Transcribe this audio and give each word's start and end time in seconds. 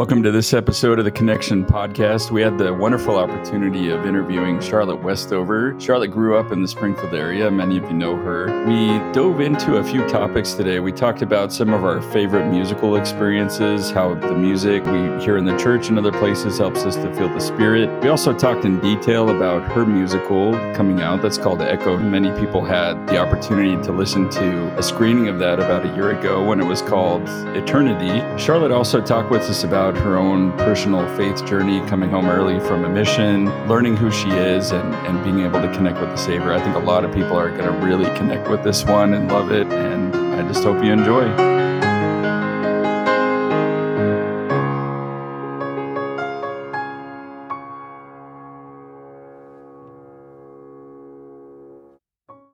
Welcome 0.00 0.22
to 0.22 0.30
this 0.30 0.54
episode 0.54 0.98
of 0.98 1.04
the 1.04 1.10
Connection 1.10 1.62
Podcast. 1.62 2.30
We 2.30 2.40
had 2.40 2.56
the 2.56 2.72
wonderful 2.72 3.16
opportunity 3.16 3.90
of 3.90 4.06
interviewing 4.06 4.58
Charlotte 4.58 5.02
Westover. 5.02 5.78
Charlotte 5.78 6.08
grew 6.08 6.38
up 6.38 6.52
in 6.52 6.62
the 6.62 6.68
Springfield 6.68 7.12
area. 7.12 7.50
Many 7.50 7.76
of 7.76 7.84
you 7.84 7.92
know 7.92 8.16
her. 8.16 8.46
We 8.66 8.98
dove 9.12 9.42
into 9.42 9.76
a 9.76 9.84
few 9.84 10.08
topics 10.08 10.54
today. 10.54 10.80
We 10.80 10.90
talked 10.90 11.20
about 11.20 11.52
some 11.52 11.74
of 11.74 11.84
our 11.84 12.00
favorite 12.00 12.50
musical 12.50 12.96
experiences, 12.96 13.90
how 13.90 14.14
the 14.14 14.34
music 14.34 14.86
we 14.86 15.22
hear 15.22 15.36
in 15.36 15.44
the 15.44 15.58
church 15.58 15.90
and 15.90 15.98
other 15.98 16.12
places 16.12 16.56
helps 16.56 16.80
us 16.86 16.96
to 16.96 17.14
feel 17.14 17.28
the 17.28 17.38
spirit. 17.38 18.02
We 18.02 18.08
also 18.08 18.32
talked 18.32 18.64
in 18.64 18.80
detail 18.80 19.28
about 19.28 19.70
her 19.72 19.84
musical 19.84 20.54
coming 20.74 21.02
out 21.02 21.20
that's 21.20 21.36
called 21.36 21.60
Echo. 21.60 21.98
Many 21.98 22.30
people 22.40 22.64
had 22.64 23.06
the 23.06 23.18
opportunity 23.18 23.76
to 23.84 23.92
listen 23.92 24.30
to 24.30 24.78
a 24.78 24.82
screening 24.82 25.28
of 25.28 25.38
that 25.40 25.60
about 25.60 25.84
a 25.84 25.94
year 25.94 26.18
ago 26.18 26.42
when 26.42 26.58
it 26.58 26.64
was 26.64 26.80
called 26.80 27.28
Eternity. 27.54 28.22
Charlotte 28.42 28.72
also 28.72 29.02
talked 29.02 29.30
with 29.30 29.42
us 29.42 29.62
about 29.62 29.89
about 29.90 30.02
her 30.04 30.16
own 30.16 30.52
personal 30.52 31.06
faith 31.16 31.44
journey, 31.44 31.80
coming 31.88 32.10
home 32.10 32.28
early 32.28 32.60
from 32.60 32.84
a 32.84 32.88
mission, 32.88 33.46
learning 33.66 33.96
who 33.96 34.10
she 34.10 34.28
is, 34.28 34.70
and, 34.70 34.94
and 35.06 35.22
being 35.24 35.40
able 35.40 35.60
to 35.60 35.72
connect 35.74 36.00
with 36.00 36.10
the 36.10 36.16
Savior. 36.16 36.52
I 36.52 36.60
think 36.62 36.76
a 36.76 36.80
lot 36.80 37.04
of 37.04 37.12
people 37.12 37.36
are 37.36 37.50
going 37.50 37.64
to 37.64 37.86
really 37.86 38.06
connect 38.16 38.48
with 38.48 38.62
this 38.62 38.84
one 38.84 39.14
and 39.14 39.28
love 39.28 39.50
it. 39.50 39.66
And 39.66 40.14
I 40.14 40.46
just 40.46 40.62
hope 40.62 40.82
you 40.84 40.92
enjoy. 40.92 41.59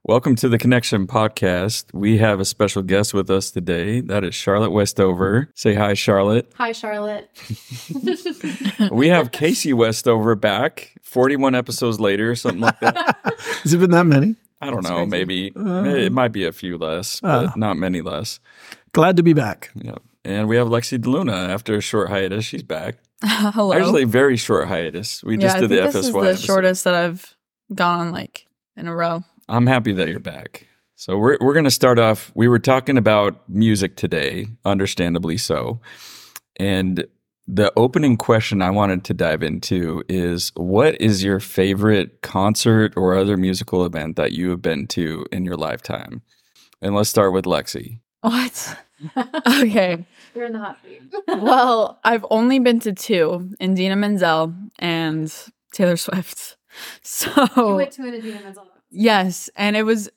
Welcome 0.09 0.37
to 0.37 0.49
the 0.49 0.57
Connection 0.57 1.09
Podcast. 1.09 1.93
We 1.93 2.19
have 2.19 2.39
a 2.39 2.45
special 2.45 2.83
guest 2.83 3.13
with 3.13 3.29
us 3.29 3.51
today. 3.51 4.01
That 4.01 4.23
is 4.23 4.37
Charlotte 4.37 4.71
Westover. 4.71 5.51
Say 5.57 5.75
hi, 5.75 5.95
Charlotte. 5.95 6.53
Hi, 6.55 6.71
Charlotte. 6.71 7.29
we 8.93 9.09
have 9.09 9.33
Casey 9.33 9.73
Westover 9.73 10.37
back 10.37 10.95
41 11.03 11.57
episodes 11.57 11.99
later, 11.99 12.37
something 12.37 12.61
like 12.61 12.79
that. 12.79 13.17
Has 13.65 13.75
it 13.75 13.79
been 13.79 13.91
that 13.91 14.07
many? 14.07 14.37
I 14.61 14.67
don't 14.67 14.85
That's 14.85 14.91
know. 14.91 15.07
Maybe 15.07 15.53
uh, 15.57 15.83
it 15.87 16.13
might 16.13 16.31
be 16.31 16.45
a 16.45 16.53
few 16.53 16.79
less, 16.79 17.19
but 17.19 17.47
uh, 17.47 17.53
not 17.57 17.77
many 17.77 18.01
less. 18.01 18.39
Glad 18.93 19.17
to 19.17 19.25
be 19.25 19.33
back. 19.33 19.73
Yeah. 19.75 19.97
And 20.25 20.47
we 20.47 20.55
have 20.55 20.69
Lexi 20.69 21.01
DeLuna 21.01 21.49
after 21.49 21.75
a 21.75 21.81
short 21.81 22.11
hiatus. 22.11 22.45
She's 22.45 22.63
back. 22.63 22.99
Hello. 23.25 23.73
Actually, 23.73 24.05
very 24.05 24.37
short 24.37 24.69
hiatus. 24.69 25.25
We 25.25 25.35
yeah, 25.37 25.49
just 25.49 25.59
did 25.59 25.71
the 25.71 25.79
FSY. 25.79 25.93
This 25.93 25.97
is 25.97 26.13
the 26.13 26.19
episode. 26.21 26.47
shortest 26.47 26.85
that 26.85 26.95
I've 26.95 27.37
gone 27.75 28.13
like 28.13 28.47
in 28.77 28.87
a 28.87 28.95
row. 28.95 29.25
I'm 29.49 29.67
happy 29.67 29.93
that 29.93 30.09
you're 30.09 30.19
back. 30.19 30.67
So 30.97 31.19
we're 31.19 31.37
we're 31.41 31.53
going 31.53 31.65
to 31.65 31.71
start 31.71 31.99
off. 31.99 32.33
We 32.35 32.49
were 32.49 32.59
talking 32.59 32.97
about 32.97 33.49
music 33.49 33.97
today, 33.97 34.49
understandably 34.65 35.37
so. 35.37 35.81
And 36.57 37.07
the 37.47 37.73
opening 37.77 38.17
question 38.17 38.61
I 38.61 38.71
wanted 38.71 39.05
to 39.05 39.15
dive 39.15 39.43
into 39.43 40.03
is 40.09 40.53
what 40.57 41.01
is 41.01 41.23
your 41.23 41.39
favorite 41.39 42.23
concert 42.23 42.95
or 42.97 43.15
other 43.15 43.37
musical 43.37 43.85
event 43.85 44.17
that 44.17 44.33
you 44.33 44.51
have 44.51 44.63
been 44.63 44.87
to 44.89 45.27
in 45.31 45.45
your 45.45 45.57
lifetime? 45.57 46.23
And 46.83 46.95
let's 46.95 47.11
start 47.11 47.33
with 47.33 47.45
Lexi. 47.45 48.01
What? 48.23 48.79
okay. 49.47 50.05
You're 50.35 50.47
in 50.47 50.53
the 50.55 50.59
hot 50.59 50.79
seat. 50.83 51.03
well, 51.29 52.01
I've 52.03 52.27
only 52.31 52.59
been 52.59 52.81
to 52.81 52.93
two 52.93 53.51
Idina 53.63 53.97
Menzel 53.97 54.55
and 54.79 55.33
Taylor 55.73 55.97
Swift. 55.97 56.57
So 57.01 57.31
you 57.57 57.77
went 57.77 57.93
to 57.93 58.03
an 58.03 58.13
Idina 58.13 58.39
Menzel 58.43 58.69
Yes, 58.97 59.51
and 59.57 59.77
it 59.77 59.83
was 59.83 60.09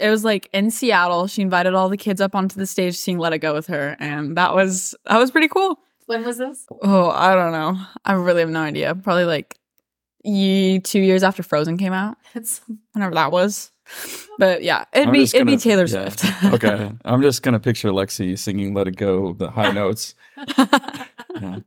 it 0.00 0.10
was 0.10 0.24
like 0.24 0.48
in 0.52 0.70
Seattle. 0.70 1.26
She 1.28 1.42
invited 1.42 1.74
all 1.74 1.88
the 1.88 1.96
kids 1.96 2.20
up 2.20 2.34
onto 2.34 2.58
the 2.58 2.66
stage 2.66 2.94
to 2.94 3.00
sing 3.00 3.18
"Let 3.18 3.32
It 3.32 3.38
Go" 3.38 3.54
with 3.54 3.68
her, 3.68 3.96
and 4.00 4.36
that 4.36 4.54
was 4.54 4.94
that 5.06 5.18
was 5.18 5.30
pretty 5.30 5.48
cool. 5.48 5.78
When 6.06 6.24
was 6.24 6.38
this? 6.38 6.66
Oh, 6.82 7.10
I 7.10 7.34
don't 7.34 7.52
know. 7.52 7.78
I 8.04 8.12
really 8.14 8.40
have 8.40 8.50
no 8.50 8.60
idea. 8.60 8.94
Probably 8.94 9.24
like 9.24 9.58
ye 10.24 10.80
two 10.80 11.00
years 11.00 11.22
after 11.22 11.42
Frozen 11.42 11.78
came 11.78 11.92
out. 11.92 12.18
It's 12.34 12.60
whenever 12.92 13.14
that 13.14 13.32
was. 13.32 13.70
But 14.38 14.62
yeah, 14.64 14.84
it'd 14.92 15.08
I'm 15.08 15.12
be 15.12 15.22
it'd 15.22 15.46
be 15.46 15.56
Taylor 15.56 15.86
yeah. 15.86 16.08
Swift. 16.10 16.44
okay, 16.54 16.92
I'm 17.04 17.22
just 17.22 17.42
gonna 17.42 17.60
picture 17.60 17.90
Lexi 17.90 18.36
singing 18.36 18.74
"Let 18.74 18.88
It 18.88 18.96
Go" 18.96 19.32
the 19.34 19.50
high 19.50 19.70
notes. 19.82 20.14
yeah. 21.40 21.60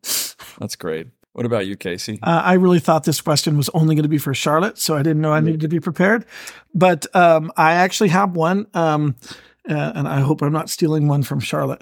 That's 0.60 0.76
great. 0.76 1.08
What 1.40 1.46
about 1.46 1.68
you, 1.68 1.78
Casey? 1.78 2.20
Uh, 2.22 2.42
I 2.44 2.56
really 2.56 2.82
thought 2.82 3.06
this 3.06 3.22
question 3.22 3.56
was 3.56 3.70
only 3.70 3.96
going 3.96 4.04
to 4.04 4.10
be 4.10 4.18
for 4.18 4.34
Charlotte, 4.34 4.78
so 4.78 4.98
I 4.98 5.04
didn't 5.04 5.22
know 5.22 5.32
I 5.32 5.40
needed 5.40 5.62
to 5.62 5.70
be 5.70 5.80
prepared. 5.80 6.26
But 6.76 7.08
um, 7.16 7.50
I 7.56 7.76
actually 7.76 8.10
have 8.10 8.36
one, 8.36 8.68
um, 8.74 9.16
uh, 9.70 9.94
and 9.96 10.06
I 10.06 10.20
hope 10.20 10.42
I'm 10.42 10.52
not 10.52 10.70
stealing 10.70 11.08
one 11.08 11.24
from 11.24 11.40
Charlotte. 11.40 11.82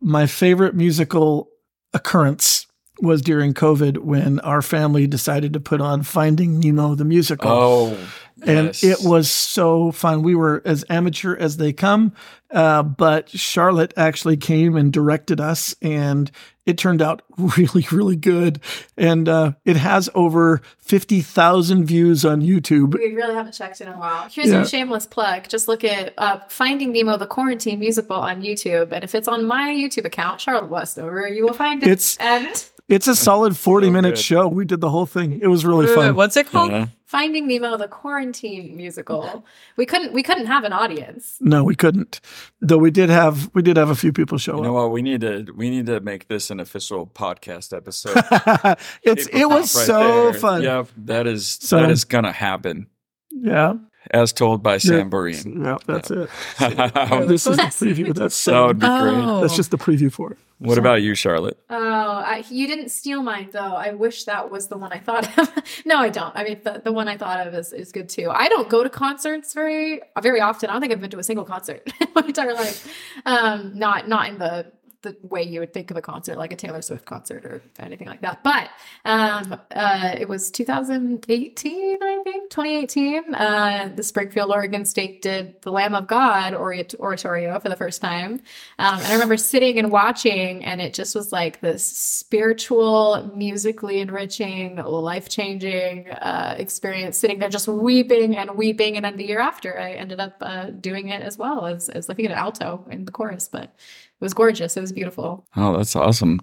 My 0.00 0.26
favorite 0.26 0.76
musical 0.76 1.48
occurrence 1.92 2.68
was 3.00 3.22
during 3.22 3.54
COVID 3.54 3.98
when 3.98 4.38
our 4.38 4.62
family 4.62 5.08
decided 5.08 5.52
to 5.54 5.58
put 5.58 5.80
on 5.80 6.04
Finding 6.04 6.60
Nemo 6.60 6.94
the 6.94 7.04
musical. 7.04 7.50
Oh, 7.50 7.98
and 8.46 8.66
yes. 8.68 8.84
it 8.84 8.98
was 9.02 9.28
so 9.28 9.90
fun. 9.90 10.22
We 10.22 10.36
were 10.36 10.62
as 10.64 10.84
amateur 10.88 11.34
as 11.36 11.56
they 11.56 11.72
come, 11.72 12.12
uh, 12.52 12.84
but 12.84 13.30
Charlotte 13.30 13.94
actually 13.96 14.36
came 14.36 14.76
and 14.76 14.92
directed 14.92 15.40
us, 15.40 15.74
and 15.82 16.30
it 16.66 16.78
turned 16.78 17.02
out 17.02 17.22
really, 17.36 17.86
really 17.90 18.16
good. 18.16 18.60
And 18.96 19.28
uh, 19.28 19.52
it 19.64 19.76
has 19.76 20.08
over 20.14 20.62
50,000 20.78 21.84
views 21.84 22.24
on 22.24 22.42
YouTube. 22.42 22.94
We 22.94 23.12
really 23.14 23.34
haven't 23.34 23.52
checked 23.52 23.80
in 23.80 23.88
a 23.88 23.98
while. 23.98 24.28
Here's 24.28 24.48
yeah. 24.48 24.56
your 24.56 24.64
shameless 24.64 25.06
plug. 25.06 25.48
Just 25.48 25.68
look 25.68 25.84
at 25.84 26.14
uh, 26.18 26.40
Finding 26.48 26.92
Nemo, 26.92 27.16
the 27.16 27.26
quarantine 27.26 27.80
musical 27.80 28.16
on 28.16 28.42
YouTube. 28.42 28.92
And 28.92 29.02
if 29.02 29.14
it's 29.14 29.28
on 29.28 29.44
my 29.44 29.70
YouTube 29.74 30.04
account, 30.04 30.40
Charlotte 30.40 30.70
Westover, 30.70 31.28
you 31.28 31.44
will 31.44 31.54
find 31.54 31.82
it. 31.82 31.88
It's, 31.88 32.16
and 32.18 32.64
it's 32.92 33.08
a 33.08 33.16
solid 33.16 33.56
40 33.56 33.86
so 33.86 33.90
minute 33.92 34.18
show. 34.18 34.48
We 34.48 34.64
did 34.64 34.80
the 34.80 34.90
whole 34.90 35.06
thing. 35.06 35.40
It 35.40 35.48
was 35.48 35.64
really 35.64 35.86
fun. 35.86 36.14
What's 36.14 36.36
it 36.36 36.50
called? 36.50 36.70
Yeah. 36.70 36.86
Finding 37.06 37.46
Nemo, 37.46 37.76
the 37.76 37.88
quarantine 37.88 38.76
musical. 38.76 39.44
We 39.76 39.84
couldn't 39.84 40.12
we 40.12 40.22
couldn't 40.22 40.46
have 40.46 40.64
an 40.64 40.72
audience. 40.72 41.36
No, 41.40 41.62
we 41.62 41.74
couldn't. 41.74 42.20
Though 42.60 42.78
we 42.78 42.90
did 42.90 43.10
have 43.10 43.50
we 43.54 43.62
did 43.62 43.76
have 43.76 43.90
a 43.90 43.94
few 43.94 44.12
people 44.12 44.38
show 44.38 44.52
you 44.52 44.58
up. 44.58 44.64
You 44.64 44.68
know 44.68 44.74
what? 44.74 44.92
We 44.92 45.02
need 45.02 45.20
to 45.22 45.46
we 45.54 45.68
need 45.68 45.86
to 45.86 46.00
make 46.00 46.28
this 46.28 46.50
an 46.50 46.60
official 46.60 47.06
podcast 47.06 47.76
episode. 47.76 48.16
it's 49.02 49.26
it 49.26 49.46
was 49.46 49.74
right 49.74 49.86
so 49.86 50.30
there. 50.30 50.34
fun. 50.34 50.62
Yeah, 50.62 50.84
that 51.04 51.26
is 51.26 51.46
so, 51.46 51.80
that 51.80 51.90
is 51.90 52.04
gonna 52.04 52.32
happen. 52.32 52.86
Yeah 53.30 53.74
as 54.10 54.32
told 54.32 54.62
by 54.62 54.78
Sam 54.78 55.10
Boreen. 55.10 55.64
Yeah, 55.64 55.78
that's 55.86 56.10
it. 56.10 56.28
this 57.28 57.46
is 57.46 57.56
the 57.56 57.62
preview. 57.62 58.14
That's 58.14 58.44
that 58.44 58.66
would 58.66 58.78
be 58.78 58.86
oh. 58.86 59.00
great. 59.00 59.40
That's 59.42 59.56
just 59.56 59.70
the 59.70 59.78
preview 59.78 60.12
for 60.12 60.32
it. 60.32 60.38
What 60.58 60.78
about 60.78 61.02
you, 61.02 61.16
Charlotte? 61.16 61.58
Oh, 61.70 61.76
I, 61.76 62.44
you 62.48 62.68
didn't 62.68 62.90
steal 62.90 63.20
mine 63.22 63.48
though. 63.52 63.74
I 63.74 63.94
wish 63.94 64.24
that 64.24 64.48
was 64.48 64.68
the 64.68 64.76
one 64.76 64.92
I 64.92 64.98
thought 64.98 65.36
of. 65.36 65.50
no, 65.84 65.98
I 65.98 66.08
don't. 66.08 66.34
I 66.36 66.44
mean, 66.44 66.60
the, 66.62 66.80
the 66.84 66.92
one 66.92 67.08
I 67.08 67.16
thought 67.16 67.44
of 67.44 67.54
is, 67.54 67.72
is 67.72 67.90
good 67.90 68.08
too. 68.08 68.30
I 68.30 68.48
don't 68.48 68.68
go 68.68 68.84
to 68.84 68.90
concerts 68.90 69.54
very 69.54 70.00
very 70.22 70.40
often. 70.40 70.70
I 70.70 70.74
don't 70.74 70.82
think 70.82 70.92
I've 70.92 71.00
been 71.00 71.10
to 71.10 71.18
a 71.18 71.24
single 71.24 71.44
concert 71.44 71.92
in 72.00 72.08
my 72.14 72.22
entire 72.22 72.54
life. 72.54 72.88
Um, 73.26 73.76
not 73.76 74.08
not 74.08 74.28
in 74.28 74.38
the 74.38 74.72
the 75.02 75.16
way 75.22 75.42
you 75.42 75.60
would 75.60 75.72
think 75.74 75.90
of 75.90 75.96
a 75.96 76.02
concert, 76.02 76.38
like 76.38 76.52
a 76.52 76.56
Taylor 76.56 76.80
Swift 76.80 77.04
concert 77.04 77.44
or 77.44 77.62
anything 77.78 78.08
like 78.08 78.22
that. 78.22 78.42
But 78.42 78.70
um, 79.04 79.60
uh, 79.74 80.14
it 80.18 80.28
was 80.28 80.50
2018, 80.50 82.02
I 82.02 82.20
think, 82.24 82.50
2018. 82.50 83.34
Uh, 83.34 83.92
the 83.94 84.02
Springfield, 84.02 84.50
Oregon 84.50 84.84
Stake 84.84 85.22
did 85.22 85.60
the 85.62 85.72
Lamb 85.72 85.94
of 85.94 86.06
God 86.06 86.54
oratorio 86.54 87.58
for 87.60 87.68
the 87.68 87.76
first 87.76 88.00
time. 88.00 88.40
Um, 88.78 88.98
and 88.98 89.06
I 89.06 89.12
remember 89.12 89.36
sitting 89.36 89.78
and 89.78 89.90
watching, 89.90 90.64
and 90.64 90.80
it 90.80 90.94
just 90.94 91.14
was 91.14 91.32
like 91.32 91.60
this 91.60 91.84
spiritual, 91.84 93.30
musically 93.34 94.00
enriching, 94.00 94.76
life 94.76 95.28
changing 95.28 96.10
uh, 96.10 96.54
experience, 96.58 97.18
sitting 97.18 97.38
there 97.38 97.48
just 97.48 97.68
weeping 97.68 98.36
and 98.36 98.56
weeping. 98.56 98.96
And 98.96 99.04
then 99.04 99.16
the 99.16 99.26
year 99.26 99.40
after, 99.40 99.78
I 99.78 99.92
ended 99.92 100.20
up 100.20 100.36
uh, 100.40 100.66
doing 100.70 101.08
it 101.08 101.22
as 101.22 101.36
well 101.36 101.66
as, 101.66 101.88
as 101.88 102.08
looking 102.08 102.26
at 102.26 102.32
an 102.32 102.38
alto 102.38 102.86
in 102.90 103.04
the 103.04 103.12
chorus. 103.12 103.48
But 103.48 103.74
it 104.22 104.24
was 104.24 104.34
gorgeous. 104.34 104.76
It 104.76 104.80
was 104.80 104.92
beautiful. 104.92 105.44
Oh, 105.56 105.76
that's 105.76 105.96
awesome. 105.96 106.38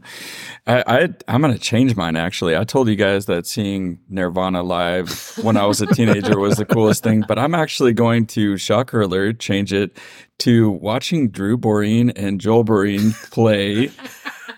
I, 0.67 0.83
I 1.27 1.33
am 1.33 1.41
gonna 1.41 1.57
change 1.57 1.95
mine 1.95 2.17
actually. 2.17 2.57
I 2.57 2.65
told 2.65 2.89
you 2.89 2.97
guys 2.97 3.25
that 3.27 3.47
seeing 3.47 3.99
Nirvana 4.09 4.63
live 4.63 5.39
when 5.41 5.55
I 5.55 5.65
was 5.65 5.79
a 5.79 5.87
teenager 5.87 6.37
was 6.37 6.57
the 6.57 6.65
coolest 6.65 7.03
thing, 7.03 7.23
but 7.25 7.39
I'm 7.39 7.55
actually 7.55 7.93
going 7.93 8.25
to 8.27 8.57
shocker 8.57 8.99
alert 8.99 9.39
change 9.39 9.71
it 9.71 9.97
to 10.39 10.71
watching 10.71 11.29
Drew 11.29 11.57
Boreen 11.57 12.11
and 12.17 12.41
Joel 12.41 12.65
Boreen 12.65 13.13
play 13.31 13.91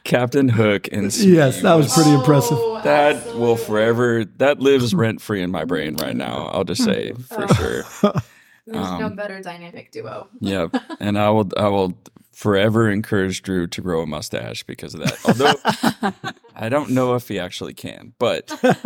Captain 0.03 0.49
Hook 0.49 0.89
and 0.91 1.15
Yes, 1.15 1.61
that 1.61 1.75
was 1.75 1.93
pretty 1.93 2.13
impressive. 2.13 2.57
Oh, 2.59 2.81
that 2.83 3.17
absolutely. 3.17 3.39
will 3.39 3.55
forever 3.55 4.25
that 4.37 4.59
lives 4.61 4.95
rent 4.95 5.21
free 5.21 5.43
in 5.43 5.51
my 5.51 5.63
brain 5.63 5.95
right 5.97 6.15
now. 6.15 6.49
I'll 6.51 6.63
just 6.63 6.83
say 6.83 7.11
for 7.13 7.45
oh. 7.47 7.53
sure. 7.53 8.13
There's 8.65 8.87
um, 8.87 8.99
no 8.99 9.09
better 9.09 9.41
dynamic 9.41 9.91
duo. 9.91 10.27
yeah, 10.39 10.69
and 10.99 11.19
I 11.19 11.29
will 11.29 11.49
I 11.55 11.67
will 11.67 11.95
forever 12.31 12.89
encourage 12.89 13.41
Drew 13.41 13.67
to 13.67 13.81
grow 13.81 14.01
a 14.01 14.07
mustache 14.07 14.63
because 14.63 14.93
of 14.93 15.01
that. 15.01 15.17
Although 15.25 16.23
I 16.55 16.69
don't 16.69 16.91
know 16.91 17.15
if 17.15 17.27
he 17.27 17.39
actually 17.39 17.73
can, 17.73 18.13
but 18.19 18.51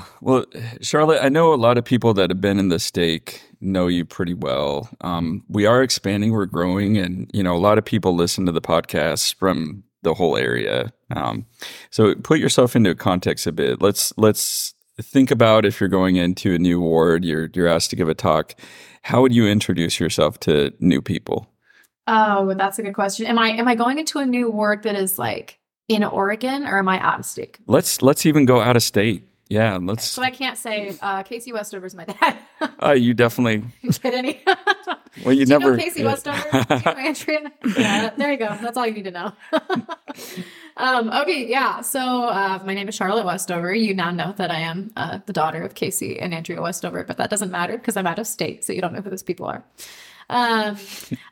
well, 0.20 0.44
Charlotte, 0.80 1.22
I 1.22 1.28
know 1.28 1.52
a 1.52 1.56
lot 1.56 1.78
of 1.78 1.84
people 1.84 2.14
that 2.14 2.30
have 2.30 2.40
been 2.40 2.58
in 2.58 2.68
the 2.68 2.78
stake 2.78 3.42
know 3.60 3.86
you 3.86 4.04
pretty 4.04 4.34
well. 4.34 4.88
Um, 5.00 5.44
we 5.48 5.66
are 5.66 5.82
expanding, 5.82 6.32
we're 6.32 6.46
growing, 6.46 6.96
and 6.96 7.30
you 7.32 7.42
know 7.42 7.56
a 7.56 7.58
lot 7.58 7.78
of 7.78 7.84
people 7.84 8.14
listen 8.14 8.46
to 8.46 8.52
the 8.52 8.60
podcast 8.60 9.34
from 9.34 9.84
the 10.02 10.14
whole 10.14 10.36
area. 10.36 10.92
Um, 11.14 11.46
so 11.90 12.14
put 12.14 12.38
yourself 12.38 12.76
into 12.76 12.94
context 12.94 13.46
a 13.46 13.52
bit. 13.52 13.82
Let's 13.82 14.12
let's 14.16 14.74
think 15.00 15.30
about 15.30 15.64
if 15.64 15.80
you're 15.80 15.88
going 15.88 16.16
into 16.16 16.54
a 16.54 16.58
new 16.58 16.80
ward, 16.80 17.24
you're 17.24 17.50
you're 17.54 17.68
asked 17.68 17.90
to 17.90 17.96
give 17.96 18.08
a 18.08 18.14
talk. 18.14 18.54
How 19.02 19.22
would 19.22 19.34
you 19.34 19.46
introduce 19.46 19.98
yourself 20.00 20.38
to 20.40 20.72
new 20.80 21.00
people? 21.00 21.48
Oh, 22.10 22.54
that's 22.54 22.78
a 22.78 22.82
good 22.82 22.94
question. 22.94 23.26
Am 23.26 23.38
I 23.38 23.50
am 23.50 23.68
I 23.68 23.74
going 23.74 23.98
into 23.98 24.18
a 24.18 24.24
new 24.24 24.50
ward 24.50 24.82
that 24.84 24.96
is 24.96 25.18
like 25.18 25.58
in 25.88 26.02
Oregon 26.02 26.66
or 26.66 26.78
am 26.78 26.88
I 26.88 26.98
out 27.00 27.20
of 27.20 27.26
state? 27.26 27.58
Let's 27.66 28.00
let's 28.00 28.24
even 28.24 28.46
go 28.46 28.60
out 28.60 28.76
of 28.76 28.82
state. 28.82 29.24
Yeah, 29.50 29.78
let's. 29.80 30.04
So 30.04 30.22
I 30.22 30.30
can't 30.30 30.58
say 30.58 30.96
uh, 31.00 31.22
Casey 31.22 31.52
Westover's 31.52 31.94
my 31.94 32.04
dad. 32.04 32.38
uh, 32.82 32.92
you 32.92 33.12
definitely 33.12 33.64
get 34.02 34.14
any. 34.14 34.42
well, 35.24 35.34
you 35.34 35.44
Do 35.44 35.58
never. 35.58 35.70
You 35.70 35.76
know 35.76 35.82
Casey 35.82 36.04
Westover, 36.04 36.48
you 36.52 36.76
know 36.84 36.92
Andrea. 36.92 37.52
Yeah, 37.76 38.10
there 38.16 38.32
you 38.32 38.38
go. 38.38 38.56
That's 38.60 38.76
all 38.76 38.86
you 38.86 38.92
need 38.94 39.04
to 39.04 39.10
know. 39.10 39.32
um, 40.78 41.10
okay, 41.10 41.46
yeah. 41.46 41.82
So 41.82 42.00
uh, 42.00 42.60
my 42.64 42.72
name 42.72 42.88
is 42.88 42.94
Charlotte 42.94 43.24
Westover. 43.26 43.74
You 43.74 43.94
now 43.94 44.10
know 44.10 44.32
that 44.36 44.50
I 44.50 44.60
am 44.60 44.92
uh, 44.96 45.20
the 45.26 45.32
daughter 45.34 45.62
of 45.62 45.74
Casey 45.74 46.18
and 46.18 46.34
Andrea 46.34 46.60
Westover, 46.60 47.04
but 47.04 47.18
that 47.18 47.30
doesn't 47.30 47.50
matter 47.50 47.76
because 47.76 47.96
I'm 47.96 48.06
out 48.06 48.18
of 48.18 48.26
state, 48.26 48.64
so 48.64 48.74
you 48.74 48.82
don't 48.82 48.92
know 48.94 49.00
who 49.00 49.10
those 49.10 49.22
people 49.22 49.46
are. 49.46 49.62
Um, 50.30 50.76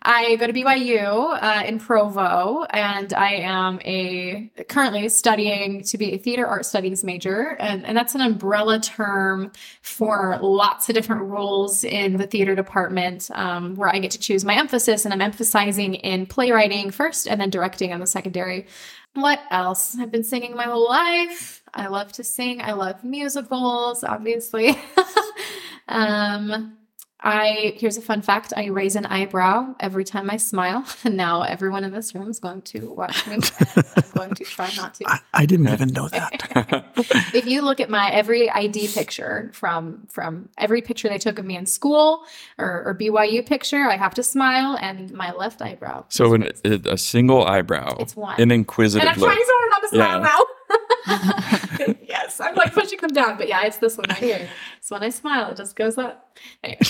I 0.02 0.36
go 0.36 0.46
to 0.46 0.52
BYU 0.52 1.42
uh, 1.42 1.62
in 1.66 1.78
Provo, 1.78 2.64
and 2.70 3.12
I 3.12 3.34
am 3.34 3.78
a 3.84 4.50
currently 4.68 5.08
studying 5.10 5.82
to 5.84 5.98
be 5.98 6.14
a 6.14 6.18
theater 6.18 6.46
art 6.46 6.64
studies 6.64 7.04
major, 7.04 7.56
and, 7.60 7.84
and 7.84 7.96
that's 7.96 8.14
an 8.14 8.22
umbrella 8.22 8.80
term 8.80 9.52
for 9.82 10.38
lots 10.40 10.88
of 10.88 10.94
different 10.94 11.22
roles 11.22 11.84
in 11.84 12.16
the 12.16 12.26
theater 12.26 12.54
department, 12.54 13.30
um, 13.34 13.74
where 13.74 13.94
I 13.94 13.98
get 13.98 14.12
to 14.12 14.18
choose 14.18 14.44
my 14.44 14.54
emphasis, 14.54 15.04
and 15.04 15.12
I'm 15.12 15.20
emphasizing 15.20 15.94
in 15.94 16.24
playwriting 16.26 16.90
first, 16.90 17.28
and 17.28 17.38
then 17.40 17.50
directing 17.50 17.92
on 17.92 18.00
the 18.00 18.06
secondary. 18.06 18.66
What 19.12 19.40
else? 19.50 19.96
I've 19.98 20.10
been 20.10 20.24
singing 20.24 20.54
my 20.54 20.64
whole 20.64 20.88
life. 20.88 21.62
I 21.72 21.88
love 21.88 22.12
to 22.12 22.24
sing. 22.24 22.60
I 22.62 22.72
love 22.72 23.02
musicals, 23.02 24.04
obviously. 24.04 24.78
um, 25.88 26.76
I 27.26 27.74
here's 27.76 27.96
a 27.96 28.00
fun 28.00 28.22
fact: 28.22 28.52
I 28.56 28.66
raise 28.66 28.94
an 28.94 29.04
eyebrow 29.06 29.74
every 29.80 30.04
time 30.04 30.30
I 30.30 30.36
smile, 30.36 30.86
and 31.04 31.16
now 31.16 31.42
everyone 31.42 31.82
in 31.82 31.90
this 31.92 32.14
room 32.14 32.30
is 32.30 32.38
going 32.38 32.62
to 32.62 32.88
watch 32.92 33.26
me. 33.26 33.38
I'm 33.74 34.02
going 34.14 34.34
to 34.34 34.44
try 34.44 34.70
not 34.76 34.94
to. 34.94 35.04
I, 35.08 35.18
I 35.34 35.44
didn't 35.46 35.68
even 35.68 35.88
know 35.88 36.08
that. 36.08 36.84
if 37.34 37.44
you 37.46 37.62
look 37.62 37.80
at 37.80 37.90
my 37.90 38.10
every 38.12 38.48
ID 38.48 38.88
picture 38.88 39.50
from 39.52 40.06
from 40.08 40.48
every 40.56 40.80
picture 40.82 41.08
they 41.08 41.18
took 41.18 41.40
of 41.40 41.44
me 41.44 41.56
in 41.56 41.66
school 41.66 42.22
or, 42.58 42.84
or 42.86 42.94
BYU 42.94 43.44
picture, 43.44 43.82
I 43.88 43.96
have 43.96 44.14
to 44.14 44.22
smile, 44.22 44.78
and 44.80 45.10
my 45.12 45.32
left 45.32 45.60
eyebrow. 45.60 46.04
So 46.08 46.32
an, 46.34 46.48
a 46.64 46.96
single 46.96 47.44
eyebrow. 47.44 47.96
It's 47.98 48.14
one. 48.14 48.40
An 48.40 48.52
inquisitive. 48.52 49.00
And 49.06 49.10
I'm 49.12 49.20
look. 49.20 49.28
trying 49.32 49.44
so 49.44 49.52
hard 49.52 49.70
not 49.70 49.82
to 49.82 49.88
smile 49.88 50.18
Yeah. 50.20 50.28
now. 50.28 50.44
yes, 52.02 52.40
I'm 52.40 52.54
like 52.54 52.72
pushing 52.72 52.98
them 52.98 53.12
down, 53.12 53.38
but 53.38 53.48
yeah, 53.48 53.62
it's 53.64 53.78
this 53.78 53.96
one 53.96 54.06
right 54.08 54.18
here. 54.18 54.48
So 54.80 54.96
when 54.96 55.02
I 55.02 55.10
smile, 55.10 55.50
it 55.50 55.56
just 55.56 55.76
goes 55.76 55.98
up. 55.98 56.36
Anyway, 56.62 56.80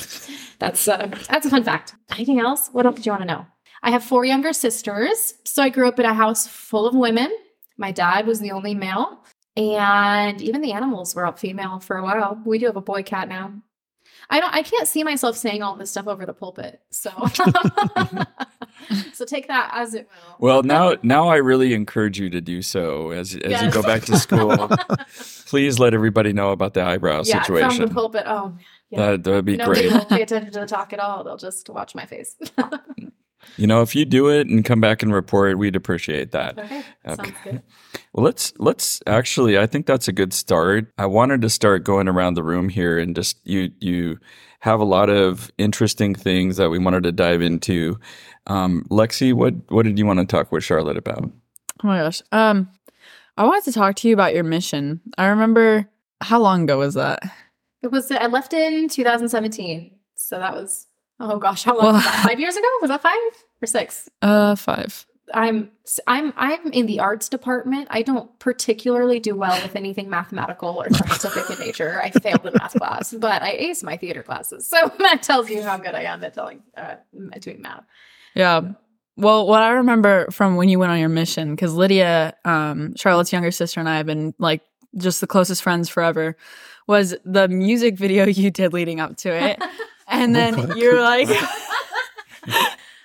that's 0.58 0.88
uh, 0.88 1.08
that's 1.28 1.46
a 1.46 1.50
fun 1.50 1.64
fact. 1.64 1.94
Anything 2.12 2.40
else? 2.40 2.68
What 2.72 2.86
else 2.86 2.96
do 2.96 3.02
you 3.02 3.12
want 3.12 3.22
to 3.22 3.26
know? 3.26 3.46
I 3.82 3.90
have 3.90 4.02
four 4.02 4.24
younger 4.24 4.52
sisters, 4.52 5.34
so 5.44 5.62
I 5.62 5.68
grew 5.68 5.86
up 5.88 6.00
in 6.00 6.06
a 6.06 6.14
house 6.14 6.46
full 6.46 6.86
of 6.86 6.94
women. 6.94 7.30
My 7.76 7.92
dad 7.92 8.26
was 8.26 8.40
the 8.40 8.52
only 8.52 8.74
male, 8.74 9.22
and 9.56 10.40
even 10.40 10.62
the 10.62 10.72
animals 10.72 11.14
were 11.14 11.26
all 11.26 11.32
female 11.32 11.80
for 11.80 11.98
a 11.98 12.02
while. 12.02 12.40
We 12.44 12.58
do 12.58 12.66
have 12.66 12.76
a 12.76 12.80
boy 12.80 13.02
cat 13.02 13.28
now. 13.28 13.52
I 14.30 14.40
don't. 14.40 14.54
I 14.54 14.62
can't 14.62 14.88
see 14.88 15.04
myself 15.04 15.36
saying 15.36 15.62
all 15.62 15.76
this 15.76 15.90
stuff 15.90 16.08
over 16.08 16.26
the 16.26 16.32
pulpit, 16.32 16.80
so 16.90 17.10
so 19.12 19.24
take 19.24 19.48
that 19.48 19.70
as 19.72 19.94
it 19.94 20.08
will. 20.08 20.36
Well, 20.38 20.62
now 20.62 20.96
now 21.02 21.28
I 21.28 21.36
really 21.36 21.74
encourage 21.74 22.18
you 22.18 22.30
to 22.30 22.40
do 22.40 22.62
so 22.62 23.10
as 23.10 23.36
as 23.36 23.62
you 23.62 23.70
go 23.70 23.82
back 23.82 24.02
to 24.02 24.18
school. 24.18 24.68
Please 25.46 25.78
let 25.78 25.94
everybody 25.94 26.32
know 26.32 26.50
about 26.50 26.74
the 26.74 26.82
eyebrow 26.82 27.22
yeah, 27.24 27.44
from 27.44 27.56
situation. 27.56 27.88
the 27.88 27.94
pulpit. 27.94 28.24
Oh, 28.26 28.48
man. 28.48 28.58
yeah. 28.90 29.10
That 29.12 29.24
that 29.24 29.30
would 29.30 29.44
be 29.44 29.56
Nobody 29.56 29.88
great. 29.88 29.92
will 29.92 30.04
pay 30.04 30.22
attention 30.22 30.52
to 30.52 30.60
the 30.60 30.66
talk 30.66 30.92
at 30.92 30.98
all. 30.98 31.22
They'll 31.22 31.36
just 31.36 31.70
watch 31.70 31.94
my 31.94 32.06
face. 32.06 32.34
You 33.56 33.66
know, 33.66 33.82
if 33.82 33.94
you 33.94 34.04
do 34.04 34.28
it 34.28 34.46
and 34.48 34.64
come 34.64 34.80
back 34.80 35.02
and 35.02 35.12
report, 35.12 35.58
we'd 35.58 35.76
appreciate 35.76 36.32
that. 36.32 36.58
okay, 36.58 36.82
sounds 37.06 37.32
good. 37.44 37.62
Well, 38.12 38.24
let's 38.24 38.52
let's 38.58 39.02
actually. 39.06 39.58
I 39.58 39.66
think 39.66 39.86
that's 39.86 40.08
a 40.08 40.12
good 40.12 40.32
start. 40.32 40.92
I 40.98 41.06
wanted 41.06 41.42
to 41.42 41.50
start 41.50 41.84
going 41.84 42.08
around 42.08 42.34
the 42.34 42.42
room 42.42 42.68
here 42.68 42.98
and 42.98 43.14
just 43.14 43.38
you 43.44 43.70
you 43.80 44.18
have 44.60 44.80
a 44.80 44.84
lot 44.84 45.10
of 45.10 45.50
interesting 45.58 46.14
things 46.14 46.56
that 46.56 46.70
we 46.70 46.78
wanted 46.78 47.02
to 47.04 47.12
dive 47.12 47.42
into. 47.42 47.98
Um, 48.46 48.86
Lexi, 48.90 49.32
what 49.32 49.54
what 49.68 49.84
did 49.84 49.98
you 49.98 50.06
want 50.06 50.18
to 50.18 50.26
talk 50.26 50.52
with 50.52 50.64
Charlotte 50.64 50.96
about? 50.96 51.30
Oh 51.84 51.86
my 51.86 51.98
gosh. 51.98 52.22
Um, 52.32 52.68
I 53.36 53.44
wanted 53.44 53.64
to 53.64 53.72
talk 53.72 53.96
to 53.96 54.08
you 54.08 54.14
about 54.14 54.34
your 54.34 54.44
mission. 54.44 55.00
I 55.18 55.26
remember 55.26 55.88
how 56.20 56.40
long 56.40 56.62
ago 56.62 56.78
was 56.78 56.94
that? 56.94 57.22
It 57.82 57.92
was. 57.92 58.10
I 58.10 58.26
left 58.26 58.52
in 58.54 58.88
2017, 58.88 59.94
so 60.14 60.38
that 60.38 60.54
was. 60.54 60.86
Oh 61.18 61.38
gosh, 61.38 61.64
how 61.64 61.76
long? 61.76 61.84
Well- 61.86 61.92
was 61.94 62.04
that? 62.04 62.24
Five 62.28 62.40
years 62.40 62.56
ago? 62.56 62.68
Was 62.80 62.90
that 62.90 63.02
five 63.02 63.18
or 63.62 63.66
six? 63.66 64.08
Uh, 64.22 64.54
five. 64.54 65.06
I'm 65.34 65.70
I'm 66.06 66.32
I'm 66.36 66.72
in 66.72 66.86
the 66.86 67.00
arts 67.00 67.28
department. 67.28 67.88
I 67.90 68.02
don't 68.02 68.38
particularly 68.38 69.18
do 69.18 69.34
well 69.34 69.60
with 69.60 69.74
anything 69.74 70.08
mathematical 70.08 70.80
or 70.80 70.88
scientific 70.90 71.58
in 71.58 71.66
nature. 71.66 72.00
I 72.00 72.10
failed 72.10 72.46
in 72.46 72.52
math 72.54 72.74
class, 72.74 73.12
but 73.12 73.42
I 73.42 73.56
aced 73.56 73.82
my 73.82 73.96
theater 73.96 74.22
classes. 74.22 74.68
So 74.68 74.92
that 74.98 75.22
tells 75.22 75.50
you 75.50 75.62
how 75.62 75.78
good 75.78 75.94
I 75.94 76.02
am 76.02 76.22
at 76.22 76.34
telling 76.34 76.62
uh, 76.76 76.96
at 77.32 77.42
doing 77.42 77.60
math. 77.60 77.84
Yeah. 78.34 78.72
Well, 79.16 79.46
what 79.48 79.62
I 79.62 79.70
remember 79.70 80.30
from 80.30 80.56
when 80.56 80.68
you 80.68 80.78
went 80.78 80.92
on 80.92 81.00
your 81.00 81.08
mission, 81.08 81.54
because 81.56 81.74
Lydia, 81.74 82.34
um, 82.44 82.94
Charlotte's 82.96 83.32
younger 83.32 83.50
sister, 83.50 83.80
and 83.80 83.88
I 83.88 83.96
have 83.96 84.06
been 84.06 84.34
like 84.38 84.60
just 84.96 85.20
the 85.20 85.26
closest 85.26 85.62
friends 85.62 85.88
forever, 85.88 86.36
was 86.86 87.16
the 87.24 87.48
music 87.48 87.96
video 87.98 88.26
you 88.26 88.50
did 88.50 88.72
leading 88.72 89.00
up 89.00 89.16
to 89.18 89.30
it. 89.30 89.60
And 90.08 90.34
then 90.34 90.76
you're 90.76 91.00
like, 91.00 91.28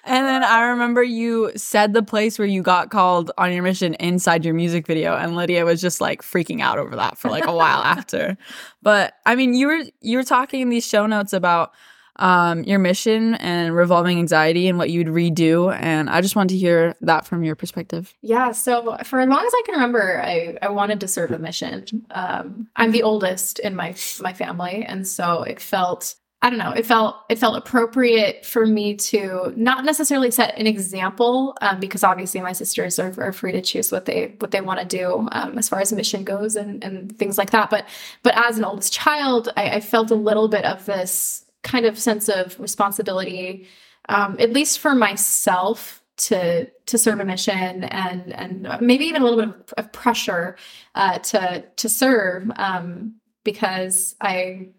and 0.04 0.26
then 0.26 0.44
I 0.44 0.70
remember 0.70 1.04
you 1.04 1.52
said 1.56 1.94
the 1.94 2.04
place 2.04 2.38
where 2.38 2.48
you 2.48 2.62
got 2.62 2.90
called 2.90 3.32
on 3.38 3.54
your 3.54 3.64
mission 3.64 3.94
inside 3.96 4.46
your 4.46 4.54
music 4.54 4.86
video, 4.88 5.16
and 5.16 5.36
Lydia 5.36 5.66
was 5.66 5.82
just 5.82 6.02
like 6.02 6.22
freaking 6.22 6.62
out 6.62 6.78
over 6.78 6.96
that 6.96 7.18
for 7.18 7.30
like 7.30 7.46
a 7.46 7.56
while 7.56 7.82
after. 7.84 8.38
But 8.82 9.14
I 9.26 9.36
mean, 9.36 9.54
you 9.54 9.68
were 9.68 9.84
you 10.02 10.18
were 10.18 10.24
talking 10.24 10.62
in 10.62 10.70
these 10.70 10.88
show 10.88 11.06
notes 11.08 11.34
about 11.34 11.74
um, 12.18 12.64
your 12.64 12.78
mission 12.78 13.36
and 13.36 13.76
revolving 13.76 14.20
anxiety 14.20 14.68
and 14.68 14.78
what 14.78 14.90
you'd 14.90 15.08
redo, 15.08 15.76
and 15.80 16.10
I 16.10 16.22
just 16.22 16.36
wanted 16.36 16.50
to 16.50 16.58
hear 16.58 16.96
that 17.02 17.26
from 17.26 17.44
your 17.44 17.56
perspective. 17.56 18.14
Yeah, 18.22 18.52
so 18.52 18.98
for 19.04 19.20
as 19.20 19.30
long 19.30 19.46
as 19.46 19.54
I 19.54 19.62
can 19.66 19.76
remember, 19.76 20.22
I, 20.22 20.58
I 20.62 20.70
wanted 20.70 21.00
to 21.00 21.08
serve 21.08 21.32
a 21.32 21.40
mission. 21.40 22.06
Um, 22.12 22.68
I'm 22.76 22.92
the 22.92 23.04
oldest 23.04 23.60
in 23.60 23.76
my 23.76 23.96
my 24.20 24.34
family, 24.34 24.84
and 24.86 25.08
so 25.08 25.44
it 25.44 25.60
felt 25.60 26.16
I 26.44 26.50
don't 26.50 26.58
know, 26.58 26.72
it 26.72 26.88
felt 26.88 27.18
it 27.30 27.38
felt 27.38 27.56
appropriate 27.56 28.46
for 28.46 28.66
me 28.66 28.96
to 28.96 29.54
not 29.56 29.86
necessarily 29.86 30.32
set 30.32 30.58
an 30.58 30.66
example, 30.66 31.56
um, 31.62 31.80
because 31.80 32.04
obviously 32.04 32.42
my 32.42 32.52
sisters 32.52 32.98
are, 32.98 33.14
are 33.22 33.32
free 33.32 33.52
to 33.52 33.62
choose 33.62 33.92
what 33.92 34.06
they 34.06 34.36
what 34.40 34.50
they 34.50 34.62
want 34.62 34.80
to 34.80 34.86
do 34.86 35.28
um, 35.34 35.60
as 35.60 35.70
far 35.70 35.80
as 35.82 35.94
mission 35.94 36.24
goes 36.24 36.56
and 36.56 36.84
and 36.84 37.16
things 37.18 37.38
like 37.38 37.52
that. 37.52 37.70
But 37.70 37.86
but 38.24 38.34
as 38.36 38.58
an 38.58 38.66
oldest 38.66 38.92
child, 38.92 39.50
I, 39.56 39.70
I 39.70 39.80
felt 39.82 40.10
a 40.10 40.16
little 40.16 40.48
bit 40.48 40.66
of 40.66 40.84
this 40.86 41.46
kind 41.62 41.86
of 41.86 42.00
sense 42.00 42.28
of 42.28 42.60
responsibility, 42.60 43.68
um, 44.10 44.36
at 44.40 44.52
least 44.52 44.80
for 44.80 44.96
myself 44.96 46.02
to 46.18 46.66
to 46.88 46.98
serve 46.98 47.20
a 47.20 47.26
mission 47.26 47.84
and 47.84 48.34
and 48.34 48.68
maybe 48.82 49.06
even 49.06 49.22
a 49.22 49.26
little 49.26 49.46
bit 49.46 49.74
of, 49.78 49.92
pressure 49.92 50.58
uh, 50.96 51.20
to 51.20 51.64
to 51.76 51.88
serve 51.88 52.50
um, 52.56 53.16
because 53.44 54.16
I 54.22 54.70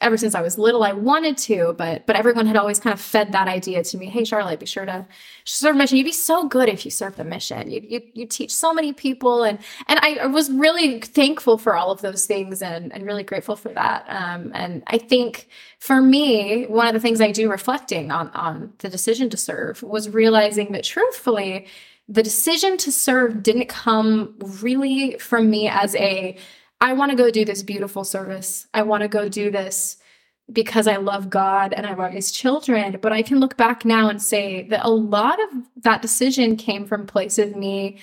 ever 0.00 0.16
since 0.16 0.34
I 0.34 0.42
was 0.42 0.58
little 0.58 0.82
I 0.82 0.92
wanted 0.92 1.36
to 1.38 1.74
but 1.76 2.06
but 2.06 2.16
everyone 2.16 2.46
had 2.46 2.56
always 2.56 2.78
kind 2.78 2.94
of 2.94 3.00
fed 3.00 3.32
that 3.32 3.48
idea 3.48 3.82
to 3.84 3.96
me. 3.96 4.06
Hey 4.06 4.24
Charlotte 4.24 4.60
be 4.60 4.66
sure 4.66 4.84
to 4.84 5.06
serve 5.44 5.76
a 5.76 5.78
mission. 5.78 5.96
You'd 5.98 6.04
be 6.04 6.12
so 6.12 6.46
good 6.48 6.68
if 6.68 6.84
you 6.84 6.90
serve 6.90 7.16
the 7.16 7.24
mission. 7.24 7.70
You 7.70 7.80
you 7.86 8.02
you 8.14 8.26
teach 8.26 8.54
so 8.54 8.72
many 8.72 8.92
people 8.92 9.42
and 9.42 9.58
and 9.86 9.98
I, 10.00 10.26
was 10.26 10.50
really 10.50 11.00
thankful 11.00 11.58
for 11.58 11.74
all 11.74 11.90
of 11.90 12.00
those 12.00 12.26
things 12.26 12.62
and 12.62 12.92
and 12.92 13.06
really 13.06 13.24
grateful 13.24 13.56
for 13.56 13.70
that. 13.70 14.04
Um, 14.08 14.52
and 14.54 14.82
I 14.86 14.98
think 14.98 15.48
for 15.78 16.00
me 16.02 16.66
one 16.66 16.86
of 16.86 16.94
the 16.94 17.00
things 17.00 17.20
I 17.20 17.32
do 17.32 17.50
reflecting 17.50 18.10
on 18.10 18.28
on 18.30 18.72
the 18.78 18.88
decision 18.88 19.30
to 19.30 19.36
serve 19.36 19.82
was 19.82 20.08
realizing 20.08 20.72
that 20.72 20.84
truthfully 20.84 21.66
the 22.08 22.22
decision 22.22 22.78
to 22.78 22.90
serve 22.90 23.42
didn't 23.42 23.68
come 23.68 24.34
really 24.62 25.18
from 25.18 25.50
me 25.50 25.68
as 25.68 25.94
a 25.96 26.36
I 26.80 26.92
want 26.92 27.10
to 27.10 27.16
go 27.16 27.30
do 27.30 27.44
this 27.44 27.62
beautiful 27.62 28.04
service. 28.04 28.66
I 28.72 28.82
want 28.82 29.02
to 29.02 29.08
go 29.08 29.28
do 29.28 29.50
this 29.50 29.96
because 30.50 30.86
I 30.86 30.96
love 30.96 31.28
God 31.28 31.72
and 31.72 31.86
I 31.86 31.94
love 31.94 32.12
his 32.12 32.32
children. 32.32 32.98
But 33.00 33.12
I 33.12 33.22
can 33.22 33.40
look 33.40 33.56
back 33.56 33.84
now 33.84 34.08
and 34.08 34.22
say 34.22 34.62
that 34.68 34.84
a 34.84 34.90
lot 34.90 35.38
of 35.42 35.48
that 35.82 36.02
decision 36.02 36.56
came 36.56 36.86
from 36.86 37.06
place 37.06 37.38
of 37.38 37.56
me 37.56 37.98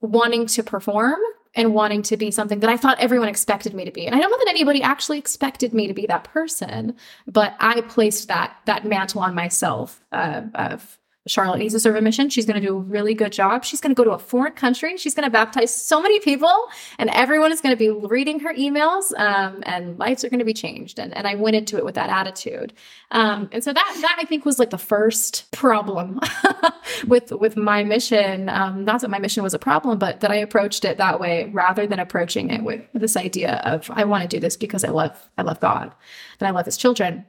wanting 0.00 0.46
to 0.46 0.62
perform 0.62 1.18
and 1.54 1.74
wanting 1.74 2.02
to 2.02 2.16
be 2.16 2.30
something 2.30 2.60
that 2.60 2.70
I 2.70 2.76
thought 2.76 3.00
everyone 3.00 3.28
expected 3.28 3.74
me 3.74 3.84
to 3.84 3.90
be. 3.90 4.06
And 4.06 4.14
I 4.14 4.20
don't 4.20 4.30
know 4.30 4.38
that 4.38 4.48
anybody 4.48 4.82
actually 4.82 5.18
expected 5.18 5.72
me 5.72 5.86
to 5.86 5.94
be 5.94 6.06
that 6.06 6.24
person, 6.24 6.94
but 7.26 7.56
I 7.58 7.80
placed 7.82 8.28
that 8.28 8.58
that 8.66 8.84
mantle 8.84 9.22
on 9.22 9.34
myself 9.34 10.04
uh, 10.12 10.42
of 10.54 10.98
Charlotte 11.28 11.58
needs 11.58 11.74
to 11.74 11.80
serve 11.80 11.96
a 11.96 12.00
mission. 12.00 12.28
She's 12.28 12.46
going 12.46 12.60
to 12.60 12.66
do 12.66 12.76
a 12.76 12.80
really 12.80 13.14
good 13.14 13.32
job. 13.32 13.64
She's 13.64 13.80
going 13.80 13.94
to 13.94 13.98
go 13.98 14.04
to 14.04 14.12
a 14.12 14.18
foreign 14.18 14.52
country. 14.54 14.96
She's 14.96 15.14
going 15.14 15.24
to 15.24 15.30
baptize 15.30 15.74
so 15.74 16.00
many 16.02 16.20
people, 16.20 16.52
and 16.98 17.10
everyone 17.10 17.52
is 17.52 17.60
going 17.60 17.76
to 17.76 17.78
be 17.78 17.90
reading 17.90 18.40
her 18.40 18.54
emails, 18.54 19.16
um, 19.18 19.62
and 19.64 19.98
lives 19.98 20.24
are 20.24 20.30
going 20.30 20.38
to 20.38 20.44
be 20.44 20.54
changed. 20.54 20.98
And, 20.98 21.16
and 21.16 21.26
I 21.26 21.34
went 21.34 21.56
into 21.56 21.76
it 21.76 21.84
with 21.84 21.94
that 21.96 22.10
attitude. 22.10 22.72
Um, 23.10 23.48
and 23.52 23.62
so 23.62 23.72
that 23.72 23.98
that 24.00 24.16
I 24.20 24.24
think 24.24 24.44
was 24.44 24.58
like 24.58 24.70
the 24.70 24.78
first 24.78 25.50
problem 25.52 26.20
with 27.06 27.32
with 27.32 27.56
my 27.56 27.84
mission. 27.84 28.48
Um, 28.48 28.84
not 28.84 29.00
that 29.00 29.10
my 29.10 29.18
mission 29.18 29.42
was 29.42 29.54
a 29.54 29.58
problem, 29.58 29.98
but 29.98 30.20
that 30.20 30.30
I 30.30 30.36
approached 30.36 30.84
it 30.84 30.98
that 30.98 31.20
way 31.20 31.50
rather 31.52 31.86
than 31.86 31.98
approaching 31.98 32.50
it 32.50 32.62
with 32.62 32.82
this 32.92 33.16
idea 33.16 33.62
of 33.64 33.90
I 33.90 34.04
want 34.04 34.22
to 34.22 34.28
do 34.28 34.40
this 34.40 34.56
because 34.56 34.84
I 34.84 34.88
love 34.88 35.28
I 35.36 35.42
love 35.42 35.60
God 35.60 35.94
and 36.40 36.48
I 36.48 36.50
love 36.50 36.66
His 36.66 36.76
children. 36.76 37.24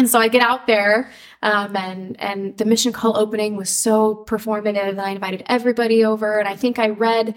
And 0.00 0.08
so 0.08 0.18
I 0.18 0.28
get 0.28 0.40
out 0.40 0.66
there, 0.66 1.10
um, 1.42 1.76
and 1.76 2.18
and 2.18 2.56
the 2.56 2.64
mission 2.64 2.90
call 2.90 3.18
opening 3.18 3.54
was 3.54 3.68
so 3.68 4.24
performative, 4.26 4.88
and 4.88 4.98
I 4.98 5.10
invited 5.10 5.42
everybody 5.44 6.06
over, 6.06 6.38
and 6.38 6.48
I 6.48 6.56
think 6.56 6.78
I 6.78 6.88
read 6.88 7.34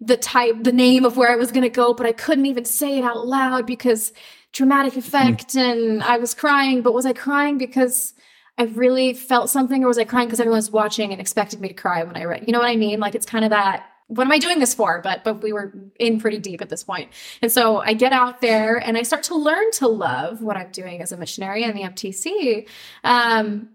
the 0.00 0.16
type, 0.16 0.64
the 0.64 0.72
name 0.72 1.04
of 1.04 1.18
where 1.18 1.30
I 1.30 1.36
was 1.36 1.52
going 1.52 1.64
to 1.64 1.68
go, 1.68 1.92
but 1.92 2.06
I 2.06 2.12
couldn't 2.12 2.46
even 2.46 2.64
say 2.64 2.96
it 2.96 3.04
out 3.04 3.26
loud 3.26 3.66
because 3.66 4.14
dramatic 4.54 4.96
effect, 4.96 5.48
mm. 5.48 5.60
and 5.60 6.02
I 6.02 6.16
was 6.16 6.32
crying. 6.32 6.80
But 6.80 6.94
was 6.94 7.04
I 7.04 7.12
crying 7.12 7.58
because 7.58 8.14
I 8.56 8.62
really 8.62 9.12
felt 9.12 9.50
something, 9.50 9.84
or 9.84 9.88
was 9.88 9.98
I 9.98 10.04
crying 10.04 10.28
because 10.28 10.40
everyone 10.40 10.56
was 10.56 10.70
watching 10.70 11.12
and 11.12 11.20
expected 11.20 11.60
me 11.60 11.68
to 11.68 11.74
cry 11.74 12.02
when 12.02 12.16
I 12.16 12.24
read? 12.24 12.44
You 12.46 12.54
know 12.54 12.60
what 12.60 12.70
I 12.70 12.76
mean? 12.76 12.98
Like 12.98 13.14
it's 13.14 13.26
kind 13.26 13.44
of 13.44 13.50
that 13.50 13.84
what 14.08 14.24
am 14.24 14.32
I 14.32 14.38
doing 14.38 14.58
this 14.60 14.74
for? 14.74 15.00
But 15.02 15.24
but 15.24 15.42
we 15.42 15.52
were 15.52 15.72
in 15.98 16.20
pretty 16.20 16.38
deep 16.38 16.60
at 16.62 16.68
this 16.68 16.84
point. 16.84 17.10
And 17.42 17.50
so 17.50 17.78
I 17.78 17.94
get 17.94 18.12
out 18.12 18.40
there 18.40 18.76
and 18.76 18.96
I 18.96 19.02
start 19.02 19.24
to 19.24 19.36
learn 19.36 19.70
to 19.72 19.88
love 19.88 20.42
what 20.42 20.56
I'm 20.56 20.70
doing 20.70 21.02
as 21.02 21.12
a 21.12 21.16
missionary 21.16 21.64
in 21.64 21.74
the 21.74 21.82
MTC. 21.82 22.68
Um, 23.02 23.70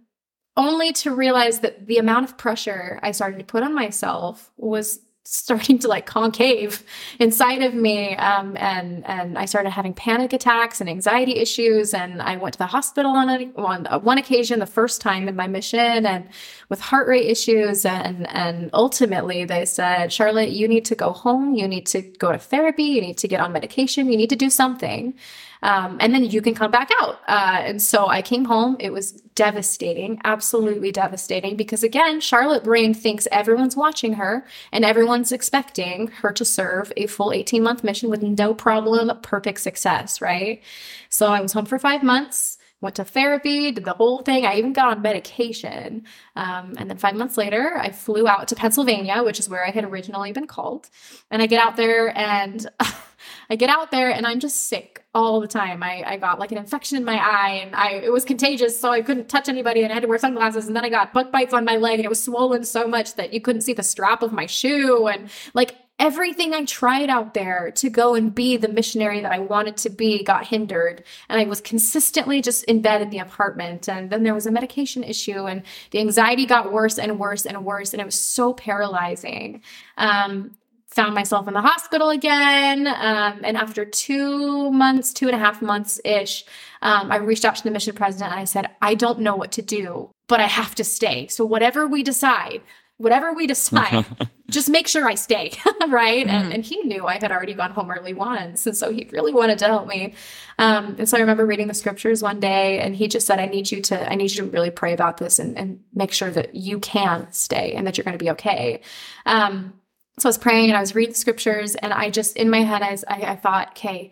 only 0.57 0.91
to 0.93 1.13
realize 1.13 1.59
that 1.61 1.87
the 1.87 1.97
amount 1.97 2.25
of 2.25 2.37
pressure 2.37 2.99
I 3.01 3.11
started 3.11 3.39
to 3.39 3.45
put 3.45 3.63
on 3.63 3.73
myself 3.73 4.51
was 4.57 4.99
starting 5.33 5.79
to 5.79 5.87
like 5.87 6.05
concave 6.05 6.83
inside 7.17 7.63
of 7.63 7.73
me 7.73 8.13
um, 8.17 8.57
and 8.57 9.05
and 9.05 9.37
I 9.37 9.45
started 9.45 9.69
having 9.69 9.93
panic 9.93 10.33
attacks 10.33 10.81
and 10.81 10.89
anxiety 10.89 11.37
issues 11.37 11.93
and 11.93 12.21
I 12.21 12.35
went 12.35 12.51
to 12.55 12.57
the 12.57 12.65
hospital 12.65 13.11
on, 13.11 13.29
a, 13.29 13.49
on 13.55 14.03
one 14.03 14.17
occasion 14.17 14.59
the 14.59 14.65
first 14.65 14.99
time 14.99 15.29
in 15.29 15.37
my 15.37 15.47
mission 15.47 16.05
and 16.05 16.27
with 16.67 16.81
heart 16.81 17.07
rate 17.07 17.29
issues 17.29 17.85
and 17.85 18.27
and 18.29 18.69
ultimately 18.73 19.45
they 19.45 19.63
said 19.63 20.11
Charlotte 20.11 20.49
you 20.49 20.67
need 20.67 20.83
to 20.83 20.95
go 20.95 21.13
home 21.13 21.55
you 21.55 21.65
need 21.65 21.85
to 21.85 22.01
go 22.01 22.33
to 22.33 22.37
therapy 22.37 22.83
you 22.83 22.99
need 22.99 23.17
to 23.19 23.27
get 23.29 23.39
on 23.39 23.53
medication 23.53 24.11
you 24.11 24.17
need 24.17 24.29
to 24.31 24.35
do 24.35 24.49
something 24.49 25.13
um, 25.61 25.97
and 25.99 26.13
then 26.13 26.23
you 26.23 26.41
can 26.41 26.53
come 26.55 26.71
back 26.71 26.89
out. 27.01 27.19
Uh, 27.27 27.61
and 27.63 27.81
so 27.81 28.07
I 28.07 28.21
came 28.21 28.45
home. 28.45 28.77
It 28.79 28.91
was 28.91 29.11
devastating, 29.35 30.19
absolutely 30.23 30.91
devastating, 30.91 31.55
because 31.55 31.83
again, 31.83 32.19
Charlotte 32.19 32.63
Brain 32.63 32.93
thinks 32.93 33.27
everyone's 33.31 33.75
watching 33.75 34.13
her 34.13 34.45
and 34.71 34.83
everyone's 34.83 35.31
expecting 35.31 36.07
her 36.07 36.31
to 36.31 36.45
serve 36.45 36.91
a 36.97 37.07
full 37.07 37.31
18 37.31 37.61
month 37.63 37.83
mission 37.83 38.09
with 38.09 38.23
no 38.23 38.53
problem, 38.53 39.11
perfect 39.21 39.61
success, 39.61 40.21
right? 40.21 40.61
So 41.09 41.27
I 41.27 41.41
was 41.41 41.53
home 41.53 41.65
for 41.65 41.79
five 41.79 42.03
months 42.03 42.57
went 42.81 42.95
to 42.95 43.05
therapy, 43.05 43.71
did 43.71 43.85
the 43.85 43.93
whole 43.93 44.23
thing. 44.23 44.45
I 44.45 44.55
even 44.55 44.73
got 44.73 44.97
on 44.97 45.01
medication. 45.01 46.03
Um, 46.35 46.73
and 46.77 46.89
then 46.89 46.97
five 46.97 47.15
months 47.15 47.37
later, 47.37 47.77
I 47.77 47.91
flew 47.91 48.27
out 48.27 48.47
to 48.47 48.55
Pennsylvania, 48.55 49.23
which 49.23 49.39
is 49.39 49.47
where 49.47 49.65
I 49.65 49.69
had 49.69 49.85
originally 49.85 50.31
been 50.31 50.47
called. 50.47 50.89
And 51.29 51.41
I 51.41 51.45
get 51.45 51.63
out 51.63 51.77
there 51.77 52.15
and 52.17 52.67
I 53.49 53.55
get 53.55 53.69
out 53.69 53.91
there 53.91 54.09
and 54.09 54.25
I'm 54.25 54.39
just 54.39 54.67
sick 54.67 55.03
all 55.13 55.41
the 55.41 55.47
time. 55.47 55.83
I, 55.83 56.03
I 56.05 56.17
got 56.17 56.39
like 56.39 56.51
an 56.51 56.57
infection 56.57 56.97
in 56.97 57.03
my 57.03 57.17
eye 57.17 57.61
and 57.63 57.75
I 57.75 57.91
it 57.91 58.11
was 58.11 58.25
contagious, 58.25 58.79
so 58.79 58.91
I 58.91 59.01
couldn't 59.01 59.29
touch 59.29 59.49
anybody 59.49 59.83
and 59.83 59.91
I 59.91 59.95
had 59.95 60.03
to 60.03 60.09
wear 60.09 60.17
sunglasses. 60.17 60.67
And 60.67 60.75
then 60.75 60.85
I 60.85 60.89
got 60.89 61.13
bug 61.13 61.31
bites 61.31 61.53
on 61.53 61.65
my 61.65 61.77
leg 61.77 61.95
and 61.95 62.05
it 62.05 62.09
was 62.09 62.23
swollen 62.23 62.63
so 62.63 62.87
much 62.87 63.15
that 63.15 63.33
you 63.33 63.41
couldn't 63.41 63.61
see 63.61 63.73
the 63.73 63.83
strap 63.83 64.23
of 64.23 64.31
my 64.31 64.45
shoe. 64.45 65.07
And 65.07 65.29
like 65.53 65.75
everything 66.01 66.51
I 66.51 66.65
tried 66.65 67.11
out 67.11 67.35
there 67.35 67.69
to 67.75 67.89
go 67.89 68.15
and 68.15 68.33
be 68.33 68.57
the 68.57 68.67
missionary 68.67 69.21
that 69.21 69.31
I 69.31 69.37
wanted 69.37 69.77
to 69.77 69.89
be 69.91 70.23
got 70.23 70.47
hindered. 70.47 71.03
And 71.29 71.39
I 71.39 71.43
was 71.43 71.61
consistently 71.61 72.41
just 72.41 72.63
in 72.63 72.81
bed 72.81 73.03
in 73.03 73.11
the 73.11 73.19
apartment. 73.19 73.87
And 73.87 74.09
then 74.09 74.23
there 74.23 74.33
was 74.33 74.47
a 74.47 74.51
medication 74.51 75.03
issue, 75.03 75.45
and 75.45 75.61
the 75.91 75.99
anxiety 75.99 76.47
got 76.47 76.73
worse 76.73 76.97
and 76.97 77.19
worse 77.19 77.45
and 77.45 77.63
worse. 77.63 77.93
And 77.93 78.01
it 78.01 78.05
was 78.05 78.19
so 78.19 78.51
paralyzing. 78.51 79.61
Um, 79.95 80.57
found 80.91 81.15
myself 81.15 81.47
in 81.47 81.53
the 81.53 81.61
hospital 81.61 82.09
again. 82.09 82.85
Um, 82.85 83.41
and 83.43 83.55
after 83.55 83.85
two 83.85 84.71
months, 84.71 85.13
two 85.13 85.27
and 85.27 85.35
a 85.35 85.39
half 85.39 85.61
months 85.61 86.01
ish, 86.03 86.43
um, 86.81 87.11
I 87.11 87.17
reached 87.17 87.45
out 87.45 87.55
to 87.55 87.63
the 87.63 87.71
mission 87.71 87.95
president 87.95 88.31
and 88.31 88.39
I 88.39 88.45
said, 88.45 88.69
I 88.81 88.95
don't 88.95 89.21
know 89.21 89.35
what 89.35 89.53
to 89.53 89.61
do, 89.61 90.11
but 90.27 90.41
I 90.41 90.47
have 90.47 90.75
to 90.75 90.83
stay. 90.83 91.27
So 91.27 91.45
whatever 91.45 91.87
we 91.87 92.03
decide, 92.03 92.61
whatever 92.97 93.33
we 93.33 93.47
decide, 93.47 94.05
just 94.49 94.69
make 94.69 94.87
sure 94.87 95.07
I 95.07 95.15
stay. 95.15 95.53
right. 95.87 96.27
Mm-hmm. 96.27 96.35
And, 96.35 96.53
and, 96.53 96.65
he 96.65 96.83
knew 96.83 97.07
I 97.07 97.19
had 97.19 97.31
already 97.31 97.53
gone 97.53 97.71
home 97.71 97.89
early 97.89 98.13
once. 98.13 98.67
And 98.67 98.75
so 98.75 98.91
he 98.91 99.07
really 99.11 99.33
wanted 99.33 99.59
to 99.59 99.65
help 99.65 99.87
me. 99.87 100.13
Um, 100.59 100.97
and 100.99 101.07
so 101.07 101.17
I 101.17 101.21
remember 101.21 101.45
reading 101.45 101.67
the 101.67 101.73
scriptures 101.73 102.21
one 102.21 102.39
day 102.41 102.79
and 102.79 102.95
he 102.95 103.07
just 103.07 103.25
said, 103.25 103.39
I 103.39 103.45
need 103.45 103.71
you 103.71 103.81
to, 103.83 104.11
I 104.11 104.15
need 104.15 104.31
you 104.31 104.43
to 104.43 104.49
really 104.49 104.71
pray 104.71 104.93
about 104.93 105.17
this 105.17 105.39
and, 105.39 105.57
and 105.57 105.79
make 105.93 106.11
sure 106.11 106.29
that 106.31 106.53
you 106.53 106.79
can 106.79 107.31
stay 107.31 107.71
and 107.73 107.87
that 107.87 107.97
you're 107.97 108.05
going 108.05 108.17
to 108.17 108.23
be 108.23 108.31
okay. 108.31 108.81
Um, 109.25 109.73
so 110.19 110.27
I 110.27 110.29
was 110.29 110.37
praying 110.37 110.69
and 110.69 110.77
I 110.77 110.81
was 110.81 110.95
reading 110.95 111.15
scriptures, 111.15 111.75
and 111.75 111.93
I 111.93 112.09
just 112.09 112.35
in 112.37 112.49
my 112.49 112.61
head 112.61 112.81
I, 112.81 112.97
I, 113.07 113.31
I 113.31 113.35
thought, 113.35 113.69
okay, 113.69 114.11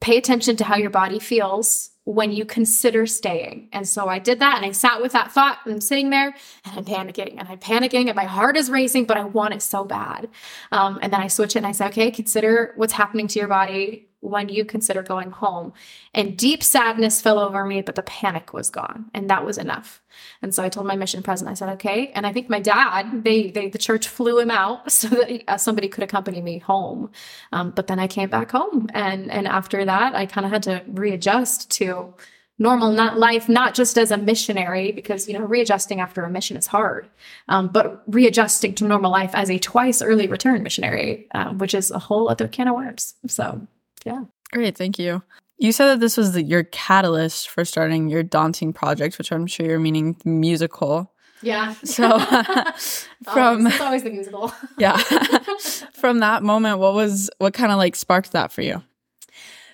pay 0.00 0.16
attention 0.16 0.56
to 0.56 0.64
how 0.64 0.76
your 0.76 0.90
body 0.90 1.18
feels 1.18 1.90
when 2.04 2.30
you 2.30 2.44
consider 2.44 3.06
staying. 3.06 3.68
And 3.72 3.88
so 3.88 4.08
I 4.08 4.18
did 4.18 4.40
that 4.40 4.58
and 4.58 4.66
I 4.66 4.72
sat 4.72 5.00
with 5.00 5.12
that 5.12 5.32
thought 5.32 5.60
and 5.64 5.72
I'm 5.72 5.80
sitting 5.80 6.10
there 6.10 6.34
and 6.64 6.78
I'm 6.78 6.84
panicking 6.84 7.36
and 7.38 7.48
I'm 7.48 7.58
panicking 7.58 8.08
and 8.08 8.14
my 8.14 8.24
heart 8.24 8.58
is 8.58 8.70
racing, 8.70 9.06
but 9.06 9.16
I 9.16 9.24
want 9.24 9.54
it 9.54 9.62
so 9.62 9.84
bad. 9.84 10.28
Um, 10.70 10.98
and 11.00 11.10
then 11.10 11.20
I 11.20 11.28
switch 11.28 11.56
it 11.56 11.60
and 11.60 11.66
I 11.66 11.72
say, 11.72 11.86
okay, 11.86 12.10
consider 12.10 12.74
what's 12.76 12.92
happening 12.92 13.26
to 13.28 13.38
your 13.38 13.48
body 13.48 14.10
when 14.24 14.48
you 14.48 14.64
consider 14.64 15.02
going 15.02 15.30
home. 15.30 15.72
And 16.14 16.36
deep 16.36 16.62
sadness 16.62 17.20
fell 17.20 17.38
over 17.38 17.64
me, 17.66 17.82
but 17.82 17.94
the 17.94 18.02
panic 18.02 18.52
was 18.52 18.70
gone. 18.70 19.10
And 19.12 19.28
that 19.28 19.44
was 19.44 19.58
enough. 19.58 20.02
And 20.40 20.54
so 20.54 20.62
I 20.62 20.68
told 20.68 20.86
my 20.86 20.96
mission 20.96 21.22
president, 21.22 21.52
I 21.52 21.58
said, 21.58 21.68
okay. 21.74 22.10
And 22.14 22.26
I 22.26 22.32
think 22.32 22.48
my 22.48 22.60
dad, 22.60 23.22
they, 23.24 23.50
they 23.50 23.68
the 23.68 23.78
church 23.78 24.08
flew 24.08 24.38
him 24.38 24.50
out 24.50 24.90
so 24.98 25.08
that 25.08 25.28
he, 25.28 25.44
uh, 25.46 25.58
somebody 25.58 25.88
could 25.88 26.04
accompany 26.04 26.40
me 26.40 26.58
home. 26.58 27.10
Um, 27.52 27.70
but 27.70 27.86
then 27.86 27.98
I 27.98 28.06
came 28.06 28.30
back 28.30 28.50
home. 28.50 28.88
And, 28.94 29.30
and 29.30 29.46
after 29.46 29.84
that, 29.84 30.14
I 30.14 30.26
kind 30.26 30.46
of 30.46 30.52
had 30.52 30.62
to 30.64 30.82
readjust 30.88 31.70
to 31.72 32.14
normal 32.58 32.92
not 32.92 33.18
life 33.18 33.48
not 33.48 33.74
just 33.74 33.98
as 33.98 34.12
a 34.12 34.16
missionary 34.16 34.92
because 34.92 35.26
you 35.26 35.36
know 35.36 35.44
readjusting 35.44 36.00
after 36.00 36.22
a 36.22 36.30
mission 36.30 36.56
is 36.56 36.68
hard 36.68 37.08
um, 37.48 37.66
but 37.68 38.02
readjusting 38.06 38.74
to 38.74 38.84
normal 38.84 39.10
life 39.10 39.32
as 39.34 39.50
a 39.50 39.58
twice 39.58 40.00
early 40.00 40.28
return 40.28 40.62
missionary 40.62 41.26
uh, 41.34 41.52
which 41.54 41.74
is 41.74 41.90
a 41.90 41.98
whole 41.98 42.28
other 42.28 42.46
can 42.46 42.68
of 42.68 42.76
worms 42.76 43.14
so 43.26 43.66
yeah. 44.04 44.24
Great. 44.52 44.76
Thank 44.76 44.98
you. 44.98 45.22
You 45.58 45.72
said 45.72 45.86
that 45.86 46.00
this 46.00 46.16
was 46.16 46.32
the, 46.32 46.42
your 46.42 46.64
catalyst 46.64 47.48
for 47.48 47.64
starting 47.64 48.08
your 48.08 48.22
daunting 48.22 48.72
project, 48.72 49.18
which 49.18 49.32
I'm 49.32 49.46
sure 49.46 49.66
you're 49.66 49.78
meaning 49.78 50.16
musical. 50.24 51.12
Yeah. 51.42 51.74
So 51.84 52.18
from 53.32 53.66
it's 53.66 53.80
always 53.80 54.02
the 54.02 54.10
musical. 54.10 54.52
yeah. 54.78 54.96
from 55.92 56.20
that 56.20 56.42
moment, 56.42 56.78
what 56.78 56.94
was 56.94 57.30
what 57.38 57.54
kind 57.54 57.70
of 57.70 57.78
like 57.78 57.96
sparked 57.96 58.32
that 58.32 58.52
for 58.52 58.62
you? 58.62 58.82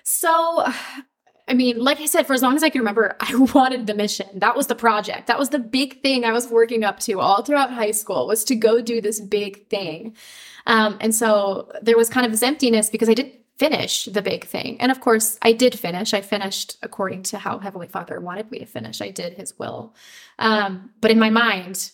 So 0.02 0.66
I 1.50 1.54
mean, 1.54 1.78
like 1.78 2.00
I 2.00 2.06
said, 2.06 2.26
for 2.28 2.34
as 2.34 2.42
long 2.42 2.54
as 2.54 2.62
I 2.62 2.70
can 2.70 2.80
remember, 2.80 3.16
I 3.18 3.34
wanted 3.54 3.86
the 3.86 3.94
mission. 3.94 4.28
That 4.34 4.56
was 4.56 4.68
the 4.68 4.76
project. 4.76 5.26
That 5.26 5.38
was 5.38 5.48
the 5.48 5.58
big 5.58 6.00
thing 6.02 6.24
I 6.24 6.32
was 6.32 6.48
working 6.48 6.84
up 6.84 7.00
to 7.00 7.18
all 7.20 7.42
throughout 7.42 7.72
high 7.72 7.90
school 7.90 8.26
was 8.26 8.44
to 8.44 8.54
go 8.54 8.80
do 8.80 9.00
this 9.00 9.20
big 9.20 9.68
thing. 9.68 10.16
Um, 10.66 10.98
and 11.00 11.12
so 11.12 11.72
there 11.82 11.96
was 11.96 12.08
kind 12.08 12.24
of 12.24 12.30
this 12.30 12.42
emptiness 12.42 12.90
because 12.90 13.08
I 13.08 13.14
did 13.14 13.32
finish 13.60 14.06
the 14.06 14.22
big 14.22 14.46
thing. 14.46 14.80
And 14.80 14.90
of 14.90 15.00
course, 15.00 15.38
I 15.42 15.52
did 15.52 15.78
finish. 15.78 16.14
I 16.14 16.22
finished 16.22 16.78
according 16.82 17.24
to 17.24 17.38
how 17.38 17.58
Heavenly 17.58 17.88
Father 17.88 18.18
wanted 18.18 18.50
me 18.50 18.58
to 18.60 18.66
finish. 18.66 19.02
I 19.02 19.10
did 19.10 19.34
His 19.34 19.58
will. 19.58 19.94
Um, 20.38 20.90
but 21.02 21.10
in 21.10 21.18
my 21.18 21.28
mind, 21.28 21.92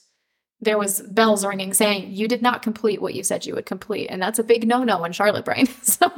there 0.63 0.79
was 0.79 1.03
bells 1.03 1.45
ringing 1.45 1.75
saying 1.75 2.11
you 2.11 2.27
did 2.27 2.41
not 2.41 2.63
complete 2.63 3.03
what 3.03 3.13
you 3.15 3.23
said 3.23 3.45
you 3.45 3.55
would 3.55 3.67
complete. 3.67 4.07
And 4.07 4.23
that's 4.23 4.39
a 4.39 4.43
big 4.43 4.67
no-no 4.67 5.05
in 5.05 5.13
charlotte 5.13 5.45
brain. 5.45 5.69
So 5.87 6.11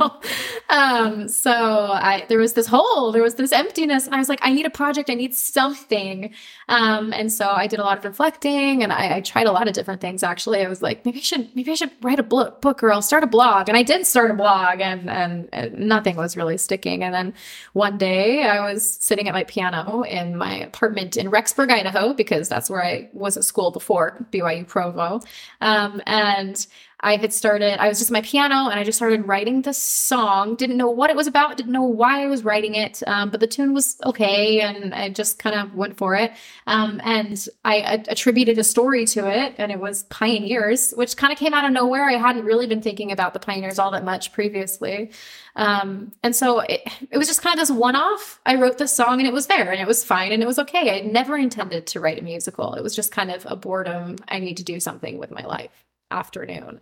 um 0.71 1.29
so 1.29 1.53
i 1.53 2.25
there 2.29 2.39
was 2.39 2.55
this 2.55 2.67
hole 2.67 3.13
there 3.13 3.23
was 3.23 3.35
this 3.35 3.53
emptiness 3.53 4.07
and 4.07 4.15
i 4.15 4.19
was 4.19 4.29
like 4.29 4.39
i 4.43 4.53
need 4.53 4.67
a 4.67 4.71
project 4.71 5.11
i 5.11 5.15
need 5.15 5.35
something. 5.35 6.33
Um 6.69 7.13
and 7.13 7.33
so 7.33 7.49
i 7.49 7.67
did 7.67 7.79
a 7.79 7.83
lot 7.83 7.99
of 7.99 8.05
reflecting 8.05 8.83
and 8.83 8.93
I, 8.93 9.17
I 9.17 9.21
tried 9.21 9.47
a 9.47 9.53
lot 9.53 9.69
of 9.69 9.75
different 9.75 10.01
things 10.01 10.23
actually. 10.23 10.65
I 10.65 10.69
was 10.69 10.83
like 10.83 11.05
maybe 11.05 11.19
i 11.19 11.23
should 11.23 11.55
maybe 11.55 11.71
i 11.71 11.75
should 11.75 11.91
write 12.03 12.19
a 12.19 12.23
book 12.23 12.61
book 12.61 12.83
or 12.83 12.93
i'll 12.93 13.03
start 13.03 13.25
a 13.25 13.27
blog. 13.27 13.69
And 13.69 13.77
i 13.77 13.83
did 13.83 14.07
start 14.07 14.31
a 14.31 14.35
blog 14.35 14.81
and 14.81 15.11
and, 15.11 15.49
and 15.53 15.79
nothing 15.79 16.17
was 16.17 16.37
really 16.37 16.59
sticking. 16.59 17.03
And 17.03 17.15
then 17.15 17.35
one 17.73 17.99
day 17.99 18.45
i 18.45 18.61
was 18.61 18.89
sitting 18.89 19.29
at 19.29 19.35
my 19.35 19.45
piano 19.45 20.03
in 20.03 20.37
my 20.37 20.57
apartment 20.57 21.17
in 21.17 21.31
rexburg 21.31 21.71
idaho 21.71 22.15
because 22.15 22.49
that's 22.49 22.71
where 22.71 22.85
i 22.85 23.09
was 23.13 23.37
at 23.37 23.45
school 23.45 23.71
before 23.71 24.27
BYU 24.31 24.67
Provo. 24.67 25.21
Um, 25.61 26.03
and 26.07 26.67
I 27.01 27.17
had 27.17 27.33
started, 27.33 27.81
I 27.81 27.89
was 27.89 27.99
just 27.99 28.11
my 28.11 28.23
piano 28.23 28.69
and 28.69 28.79
I 28.79 28.83
just 28.83 28.99
started 28.99 29.29
writing 29.29 29.63
this 29.63 29.81
song. 29.81 30.57
Didn't 30.57 30.77
know 30.77 30.91
what 30.91 31.11
it 31.11 31.17
was 31.17 31.29
about, 31.29 31.57
didn't 31.57 31.73
know 31.73 31.85
why 31.85 32.25
I 32.25 32.27
was 32.27 32.45
writing 32.45 32.75
it, 32.75 33.03
um, 33.07 33.31
but 33.31 33.39
the 33.39 33.47
tune 33.47 33.73
was 33.73 33.97
okay 34.05 34.61
and 34.61 34.93
I 34.93 35.09
just 35.11 35.39
kind 35.39 35.55
of 35.55 35.75
went 35.75 35.97
for 35.97 36.17
it. 36.17 36.33
Um, 36.67 37.01
and 37.05 37.47
I 37.65 38.03
attributed 38.09 38.59
a 38.59 38.65
story 38.65 39.05
to 39.07 39.31
it 39.31 39.55
and 39.59 39.71
it 39.71 39.79
was 39.79 40.05
Pioneers, 40.05 40.93
which 40.97 41.17
kind 41.17 41.33
of 41.33 41.39
came 41.39 41.55
out 41.55 41.65
of 41.65 41.71
nowhere. 41.71 42.09
I 42.09 42.15
hadn't 42.15 42.45
really 42.45 42.67
been 42.67 42.83
thinking 42.83 43.13
about 43.13 43.33
the 43.33 43.41
Pioneers 43.41 43.79
all 43.79 43.93
that 43.93 44.05
much 44.05 44.33
previously. 44.33 45.13
Um, 45.55 46.13
and 46.25 46.35
so 46.35 46.61
it, 46.61 46.81
it 47.13 47.19
was 47.19 47.29
just 47.29 47.43
kind 47.43 47.55
of 47.55 47.61
this 47.61 47.77
one 47.77 47.95
off. 47.95 48.41
I 48.45 48.57
wrote 48.57 48.79
this 48.79 48.93
song 48.93 49.21
and 49.21 49.27
it 49.29 49.33
was 49.33 49.47
there 49.47 49.71
and 49.71 49.81
it 49.81 49.87
was 49.87 50.03
fine 50.03 50.33
and 50.33 50.43
it 50.43 50.47
was 50.47 50.59
okay. 50.59 50.99
I 50.99 51.03
never 51.03 51.37
intended 51.37 51.87
to 51.89 52.01
write 52.01 52.19
a 52.19 52.23
musical. 52.23 52.75
It 52.75 52.83
was 52.83 52.97
just 52.97 53.13
kind 53.13 53.31
of 53.31 53.47
a 53.49 53.55
boredom. 53.55 54.17
I 54.27 54.41
need 54.41 54.57
to 54.57 54.65
do 54.65 54.81
something 54.81 55.19
with 55.19 55.31
my 55.31 55.45
life 55.45 55.88
afternoon. 56.11 56.81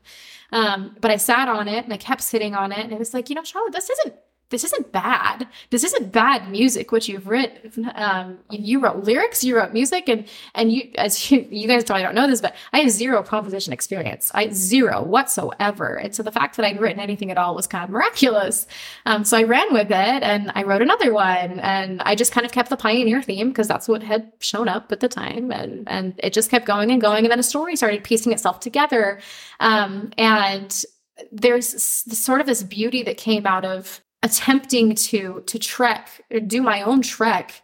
Um, 0.52 0.96
but 1.00 1.10
I 1.10 1.16
sat 1.16 1.48
on 1.48 1.68
it 1.68 1.84
and 1.84 1.92
I 1.92 1.96
kept 1.96 2.22
sitting 2.22 2.54
on 2.54 2.72
it 2.72 2.80
and 2.80 2.92
it 2.92 2.98
was 2.98 3.14
like, 3.14 3.28
you 3.28 3.34
know, 3.34 3.44
Charlotte, 3.44 3.72
this 3.72 3.90
isn't 3.90 4.14
this 4.48 4.62
isn't 4.62 4.92
bad. 4.92 5.48
This 5.70 5.82
isn't 5.82 6.12
bad 6.12 6.48
music, 6.50 6.92
which 6.92 7.08
you've 7.08 7.26
written. 7.26 7.90
Um, 7.96 8.38
you 8.48 8.78
wrote 8.78 9.04
lyrics, 9.04 9.42
you 9.42 9.56
wrote 9.56 9.72
music, 9.72 10.08
and 10.08 10.26
and 10.54 10.72
you, 10.72 10.90
as 10.96 11.30
you, 11.30 11.46
you 11.50 11.66
guys 11.66 11.84
probably 11.84 12.04
don't 12.04 12.14
know 12.14 12.28
this, 12.28 12.40
but 12.40 12.54
I 12.72 12.78
have 12.80 12.90
zero 12.90 13.22
composition 13.22 13.72
experience. 13.72 14.30
I 14.34 14.50
zero 14.50 15.02
whatsoever. 15.02 15.96
And 15.96 16.14
so 16.14 16.22
the 16.22 16.30
fact 16.30 16.56
that 16.56 16.66
I'd 16.66 16.80
written 16.80 17.00
anything 17.00 17.30
at 17.30 17.38
all 17.38 17.56
was 17.56 17.66
kind 17.66 17.82
of 17.82 17.90
miraculous. 17.90 18.66
Um, 19.04 19.24
so 19.24 19.36
I 19.36 19.42
ran 19.42 19.72
with 19.72 19.90
it, 19.90 20.22
and 20.22 20.52
I 20.54 20.62
wrote 20.62 20.82
another 20.82 21.12
one, 21.12 21.58
and 21.60 22.00
I 22.02 22.14
just 22.14 22.32
kind 22.32 22.46
of 22.46 22.52
kept 22.52 22.70
the 22.70 22.76
pioneer 22.76 23.22
theme 23.22 23.48
because 23.48 23.66
that's 23.66 23.88
what 23.88 24.02
had 24.02 24.32
shown 24.38 24.68
up 24.68 24.92
at 24.92 25.00
the 25.00 25.08
time, 25.08 25.50
and 25.50 25.88
and 25.88 26.14
it 26.18 26.32
just 26.32 26.50
kept 26.50 26.66
going 26.66 26.92
and 26.92 27.00
going, 27.00 27.24
and 27.24 27.32
then 27.32 27.40
a 27.40 27.44
story 27.44 27.74
started 27.74 28.04
piecing 28.04 28.32
itself 28.32 28.60
together, 28.60 29.20
um, 29.58 30.12
and 30.16 30.84
there's 31.32 31.82
sort 31.82 32.40
of 32.40 32.46
this 32.46 32.62
beauty 32.62 33.02
that 33.02 33.16
came 33.16 33.46
out 33.46 33.64
of 33.64 34.02
attempting 34.26 34.94
to 34.94 35.42
to 35.46 35.58
trek 35.58 36.02
do 36.46 36.60
my 36.60 36.82
own 36.82 37.00
trek 37.00 37.62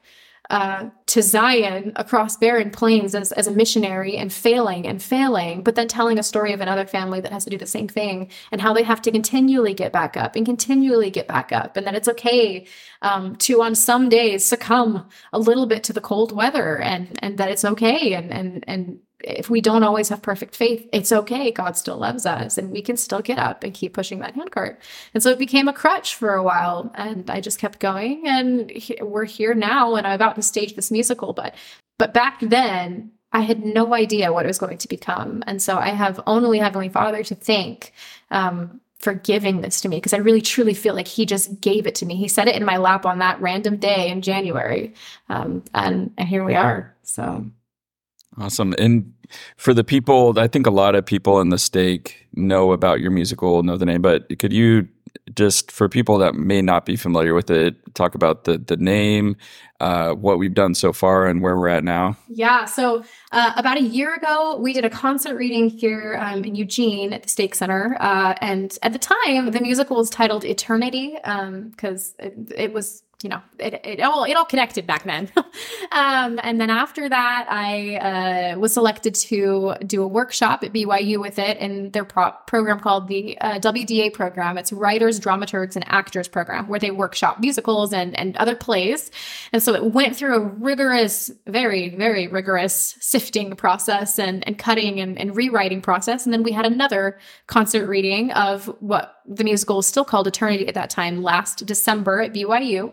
uh, 0.50 0.90
to 1.06 1.22
Zion 1.22 1.92
across 1.96 2.36
barren 2.36 2.70
plains 2.70 3.14
as, 3.14 3.32
as 3.32 3.46
a 3.46 3.50
missionary 3.50 4.18
and 4.18 4.30
failing 4.30 4.86
and 4.86 5.02
failing, 5.02 5.62
but 5.62 5.76
then 5.76 5.88
telling 5.88 6.18
a 6.18 6.22
story 6.22 6.52
of 6.52 6.60
another 6.60 6.86
family 6.86 7.22
that 7.22 7.32
has 7.32 7.44
to 7.44 7.50
do 7.50 7.56
the 7.56 7.66
same 7.66 7.88
thing 7.88 8.30
and 8.50 8.60
how 8.60 8.74
they 8.74 8.82
have 8.82 9.00
to 9.02 9.10
continually 9.10 9.72
get 9.72 9.92
back 9.92 10.14
up 10.14 10.36
and 10.36 10.44
continually 10.44 11.10
get 11.10 11.26
back 11.26 11.52
up, 11.52 11.76
and 11.76 11.86
that 11.86 11.94
it's 11.94 12.08
okay 12.08 12.66
um, 13.00 13.34
to 13.36 13.62
on 13.62 13.74
some 13.74 14.10
days 14.10 14.44
succumb 14.44 15.08
a 15.32 15.38
little 15.38 15.66
bit 15.66 15.82
to 15.84 15.92
the 15.94 16.02
cold 16.02 16.32
weather, 16.32 16.78
and 16.78 17.18
and 17.22 17.38
that 17.38 17.50
it's 17.50 17.64
okay, 17.64 18.12
and 18.12 18.30
and 18.30 18.62
and 18.68 18.98
if 19.24 19.50
we 19.50 19.60
don't 19.60 19.82
always 19.82 20.08
have 20.08 20.22
perfect 20.22 20.54
faith, 20.56 20.88
it's 20.92 21.12
okay. 21.12 21.50
God 21.50 21.76
still 21.76 21.96
loves 21.96 22.26
us 22.26 22.58
and 22.58 22.70
we 22.70 22.82
can 22.82 22.96
still 22.96 23.20
get 23.20 23.38
up 23.38 23.62
and 23.64 23.74
keep 23.74 23.94
pushing 23.94 24.20
that 24.20 24.34
handcart. 24.34 24.80
And 25.14 25.22
so 25.22 25.30
it 25.30 25.38
became 25.38 25.68
a 25.68 25.72
crutch 25.72 26.14
for 26.14 26.34
a 26.34 26.42
while 26.42 26.92
and 26.94 27.30
I 27.30 27.40
just 27.40 27.58
kept 27.58 27.78
going 27.78 28.26
and 28.26 28.72
we're 29.00 29.24
here 29.24 29.54
now 29.54 29.94
and 29.94 30.06
I'm 30.06 30.14
about 30.14 30.36
to 30.36 30.42
stage 30.42 30.74
this 30.74 30.90
musical, 30.90 31.32
but 31.32 31.54
but 31.98 32.14
back 32.14 32.40
then 32.40 33.12
I 33.32 33.40
had 33.40 33.64
no 33.64 33.94
idea 33.94 34.32
what 34.32 34.44
it 34.44 34.48
was 34.48 34.58
going 34.58 34.78
to 34.78 34.88
become. 34.88 35.42
And 35.46 35.62
so 35.62 35.78
I 35.78 35.90
have 35.90 36.20
only 36.26 36.58
Heavenly 36.58 36.88
Father 36.88 37.22
to 37.24 37.34
thank 37.34 37.92
um, 38.30 38.80
for 38.98 39.14
giving 39.14 39.62
this 39.62 39.80
to 39.80 39.88
me 39.88 39.96
because 39.96 40.12
I 40.12 40.18
really 40.18 40.40
truly 40.40 40.74
feel 40.74 40.94
like 40.94 41.08
he 41.08 41.26
just 41.26 41.60
gave 41.60 41.86
it 41.86 41.94
to 41.96 42.06
me. 42.06 42.16
He 42.16 42.28
set 42.28 42.48
it 42.48 42.56
in 42.56 42.64
my 42.64 42.76
lap 42.76 43.06
on 43.06 43.18
that 43.18 43.40
random 43.40 43.76
day 43.76 44.10
in 44.10 44.22
January. 44.22 44.94
Um, 45.28 45.64
and, 45.74 46.12
and 46.16 46.28
here 46.28 46.44
we 46.44 46.54
are. 46.54 46.94
So 47.02 47.46
Awesome. 48.38 48.74
And 48.78 49.12
for 49.56 49.74
the 49.74 49.84
people, 49.84 50.38
I 50.38 50.48
think 50.48 50.66
a 50.66 50.70
lot 50.70 50.94
of 50.94 51.04
people 51.04 51.40
in 51.40 51.50
the 51.50 51.58
stake 51.58 52.26
know 52.34 52.72
about 52.72 53.00
your 53.00 53.10
musical, 53.10 53.62
know 53.62 53.76
the 53.76 53.86
name, 53.86 54.02
but 54.02 54.38
could 54.38 54.52
you 54.52 54.88
just 55.34 55.70
for 55.70 55.88
people 55.88 56.18
that 56.18 56.34
may 56.34 56.62
not 56.62 56.86
be 56.86 56.96
familiar 56.96 57.34
with 57.34 57.50
it, 57.50 57.76
talk 57.94 58.14
about 58.14 58.44
the 58.44 58.58
the 58.58 58.76
name, 58.76 59.36
uh, 59.80 60.12
what 60.12 60.38
we've 60.38 60.54
done 60.54 60.74
so 60.74 60.92
far, 60.92 61.26
and 61.26 61.42
where 61.42 61.56
we're 61.56 61.68
at 61.68 61.84
now? 61.84 62.16
Yeah. 62.28 62.64
So 62.64 63.04
uh, 63.30 63.52
about 63.56 63.76
a 63.76 63.82
year 63.82 64.14
ago, 64.14 64.56
we 64.58 64.72
did 64.72 64.84
a 64.84 64.90
concert 64.90 65.36
reading 65.36 65.68
here 65.68 66.18
um, 66.20 66.44
in 66.44 66.54
Eugene 66.54 67.12
at 67.12 67.22
the 67.22 67.28
Stake 67.28 67.54
Center, 67.54 67.96
uh, 68.00 68.34
and 68.40 68.76
at 68.82 68.92
the 68.92 68.98
time, 68.98 69.50
the 69.50 69.60
musical 69.60 69.96
was 69.96 70.10
titled 70.10 70.44
Eternity 70.44 71.14
because 71.14 72.14
um, 72.20 72.26
it, 72.26 72.52
it 72.56 72.72
was 72.72 73.02
you 73.22 73.30
know, 73.30 73.40
it, 73.58 73.80
it 73.84 74.00
all 74.00 74.24
it 74.24 74.34
all 74.34 74.44
connected 74.44 74.86
back 74.86 75.04
then. 75.04 75.30
um, 75.92 76.40
and 76.42 76.60
then 76.60 76.70
after 76.70 77.08
that, 77.08 77.46
I 77.48 77.96
uh, 77.96 78.58
was 78.58 78.74
selected 78.74 79.14
to 79.14 79.74
do 79.86 80.02
a 80.02 80.06
workshop 80.06 80.62
at 80.64 80.72
BYU 80.72 81.20
with 81.20 81.38
it 81.38 81.58
in 81.58 81.90
their 81.90 82.04
pro- 82.04 82.32
program 82.46 82.80
called 82.80 83.08
the 83.08 83.38
uh, 83.40 83.58
WDA 83.58 84.12
program. 84.12 84.58
It's 84.58 84.72
Writers, 84.72 85.20
Dramaturgs, 85.20 85.76
and 85.76 85.84
Actors 85.88 86.28
program, 86.28 86.68
where 86.68 86.80
they 86.80 86.90
workshop 86.90 87.40
musicals 87.40 87.92
and 87.92 88.18
and 88.18 88.36
other 88.36 88.56
plays. 88.56 89.10
And 89.52 89.62
so 89.62 89.74
it 89.74 89.84
went 89.92 90.16
through 90.16 90.36
a 90.36 90.40
rigorous, 90.40 91.30
very 91.46 91.90
very 91.90 92.28
rigorous 92.28 92.96
sifting 93.00 93.54
process 93.56 94.18
and 94.18 94.46
and 94.46 94.58
cutting 94.58 95.00
and, 95.00 95.18
and 95.18 95.36
rewriting 95.36 95.80
process. 95.80 96.24
And 96.24 96.32
then 96.32 96.42
we 96.42 96.52
had 96.52 96.66
another 96.66 97.18
concert 97.46 97.86
reading 97.86 98.32
of 98.32 98.66
what 98.80 99.16
the 99.26 99.44
musical 99.44 99.76
was 99.76 99.86
still 99.86 100.04
called 100.04 100.26
Eternity 100.26 100.66
at 100.66 100.74
that 100.74 100.90
time, 100.90 101.22
last 101.22 101.64
December 101.66 102.20
at 102.20 102.32
BYU. 102.32 102.92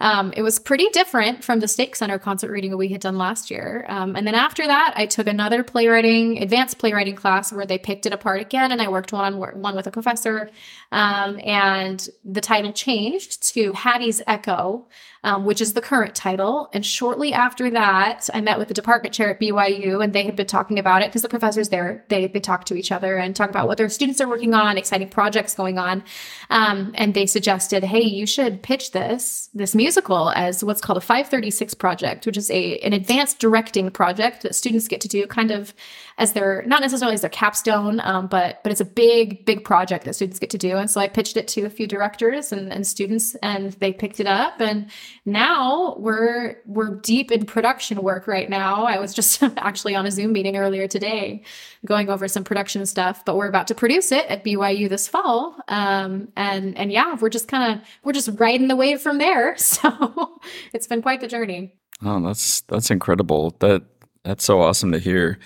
Um, 0.00 0.32
it 0.36 0.42
was 0.42 0.58
pretty 0.58 0.88
different 0.90 1.44
from 1.44 1.60
the 1.60 1.68
Stake 1.68 1.96
Center 1.96 2.18
concert 2.18 2.50
reading 2.50 2.76
we 2.76 2.88
had 2.88 3.00
done 3.00 3.18
last 3.18 3.50
year. 3.50 3.84
Um, 3.88 4.16
and 4.16 4.26
then 4.26 4.34
after 4.34 4.66
that, 4.66 4.94
I 4.96 5.06
took 5.06 5.26
another 5.26 5.62
playwriting, 5.62 6.42
advanced 6.42 6.78
playwriting 6.78 7.16
class 7.16 7.52
where 7.52 7.66
they 7.66 7.78
picked 7.78 8.06
it 8.06 8.12
apart 8.12 8.40
again, 8.40 8.72
and 8.72 8.82
I 8.82 8.88
worked 8.88 9.12
one 9.12 9.34
on 9.34 9.60
one 9.60 9.76
with 9.76 9.86
a 9.86 9.90
professor. 9.90 10.50
Um, 10.92 11.40
and 11.44 12.06
the 12.24 12.40
title 12.40 12.72
changed 12.72 13.42
to 13.54 13.72
Hattie's 13.72 14.22
Echo, 14.26 14.86
um, 15.24 15.46
which 15.46 15.60
is 15.60 15.72
the 15.72 15.80
current 15.80 16.14
title. 16.14 16.68
And 16.72 16.84
shortly 16.84 17.32
after 17.32 17.70
that, 17.70 18.28
I 18.34 18.42
met 18.42 18.58
with 18.58 18.68
the 18.68 18.74
department 18.74 19.14
chair 19.14 19.30
at 19.30 19.40
BYU, 19.40 20.04
and 20.04 20.12
they 20.12 20.24
had 20.24 20.36
been 20.36 20.46
talking 20.46 20.78
about 20.78 21.02
it 21.02 21.08
because 21.08 21.22
the 21.22 21.28
professors 21.28 21.70
there 21.70 22.04
they 22.08 22.26
they 22.26 22.40
talk 22.40 22.64
to 22.66 22.74
each 22.74 22.92
other 22.92 23.16
and 23.16 23.34
talk 23.34 23.50
about 23.50 23.66
what 23.66 23.78
their 23.78 23.88
students 23.88 24.20
are 24.20 24.28
working 24.28 24.54
on, 24.54 24.76
exciting 24.76 25.08
projects 25.08 25.54
going 25.54 25.78
on. 25.78 26.04
Um, 26.50 26.92
and 26.94 27.14
they 27.14 27.26
suggested, 27.26 27.84
hey, 27.84 28.02
you 28.02 28.26
should 28.26 28.62
pitch 28.62 28.92
this 28.92 29.48
this 29.54 29.74
musical 29.84 30.30
as 30.30 30.64
what's 30.64 30.80
called 30.80 30.96
a 30.96 31.00
536 31.00 31.74
project, 31.74 32.24
which 32.24 32.38
is 32.38 32.50
a 32.50 32.78
an 32.78 32.94
advanced 32.94 33.38
directing 33.38 33.90
project 33.90 34.42
that 34.42 34.54
students 34.54 34.88
get 34.88 35.00
to 35.02 35.08
do, 35.08 35.26
kind 35.26 35.50
of 35.50 35.74
as 36.16 36.32
their 36.32 36.62
not 36.66 36.80
necessarily 36.80 37.14
as 37.14 37.20
their 37.20 37.36
capstone, 37.42 38.00
um, 38.00 38.26
but 38.26 38.62
but 38.62 38.72
it's 38.72 38.80
a 38.80 38.90
big 39.04 39.44
big 39.44 39.62
project 39.62 40.04
that 40.06 40.14
students 40.14 40.38
get 40.38 40.50
to 40.50 40.58
do. 40.58 40.76
And 40.76 40.90
so 40.90 41.00
I 41.00 41.08
pitched 41.08 41.36
it 41.36 41.46
to 41.48 41.60
a 41.66 41.70
few 41.70 41.86
directors 41.86 42.52
and, 42.52 42.72
and 42.72 42.86
students, 42.86 43.34
and 43.42 43.72
they 43.74 43.92
picked 43.92 44.20
it 44.20 44.26
up 44.26 44.60
and 44.60 44.90
now 45.26 45.96
we're 45.98 46.56
we're 46.66 46.94
deep 47.00 47.30
in 47.30 47.44
production 47.44 48.02
work 48.02 48.26
right 48.26 48.48
now. 48.48 48.84
I 48.84 48.98
was 48.98 49.12
just 49.12 49.42
actually 49.58 49.94
on 49.94 50.06
a 50.06 50.10
Zoom 50.10 50.32
meeting 50.32 50.56
earlier 50.56 50.88
today, 50.88 51.42
going 51.84 52.08
over 52.08 52.28
some 52.28 52.44
production 52.44 52.86
stuff, 52.86 53.24
but 53.24 53.36
we're 53.36 53.48
about 53.48 53.66
to 53.68 53.74
produce 53.74 54.12
it 54.12 54.26
at 54.26 54.44
BYU 54.44 54.88
this 54.88 55.08
fall. 55.08 55.56
Um, 55.68 56.28
and 56.36 56.76
and 56.76 56.90
yeah, 56.90 57.16
we're 57.20 57.28
just 57.28 57.48
kind 57.48 57.74
of 57.74 57.86
we're 58.02 58.12
just 58.12 58.30
riding 58.38 58.68
the 58.68 58.76
wave 58.76 59.00
from 59.00 59.18
there. 59.18 59.56
So 59.64 60.40
it's 60.72 60.86
been 60.86 61.02
quite 61.02 61.20
the 61.20 61.26
journey. 61.26 61.74
Oh, 62.02 62.20
that's 62.20 62.60
that's 62.62 62.90
incredible. 62.90 63.56
That 63.58 63.82
that's 64.22 64.44
so 64.44 64.60
awesome 64.60 64.92
to 64.92 64.98
hear. 64.98 65.38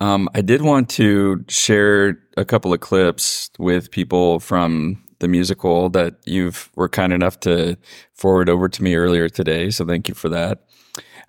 Um, 0.00 0.28
I 0.34 0.40
did 0.40 0.62
want 0.62 0.88
to 0.90 1.44
share 1.48 2.18
a 2.36 2.44
couple 2.44 2.72
of 2.72 2.80
clips 2.80 3.50
with 3.58 3.90
people 3.90 4.40
from 4.40 5.02
the 5.18 5.28
musical 5.28 5.88
that 5.90 6.16
you've 6.24 6.70
were 6.74 6.88
kind 6.88 7.12
enough 7.12 7.40
to 7.40 7.76
forward 8.14 8.48
over 8.48 8.68
to 8.68 8.82
me 8.82 8.94
earlier 8.94 9.28
today. 9.28 9.70
So 9.70 9.84
thank 9.84 10.08
you 10.08 10.14
for 10.14 10.28
that. 10.30 10.64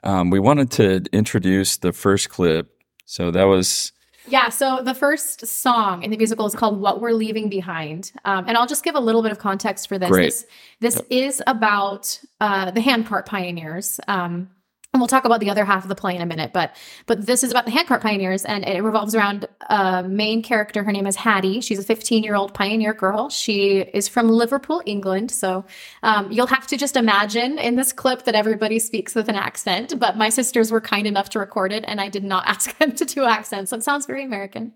Um, 0.03 0.29
we 0.29 0.39
wanted 0.39 0.71
to 0.71 1.03
introduce 1.11 1.77
the 1.77 1.91
first 1.91 2.29
clip. 2.29 2.69
So 3.05 3.31
that 3.31 3.45
was. 3.45 3.91
Yeah, 4.27 4.49
so 4.49 4.81
the 4.83 4.93
first 4.93 5.45
song 5.45 6.03
in 6.03 6.11
the 6.11 6.17
musical 6.17 6.45
is 6.45 6.53
called 6.53 6.79
What 6.79 6.99
We're 6.99 7.13
Leaving 7.13 7.49
Behind. 7.49 8.11
Um, 8.25 8.45
and 8.47 8.57
I'll 8.57 8.67
just 8.67 8.83
give 8.83 8.95
a 8.95 8.99
little 8.99 9.21
bit 9.21 9.31
of 9.31 9.39
context 9.39 9.87
for 9.87 9.97
this. 9.97 10.09
Great. 10.09 10.25
This, 10.25 10.45
this 10.79 10.95
yep. 10.95 11.05
is 11.09 11.43
about 11.47 12.19
uh, 12.41 12.71
the 12.71 12.81
handcart 12.81 13.25
pioneers. 13.25 13.99
Um, 14.07 14.49
and 14.97 15.01
we'll 15.01 15.07
talk 15.07 15.25
about 15.25 15.39
the 15.39 15.49
other 15.51 15.63
half 15.63 15.83
of 15.83 15.89
the 15.89 15.95
play 15.95 16.15
in 16.15 16.21
a 16.23 16.25
minute 16.25 16.51
but 16.53 16.75
but 17.05 17.27
this 17.27 17.43
is 17.43 17.51
about 17.51 17.65
the 17.65 17.71
handcart 17.71 18.01
pioneers 18.01 18.43
and 18.45 18.65
it 18.65 18.81
revolves 18.81 19.13
around 19.13 19.47
a 19.69 20.01
main 20.03 20.41
character. 20.41 20.83
Her 20.83 20.91
name 20.91 21.05
is 21.05 21.15
hattie. 21.15 21.61
She's 21.61 21.77
a 21.77 21.83
15 21.83 22.23
year 22.23 22.33
old 22.33 22.55
pioneer 22.55 22.93
girl. 22.93 23.29
She 23.29 23.79
is 23.79 24.07
from 24.07 24.27
liverpool 24.29 24.81
england. 24.87 25.29
So 25.29 25.65
um, 26.01 26.31
you'll 26.31 26.47
have 26.47 26.65
to 26.67 26.77
just 26.77 26.95
imagine 26.95 27.59
in 27.59 27.75
this 27.75 27.93
clip 27.93 28.23
that 28.23 28.33
everybody 28.33 28.79
speaks 28.79 29.13
with 29.13 29.29
an 29.29 29.35
accent 29.35 29.99
but 29.99 30.17
my 30.17 30.29
sisters 30.29 30.71
were 30.71 30.81
kind 30.81 31.05
enough 31.05 31.29
to 31.29 31.39
record 31.39 31.71
it 31.71 31.83
and 31.87 32.01
i 32.01 32.09
did 32.09 32.23
not 32.23 32.47
ask 32.53 32.75
them 32.79 32.93
to 32.93 33.05
do 33.05 33.23
accents. 33.23 33.69
So 33.69 33.77
it 33.77 33.83
sounds 33.83 34.07
very 34.07 34.23
american. 34.23 34.73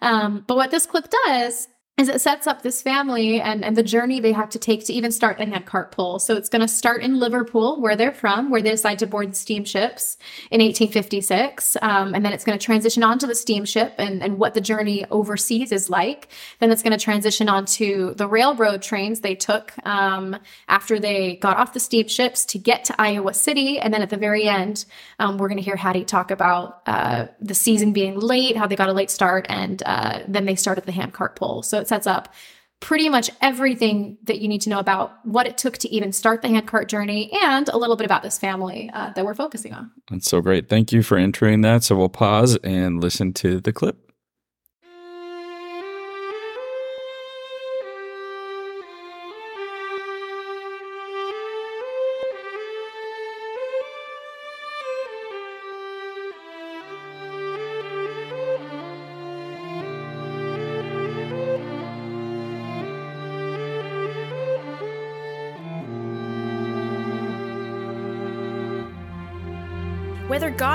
Um, 0.00 0.44
but 0.46 0.56
what 0.56 0.70
this 0.70 0.86
clip 0.86 1.08
does 1.26 1.66
is 1.98 2.08
it 2.08 2.20
sets 2.20 2.46
up 2.46 2.62
this 2.62 2.80
family 2.80 3.40
and, 3.40 3.64
and 3.64 3.76
the 3.76 3.82
journey 3.82 4.20
they 4.20 4.30
have 4.30 4.48
to 4.50 4.58
take 4.58 4.86
to 4.86 4.92
even 4.92 5.10
start 5.10 5.36
the 5.36 5.44
handcart 5.44 5.90
pull. 5.90 6.20
So 6.20 6.36
it's 6.36 6.48
going 6.48 6.62
to 6.62 6.68
start 6.68 7.02
in 7.02 7.18
Liverpool, 7.18 7.80
where 7.80 7.96
they're 7.96 8.12
from, 8.12 8.50
where 8.50 8.62
they 8.62 8.70
decide 8.70 9.00
to 9.00 9.06
board 9.06 9.32
the 9.32 9.34
steamships 9.34 10.16
in 10.52 10.60
1856. 10.60 11.76
Um, 11.82 12.14
and 12.14 12.24
then 12.24 12.32
it's 12.32 12.44
going 12.44 12.56
to 12.56 12.64
transition 12.64 13.02
onto 13.02 13.26
the 13.26 13.34
steamship 13.34 13.94
and, 13.98 14.22
and 14.22 14.38
what 14.38 14.54
the 14.54 14.60
journey 14.60 15.06
overseas 15.10 15.72
is 15.72 15.90
like. 15.90 16.28
Then 16.60 16.70
it's 16.70 16.84
going 16.84 16.96
to 16.96 17.02
transition 17.02 17.48
onto 17.48 18.14
the 18.14 18.28
railroad 18.28 18.80
trains 18.80 19.20
they 19.20 19.34
took 19.34 19.72
um, 19.84 20.36
after 20.68 21.00
they 21.00 21.34
got 21.36 21.56
off 21.56 21.72
the 21.72 21.80
steamships 21.80 22.44
to 22.46 22.58
get 22.58 22.84
to 22.84 22.94
Iowa 22.96 23.34
City. 23.34 23.80
And 23.80 23.92
then 23.92 24.02
at 24.02 24.10
the 24.10 24.16
very 24.16 24.44
end, 24.44 24.84
um, 25.18 25.36
we're 25.36 25.48
going 25.48 25.58
to 25.58 25.64
hear 25.64 25.76
Hattie 25.76 26.04
talk 26.04 26.30
about 26.30 26.80
uh, 26.86 27.26
the 27.40 27.56
season 27.56 27.92
being 27.92 28.20
late, 28.20 28.56
how 28.56 28.68
they 28.68 28.76
got 28.76 28.88
a 28.88 28.92
late 28.92 29.10
start, 29.10 29.46
and 29.48 29.82
uh, 29.84 30.20
then 30.28 30.44
they 30.44 30.54
started 30.54 30.84
the 30.84 30.92
handcart 30.92 31.34
pull. 31.34 31.64
So 31.64 31.87
sets 31.88 32.06
up 32.06 32.32
pretty 32.80 33.08
much 33.08 33.30
everything 33.40 34.18
that 34.24 34.40
you 34.40 34.46
need 34.46 34.60
to 34.60 34.70
know 34.70 34.78
about 34.78 35.24
what 35.24 35.46
it 35.46 35.58
took 35.58 35.76
to 35.78 35.88
even 35.88 36.12
start 36.12 36.42
the 36.42 36.48
handcart 36.48 36.88
journey 36.88 37.30
and 37.42 37.68
a 37.68 37.76
little 37.76 37.96
bit 37.96 38.04
about 38.04 38.22
this 38.22 38.38
family 38.38 38.88
uh, 38.94 39.10
that 39.14 39.24
we're 39.24 39.34
focusing 39.34 39.72
on. 39.74 39.90
That's 40.10 40.28
so 40.28 40.40
great. 40.40 40.68
Thank 40.68 40.92
you 40.92 41.02
for 41.02 41.18
entering 41.18 41.62
that. 41.62 41.82
So 41.82 41.96
we'll 41.96 42.08
pause 42.08 42.56
and 42.62 43.02
listen 43.02 43.32
to 43.34 43.60
the 43.60 43.72
clip. 43.72 44.07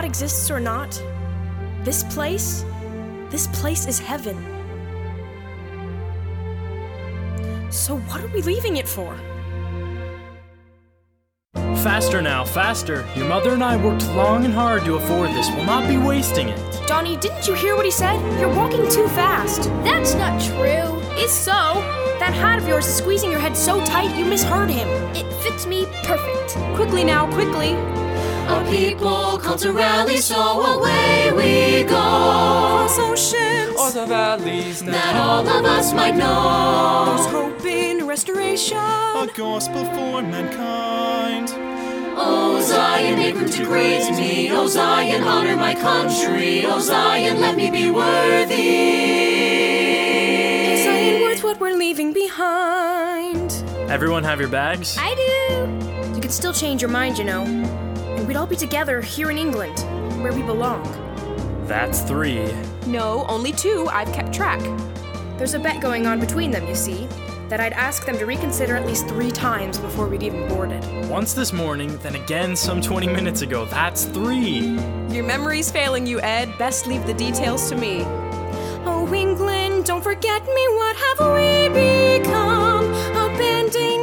God 0.03 0.09
exists 0.09 0.51
or 0.51 0.59
not, 0.59 1.01
this 1.85 2.03
place, 2.03 2.65
this 3.29 3.47
place 3.47 3.87
is 3.87 3.99
heaven. 3.99 4.35
So 7.71 7.95
what 7.99 8.21
are 8.21 8.27
we 8.27 8.41
leaving 8.41 8.75
it 8.75 8.85
for? 8.85 9.15
Faster 11.55 12.21
now, 12.21 12.43
faster. 12.43 13.07
Your 13.15 13.29
mother 13.29 13.53
and 13.53 13.63
I 13.63 13.77
worked 13.77 14.05
long 14.09 14.43
and 14.43 14.53
hard 14.53 14.83
to 14.83 14.95
afford 14.95 15.29
this. 15.29 15.49
We'll 15.51 15.63
not 15.63 15.87
be 15.87 15.95
wasting 15.95 16.49
it. 16.49 16.59
Donnie, 16.85 17.15
didn't 17.15 17.47
you 17.47 17.53
hear 17.53 17.77
what 17.77 17.85
he 17.85 17.91
said? 17.91 18.19
You're 18.41 18.53
walking 18.53 18.83
too 18.89 19.07
fast. 19.07 19.69
That's 19.85 20.15
not 20.15 20.41
true. 20.41 20.99
Is 21.15 21.31
so. 21.31 21.51
That 22.19 22.33
hat 22.33 22.59
of 22.59 22.67
yours 22.67 22.85
is 22.87 22.95
squeezing 22.95 23.31
your 23.31 23.39
head 23.39 23.55
so 23.55 23.83
tight 23.85 24.13
you 24.17 24.25
misheard 24.25 24.69
him. 24.69 24.87
It 25.15 25.31
fits 25.41 25.65
me 25.65 25.85
perfect. 26.03 26.55
Quickly 26.75 27.05
now, 27.05 27.31
quickly. 27.31 27.77
A 28.47 28.65
people 28.69 29.37
come 29.39 29.57
to 29.59 29.71
rally, 29.71 30.17
so 30.17 30.61
away 30.61 31.31
we 31.31 31.83
go. 31.83 31.89
Cross 31.95 32.99
oceans. 32.99 33.79
Or 33.79 33.91
the 33.91 34.05
valleys 34.05 34.81
That 34.81 35.15
all 35.15 35.47
of 35.47 35.65
us 35.65 35.93
might 35.93 36.15
know. 36.15 37.05
There's 37.15 37.27
hope 37.27 37.65
in 37.65 38.05
restoration. 38.07 38.77
a 38.77 39.27
gospel 39.35 39.85
for 39.85 40.21
mankind. 40.21 41.49
O 42.15 42.61
Zion, 42.61 43.17
make 43.17 43.35
room 43.35 43.49
to 43.49 43.63
grace 43.65 44.09
me. 44.11 44.51
O 44.51 44.67
Zion, 44.67 45.23
honor 45.23 45.55
my 45.55 45.73
country. 45.73 46.65
O 46.65 46.79
Zion, 46.79 47.39
let 47.41 47.55
me 47.55 47.71
be 47.71 47.89
worthy. 47.89 48.53
Is 50.73 50.83
Zion 50.85 51.21
worth 51.23 51.43
what 51.43 51.59
we're 51.59 51.75
leaving 51.75 52.13
behind? 52.13 53.51
Everyone 53.89 54.23
have 54.23 54.39
your 54.39 54.49
bags? 54.49 54.95
I 54.99 55.15
do. 55.15 56.15
You 56.15 56.21
could 56.21 56.31
still 56.31 56.53
change 56.53 56.81
your 56.81 56.91
mind, 56.91 57.17
you 57.17 57.23
know. 57.23 57.43
And 58.23 58.27
we'd 58.29 58.37
all 58.37 58.47
be 58.47 58.55
together 58.55 59.01
here 59.01 59.31
in 59.31 59.37
England, 59.37 59.77
where 60.23 60.31
we 60.31 60.41
belong. 60.43 60.81
That's 61.67 61.99
three. 62.03 62.49
No, 62.87 63.25
only 63.27 63.51
two. 63.51 63.85
I've 63.91 64.13
kept 64.13 64.33
track. 64.33 64.61
There's 65.37 65.55
a 65.55 65.59
bet 65.59 65.81
going 65.81 66.07
on 66.07 66.21
between 66.21 66.49
them, 66.49 66.65
you 66.65 66.73
see, 66.73 67.05
that 67.49 67.59
I'd 67.59 67.73
ask 67.73 68.05
them 68.05 68.17
to 68.17 68.25
reconsider 68.25 68.77
at 68.77 68.85
least 68.85 69.09
three 69.09 69.29
times 69.29 69.77
before 69.77 70.07
we'd 70.07 70.23
even 70.23 70.47
boarded. 70.47 70.85
Once 71.09 71.33
this 71.33 71.51
morning, 71.51 71.97
then 71.97 72.15
again 72.15 72.55
some 72.55 72.81
20 72.81 73.07
minutes 73.07 73.41
ago. 73.41 73.65
That's 73.65 74.05
three. 74.05 74.79
Your 75.09 75.25
memory's 75.25 75.69
failing 75.69 76.07
you, 76.07 76.21
Ed. 76.21 76.57
Best 76.57 76.87
leave 76.87 77.05
the 77.05 77.13
details 77.13 77.67
to 77.71 77.75
me. 77.75 78.03
Oh, 78.85 79.13
England, 79.13 79.83
don't 79.83 80.01
forget 80.01 80.45
me. 80.45 80.67
What 80.69 80.95
have 80.95 81.19
we 81.35 81.67
become? 82.21 82.85
Upending 83.15 83.83
known 83.83 84.02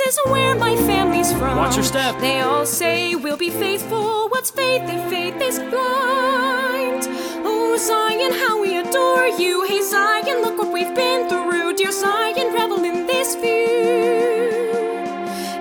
This 0.00 0.16
is 0.16 0.20
where 0.32 0.54
my 0.56 0.76
family's 0.76 1.30
from. 1.34 1.58
Watch 1.58 1.76
your 1.76 1.84
step. 1.84 2.18
They 2.20 2.40
all 2.40 2.64
say 2.64 3.14
we'll 3.16 3.36
be 3.36 3.50
faithful. 3.50 4.30
What's 4.30 4.50
faith 4.50 4.80
if 4.86 5.10
faith 5.10 5.38
is 5.42 5.58
blind? 5.58 7.06
Oh, 7.44 7.76
Zion, 7.78 8.32
how 8.32 8.62
we 8.62 8.78
adore 8.78 9.26
you. 9.26 9.66
Hey, 9.66 9.82
Zion, 9.82 10.40
look 10.40 10.56
what 10.56 10.72
we've 10.72 10.94
been 10.94 11.28
through. 11.28 11.74
Dear 11.74 11.92
Zion, 11.92 12.54
revel 12.54 12.82
in 12.82 13.06
this 13.06 13.34
view. 13.34 14.48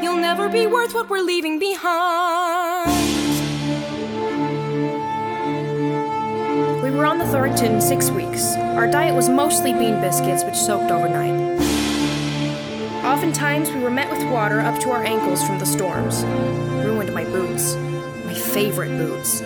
You'll 0.01 0.21
never 0.21 0.47
be 0.47 0.67
worth 0.67 0.93
what 0.93 1.09
we're 1.09 1.19
leaving 1.19 1.59
behind. 1.59 2.89
We 6.81 6.91
were 6.91 7.05
on 7.05 7.17
the 7.17 7.27
Thornton 7.27 7.81
six 7.81 8.09
weeks. 8.09 8.55
Our 8.55 8.87
diet 8.89 9.13
was 9.13 9.27
mostly 9.27 9.73
bean 9.73 9.99
biscuits, 9.99 10.45
which 10.45 10.55
soaked 10.55 10.91
overnight. 10.91 11.68
Oftentimes, 13.19 13.69
we 13.71 13.81
were 13.81 13.91
met 13.91 14.09
with 14.09 14.23
water 14.31 14.61
up 14.61 14.79
to 14.79 14.91
our 14.91 15.03
ankles 15.03 15.45
from 15.45 15.59
the 15.59 15.65
storms. 15.65 16.23
Ruined 16.85 17.13
my 17.13 17.25
boots. 17.25 17.75
My 18.23 18.33
favorite 18.33 18.97
boots. 18.97 19.41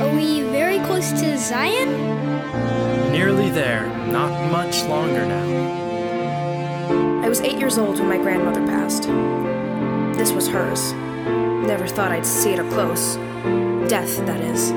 Are 0.00 0.16
we 0.16 0.40
very 0.44 0.78
close 0.86 1.12
to 1.12 1.36
Zion? 1.36 1.90
Nearly 3.12 3.50
there. 3.50 3.86
Not 4.06 4.50
much 4.50 4.82
longer 4.84 5.26
now. 5.26 7.22
I 7.22 7.28
was 7.28 7.42
eight 7.42 7.58
years 7.58 7.76
old 7.76 7.98
when 7.98 8.08
my 8.08 8.16
grandmother 8.16 8.66
passed. 8.66 9.02
This 10.16 10.32
was 10.32 10.48
hers. 10.48 10.94
Never 11.62 11.86
thought 11.86 12.10
I'd 12.10 12.26
see 12.26 12.50
it 12.52 12.58
up 12.58 12.68
close. 12.70 13.16
Death, 13.88 14.18
that 14.26 14.40
is. 14.40 14.70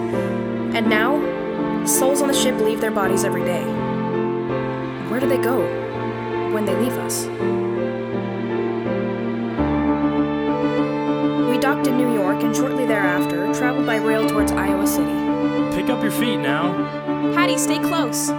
And 0.76 0.88
now, 0.88 1.17
souls 1.86 2.21
on 2.21 2.28
the 2.28 2.34
ship 2.34 2.60
leave 2.60 2.80
their 2.80 2.91
bodies 2.91 3.24
every 3.24 3.43
day. 3.43 3.63
Where 5.10 5.19
do 5.19 5.28
they 5.28 5.38
go 5.38 5.62
when 6.54 6.65
they 6.65 6.76
leave 6.76 6.93
us? 6.98 7.26
We 11.50 11.58
docked 11.58 11.88
in 11.88 11.98
New 11.98 12.13
York 12.13 12.43
and 12.43 12.56
shortly 12.56 12.86
thereafter 12.86 13.52
traveled 13.54 13.88
by 13.88 13.95
rail 13.95 14.28
towards 14.30 14.52
Iowa 14.52 14.86
City. 14.86 15.76
Pick 15.76 15.89
up 15.89 16.04
your 16.04 16.12
feet 16.12 16.38
now. 16.38 16.71
Hattie, 17.34 17.58
stay 17.58 17.80
close. 17.80 18.30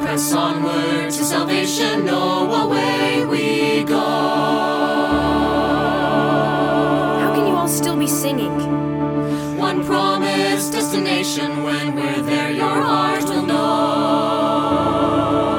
Press 0.00 0.32
onward 0.32 1.10
to 1.10 1.24
salvation, 1.24 2.06
no 2.06 2.52
away 2.52 3.24
we 3.26 3.84
go. 3.84 4.77
How 7.68 7.74
can 7.74 7.84
you 7.84 7.84
all 7.84 7.84
still 7.84 7.98
be 7.98 8.06
singing? 8.06 9.58
One 9.58 9.84
promised 9.84 10.72
destination, 10.72 11.62
when 11.62 11.94
we're 11.94 12.22
there, 12.22 12.50
your 12.50 12.66
heart 12.66 13.24
will 13.24 13.42
know. 13.42 14.78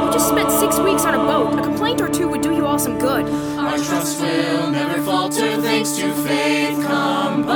You 0.05 0.11
just 0.11 0.29
spent 0.29 0.49
six 0.49 0.79
weeks 0.79 1.05
on 1.05 1.13
a 1.13 1.19
boat. 1.19 1.59
A 1.59 1.61
complaint 1.61 2.01
or 2.01 2.09
two 2.09 2.27
would 2.27 2.41
do 2.41 2.51
you 2.51 2.65
all 2.65 2.79
some 2.79 2.97
good. 2.97 3.29
Our 3.59 3.77
trust 3.77 4.19
will 4.19 4.71
never 4.71 4.99
falter, 5.03 5.61
thanks 5.61 5.97
to 5.97 6.11
faith 6.23 6.83
combined. 6.83 7.53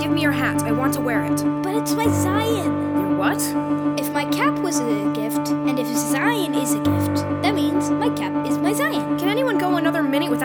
Give 0.00 0.12
me 0.12 0.22
your 0.22 0.30
hat. 0.30 0.62
I 0.62 0.70
want 0.70 0.94
to 0.94 1.00
wear 1.00 1.24
it. 1.24 1.42
But 1.64 1.74
it's 1.74 1.94
my 1.94 2.06
Zion. 2.06 2.72
Your 3.00 3.16
what? 3.16 3.42
If 4.00 4.12
my 4.12 4.26
cap 4.26 4.56
was 4.60 4.78
a 4.78 5.11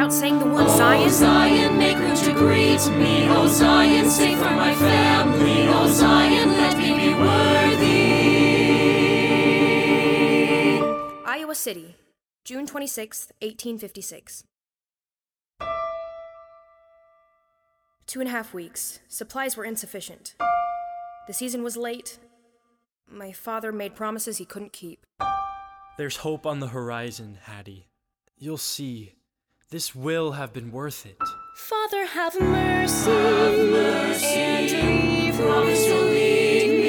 another 0.08 0.14
minute 0.14 0.14
without 0.14 0.14
saying 0.14 0.40
the 0.40 0.46
word 0.46 0.68
Oh, 0.68 0.78
Zion? 0.78 1.10
Zion, 1.10 1.78
make 1.78 1.98
room 1.98 2.16
to 2.16 2.34
greet 2.34 2.98
me. 2.98 3.28
Oh, 3.30 3.48
Zion, 3.48 4.10
save 4.10 4.38
for 4.38 4.52
my 4.52 4.74
family. 4.76 5.68
Oh, 5.68 5.88
Zion, 5.90 6.52
let 6.52 6.78
me 6.78 6.94
be 6.94 7.14
worthy. 7.14 8.08
Iowa 11.26 11.56
City, 11.56 11.96
June 12.46 12.66
26th, 12.68 13.32
1856. 13.42 14.44
Two 18.06 18.20
and 18.22 18.30
a 18.30 18.32
half 18.32 18.54
weeks. 18.54 19.00
Supplies 19.10 19.58
were 19.58 19.66
insufficient. 19.66 20.36
The 21.28 21.34
season 21.34 21.62
was 21.62 21.76
late. 21.76 22.20
My 23.10 23.34
father 23.34 23.72
made 23.74 23.96
promises 23.96 24.38
he 24.38 24.46
couldn't 24.46 24.72
keep. 24.72 25.06
There's 25.98 26.18
hope 26.18 26.46
on 26.46 26.60
the 26.60 26.68
horizon, 26.68 27.38
Hattie. 27.44 27.88
You'll 28.38 28.58
see. 28.58 29.17
This 29.70 29.94
will 29.94 30.32
have 30.34 30.54
been 30.54 30.72
worth 30.72 31.06
it. 31.06 31.18
Father, 31.56 32.06
have 32.06 32.40
mercy. 32.40 33.12
Have 33.12 33.58
mercy. 33.70 34.26
And 34.26 34.72
leave 34.72 35.36
Promise 35.36 35.86
to 35.86 36.00
lead 36.06 36.70
me. 36.80 36.88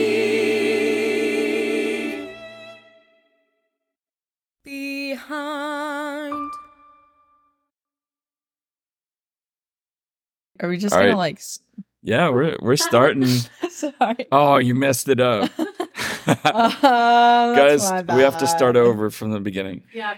behind. 4.64 6.51
Are 10.61 10.69
we 10.69 10.77
just 10.79 10.95
All 10.95 11.01
gonna 11.01 11.11
right. 11.12 11.19
like? 11.19 11.41
Yeah, 12.03 12.31
we're 12.31 12.57
we're 12.61 12.77
starting. 12.91 13.27
Sorry, 13.71 14.27
Oh, 14.31 14.59
you 14.59 14.75
messed 14.75 15.09
it 15.09 15.21
up. 15.21 15.51
Uh, 16.45 17.55
Guys, 17.57 17.91
we 18.14 18.21
have 18.21 18.37
to 18.37 18.47
start 18.47 18.77
over 18.77 19.09
from 19.09 19.31
the 19.31 19.41
beginning. 19.41 19.83
Yeah. 19.95 20.17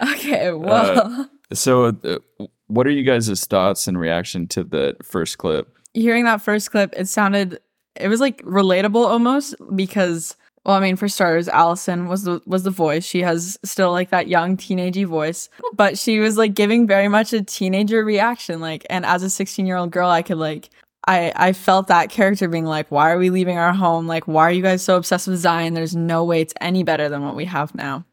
okay, 0.14 0.52
well, 0.52 1.28
So, 1.52 1.86
uh, 1.86 2.18
what 2.66 2.86
are 2.86 2.90
you 2.90 3.04
guys' 3.04 3.44
thoughts 3.46 3.86
and 3.86 3.98
reaction 3.98 4.48
to 4.48 4.64
the 4.64 4.96
first 5.02 5.38
clip? 5.38 5.68
hearing 5.94 6.24
that 6.24 6.42
first 6.42 6.70
clip, 6.70 6.92
it 6.96 7.08
sounded 7.08 7.60
it 7.96 8.08
was 8.08 8.20
like 8.20 8.42
relatable 8.42 9.06
almost 9.06 9.54
because 9.74 10.36
well, 10.64 10.76
I 10.76 10.80
mean, 10.80 10.96
for 10.96 11.08
starters, 11.08 11.46
Allison 11.48 12.08
was 12.08 12.22
the 12.24 12.40
was 12.46 12.62
the 12.62 12.70
voice. 12.70 13.04
She 13.04 13.20
has 13.20 13.58
still 13.64 13.92
like 13.92 14.10
that 14.10 14.28
young 14.28 14.56
teenagey 14.56 15.04
voice, 15.04 15.50
but 15.74 15.98
she 15.98 16.20
was 16.20 16.38
like 16.38 16.54
giving 16.54 16.86
very 16.86 17.06
much 17.06 17.34
a 17.34 17.42
teenager 17.42 18.02
reaction. 18.02 18.60
Like, 18.60 18.86
and 18.88 19.04
as 19.04 19.22
a 19.22 19.28
16 19.28 19.66
year 19.66 19.76
old 19.76 19.90
girl, 19.90 20.08
I 20.08 20.22
could 20.22 20.38
like 20.38 20.70
I 21.06 21.32
I 21.36 21.52
felt 21.52 21.88
that 21.88 22.08
character 22.08 22.48
being 22.48 22.64
like, 22.64 22.90
why 22.90 23.10
are 23.10 23.18
we 23.18 23.28
leaving 23.28 23.58
our 23.58 23.74
home? 23.74 24.06
Like, 24.06 24.26
why 24.26 24.44
are 24.44 24.52
you 24.52 24.62
guys 24.62 24.82
so 24.82 24.96
obsessed 24.96 25.28
with 25.28 25.38
Zion? 25.38 25.74
There's 25.74 25.94
no 25.94 26.24
way 26.24 26.40
it's 26.40 26.54
any 26.62 26.82
better 26.82 27.10
than 27.10 27.22
what 27.22 27.36
we 27.36 27.44
have 27.44 27.74
now. 27.74 28.04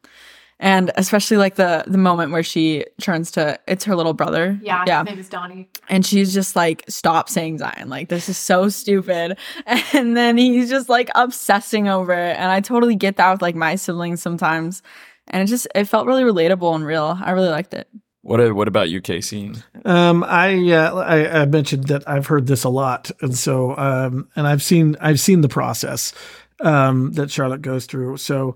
And 0.64 0.92
especially 0.96 1.38
like 1.38 1.56
the 1.56 1.84
the 1.88 1.98
moment 1.98 2.32
where 2.32 2.44
she 2.44 2.86
turns 3.02 3.32
to 3.32 3.60
it's 3.68 3.84
her 3.86 3.96
little 3.96 4.14
brother. 4.14 4.60
Yeah, 4.62 4.84
Yeah 4.88 5.00
his 5.00 5.10
name 5.10 5.20
is 5.20 5.30
Donnie. 5.30 5.70
and 5.90 6.06
she's 6.06 6.34
just 6.34 6.56
like 6.56 6.84
stop 6.88 7.28
saying 7.30 7.58
zion 7.58 7.90
like 7.90 8.10
this 8.10 8.30
is 8.30 8.38
so 8.38 8.70
stupid 8.70 9.38
and 9.66 10.16
then 10.16 10.38
he's 10.38 10.70
just 10.70 10.88
like 10.88 11.10
obsessing 11.16 11.88
over 11.88 12.14
it 12.14 12.38
and 12.38 12.52
i 12.52 12.60
totally 12.62 12.96
get 12.96 13.18
that 13.18 13.32
with 13.32 13.42
like 13.42 13.56
my 13.56 13.76
siblings 13.76 14.22
sometimes 14.22 14.84
and 15.30 15.42
it 15.44 15.48
just 15.48 15.68
it 15.74 15.86
felt 15.86 16.06
really 16.08 16.24
relatable 16.24 16.74
and 16.76 16.86
real 16.86 17.18
i 17.22 17.32
really 17.32 17.50
liked 17.50 17.74
it 17.74 17.88
What 18.22 18.54
what 18.54 18.68
about 18.68 18.90
you, 18.92 19.02
Casey? 19.02 19.52
Um, 19.84 20.24
I, 20.24 20.54
uh, 20.72 20.94
I 20.96 21.42
I 21.42 21.46
mentioned 21.46 21.86
that 21.88 22.04
I've 22.08 22.28
heard 22.28 22.46
this 22.46 22.64
a 22.64 22.70
lot, 22.70 23.10
and 23.22 23.36
so 23.36 23.76
um, 23.78 24.30
and 24.36 24.46
I've 24.46 24.62
seen 24.62 24.96
I've 25.02 25.20
seen 25.20 25.42
the 25.42 25.50
process 25.50 26.14
um, 26.60 27.14
that 27.14 27.32
Charlotte 27.32 27.64
goes 27.64 27.88
through. 27.88 28.18
So, 28.18 28.56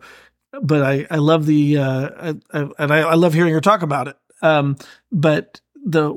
but 0.62 0.82
I 0.82 1.08
I 1.10 1.18
love 1.18 1.46
the 1.46 1.78
uh, 1.78 2.10
I, 2.18 2.36
I, 2.54 2.70
and 2.78 2.94
I, 2.94 3.00
I 3.00 3.14
love 3.16 3.34
hearing 3.34 3.54
her 3.54 3.62
talk 3.62 3.82
about 3.82 4.08
it. 4.08 4.18
Um, 4.42 4.78
but 5.12 5.62
the 5.86 6.14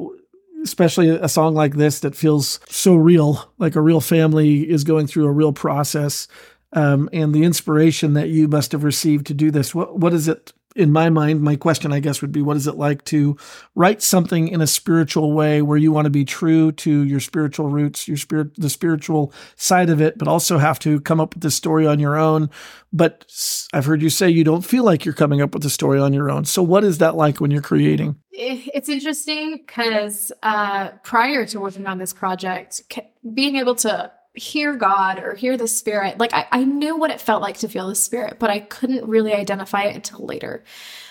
especially 0.64 1.08
a 1.08 1.28
song 1.28 1.54
like 1.54 1.74
this 1.74 2.00
that 2.00 2.16
feels 2.16 2.60
so 2.68 2.94
real, 2.96 3.52
like 3.58 3.76
a 3.76 3.80
real 3.80 4.00
family 4.00 4.68
is 4.68 4.84
going 4.84 5.06
through 5.06 5.26
a 5.26 5.32
real 5.32 5.52
process, 5.52 6.26
um, 6.72 7.08
and 7.12 7.34
the 7.34 7.44
inspiration 7.44 8.14
that 8.14 8.28
you 8.28 8.48
must 8.48 8.72
have 8.72 8.84
received 8.84 9.26
to 9.26 9.34
do 9.34 9.50
this. 9.50 9.74
What 9.74 9.98
what 9.98 10.12
is 10.12 10.28
it? 10.28 10.52
In 10.78 10.92
my 10.92 11.10
mind, 11.10 11.42
my 11.42 11.56
question, 11.56 11.92
I 11.92 11.98
guess, 11.98 12.22
would 12.22 12.30
be: 12.30 12.40
What 12.40 12.56
is 12.56 12.68
it 12.68 12.76
like 12.76 13.04
to 13.06 13.36
write 13.74 14.00
something 14.00 14.46
in 14.46 14.60
a 14.60 14.66
spiritual 14.66 15.32
way 15.32 15.60
where 15.60 15.76
you 15.76 15.90
want 15.90 16.04
to 16.04 16.10
be 16.10 16.24
true 16.24 16.70
to 16.72 17.02
your 17.02 17.18
spiritual 17.18 17.68
roots, 17.68 18.06
your 18.06 18.16
spirit, 18.16 18.54
the 18.54 18.70
spiritual 18.70 19.32
side 19.56 19.90
of 19.90 20.00
it, 20.00 20.16
but 20.16 20.28
also 20.28 20.56
have 20.58 20.78
to 20.80 21.00
come 21.00 21.20
up 21.20 21.34
with 21.34 21.42
the 21.42 21.50
story 21.50 21.84
on 21.84 21.98
your 21.98 22.16
own. 22.16 22.48
But 22.92 23.26
I've 23.74 23.86
heard 23.86 24.02
you 24.02 24.08
say 24.08 24.30
you 24.30 24.44
don't 24.44 24.64
feel 24.64 24.84
like 24.84 25.04
you're 25.04 25.14
coming 25.14 25.42
up 25.42 25.52
with 25.52 25.64
the 25.64 25.70
story 25.70 25.98
on 25.98 26.12
your 26.12 26.30
own. 26.30 26.44
So 26.44 26.62
what 26.62 26.84
is 26.84 26.98
that 26.98 27.16
like 27.16 27.40
when 27.40 27.50
you're 27.50 27.60
creating? 27.60 28.14
It's 28.30 28.88
interesting 28.88 29.56
because 29.56 30.30
uh, 30.44 30.90
prior 31.02 31.44
to 31.46 31.58
working 31.58 31.88
on 31.88 31.98
this 31.98 32.12
project, 32.12 32.82
being 33.34 33.56
able 33.56 33.74
to 33.76 34.12
hear 34.34 34.74
God 34.76 35.18
or 35.18 35.34
hear 35.34 35.56
the 35.56 35.68
Spirit, 35.68 36.18
like 36.18 36.32
I, 36.32 36.46
I 36.52 36.64
knew 36.64 36.96
what 36.96 37.10
it 37.10 37.20
felt 37.20 37.42
like 37.42 37.58
to 37.58 37.68
feel 37.68 37.88
the 37.88 37.94
Spirit, 37.94 38.38
but 38.38 38.50
I 38.50 38.60
couldn't 38.60 39.08
really 39.08 39.32
identify 39.32 39.82
it 39.84 39.96
until 39.96 40.24
later. 40.24 40.64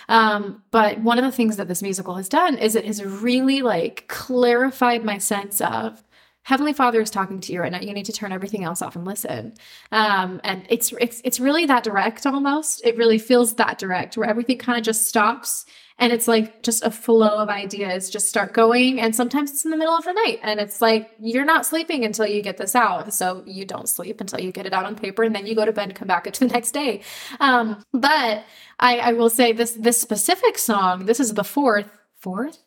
Um, 0.09 0.63
but 0.71 0.99
one 0.99 1.17
of 1.17 1.25
the 1.25 1.31
things 1.31 1.57
that 1.57 1.67
this 1.67 1.81
musical 1.81 2.15
has 2.15 2.29
done 2.29 2.57
is 2.57 2.75
it 2.75 2.85
has 2.85 3.03
really 3.03 3.61
like 3.61 4.07
clarified 4.07 5.03
my 5.03 5.17
sense 5.17 5.59
of 5.59 6.03
Heavenly 6.47 6.71
Father 6.71 7.01
is 7.01 7.09
talking 7.09 7.41
to 7.41 7.51
you 7.51 7.59
right 7.59 7.73
now. 7.73 7.81
You 7.81 7.91
need 7.91 8.05
to 8.05 8.13
turn 8.13 8.31
everything 8.31 8.63
else 8.63 8.81
off 8.81 8.95
and 8.95 9.03
listen. 9.03 9.53
Um, 9.91 10.39
and 10.45 10.65
it's 10.69 10.93
it's 10.93 11.19
it's 11.25 11.41
really 11.41 11.65
that 11.65 11.83
direct 11.83 12.25
almost. 12.25 12.81
It 12.85 12.95
really 12.95 13.17
feels 13.17 13.55
that 13.55 13.77
direct 13.77 14.15
where 14.15 14.29
everything 14.29 14.57
kind 14.57 14.77
of 14.77 14.85
just 14.85 15.07
stops 15.07 15.65
and 15.99 16.13
it's 16.13 16.27
like 16.27 16.61
just 16.63 16.83
a 16.83 16.91
flow 16.91 17.37
of 17.37 17.49
ideas 17.49 18.09
just 18.09 18.27
start 18.27 18.53
going 18.53 18.99
and 18.99 19.15
sometimes 19.15 19.51
it's 19.51 19.65
in 19.65 19.71
the 19.71 19.77
middle 19.77 19.95
of 19.95 20.03
the 20.03 20.13
night 20.13 20.39
and 20.43 20.59
it's 20.59 20.81
like 20.81 21.09
you're 21.19 21.45
not 21.45 21.65
sleeping 21.65 22.05
until 22.05 22.27
you 22.27 22.41
get 22.41 22.57
this 22.57 22.75
out. 22.75 23.13
So 23.13 23.43
you 23.45 23.65
don't 23.65 23.89
sleep 23.89 24.21
until 24.21 24.39
you 24.39 24.51
get 24.51 24.65
it 24.65 24.73
out 24.73 24.85
on 24.85 24.95
paper 24.95 25.23
and 25.23 25.35
then 25.35 25.47
you 25.47 25.55
go 25.55 25.65
to 25.65 25.71
bed 25.71 25.89
and 25.89 25.95
come 25.95 26.07
back 26.07 26.31
to 26.31 26.39
the 26.39 26.53
next 26.53 26.71
day. 26.71 27.01
Um, 27.39 27.83
but 27.93 28.43
I, 28.79 28.97
I 28.99 29.13
will 29.13 29.29
say 29.29 29.53
this 29.53 29.71
this 29.71 29.99
specific 29.99 30.57
song 30.57 31.05
this 31.05 31.19
is 31.19 31.33
the 31.33 31.43
fourth 31.43 31.89
fourth? 32.17 32.59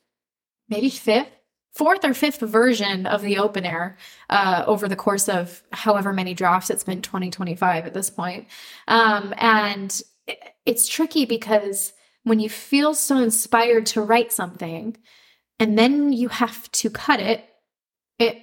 Maybe 0.68 0.90
fifth? 0.90 1.28
Fourth 1.72 2.04
or 2.04 2.14
fifth 2.14 2.40
version 2.40 3.06
of 3.06 3.22
the 3.22 3.38
open 3.38 3.64
air 3.64 3.96
uh, 4.28 4.64
over 4.66 4.88
the 4.88 4.96
course 4.96 5.28
of 5.28 5.62
however 5.70 6.12
many 6.12 6.34
drafts 6.34 6.68
it's 6.68 6.82
been 6.82 7.00
2025 7.00 7.86
at 7.86 7.94
this 7.94 8.10
point. 8.10 8.48
Um, 8.88 9.32
and 9.38 10.02
it, 10.26 10.38
it's 10.66 10.88
tricky 10.88 11.26
because 11.26 11.92
when 12.24 12.40
you 12.40 12.48
feel 12.48 12.94
so 12.94 13.18
inspired 13.18 13.86
to 13.86 14.02
write 14.02 14.32
something 14.32 14.96
and 15.58 15.78
then 15.78 16.12
you 16.12 16.28
have 16.28 16.70
to 16.72 16.90
cut 16.90 17.20
it 17.20 17.44
it 18.18 18.42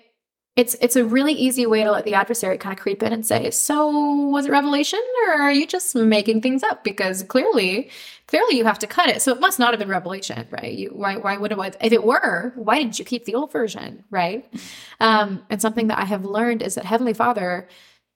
it's 0.58 0.76
it's 0.82 0.96
a 0.96 1.06
really 1.06 1.34
easy 1.34 1.68
way 1.68 1.84
to 1.84 1.92
let 1.92 2.04
the 2.04 2.16
adversary 2.16 2.58
kind 2.58 2.76
of 2.76 2.82
creep 2.82 3.04
in 3.04 3.14
and 3.14 3.26
say 3.26 3.52
so 3.52 3.90
was 4.28 4.48
it 4.48 4.52
revelation 4.52 5.00
or 5.28 5.34
are 5.34 5.52
you 5.52 5.68
just 5.68 5.96
making 5.96 6.42
things 6.42 6.64
up? 6.64 6.84
Because 6.84 7.24
clearly 7.24 7.92
clearly 8.26 8.58
you 8.58 8.66
have 8.66 8.80
to 8.80 8.88
cut 8.88 9.08
it. 9.08 9.22
So 9.22 9.32
it 9.32 9.40
must 9.40 9.60
not 9.60 9.72
have 9.72 9.80
been 9.80 9.88
revelation 9.88 10.48
right? 10.50 10.74
You 10.74 10.90
why 10.90 11.18
why 11.18 11.38
would 11.38 11.52
it 11.52 11.78
if 11.80 11.94
it 11.94 12.04
were 12.04 12.54
why 12.56 12.82
did 12.82 12.98
you 12.98 13.06
keep 13.06 13.26
the 13.26 13.36
old 13.36 13.52
version 13.52 14.04
right? 14.10 14.52
Um 15.00 15.46
and 15.50 15.62
something 15.62 15.88
that 15.88 16.00
i 16.00 16.06
have 16.06 16.26
learned 16.26 16.64
is 16.64 16.76
that 16.76 16.86
heavenly 16.86 17.14
father 17.14 17.68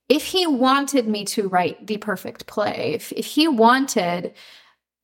if 0.10 0.26
he 0.26 0.46
wanted 0.46 1.08
me 1.08 1.24
to 1.24 1.48
write 1.48 1.88
the 1.88 1.98
perfect 1.98 2.48
play 2.48 2.94
if, 2.96 3.14
if 3.14 3.26
he 3.26 3.48
wanted 3.48 4.34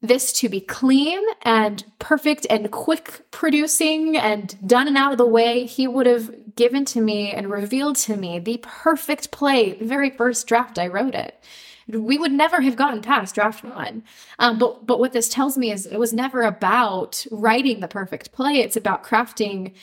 this 0.01 0.31
to 0.31 0.49
be 0.49 0.61
clean 0.61 1.19
and 1.41 1.83
perfect 1.99 2.45
and 2.49 2.71
quick 2.71 3.25
producing 3.31 4.15
and 4.15 4.55
done 4.67 4.87
and 4.87 4.97
out 4.97 5.11
of 5.11 5.17
the 5.17 5.25
way, 5.25 5.65
he 5.65 5.87
would 5.87 6.05
have 6.05 6.55
given 6.55 6.85
to 6.85 7.01
me 7.01 7.31
and 7.31 7.49
revealed 7.49 7.95
to 7.95 8.15
me 8.15 8.39
the 8.39 8.59
perfect 8.61 9.31
play, 9.31 9.73
the 9.73 9.85
very 9.85 10.09
first 10.09 10.47
draft 10.47 10.77
I 10.77 10.87
wrote 10.87 11.15
it. 11.15 11.41
We 11.87 12.17
would 12.17 12.33
never 12.33 12.61
have 12.61 12.75
gotten 12.75 13.01
past 13.01 13.33
draft 13.33 13.63
one. 13.63 14.03
Um, 14.39 14.59
but 14.59 14.85
but 14.85 14.99
what 14.99 15.13
this 15.13 15.29
tells 15.29 15.57
me 15.57 15.71
is 15.71 15.85
it 15.85 15.99
was 15.99 16.11
never 16.11 16.41
about 16.41 17.25
writing 17.31 17.79
the 17.79 17.87
perfect 17.87 18.33
play. 18.33 18.59
It's 18.59 18.75
about 18.75 19.05
crafting 19.05 19.73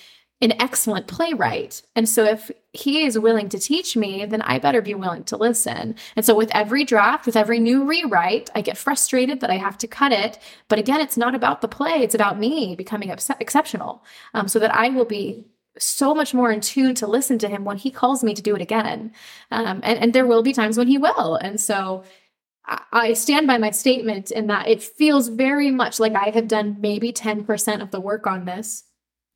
an 0.45 0.61
excellent 0.61 1.07
playwright. 1.07 1.83
And 1.97 2.09
so 2.09 2.25
if 2.25 2.51
he 2.73 3.05
is 3.05 3.19
willing 3.19 3.49
to 3.49 3.59
teach 3.59 3.97
me, 3.97 4.25
then 4.27 4.43
I 4.43 4.59
better 4.59 4.83
be 4.83 4.95
willing 4.95 5.25
to 5.25 5.37
listen. 5.37 5.95
And 6.17 6.25
so 6.25 6.35
with 6.35 6.51
every 6.55 6.85
draft, 6.85 7.27
with 7.27 7.37
every 7.37 7.59
new 7.59 7.85
rewrite, 7.85 8.51
I 8.55 8.61
get 8.61 8.77
frustrated 8.77 9.41
that 9.41 9.51
I 9.51 9.57
have 9.57 9.79
to 9.79 9.87
cut 9.87 10.13
it. 10.13 10.39
But 10.69 10.79
again, 10.79 11.01
it's 11.01 11.17
not 11.17 11.35
about 11.35 11.61
the 11.61 11.69
play, 11.69 12.03
it's 12.03 12.15
about 12.15 12.39
me 12.39 12.77
becoming 12.77 13.11
ex- 13.11 13.31
exceptional 13.41 14.05
um, 14.35 14.47
so 14.49 14.59
that 14.59 14.75
I 14.75 14.91
will 14.91 15.05
be 15.07 15.47
so 15.79 16.15
much 16.15 16.35
more 16.35 16.53
in 16.53 16.61
tune 16.61 16.95
to 16.97 17.07
listen 17.07 17.39
to 17.39 17.49
him 17.49 17.65
when 17.65 17.79
he 17.79 17.91
calls 17.91 18.23
me 18.23 18.35
to 18.35 18.43
do 18.43 18.55
it 18.55 18.63
again. 18.63 19.13
Um, 19.51 19.81
and, 19.83 19.99
and 19.99 20.13
there 20.13 20.27
will 20.27 20.43
be 20.43 20.53
times 20.53 20.77
when 20.79 20.87
he 20.89 20.99
will. 20.99 21.37
And 21.37 21.61
so 21.61 22.05
I- 22.67 22.83
I 22.93 23.13
stand 23.15 23.47
by 23.47 23.59
my 23.59 23.71
statement 23.71 24.31
in 24.31 24.47
that 24.49 24.69
it 24.69 24.83
feels 24.83 25.29
very 25.29 25.71
much 25.71 25.99
like 25.99 26.15
I 26.15 26.31
have 26.31 26.49
done 26.49 26.77
maybe 26.81 27.13
10% 27.13 27.83
of 27.83 27.91
the 27.91 28.01
work 28.01 28.27
on 28.27 28.45
this 28.45 28.85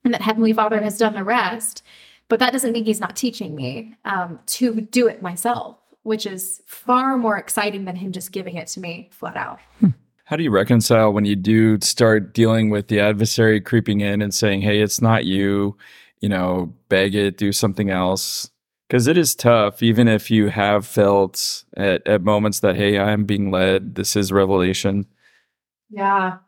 and 0.09 0.15
that 0.15 0.23
Heavenly 0.23 0.55
Father 0.55 0.81
has 0.81 0.97
done 0.97 1.13
the 1.13 1.23
rest. 1.23 1.83
But 2.29 2.39
that 2.41 2.53
doesn't 2.53 2.73
mean 2.73 2.87
He's 2.87 3.01
not 3.01 3.15
teaching 3.15 3.55
me 3.55 3.95
um, 4.07 4.41
to 4.47 4.81
do 4.81 5.07
it 5.07 5.21
myself, 5.21 5.77
which 6.03 6.25
is 6.25 6.63
far 6.67 7.19
more 7.19 7.37
exciting 7.37 7.85
than 7.85 7.97
Him 7.97 8.11
just 8.11 8.33
giving 8.33 8.57
it 8.57 8.69
to 8.69 8.81
me 8.81 9.11
flat 9.13 9.37
out. 9.37 9.59
How 10.25 10.37
do 10.37 10.43
you 10.43 10.51
reconcile 10.51 11.13
when 11.13 11.25
you 11.25 11.37
do 11.37 11.79
start 11.81 12.33
dealing 12.33 12.71
with 12.71 12.89
the 12.89 13.01
adversary 13.01 13.61
creeping 13.61 14.01
in 14.01 14.23
and 14.23 14.35
saying, 14.35 14.63
"Hey, 14.63 14.81
it's 14.81 15.01
not 15.01 15.27
you," 15.27 15.77
you 16.21 16.29
know, 16.29 16.75
beg 16.89 17.15
it, 17.15 17.37
do 17.37 17.53
something 17.53 17.91
else? 17.91 18.51
Because 18.89 19.07
it 19.07 19.19
is 19.19 19.35
tough, 19.35 19.83
even 19.83 20.09
if 20.09 20.31
you 20.31 20.49
have 20.49 20.87
felt 20.87 21.65
at, 21.77 22.07
at 22.07 22.23
moments 22.23 22.61
that, 22.61 22.77
"Hey, 22.77 22.99
I 22.99 23.13
am 23.13 23.25
being 23.25 23.51
led. 23.51 23.95
This 23.95 24.17
is 24.17 24.33
revelation." 24.33 25.07
Yeah. 25.91 26.39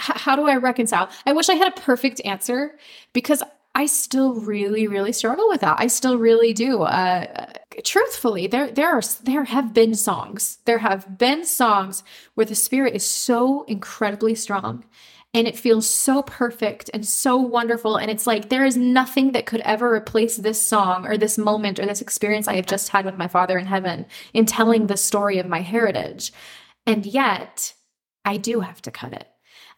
How 0.00 0.36
do 0.36 0.48
I 0.48 0.56
reconcile? 0.56 1.10
I 1.26 1.32
wish 1.32 1.48
I 1.48 1.54
had 1.54 1.68
a 1.68 1.80
perfect 1.80 2.20
answer 2.24 2.78
because 3.12 3.42
I 3.74 3.86
still 3.86 4.34
really, 4.34 4.88
really 4.88 5.12
struggle 5.12 5.48
with 5.48 5.60
that. 5.60 5.76
I 5.78 5.86
still 5.86 6.18
really 6.18 6.52
do. 6.52 6.82
Uh, 6.82 7.52
truthfully, 7.84 8.46
there 8.46 8.70
there 8.70 8.90
are 8.90 9.02
there 9.22 9.44
have 9.44 9.72
been 9.72 9.94
songs. 9.94 10.58
There 10.64 10.78
have 10.78 11.18
been 11.18 11.44
songs 11.44 12.02
where 12.34 12.46
the 12.46 12.54
spirit 12.54 12.94
is 12.94 13.04
so 13.04 13.62
incredibly 13.64 14.34
strong 14.34 14.84
and 15.32 15.46
it 15.46 15.56
feels 15.56 15.88
so 15.88 16.22
perfect 16.22 16.90
and 16.92 17.06
so 17.06 17.36
wonderful 17.36 17.96
and 17.96 18.10
it's 18.10 18.26
like 18.26 18.48
there 18.48 18.64
is 18.64 18.76
nothing 18.76 19.32
that 19.32 19.46
could 19.46 19.60
ever 19.60 19.94
replace 19.94 20.36
this 20.36 20.60
song 20.60 21.06
or 21.06 21.16
this 21.16 21.38
moment 21.38 21.78
or 21.78 21.86
this 21.86 22.00
experience 22.00 22.48
I 22.48 22.56
have 22.56 22.66
just 22.66 22.88
had 22.88 23.04
with 23.04 23.16
my 23.16 23.28
father 23.28 23.56
in 23.56 23.66
heaven 23.66 24.06
in 24.34 24.46
telling 24.46 24.86
the 24.86 24.96
story 24.96 25.38
of 25.38 25.46
my 25.46 25.60
heritage. 25.60 26.32
And 26.86 27.06
yet, 27.06 27.74
I 28.24 28.36
do 28.36 28.60
have 28.60 28.82
to 28.82 28.90
cut 28.90 29.12
it. 29.12 29.28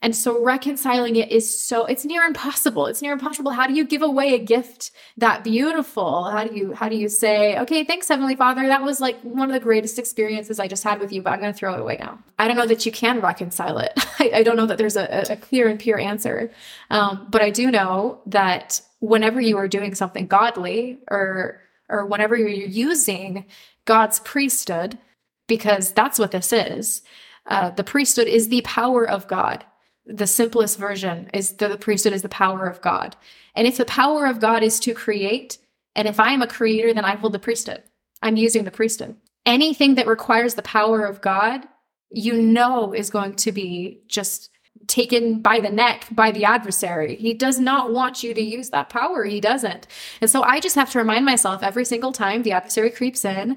And 0.03 0.17
so 0.17 0.43
reconciling 0.43 1.15
it 1.15 1.31
is 1.31 1.65
so 1.65 1.87
it's 1.87 2.05
near 2.05 2.25
impossible. 2.25 2.87
It's 2.87 3.01
near 3.01 3.13
impossible. 3.13 3.53
How 3.53 3.69
do 3.69 3.73
you 3.73 3.85
give 3.85 4.03
away 4.03 4.35
a 4.35 4.39
gift 4.39 4.91
that 5.17 5.45
beautiful? 5.45 6.25
How 6.25 6.43
do 6.43 6.57
you 6.57 6.73
how 6.73 6.89
do 6.89 6.97
you 6.97 7.09
say, 7.09 7.57
"Okay, 7.61 7.85
thanks 7.85 8.09
heavenly 8.09 8.35
Father. 8.35 8.67
That 8.67 8.83
was 8.83 9.01
like 9.01 9.21
one 9.23 9.49
of 9.49 9.55
the 9.55 9.61
greatest 9.61 10.01
experiences 10.01 10.59
I 10.59 10.67
just 10.67 10.83
had 10.83 10.99
with 10.99 11.13
you, 11.13 11.23
but 11.23 11.33
I'm 11.33 11.41
going 11.41 11.53
to 11.53 11.59
throw 11.59 11.75
it 11.75 11.81
away 11.81 11.99
now." 12.01 12.19
I 12.37 12.49
don't 12.49 12.57
know 12.57 12.67
that 12.67 12.85
you 12.85 12.91
can 12.91 13.21
reconcile 13.21 13.79
it. 13.79 13.93
I, 14.19 14.33
I 14.35 14.43
don't 14.43 14.57
know 14.57 14.67
that 14.67 14.77
there's 14.77 14.97
a, 14.97 15.25
a 15.31 15.37
clear 15.37 15.69
and 15.69 15.79
pure 15.79 16.01
answer. 16.01 16.51
Um, 16.91 17.29
but 17.31 17.41
I 17.41 17.51
do 17.51 17.71
know 17.71 18.21
that 18.27 18.81
whenever 18.99 19.41
you 19.41 19.57
are 19.57 19.69
doing 19.69 19.95
something 19.95 20.27
godly 20.27 20.99
or 21.09 21.61
or 21.89 22.07
whenever 22.07 22.37
you're 22.37 22.49
using 22.49 23.45
God's 23.85 24.19
priesthood, 24.19 24.99
because 25.47 25.93
that's 25.93 26.19
what 26.19 26.33
this 26.33 26.53
is. 26.53 27.03
Uh, 27.47 27.71
the 27.71 27.85
priesthood 27.85 28.27
is 28.27 28.49
the 28.49 28.63
power 28.63 29.09
of 29.09 29.29
God 29.29 29.65
the 30.07 30.27
simplest 30.27 30.79
version 30.79 31.31
is 31.33 31.55
the, 31.55 31.69
the 31.69 31.79
priesthood 31.79 32.13
is 32.13 32.23
the 32.23 32.29
power 32.29 32.67
of 32.67 32.81
God. 32.81 33.17
And 33.55 33.67
if 33.67 33.77
the 33.77 33.85
power 33.85 34.27
of 34.27 34.41
God 34.41 34.63
is 34.63 34.81
to 34.81 34.95
create, 34.95 35.59
and 35.95 36.09
if 36.09 36.19
I 36.19 36.33
am 36.33 36.43
a 36.43 36.47
creator, 36.47 36.93
then 36.93 37.05
I 37.05 37.17
hold 37.17 37.33
the 37.33 37.39
priesthood. 37.39 37.83
I'm 38.23 38.37
using 38.37 38.65
the 38.65 38.71
priesthood. 38.71 39.17
Anything 39.45 39.97
that 39.97 40.07
requires 40.07 40.55
the 40.55 40.63
power 40.63 41.05
of 41.05 41.21
God, 41.21 41.67
you 42.11 42.35
know, 42.35 42.93
is 42.93 43.11
going 43.11 43.35
to 43.37 43.53
be 43.53 44.03
just 44.07 44.51
taken 44.87 45.41
by 45.41 45.61
the 45.61 45.71
neck 45.71 46.07
by 46.11 46.31
the 46.31 46.45
adversary. 46.45 47.17
He 47.17 47.35
does 47.35 47.59
not 47.59 47.93
want 47.93 48.23
you 48.23 48.35
to 48.35 48.43
use 48.43 48.71
that 48.71 48.89
power. 48.89 49.25
He 49.25 49.41
doesn't. 49.41 49.87
And 50.21 50.31
so 50.31 50.43
I 50.43 50.61
just 50.61 50.75
have 50.75 50.91
to 50.93 50.99
remind 50.99 51.25
myself 51.25 51.63
every 51.63 51.85
single 51.85 52.13
time 52.13 52.43
the 52.43 52.53
adversary 52.53 52.91
creeps 52.91 53.25
in 53.25 53.57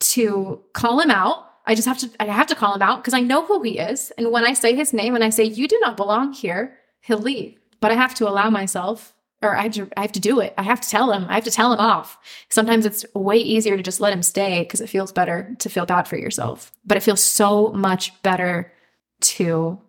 to 0.00 0.62
call 0.72 1.00
him 1.00 1.10
out 1.10 1.49
I 1.70 1.76
just 1.76 1.86
have 1.86 1.98
to 1.98 2.10
I 2.18 2.24
have 2.24 2.48
to 2.48 2.56
call 2.56 2.74
him 2.74 2.82
out 2.82 3.00
because 3.00 3.14
I 3.14 3.20
know 3.20 3.46
who 3.46 3.62
he 3.62 3.78
is. 3.78 4.10
And 4.18 4.32
when 4.32 4.44
I 4.44 4.54
say 4.54 4.74
his 4.74 4.92
name 4.92 5.14
and 5.14 5.22
I 5.22 5.30
say 5.30 5.44
you 5.44 5.68
do 5.68 5.78
not 5.80 5.96
belong 5.96 6.32
here, 6.32 6.76
he'll 7.00 7.18
leave. 7.18 7.60
But 7.80 7.92
I 7.92 7.94
have 7.94 8.12
to 8.16 8.28
allow 8.28 8.50
myself 8.50 9.14
or 9.40 9.56
I 9.56 9.62
have 9.62 9.72
to 9.74 9.88
I 9.96 10.02
have 10.02 10.12
to 10.12 10.20
do 10.20 10.40
it. 10.40 10.52
I 10.58 10.64
have 10.64 10.80
to 10.80 10.88
tell 10.88 11.12
him. 11.12 11.26
I 11.28 11.34
have 11.34 11.44
to 11.44 11.50
tell 11.52 11.72
him 11.72 11.78
off. 11.78 12.18
Sometimes 12.48 12.86
it's 12.86 13.06
way 13.14 13.36
easier 13.36 13.76
to 13.76 13.84
just 13.84 14.00
let 14.00 14.12
him 14.12 14.24
stay 14.24 14.62
because 14.62 14.80
it 14.80 14.88
feels 14.88 15.12
better 15.12 15.54
to 15.60 15.68
feel 15.68 15.86
bad 15.86 16.08
for 16.08 16.18
yourself. 16.18 16.72
But 16.84 16.96
it 16.96 17.04
feels 17.04 17.22
so 17.22 17.70
much 17.72 18.20
better 18.24 18.72
to 19.20 19.80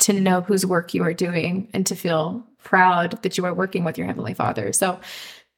to 0.00 0.12
know 0.12 0.42
whose 0.42 0.66
work 0.66 0.92
you 0.92 1.02
are 1.04 1.14
doing 1.14 1.70
and 1.72 1.86
to 1.86 1.96
feel 1.96 2.44
proud 2.62 3.22
that 3.22 3.38
you 3.38 3.46
are 3.46 3.54
working 3.54 3.84
with 3.84 3.96
your 3.96 4.06
heavenly 4.06 4.34
father. 4.34 4.74
So 4.74 5.00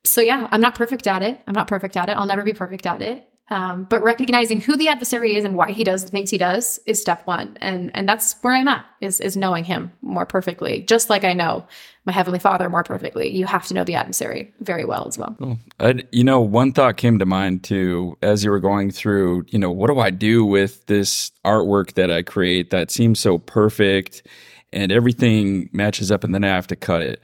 so 0.05 0.21
yeah, 0.21 0.47
I'm 0.53 0.61
not 0.61 0.77
perfect 0.77 1.09
at 1.09 1.25
it. 1.25 1.40
I'm 1.49 1.55
not 1.55 1.66
perfect 1.66 1.97
at 1.97 2.09
it. 2.09 2.16
I'll 2.16 2.27
never 2.27 2.45
be 2.45 2.53
perfect 2.53 2.87
at 2.87 3.03
it. 3.03 3.29
Um, 3.53 3.85
but 3.85 4.03
recognizing 4.03 4.62
who 4.62 4.79
the 4.79 4.88
adversary 4.88 5.37
is 5.37 5.45
and 5.45 5.57
why 5.57 5.73
he 5.73 5.85
does 5.85 6.05
the 6.05 6.11
things 6.11 6.31
he 6.31 6.38
does 6.38 6.81
is 6.87 6.99
step 6.99 7.27
one, 7.27 7.59
and 7.61 7.91
and 7.95 8.09
that's 8.09 8.35
where 8.41 8.55
I'm 8.55 8.67
at 8.67 8.87
is 9.03 9.21
is 9.21 9.37
knowing 9.37 9.65
him 9.65 9.93
more 10.01 10.25
perfectly, 10.25 10.81
just 10.81 11.11
like 11.11 11.23
I 11.23 11.35
know 11.35 11.67
my 12.07 12.12
heavenly 12.12 12.38
Father 12.38 12.71
more 12.71 12.83
perfectly. 12.83 13.29
You 13.29 13.45
have 13.45 13.67
to 13.67 13.75
know 13.75 13.85
the 13.85 13.95
adversary 13.95 14.55
very 14.61 14.87
well 14.87 15.07
as 15.07 15.19
well. 15.19 15.37
I, 15.79 16.03
you 16.12 16.25
know, 16.25 16.41
one 16.41 16.73
thought 16.73 16.97
came 16.97 17.19
to 17.19 17.27
mind 17.27 17.62
too 17.62 18.17
as 18.23 18.43
you 18.43 18.51
were 18.51 18.59
going 18.59 18.91
through. 18.91 19.45
You 19.49 19.59
know, 19.59 19.71
what 19.71 19.88
do 19.88 19.99
I 19.99 20.09
do 20.09 20.47
with 20.47 20.87
this 20.87 21.31
artwork 21.45 21.93
that 21.93 22.11
I 22.11 22.23
create 22.23 22.71
that 22.71 22.91
seems 22.91 23.21
so 23.21 23.37
perfect, 23.37 24.27
and 24.73 24.91
everything 24.91 25.69
matches 25.75 26.11
up, 26.11 26.25
and 26.25 26.35
then 26.35 26.43
I 26.43 26.49
have 26.49 26.69
to 26.69 26.77
cut 26.77 27.03
it. 27.03 27.21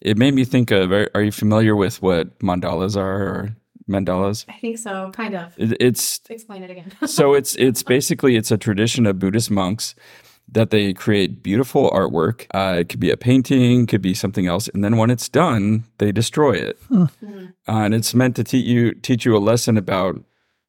It 0.00 0.16
made 0.16 0.32
me 0.32 0.46
think 0.46 0.70
of. 0.70 0.90
Are, 0.90 1.10
are 1.14 1.22
you 1.22 1.32
familiar 1.32 1.76
with 1.76 2.00
what 2.00 2.38
mandalas 2.38 2.96
are? 2.96 3.22
Or 3.22 3.56
mandalas? 3.88 4.44
I 4.48 4.58
think 4.58 4.78
so, 4.78 5.10
kind 5.12 5.34
of. 5.34 5.54
It, 5.58 5.76
it's 5.80 6.20
explain 6.28 6.62
it 6.62 6.70
again. 6.70 6.92
so 7.06 7.34
it's 7.38 7.54
it's 7.56 7.82
basically 7.82 8.36
it's 8.36 8.50
a 8.50 8.58
tradition 8.58 9.06
of 9.06 9.18
Buddhist 9.18 9.50
monks 9.50 9.94
that 10.48 10.70
they 10.70 10.92
create 10.92 11.42
beautiful 11.42 11.90
artwork. 11.90 12.46
Uh, 12.54 12.78
it 12.78 12.88
could 12.88 13.00
be 13.00 13.10
a 13.10 13.16
painting, 13.16 13.86
could 13.86 14.02
be 14.02 14.14
something 14.14 14.46
else, 14.46 14.68
and 14.68 14.84
then 14.84 14.96
when 14.96 15.10
it's 15.10 15.28
done, 15.28 15.84
they 15.98 16.12
destroy 16.12 16.52
it. 16.52 16.80
Mm-hmm. 16.88 17.46
Uh, 17.68 17.82
and 17.84 17.94
it's 17.94 18.14
meant 18.14 18.36
to 18.36 18.44
teach 18.44 18.64
you 18.64 18.94
teach 18.94 19.24
you 19.24 19.36
a 19.36 19.38
lesson 19.38 19.76
about 19.76 20.22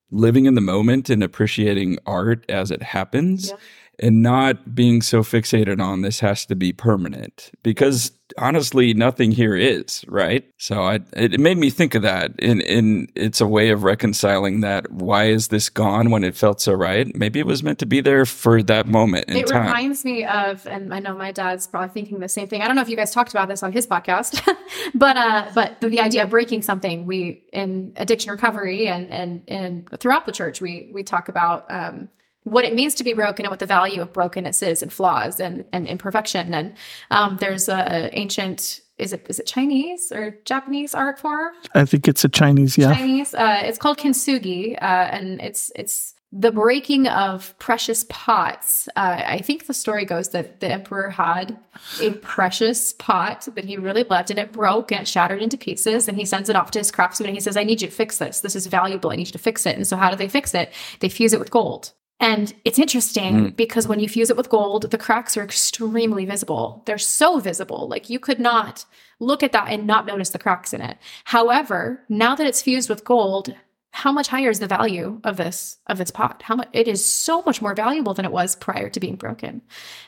living 0.10 0.46
in 0.46 0.56
the 0.56 0.62
moment 0.62 1.10
and 1.10 1.22
appreciating 1.22 1.98
art 2.06 2.46
as 2.50 2.72
it 2.72 2.82
happens. 2.82 3.50
Yeah 3.50 3.58
and 4.00 4.22
not 4.22 4.76
being 4.76 5.02
so 5.02 5.22
fixated 5.22 5.82
on 5.82 6.02
this 6.02 6.20
has 6.20 6.46
to 6.46 6.56
be 6.56 6.72
permanent 6.72 7.52
because 7.64 8.12
honestly 8.38 8.94
nothing 8.94 9.32
here 9.32 9.56
is 9.56 10.04
right? 10.08 10.46
So 10.58 10.84
I, 10.84 11.00
it 11.14 11.40
made 11.40 11.58
me 11.58 11.70
think 11.70 11.96
of 11.96 12.02
that 12.04 12.32
and, 12.40 12.62
and 12.64 13.12
it's 13.16 13.42
a 13.42 13.48
way 13.48 13.70
of 13.70 13.84
reconciling 13.84 14.62
that 14.62 14.92
why 14.92 15.26
is 15.26 15.48
this 15.48 15.70
gone 15.70 16.12
when 16.12 16.24
it 16.24 16.36
felt 16.36 16.62
so 16.62 16.74
right? 16.74 17.14
Maybe 17.16 17.40
it 17.40 17.46
was 17.46 17.64
meant 17.64 17.80
to 17.80 17.86
be 17.86 18.02
there 18.02 18.26
for 18.26 18.62
that 18.64 18.88
moment 18.88 19.30
in 19.30 19.38
it 19.38 19.48
time. 19.48 19.66
reminds 19.66 20.06
me 20.06 20.26
of 20.26 20.66
and 20.68 20.94
i 20.94 21.00
know 21.00 21.16
my 21.16 21.32
dad's 21.32 21.68
probably 21.68 21.90
thinking 21.90 22.20
the 22.20 22.30
same 22.30 22.48
thing. 22.48 22.62
I 22.62 22.68
don't 22.68 22.76
know 22.76 22.82
if 22.82 22.90
you 22.90 22.98
guys 22.98 23.12
talked 23.12 23.32
about 23.32 23.48
this 23.48 23.64
on 23.64 23.72
his 23.72 23.88
podcast 23.88 24.42
but 24.94 25.18
uh 25.18 25.50
but 25.56 25.80
the, 25.82 25.90
the 25.90 26.02
idea 26.02 26.24
of 26.24 26.30
breaking 26.30 26.62
something 26.62 27.06
we 27.06 27.44
in 27.54 27.94
addiction 27.96 28.32
recovery 28.32 28.88
and 28.88 29.10
and 29.10 29.44
and 29.48 29.90
throughout 30.00 30.26
the 30.26 30.32
church 30.32 30.62
we 30.62 30.90
we 30.94 31.04
talk 31.04 31.30
about 31.30 31.66
um 31.70 32.10
what 32.48 32.64
it 32.64 32.74
means 32.74 32.96
to 32.96 33.04
be 33.04 33.14
broken 33.14 33.46
and 33.46 33.52
what 33.52 33.60
the 33.60 33.66
value 33.66 34.02
of 34.02 34.14
brokenness 34.14 34.62
is 34.62 34.82
and 34.82 34.92
flaws 34.92 35.40
and, 35.40 35.66
and 35.74 35.88
imperfection. 35.88 36.54
And 36.54 36.76
um, 37.12 37.38
there's 37.40 37.68
a 37.68 38.10
ancient 38.18 38.82
is 38.98 39.14
it 39.14 39.26
is 39.30 39.40
it 39.40 39.46
Chinese 39.46 40.12
or 40.12 40.38
Japanese 40.46 40.96
art 40.96 41.20
form? 41.20 41.54
I 41.76 41.86
think 41.86 42.08
it's 42.08 42.24
a 42.24 42.30
Chinese, 42.30 42.78
yeah. 42.78 42.96
Chinese. 42.96 43.34
Uh, 43.36 43.62
it's 43.64 43.78
called 43.78 44.00
kintsugi, 44.00 44.76
uh, 44.76 44.86
and 45.12 45.40
it's 45.40 45.72
it's 45.76 46.16
the 46.32 46.52
breaking 46.52 47.08
of 47.08 47.58
precious 47.60 48.06
pots. 48.10 48.90
Uh, 48.96 49.22
I 49.26 49.40
think 49.40 49.68
the 49.68 49.74
story 49.74 50.04
goes 50.04 50.30
that 50.30 50.62
the 50.62 50.68
emperor 50.68 51.12
had 51.12 51.58
a 52.02 52.12
precious 52.12 52.94
pot 52.94 53.48
that 53.54 53.66
he 53.66 53.78
really 53.78 54.04
loved, 54.04 54.32
and 54.32 54.40
it 54.40 54.52
broke 54.52 54.92
and 54.92 55.02
it 55.02 55.08
shattered 55.08 55.44
into 55.44 55.58
pieces. 55.58 56.08
And 56.08 56.18
he 56.18 56.26
sends 56.26 56.50
it 56.50 56.56
off 56.56 56.72
to 56.72 56.80
his 56.80 56.90
craftsman, 56.90 57.30
and 57.30 57.38
he 57.38 57.42
says, 57.42 57.56
"I 57.56 57.64
need 57.64 57.84
you 57.84 57.90
to 57.90 57.94
fix 57.94 58.18
this. 58.18 58.42
This 58.42 58.56
is 58.56 58.66
valuable. 58.66 59.12
I 59.12 59.16
need 59.16 59.28
you 59.28 59.34
to 59.34 59.38
fix 59.38 59.68
it." 59.68 59.76
And 59.76 59.86
so, 59.86 59.96
how 59.96 60.10
do 60.10 60.16
they 60.16 60.30
fix 60.30 60.56
it? 60.56 60.74
They 61.02 61.10
fuse 61.10 61.34
it 61.34 61.40
with 61.40 61.52
gold. 61.52 61.92
And 62.20 62.54
it's 62.66 62.80
interesting 62.80 63.34
mm. 63.36 63.56
because 63.56 63.88
when 63.88 64.00
you 64.00 64.10
fuse 64.10 64.30
it 64.30 64.38
with 64.38 64.50
gold, 64.50 64.90
the 64.90 64.98
cracks 64.98 65.38
are 65.38 65.44
extremely 65.44 66.26
visible. 66.26 66.82
They're 66.86 66.98
so 66.98 67.40
visible. 67.40 67.88
Like 67.88 68.10
you 68.10 68.20
could 68.20 68.40
not 68.40 68.86
look 69.20 69.44
at 69.44 69.52
that 69.52 69.70
and 69.70 69.86
not 69.86 70.06
notice 70.06 70.32
the 70.32 70.40
cracks 70.40 70.74
in 70.74 70.82
it. 70.82 70.98
However, 71.26 72.04
now 72.10 72.36
that 72.36 72.48
it's 72.48 72.62
fused 72.62 72.90
with 72.90 73.04
gold, 73.04 73.56
how 73.92 74.12
much 74.12 74.28
higher 74.28 74.50
is 74.50 74.60
the 74.60 74.68
value 74.68 75.20
of 75.24 75.38
this 75.38 75.78
of 75.88 75.98
this 75.98 76.12
pot? 76.12 76.44
How 76.44 76.56
much 76.56 76.70
it 76.74 76.88
is 76.88 77.04
so 77.04 77.42
much 77.44 77.62
more 77.62 77.74
valuable 77.74 78.14
than 78.14 78.26
it 78.26 78.32
was 78.32 78.56
prior 78.56 78.90
to 78.90 79.00
being 79.00 79.16
broken. 79.16 79.62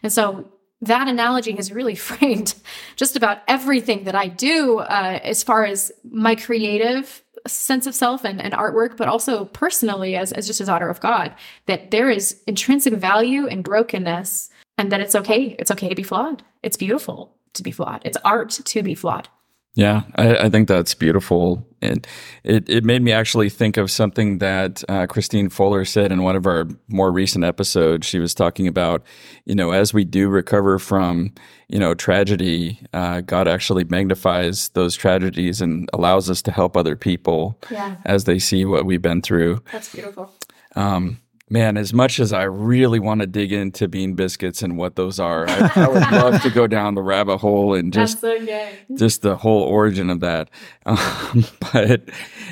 And 0.04 0.12
so 0.12 0.52
that 0.82 1.08
analogy 1.08 1.54
has 1.54 1.72
really 1.72 1.96
framed 2.10 2.56
just 2.96 3.16
about 3.16 3.40
everything 3.48 4.04
that 4.06 4.16
I 4.16 4.28
do 4.28 4.80
uh, 4.80 5.20
as 5.24 5.44
far 5.44 5.66
as 5.66 5.92
my 6.04 6.36
creative 6.36 7.24
sense 7.48 7.88
of 7.88 7.96
self 7.96 8.26
and, 8.26 8.42
and 8.42 8.54
artwork, 8.54 8.98
but 8.98 9.08
also 9.08 9.46
personally 9.46 10.16
as, 10.16 10.32
as 10.32 10.48
just 10.48 10.62
a 10.62 10.66
daughter 10.66 10.90
of 10.90 11.00
God, 11.00 11.34
that 11.66 11.92
there 11.92 12.10
is 12.10 12.42
intrinsic 12.48 12.94
value 12.94 13.46
in 13.46 13.62
brokenness 13.62 14.50
and 14.78 14.92
that 14.92 15.02
it's 15.02 15.16
okay. 15.16 15.56
It's 15.60 15.72
okay 15.72 15.90
to 15.90 15.96
be 15.96 16.04
flawed. 16.04 16.44
It's 16.64 16.78
beautiful 16.78 17.36
to 17.54 17.64
be 17.64 17.72
flawed. 17.72 18.02
It's 18.06 18.18
art 18.24 18.50
to 18.52 18.84
be 18.84 18.96
flawed. 18.96 19.28
Yeah, 19.76 20.04
I, 20.16 20.36
I, 20.36 20.50
think 20.50 20.68
that's 20.68 20.94
beautiful. 20.94 21.66
And 21.82 22.06
it, 22.44 22.68
it 22.68 22.84
made 22.84 23.02
me 23.02 23.12
actually 23.12 23.50
think 23.50 23.78
of 23.78 23.92
something 23.92 24.40
that 24.40 24.84
uh, 24.90 25.06
Christine 25.08 25.48
Fuller 25.48 25.86
said 25.86 26.12
in 26.12 26.24
one 26.24 26.36
of 26.36 26.48
our 26.48 26.68
more 26.88 27.12
recent 27.12 27.46
episodes. 27.46 28.06
She 28.06 28.20
was 28.20 28.34
talking 28.34 28.68
about, 28.68 29.04
you 29.46 29.56
know, 29.56 29.72
as 29.72 29.94
we 29.94 30.04
do 30.04 30.28
recover 30.28 30.80
from, 30.80 31.34
you 31.70 31.80
know, 31.80 31.94
tragedy, 31.94 32.80
uh, 32.94 33.22
God 33.22 33.48
actually 33.48 33.84
magnifies 33.86 34.70
those 34.70 34.96
tragedies 34.96 35.62
and 35.62 35.88
allows 35.94 36.30
us 36.30 36.42
to 36.42 36.52
help 36.52 36.76
other 36.76 36.96
people 36.96 37.58
yeah. 37.70 37.96
as 38.06 38.24
they 38.24 38.40
see 38.40 38.66
what 38.66 38.86
we've 38.86 39.02
been 39.02 39.22
through. 39.22 39.62
That's 39.72 39.94
beautiful. 39.94 40.34
Um, 40.76 41.20
Man, 41.52 41.78
as 41.78 41.94
much 41.94 42.20
as 42.20 42.32
I 42.32 42.44
really 42.44 43.00
want 43.00 43.22
to 43.22 43.28
dig 43.28 43.52
into 43.52 43.88
bean 43.88 44.14
biscuits 44.14 44.62
and 44.62 44.78
what 44.78 44.96
those 44.96 45.20
are, 45.20 45.50
I, 45.50 45.72
I 45.76 45.88
would 45.88 46.12
love 46.12 46.42
to 46.44 46.52
go 46.52 46.68
down 46.68 46.94
the 46.94 47.02
rabbit 47.02 47.38
hole 47.38 47.74
and 47.74 47.92
just 48.02 48.24
okay. 48.24 48.78
just 48.96 49.24
the 49.24 49.36
whole 49.36 49.64
origin 49.64 50.10
of 50.10 50.20
that. 50.20 50.50
Um, 50.90 51.46
but 51.72 52.10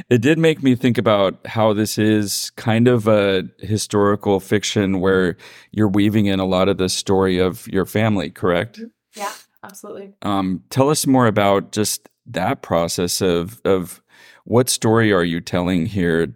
it 0.10 0.22
did 0.22 0.38
make 0.38 0.62
me 0.62 0.76
think 0.76 1.00
about 1.00 1.40
how 1.48 1.74
this 1.74 1.98
is 1.98 2.52
kind 2.52 2.88
of 2.88 3.08
a 3.08 3.44
historical 3.60 4.40
fiction 4.40 5.00
where 5.00 5.38
you're 5.72 5.88
weaving 5.88 6.28
in 6.28 6.40
a 6.40 6.46
lot 6.46 6.70
of 6.70 6.78
the 6.78 6.88
story 6.88 7.40
of 7.40 7.68
your 7.68 7.86
family, 7.86 8.30
correct? 8.30 8.80
Yeah, 9.16 9.34
absolutely. 9.64 10.14
Um, 10.22 10.64
tell 10.70 10.92
us 10.92 11.08
more 11.08 11.26
about 11.26 11.72
just 11.72 12.10
that 12.28 12.62
process 12.62 13.22
of 13.22 13.60
of 13.66 14.04
what 14.44 14.70
story 14.70 15.12
are 15.12 15.24
you 15.24 15.42
telling 15.42 15.88
here? 15.88 16.28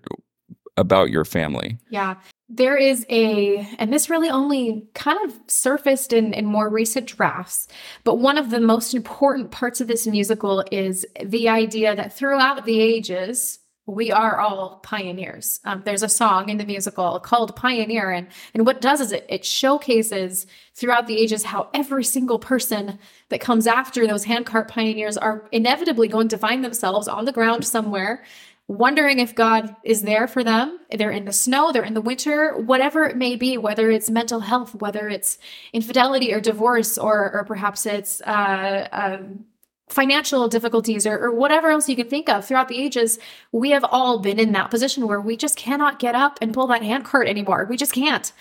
about 0.78 1.10
your 1.10 1.26
family? 1.26 1.78
Yeah. 1.90 2.16
There 2.54 2.76
is 2.76 3.06
a, 3.10 3.66
and 3.80 3.94
this 3.94 4.10
really 4.10 4.30
only 4.30 4.86
kind 4.94 5.18
of 5.24 5.40
surfaced 5.48 6.12
in, 6.12 6.34
in 6.34 6.46
more 6.46 6.68
recent 6.68 7.08
drafts, 7.08 7.70
but 8.04 8.16
one 8.16 8.38
of 8.38 8.50
the 8.50 8.60
most 8.60 8.94
important 8.94 9.52
parts 9.52 9.80
of 9.80 9.88
this 9.88 10.06
musical 10.06 10.62
is 10.70 11.06
the 11.24 11.48
idea 11.48 11.96
that 11.96 12.12
throughout 12.12 12.66
the 12.66 12.82
ages, 12.82 13.60
we 13.86 14.12
are 14.12 14.38
all 14.38 14.80
pioneers. 14.84 15.62
Um, 15.64 15.84
there's 15.86 16.04
a 16.04 16.10
song 16.10 16.50
in 16.50 16.58
the 16.58 16.66
musical 16.66 17.22
called 17.22 17.56
Pioneer, 17.56 18.12
and, 18.12 18.28
and 18.54 18.66
what 18.66 18.78
it 18.78 18.82
does 18.82 19.00
is 19.00 19.14
it, 19.14 19.26
it 19.30 19.46
showcases 19.46 20.46
throughout 20.76 21.08
the 21.08 21.18
ages 21.18 21.46
how 21.46 21.70
every 21.74 22.04
single 22.04 22.38
person 22.38 23.00
that 23.30 23.40
comes 23.40 23.66
after 23.66 24.06
those 24.06 24.26
handcart 24.26 24.68
pioneers 24.68 25.18
are 25.18 25.48
inevitably 25.54 26.10
going 26.10 26.28
to 26.28 26.38
find 26.38 26.66
themselves 26.66 27.08
on 27.08 27.24
the 27.24 27.32
ground 27.32 27.66
somewhere 27.66 28.24
wondering 28.72 29.20
if 29.20 29.36
God 29.36 29.76
is 29.84 30.04
there 30.04 30.28
for 30.28 30.44
them. 30.44 30.80
They're 30.90 31.12
in 31.12 31.26
the 31.26 31.34
snow, 31.34 31.72
they're 31.72 31.84
in 31.84 31.94
the 31.94 32.02
winter, 32.02 32.56
whatever 32.58 33.04
it 33.04 33.18
may 33.18 33.36
be, 33.36 33.58
whether 33.58 33.92
it's 33.92 34.10
mental 34.10 34.40
health, 34.40 34.76
whether 34.76 35.10
it's 35.10 35.38
infidelity 35.74 36.34
or 36.34 36.40
divorce, 36.40 36.98
or, 36.98 37.32
or 37.34 37.44
perhaps 37.44 37.86
it's 37.86 38.22
uh, 38.22 38.88
um, 38.92 39.46
financial 39.90 40.48
difficulties 40.48 41.06
or, 41.06 41.20
or 41.20 41.32
whatever 41.32 41.70
else 41.70 41.90
you 41.90 41.98
can 41.98 42.08
think 42.08 42.30
of 42.30 42.46
throughout 42.46 42.70
the 42.70 42.82
ages, 42.82 43.20
we 43.52 43.72
have 43.72 43.84
all 43.84 44.20
been 44.20 44.40
in 44.40 44.54
that 44.54 44.72
position 44.72 45.06
where 45.06 45.20
we 45.20 45.36
just 45.36 45.58
cannot 45.58 46.00
get 46.00 46.16
up 46.16 46.40
and 46.42 46.54
pull 46.54 46.68
that 46.68 46.82
handcart 46.82 47.28
anymore. 47.28 47.68
We 47.70 47.76
just 47.76 47.94
can't. 47.94 48.32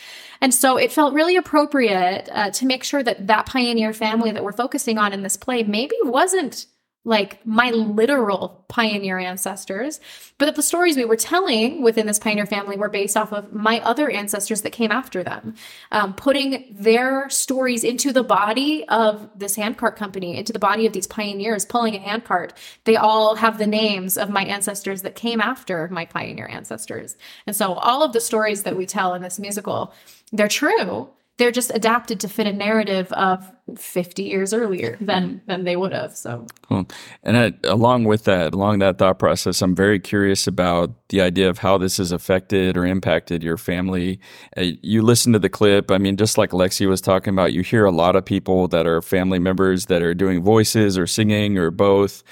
And 0.41 0.55
so 0.55 0.77
it 0.77 0.93
felt 0.93 1.13
really 1.13 1.37
appropriate 1.37 2.29
uh, 2.33 2.51
to 2.53 2.67
make 2.67 2.85
sure 2.85 3.03
that 3.03 3.27
that 3.27 3.47
pioneer 3.47 3.93
family 3.93 4.31
that 4.31 4.45
we're 4.45 4.53
focusing 4.53 4.97
on 4.97 5.13
in 5.13 5.23
this 5.23 5.37
play 5.37 5.65
maybe 5.65 5.97
wasn't 6.05 6.67
like 7.05 7.45
my 7.47 7.71
literal 7.71 8.65
pioneer 8.69 9.19
ancestors, 9.19 10.01
but 10.37 10.55
the 10.55 10.63
stories 10.63 10.97
we 10.97 11.05
were 11.07 11.17
telling 11.17 11.83
within 11.83 12.07
this 12.07 12.19
pioneer 12.19 12.45
family 12.45 12.77
were 12.77 12.91
based 12.91 13.17
off 13.17 13.33
of 13.33 13.55
my 13.55 13.81
other 13.81 14.11
ancestors 14.11 14.61
that 14.63 14.73
came 14.73 14.93
after 14.93 15.23
them, 15.23 15.55
um, 15.93 16.13
putting 16.13 16.67
their 16.71 17.29
stories 17.31 17.85
into 17.85 18.13
the 18.13 18.23
body 18.23 18.87
of 18.89 19.31
this 19.35 19.57
handcart 19.57 19.97
company, 19.97 20.37
into 20.37 20.53
the 20.53 20.59
body 20.59 20.87
of 20.87 20.93
these 20.93 21.07
pioneers 21.07 21.65
pulling 21.65 21.95
a 21.95 21.99
handcart. 21.99 22.53
They 22.85 22.97
all 22.97 23.35
have 23.37 23.57
the 23.57 23.67
names 23.67 24.19
of 24.19 24.29
my 24.29 24.45
ancestors 24.45 25.01
that 25.03 25.15
came 25.15 25.41
after 25.41 25.89
my 25.89 26.05
pioneer 26.05 26.49
ancestors. 26.49 27.17
And 27.47 27.57
so 27.57 27.73
all 27.75 28.03
of 28.03 28.13
the 28.13 28.21
stories 28.21 28.65
that 28.65 28.77
we 28.77 28.85
tell 28.85 29.15
in 29.15 29.23
this 29.23 29.39
musical, 29.39 29.95
they're 30.33 30.49
true 30.49 31.09
they're 31.41 31.51
just 31.51 31.75
adapted 31.75 32.21
to 32.21 32.29
fit 32.29 32.47
a 32.47 32.53
narrative 32.53 33.11
of 33.13 33.51
50 33.75 34.25
years 34.25 34.53
earlier 34.53 34.99
than 35.01 35.41
than 35.47 35.65
they 35.65 35.75
would 35.75 35.95
have 35.95 36.15
so. 36.15 36.47
Cool. 36.69 36.87
and 37.23 37.37
I, 37.37 37.53
along 37.65 38.05
with 38.05 38.25
that 38.25 38.53
along 38.53 38.81
that 38.81 38.99
thought 38.99 39.19
process 39.19 39.63
i'm 39.63 39.75
very 39.75 39.99
curious 39.99 40.47
about 40.47 41.09
the 41.09 41.23
idea 41.23 41.49
of 41.49 41.59
how 41.59 41.79
this 41.79 41.97
has 41.97 42.13
affected 42.13 42.77
or 42.77 42.85
impacted 42.85 43.43
your 43.43 43.57
family. 43.57 44.21
Uh, 44.57 44.73
you 44.83 45.01
listen 45.03 45.33
to 45.33 45.39
the 45.39 45.49
clip. 45.49 45.91
I 45.91 45.97
mean 45.97 46.19
just 46.19 46.37
like 46.37 46.51
lexi 46.51 46.87
was 46.87 47.01
talking 47.01 47.33
about 47.33 47.55
you 47.55 47.63
hear 47.63 47.87
a 47.87 47.91
lot 47.91 48.17
of 48.17 48.25
people 48.27 48.69
that 48.69 48.87
are 48.87 49.01
family 49.01 49.39
members 49.39 49.87
that 49.87 50.03
are 50.03 50.13
doing 50.13 50.43
voices 50.43 50.99
or 50.99 51.07
singing 51.07 51.57
or 51.57 51.71
both. 51.71 52.23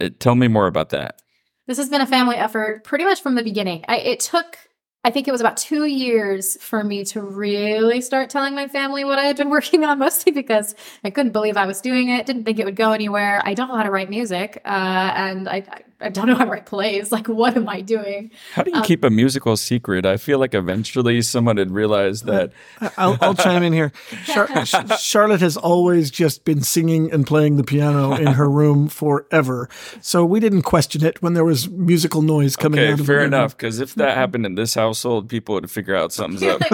Uh, 0.00 0.10
tell 0.18 0.34
me 0.34 0.48
more 0.48 0.66
about 0.66 0.90
that. 0.90 1.22
This 1.68 1.78
has 1.78 1.88
been 1.88 2.00
a 2.00 2.06
family 2.06 2.36
effort 2.36 2.82
pretty 2.82 3.04
much 3.04 3.22
from 3.22 3.36
the 3.36 3.42
beginning. 3.44 3.84
I, 3.88 3.98
it 3.98 4.20
took 4.20 4.58
I 5.06 5.10
think 5.10 5.28
it 5.28 5.30
was 5.30 5.40
about 5.40 5.56
two 5.56 5.84
years 5.84 6.60
for 6.60 6.82
me 6.82 7.04
to 7.04 7.20
really 7.20 8.00
start 8.00 8.28
telling 8.28 8.56
my 8.56 8.66
family 8.66 9.04
what 9.04 9.20
I 9.20 9.26
had 9.26 9.36
been 9.36 9.50
working 9.56 9.84
on, 9.84 10.00
mostly 10.00 10.32
because 10.32 10.74
I 11.04 11.10
couldn't 11.10 11.30
believe 11.30 11.56
I 11.56 11.64
was 11.64 11.80
doing 11.80 12.08
it, 12.08 12.26
didn't 12.26 12.42
think 12.42 12.58
it 12.58 12.64
would 12.64 12.74
go 12.74 12.90
anywhere. 12.90 13.40
I 13.44 13.54
don't 13.54 13.68
know 13.68 13.76
how 13.76 13.84
to 13.84 13.90
write 13.92 14.10
music, 14.10 14.60
uh, 14.64 15.12
and 15.14 15.48
I, 15.48 15.64
I 16.00 16.10
don't 16.10 16.26
know 16.26 16.34
how 16.34 16.44
to 16.44 16.50
write 16.50 16.66
plays. 16.66 17.10
Like, 17.10 17.26
what 17.26 17.56
am 17.56 17.68
I 17.68 17.80
doing? 17.80 18.30
How 18.52 18.62
do 18.62 18.70
you 18.70 18.76
um, 18.76 18.82
keep 18.82 19.02
a 19.02 19.08
musical 19.08 19.56
secret? 19.56 20.04
I 20.04 20.18
feel 20.18 20.38
like 20.38 20.52
eventually 20.52 21.22
someone 21.22 21.56
had 21.56 21.70
realized 21.70 22.26
that. 22.26 22.52
I'll, 22.98 23.16
I'll 23.22 23.34
chime 23.34 23.62
in 23.62 23.72
here. 23.72 23.92
Char- 24.26 24.66
Charlotte 24.98 25.40
has 25.40 25.56
always 25.56 26.10
just 26.10 26.44
been 26.44 26.62
singing 26.62 27.10
and 27.10 27.26
playing 27.26 27.56
the 27.56 27.64
piano 27.64 28.14
in 28.14 28.26
her 28.26 28.50
room 28.50 28.88
forever. 28.88 29.70
So 30.02 30.24
we 30.24 30.38
didn't 30.38 30.62
question 30.62 31.04
it 31.04 31.22
when 31.22 31.32
there 31.32 31.44
was 31.44 31.70
musical 31.70 32.20
noise 32.20 32.56
coming 32.56 32.80
okay, 32.80 32.92
out 32.92 33.00
of 33.00 33.06
fair 33.06 33.24
enough. 33.24 33.56
Because 33.56 33.80
if 33.80 33.94
that 33.94 34.16
happened 34.16 34.44
in 34.44 34.54
this 34.54 34.74
household, 34.74 35.30
people 35.30 35.54
would 35.54 35.70
figure 35.70 35.96
out 35.96 36.12
something's 36.12 36.42
up. 36.42 36.60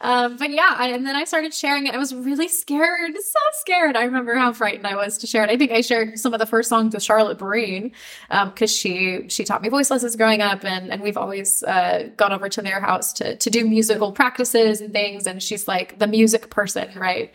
um, 0.00 0.36
but 0.36 0.50
yeah, 0.50 0.74
I, 0.76 0.90
and 0.92 1.06
then 1.06 1.16
I 1.16 1.24
started 1.24 1.54
sharing 1.54 1.86
it. 1.86 1.94
I 1.94 1.98
was 1.98 2.14
really 2.14 2.48
scared, 2.48 3.14
so 3.14 3.40
scared. 3.60 3.96
I 3.96 4.04
remember 4.04 4.34
how 4.34 4.52
frightened 4.52 4.86
I 4.86 4.96
was 4.96 5.18
to 5.18 5.26
share 5.26 5.44
it. 5.44 5.50
I 5.50 5.53
think 5.56 5.72
I 5.72 5.80
shared 5.80 6.18
some 6.18 6.34
of 6.34 6.40
the 6.40 6.46
first 6.46 6.68
songs 6.68 6.94
with 6.94 7.02
Charlotte 7.02 7.38
Breen 7.38 7.92
because 8.28 8.72
um, 8.72 8.76
she 8.76 9.28
she 9.28 9.44
taught 9.44 9.62
me 9.62 9.68
voice 9.68 9.90
lessons 9.90 10.16
growing 10.16 10.40
up, 10.40 10.64
and 10.64 10.92
and 10.92 11.02
we've 11.02 11.16
always 11.16 11.62
uh, 11.62 12.08
gone 12.16 12.32
over 12.32 12.48
to 12.48 12.62
their 12.62 12.80
house 12.80 13.12
to 13.14 13.36
to 13.36 13.50
do 13.50 13.64
musical 13.64 14.12
practices 14.12 14.80
and 14.80 14.92
things. 14.92 15.26
And 15.26 15.42
she's 15.42 15.68
like 15.68 15.98
the 15.98 16.06
music 16.06 16.50
person, 16.50 16.88
right? 16.96 17.32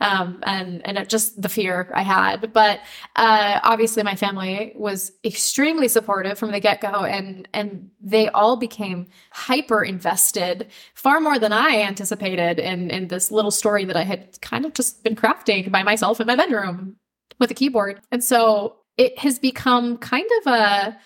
um, 0.00 0.38
and 0.44 0.86
and 0.86 1.08
just 1.08 1.40
the 1.40 1.48
fear 1.48 1.90
I 1.94 2.02
had. 2.02 2.52
But 2.52 2.80
uh, 3.16 3.60
obviously, 3.62 4.02
my 4.02 4.14
family 4.14 4.72
was 4.76 5.12
extremely 5.24 5.88
supportive 5.88 6.38
from 6.38 6.52
the 6.52 6.60
get 6.60 6.80
go, 6.80 7.04
and 7.04 7.48
and 7.52 7.90
they 8.00 8.28
all 8.28 8.56
became 8.56 9.08
hyper 9.30 9.82
invested, 9.82 10.68
far 10.94 11.20
more 11.20 11.38
than 11.38 11.52
I 11.52 11.82
anticipated 11.82 12.58
in 12.58 12.90
in 12.90 13.08
this 13.08 13.30
little 13.30 13.50
story 13.50 13.84
that 13.84 13.96
I 13.96 14.04
had 14.04 14.40
kind 14.40 14.64
of 14.64 14.74
just 14.74 15.02
been 15.02 15.16
crafting 15.16 15.70
by 15.70 15.82
myself 15.82 16.20
in 16.20 16.26
my 16.26 16.36
bedroom 16.36 16.96
with 17.38 17.50
a 17.50 17.54
keyboard. 17.54 18.00
And 18.10 18.22
so 18.22 18.76
it 18.96 19.18
has 19.18 19.38
become 19.38 19.98
kind 19.98 20.28
of 20.40 20.52
a 20.52 20.98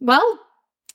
well 0.00 0.40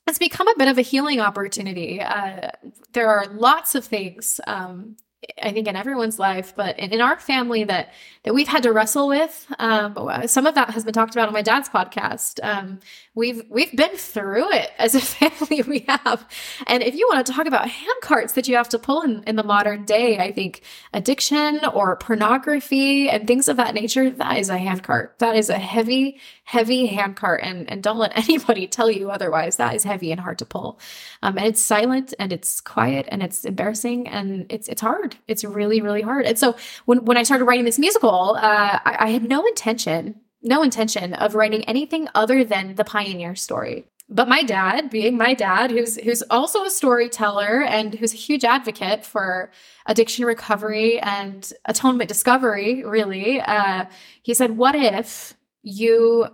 it's 0.07 0.17
become 0.17 0.47
a 0.47 0.55
bit 0.57 0.67
of 0.67 0.77
a 0.77 0.81
healing 0.81 1.19
opportunity. 1.19 2.01
Uh, 2.01 2.49
there 2.93 3.07
are 3.07 3.27
lots 3.27 3.75
of 3.75 3.85
things 3.85 4.41
um, 4.47 4.97
I 5.41 5.51
think 5.51 5.67
in 5.67 5.75
everyone's 5.75 6.17
life, 6.17 6.53
but 6.55 6.79
in, 6.79 6.93
in, 6.93 7.01
our 7.01 7.19
family 7.19 7.63
that 7.65 7.93
that 8.23 8.33
we've 8.33 8.47
had 8.47 8.63
to 8.63 8.71
wrestle 8.71 9.07
with. 9.07 9.45
Um, 9.59 9.95
some 10.25 10.47
of 10.47 10.55
that 10.55 10.71
has 10.71 10.83
been 10.83 10.93
talked 10.93 11.13
about 11.13 11.27
on 11.27 11.33
my 11.33 11.43
dad's 11.43 11.69
podcast. 11.69 12.39
Um, 12.41 12.79
we've 13.13 13.43
we've 13.47 13.75
been 13.75 13.95
through 13.95 14.51
it 14.51 14.71
as 14.79 14.95
a 14.95 14.99
family. 15.01 15.61
We 15.61 15.85
have, 15.87 16.27
and 16.65 16.81
if 16.81 16.95
you 16.95 17.07
want 17.11 17.25
to 17.27 17.33
talk 17.33 17.45
about 17.45 17.67
handcarts 17.67 18.33
that 18.33 18.47
you 18.47 18.55
have 18.55 18.69
to 18.69 18.79
pull 18.79 19.01
in 19.03 19.23
in 19.25 19.35
the 19.35 19.43
modern 19.43 19.85
day, 19.85 20.17
I 20.17 20.31
think 20.31 20.63
addiction 20.91 21.61
or 21.65 21.95
pornography 21.97 23.07
and 23.07 23.27
things 23.27 23.47
of 23.47 23.57
that 23.57 23.75
nature. 23.75 24.09
That 24.09 24.39
is 24.39 24.49
a 24.49 24.57
handcart. 24.57 25.19
That 25.19 25.35
is 25.35 25.49
a 25.49 25.59
heavy, 25.59 26.19
heavy 26.45 26.87
handcart, 26.87 27.41
and 27.43 27.69
and 27.69 27.83
don't 27.83 27.97
let 27.97 28.17
anybody 28.29 28.67
tell 28.67 28.89
you 28.89 29.11
otherwise. 29.11 29.57
That 29.57 29.75
is 29.75 29.83
heavy 29.83 30.11
and 30.11 30.19
hard 30.19 30.39
to 30.39 30.45
pull, 30.45 30.79
um, 31.21 31.37
and 31.37 31.45
it's 31.45 31.61
silent 31.61 32.15
and 32.17 32.33
it's 32.33 32.59
quiet 32.59 33.07
and 33.09 33.21
it's 33.21 33.45
embarrassing 33.45 34.07
and 34.07 34.47
it's 34.49 34.67
it's 34.67 34.81
hard. 34.81 35.10
It's 35.27 35.43
really 35.43 35.81
really 35.81 36.01
hard. 36.01 36.25
And 36.25 36.37
so 36.37 36.55
when 36.85 37.05
when 37.05 37.17
I 37.17 37.23
started 37.23 37.45
writing 37.45 37.65
this 37.65 37.79
musical, 37.79 38.35
uh, 38.37 38.79
I, 38.85 38.97
I 38.99 39.09
had 39.09 39.27
no 39.27 39.45
intention 39.45 40.15
no 40.41 40.63
intention 40.63 41.13
of 41.13 41.35
writing 41.35 41.63
anything 41.65 42.07
other 42.15 42.43
than 42.43 42.75
the 42.75 42.83
pioneer 42.83 43.35
story. 43.35 43.85
But 44.09 44.27
my 44.27 44.43
dad, 44.43 44.89
being 44.89 45.17
my 45.17 45.33
dad, 45.33 45.71
who's 45.71 45.95
who's 45.95 46.21
also 46.29 46.65
a 46.65 46.69
storyteller 46.69 47.63
and 47.63 47.95
who's 47.95 48.13
a 48.13 48.17
huge 48.17 48.43
advocate 48.43 49.05
for 49.05 49.51
addiction 49.85 50.25
recovery 50.25 50.99
and 50.99 51.51
atonement 51.63 52.09
discovery, 52.09 52.83
really, 52.83 53.39
uh, 53.39 53.85
he 54.21 54.33
said, 54.33 54.57
"What 54.57 54.75
if 54.75 55.33
you 55.63 56.27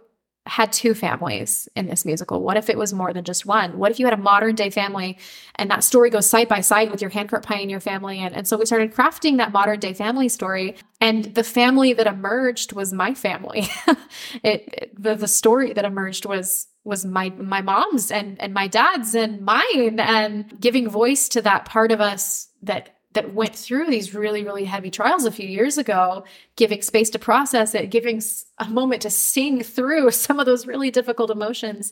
had 0.48 0.72
two 0.72 0.94
families 0.94 1.68
in 1.76 1.88
this 1.88 2.06
musical? 2.06 2.42
What 2.42 2.58
if 2.58 2.70
it 2.70 2.78
was 2.78 2.94
more 2.94 3.14
than 3.14 3.24
just 3.24 3.46
one? 3.46 3.78
What 3.78 3.92
if 3.92 4.00
you 4.00 4.06
had 4.06 4.14
a 4.14 4.22
modern 4.22 4.56
day 4.56 4.70
family 4.70 5.18
and 5.56 5.70
that 5.70 5.84
story 5.84 6.10
goes 6.10 6.30
side 6.30 6.48
by 6.48 6.62
side 6.62 6.92
with 6.92 7.02
your 7.02 7.10
handcart 7.10 7.46
pioneer 7.46 7.80
family? 7.80 8.20
And, 8.20 8.36
and 8.36 8.48
so 8.48 8.58
we 8.58 8.66
started 8.66 8.94
crafting 8.94 9.38
that 9.38 9.52
modern 9.52 9.80
day 9.80 9.94
family 9.94 10.30
story. 10.30 10.76
And 11.00 11.26
the 11.36 11.44
family 11.44 11.94
that 11.94 12.08
emerged 12.08 12.74
was 12.74 12.94
my 12.94 13.14
family. 13.14 13.70
it, 13.88 13.98
it, 14.44 15.02
the, 15.02 15.16
the 15.16 15.28
story 15.28 15.74
that 15.74 15.86
emerged 15.86 16.26
was 16.26 16.68
was 16.84 17.04
my 17.04 17.30
my 17.32 17.62
mom's 17.62 18.12
and 18.12 18.40
and 18.42 18.54
my 18.54 18.66
dad's 18.66 19.14
and 19.14 19.42
mine 19.42 20.00
and 20.00 20.58
giving 20.60 20.90
voice 20.90 21.28
to 21.28 21.42
that 21.42 21.66
part 21.66 21.92
of 21.92 22.00
us 22.00 22.48
that 22.62 22.97
that 23.18 23.34
went 23.34 23.56
through 23.56 23.88
these 23.88 24.14
really, 24.14 24.44
really 24.44 24.66
heavy 24.66 24.92
trials 24.92 25.26
a 25.26 25.32
few 25.32 25.48
years 25.48 25.80
ago, 25.80 26.24
giving 26.56 26.84
space 26.84 27.10
to 27.10 27.18
process 27.18 27.74
it, 27.74 27.90
giving 27.90 28.22
a 28.60 28.70
moment 28.70 29.02
to 29.02 29.10
sing 29.10 29.64
through 29.64 30.12
some 30.26 30.40
of 30.40 30.46
those 30.46 30.68
really 30.68 30.92
difficult 30.92 31.32
emotions. 31.32 31.92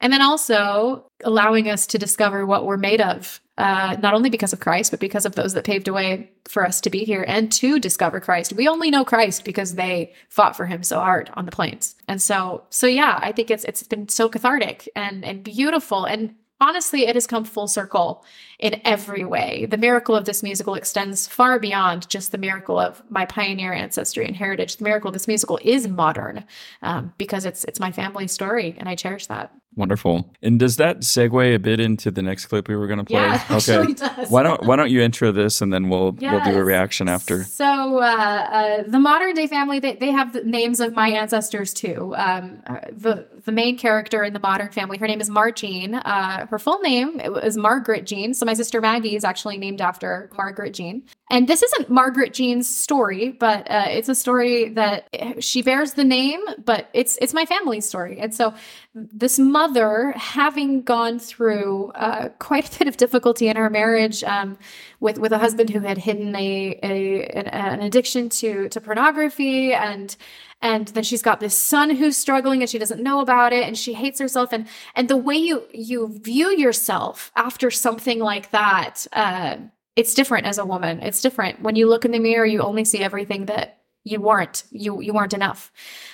And 0.00 0.10
then 0.10 0.22
also 0.22 1.04
allowing 1.24 1.68
us 1.68 1.86
to 1.88 1.98
discover 1.98 2.46
what 2.46 2.64
we're 2.64 2.78
made 2.78 3.02
of, 3.02 3.38
uh, 3.58 3.96
not 4.00 4.14
only 4.14 4.30
because 4.30 4.54
of 4.54 4.60
Christ, 4.60 4.90
but 4.90 4.98
because 4.98 5.26
of 5.26 5.34
those 5.34 5.52
that 5.52 5.64
paved 5.64 5.88
a 5.88 5.92
way 5.92 6.32
for 6.48 6.66
us 6.66 6.80
to 6.80 6.90
be 6.90 7.04
here 7.04 7.24
and 7.28 7.52
to 7.52 7.78
discover 7.78 8.18
Christ. 8.18 8.54
We 8.54 8.66
only 8.66 8.90
know 8.90 9.04
Christ 9.04 9.44
because 9.44 9.74
they 9.74 10.14
fought 10.30 10.56
for 10.56 10.64
him 10.64 10.82
so 10.82 11.00
hard 11.00 11.30
on 11.34 11.44
the 11.44 11.52
plains. 11.52 11.96
And 12.08 12.20
so, 12.20 12.64
so 12.70 12.86
yeah, 12.86 13.20
I 13.22 13.30
think 13.32 13.50
it's 13.50 13.64
it's 13.64 13.82
been 13.82 14.08
so 14.08 14.30
cathartic 14.30 14.88
and 14.96 15.22
and 15.22 15.44
beautiful 15.44 16.06
and 16.06 16.34
honestly, 16.62 17.06
it 17.06 17.16
has 17.16 17.26
come 17.26 17.44
full 17.44 17.66
circle 17.66 18.24
in 18.58 18.80
every 18.84 19.24
way. 19.24 19.66
The 19.66 19.76
miracle 19.76 20.14
of 20.14 20.24
this 20.24 20.42
musical 20.42 20.74
extends 20.74 21.26
far 21.26 21.58
beyond 21.58 22.08
just 22.08 22.30
the 22.30 22.38
miracle 22.38 22.78
of 22.78 23.02
my 23.10 23.26
pioneer 23.26 23.72
ancestry 23.72 24.24
and 24.24 24.36
heritage. 24.36 24.76
The 24.76 24.84
miracle 24.84 25.08
of 25.08 25.14
this 25.14 25.26
musical 25.26 25.58
is 25.62 25.88
modern 25.88 26.44
um, 26.80 27.12
because 27.18 27.44
it's 27.44 27.64
it's 27.64 27.80
my 27.80 27.90
family 27.90 28.28
story, 28.28 28.76
and 28.78 28.88
I 28.88 28.94
cherish 28.94 29.26
that. 29.26 29.52
Wonderful. 29.74 30.30
And 30.42 30.58
does 30.58 30.76
that 30.76 30.98
segue 30.98 31.54
a 31.54 31.58
bit 31.58 31.80
into 31.80 32.10
the 32.10 32.20
next 32.20 32.46
clip 32.46 32.68
we 32.68 32.76
were 32.76 32.86
going 32.86 32.98
to 32.98 33.04
play? 33.04 33.22
Yeah, 33.22 33.42
does. 33.94 34.30
Why 34.30 34.42
don't 34.42 34.62
Why 34.64 34.76
don't 34.76 34.90
you 34.90 35.00
intro 35.00 35.32
this 35.32 35.62
and 35.62 35.72
then 35.72 35.88
we'll 35.88 36.12
we'll 36.12 36.44
do 36.44 36.58
a 36.58 36.64
reaction 36.64 37.08
after. 37.08 37.44
So 37.44 37.98
uh, 37.98 38.02
uh, 38.02 38.82
the 38.86 38.98
modern 38.98 39.34
day 39.34 39.46
family, 39.46 39.80
they, 39.80 39.94
they 39.94 40.10
have 40.10 40.34
the 40.34 40.42
names 40.44 40.78
of 40.80 40.94
my 40.94 41.08
ancestors 41.08 41.72
too. 41.72 42.14
Um, 42.16 42.62
uh, 42.66 42.80
the 42.92 43.26
the 43.44 43.52
main 43.52 43.78
character 43.78 44.22
in 44.22 44.32
the 44.32 44.40
modern 44.40 44.70
family, 44.70 44.98
her 44.98 45.06
name 45.06 45.20
is 45.20 45.30
Margene. 45.30 46.00
Uh, 46.04 46.46
her 46.46 46.58
full 46.58 46.80
name 46.80 47.20
is 47.20 47.56
Margaret 47.56 48.06
Jean. 48.06 48.34
So 48.34 48.46
my 48.46 48.54
sister 48.54 48.80
Maggie 48.80 49.16
is 49.16 49.24
actually 49.24 49.58
named 49.58 49.80
after 49.80 50.30
Margaret 50.36 50.74
Jean. 50.74 51.04
And 51.32 51.48
this 51.48 51.62
isn't 51.62 51.88
Margaret 51.88 52.34
Jean's 52.34 52.68
story, 52.68 53.30
but 53.30 53.66
uh, 53.70 53.86
it's 53.88 54.10
a 54.10 54.14
story 54.14 54.68
that 54.74 55.08
she 55.42 55.62
bears 55.62 55.94
the 55.94 56.04
name, 56.04 56.40
but 56.62 56.90
it's 56.92 57.16
it's 57.22 57.32
my 57.32 57.46
family's 57.46 57.88
story. 57.88 58.20
And 58.20 58.34
so 58.34 58.52
this 58.94 59.38
mother, 59.38 60.12
having 60.14 60.82
gone 60.82 61.18
through 61.18 61.86
uh, 61.94 62.28
quite 62.38 62.74
a 62.74 62.78
bit 62.78 62.86
of 62.86 62.98
difficulty 62.98 63.48
in 63.48 63.56
her 63.56 63.70
marriage 63.70 64.22
um, 64.24 64.58
with 65.00 65.16
with 65.16 65.32
a 65.32 65.38
husband 65.38 65.70
who 65.70 65.80
had 65.80 65.96
hidden 65.96 66.36
a, 66.36 66.78
a 66.82 67.24
an, 67.28 67.46
an 67.46 67.80
addiction 67.80 68.28
to 68.28 68.68
to 68.68 68.78
pornography 68.78 69.72
and 69.72 70.16
and 70.60 70.88
then 70.88 71.02
she's 71.02 71.22
got 71.22 71.40
this 71.40 71.56
son 71.56 71.88
who's 71.96 72.14
struggling 72.14 72.60
and 72.60 72.68
she 72.68 72.78
doesn't 72.78 73.02
know 73.02 73.20
about 73.20 73.54
it 73.54 73.64
and 73.64 73.78
she 73.78 73.94
hates 73.94 74.20
herself 74.20 74.52
and 74.52 74.68
and 74.94 75.08
the 75.08 75.16
way 75.16 75.36
you 75.36 75.62
you 75.72 76.18
view 76.22 76.50
yourself 76.50 77.32
after 77.36 77.70
something 77.70 78.18
like 78.18 78.50
that 78.50 79.06
uh, 79.14 79.56
it's 79.96 80.14
different 80.14 80.46
as 80.46 80.58
a 80.58 80.64
woman. 80.64 81.00
It's 81.00 81.20
different. 81.20 81.60
When 81.60 81.76
you 81.76 81.88
look 81.88 82.04
in 82.04 82.12
the 82.12 82.18
mirror 82.18 82.46
you 82.46 82.60
only 82.60 82.84
see 82.84 82.98
everything 82.98 83.46
that 83.46 83.78
you 84.04 84.20
weren't 84.20 84.64
you 84.70 85.00
you 85.00 85.12
weren't 85.12 85.34
enough. 85.34 85.72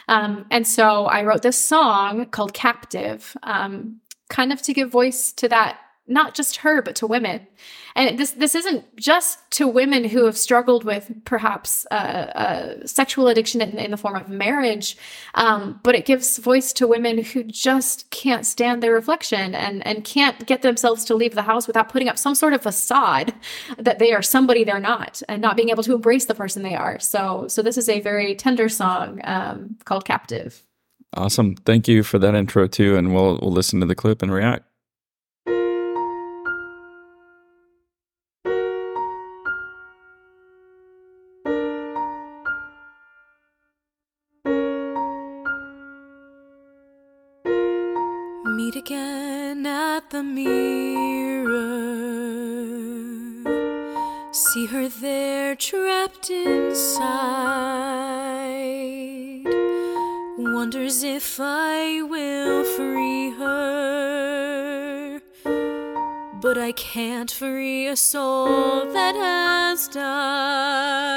Um, 0.08 0.46
and 0.50 0.66
so 0.66 1.06
i 1.06 1.22
wrote 1.22 1.42
this 1.42 1.58
song 1.58 2.26
called 2.26 2.54
captive 2.54 3.36
um, 3.42 4.00
kind 4.28 4.52
of 4.52 4.60
to 4.62 4.74
give 4.74 4.90
voice 4.90 5.32
to 5.32 5.48
that 5.48 5.78
not 6.08 6.34
just 6.34 6.56
her 6.56 6.82
but 6.82 6.94
to 6.96 7.06
women 7.06 7.46
and 7.94 8.18
this 8.18 8.32
this 8.32 8.54
isn't 8.54 8.96
just 8.96 9.38
to 9.50 9.66
women 9.66 10.04
who 10.04 10.24
have 10.24 10.36
struggled 10.36 10.84
with 10.84 11.10
perhaps 11.24 11.86
uh, 11.90 11.94
uh, 11.94 12.86
sexual 12.86 13.28
addiction 13.28 13.60
in, 13.60 13.78
in 13.78 13.90
the 13.90 13.96
form 13.96 14.16
of 14.16 14.28
marriage 14.28 14.96
um, 15.34 15.78
but 15.82 15.94
it 15.94 16.06
gives 16.06 16.38
voice 16.38 16.72
to 16.72 16.86
women 16.86 17.22
who 17.22 17.44
just 17.44 18.10
can't 18.10 18.46
stand 18.46 18.82
their 18.82 18.92
reflection 18.92 19.54
and 19.54 19.86
and 19.86 20.04
can't 20.04 20.46
get 20.46 20.62
themselves 20.62 21.04
to 21.04 21.14
leave 21.14 21.34
the 21.34 21.42
house 21.42 21.66
without 21.66 21.88
putting 21.88 22.08
up 22.08 22.18
some 22.18 22.34
sort 22.34 22.52
of 22.52 22.62
facade 22.62 23.34
that 23.78 23.98
they 23.98 24.12
are 24.12 24.22
somebody 24.22 24.64
they're 24.64 24.80
not 24.80 25.22
and 25.28 25.42
not 25.42 25.56
being 25.56 25.68
able 25.68 25.82
to 25.82 25.94
embrace 25.94 26.24
the 26.26 26.34
person 26.34 26.62
they 26.62 26.74
are 26.74 26.98
so 26.98 27.46
so 27.48 27.62
this 27.62 27.76
is 27.76 27.88
a 27.88 28.00
very 28.00 28.34
tender 28.34 28.68
song 28.68 29.20
um, 29.24 29.76
called 29.84 30.04
captive 30.04 30.62
Awesome. 31.14 31.56
Thank 31.56 31.88
you 31.88 32.02
for 32.02 32.18
that 32.18 32.34
intro 32.34 32.66
too, 32.66 32.96
and 32.96 33.14
we'll 33.14 33.38
we'll 33.40 33.52
listen 33.52 33.80
to 33.80 33.86
the 33.86 33.94
clip 33.94 34.20
and 34.22 34.32
react. 34.32 34.67
Can't 66.78 67.30
free 67.32 67.88
a 67.88 67.96
soul 67.96 68.92
that 68.92 69.16
has 69.16 69.88
died. 69.88 71.08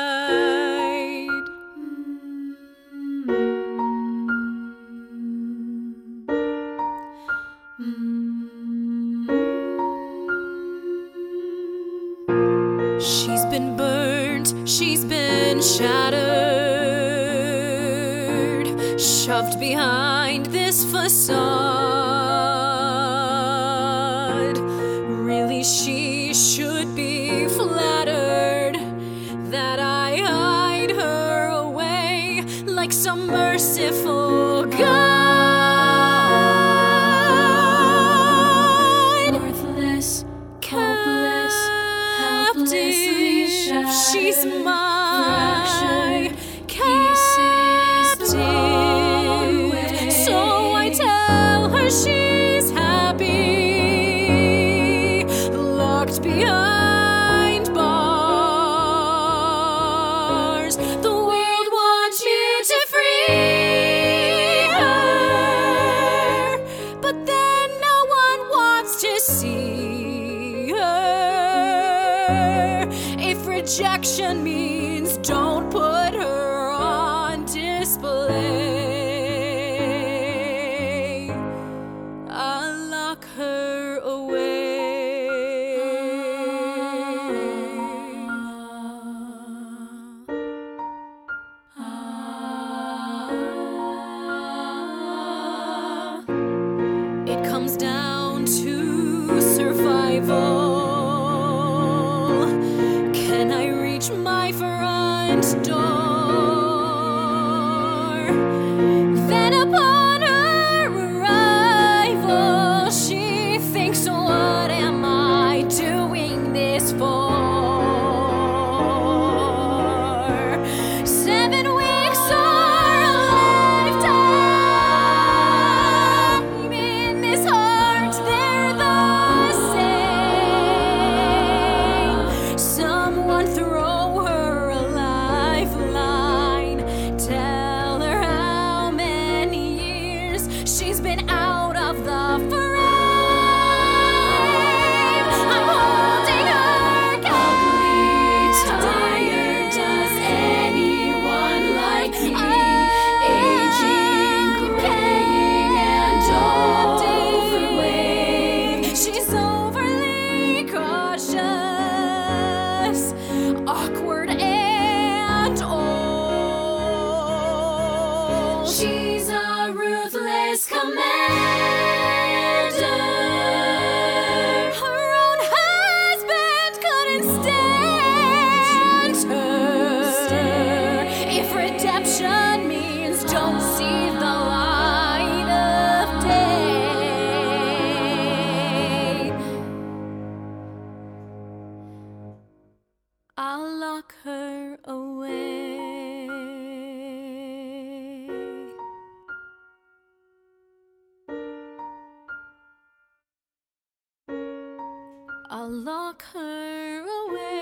I'll 205.62 205.70
lock 205.70 206.24
her 206.34 207.06
away. 207.28 207.62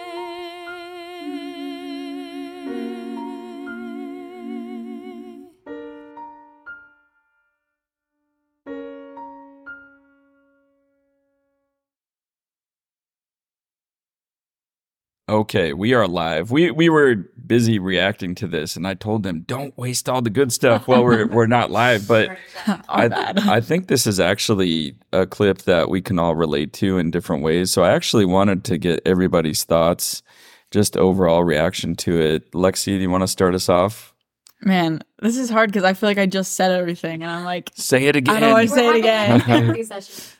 Okay, 15.27 15.73
we 15.73 15.93
are 15.93 16.07
live. 16.07 16.51
We 16.51 16.71
we 16.71 16.87
were 16.87 17.29
busy 17.49 17.79
reacting 17.79 18.33
to 18.35 18.47
this, 18.47 18.77
and 18.77 18.87
I 18.87 18.93
told 18.93 19.23
them 19.23 19.41
don't 19.41 19.77
waste 19.77 20.07
all 20.07 20.21
the 20.21 20.29
good 20.29 20.53
stuff 20.53 20.87
while 20.87 21.03
we're 21.03 21.27
we're 21.27 21.47
not 21.47 21.69
live. 21.69 22.07
But 22.07 22.29
I, 22.67 23.33
I 23.35 23.59
think 23.59 23.87
this 23.87 24.07
is 24.07 24.21
actually 24.21 24.95
a 25.11 25.25
clip 25.25 25.63
that 25.63 25.89
we 25.89 26.01
can 26.01 26.17
all 26.17 26.35
relate 26.35 26.71
to 26.73 26.97
in 26.97 27.11
different 27.11 27.43
ways. 27.43 27.73
So 27.73 27.83
I 27.83 27.91
actually 27.91 28.25
wanted 28.25 28.63
to 28.65 28.77
get 28.77 29.01
everybody's 29.05 29.65
thoughts, 29.65 30.23
just 30.71 30.95
overall 30.95 31.43
reaction 31.43 31.95
to 31.97 32.21
it. 32.21 32.49
Lexi, 32.53 32.85
do 32.85 33.01
you 33.01 33.09
want 33.09 33.23
to 33.23 33.27
start 33.27 33.53
us 33.53 33.67
off? 33.67 34.13
Man, 34.61 35.01
this 35.21 35.37
is 35.37 35.49
hard 35.49 35.71
because 35.71 35.85
I 35.85 35.93
feel 35.93 36.09
like 36.09 36.17
I 36.17 36.25
just 36.25 36.53
said 36.53 36.71
everything, 36.71 37.23
and 37.23 37.31
I'm 37.31 37.45
like, 37.45 37.71
Say 37.75 38.07
it 38.07 38.15
again. 38.17 38.41
How 38.41 38.49
do 38.49 38.55
I 38.55 38.65
say 38.65 38.89
it 38.89 38.95
again? 38.97 39.41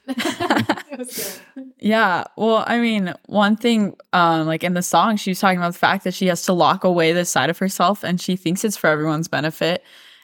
It 0.92 0.98
was 0.98 1.42
good. 1.56 1.72
Yeah. 1.78 2.26
Well, 2.36 2.64
I 2.68 2.80
mean, 2.80 3.14
one 3.28 3.56
thing, 3.56 3.96
um, 4.12 4.48
like 4.48 4.64
in 4.64 4.74
the 4.74 4.82
song, 4.82 5.16
she's 5.18 5.40
talking 5.40 5.60
about 5.60 5.74
the 5.74 5.80
fact 5.80 6.04
that 6.04 6.14
she 6.14 6.28
has 6.28 6.44
to 6.44 6.54
lock 6.54 6.84
away 6.84 7.14
this 7.14 7.30
side 7.30 7.50
of 7.50 7.58
herself 7.60 8.04
and 8.04 8.20
she 8.20 8.36
thinks 8.36 8.66
it's 8.66 8.76
for 8.76 8.88
everyone's 8.88 9.28
benefit. 9.28 9.84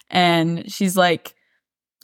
And 0.10 0.70
she's 0.72 0.98
like, 0.98 1.36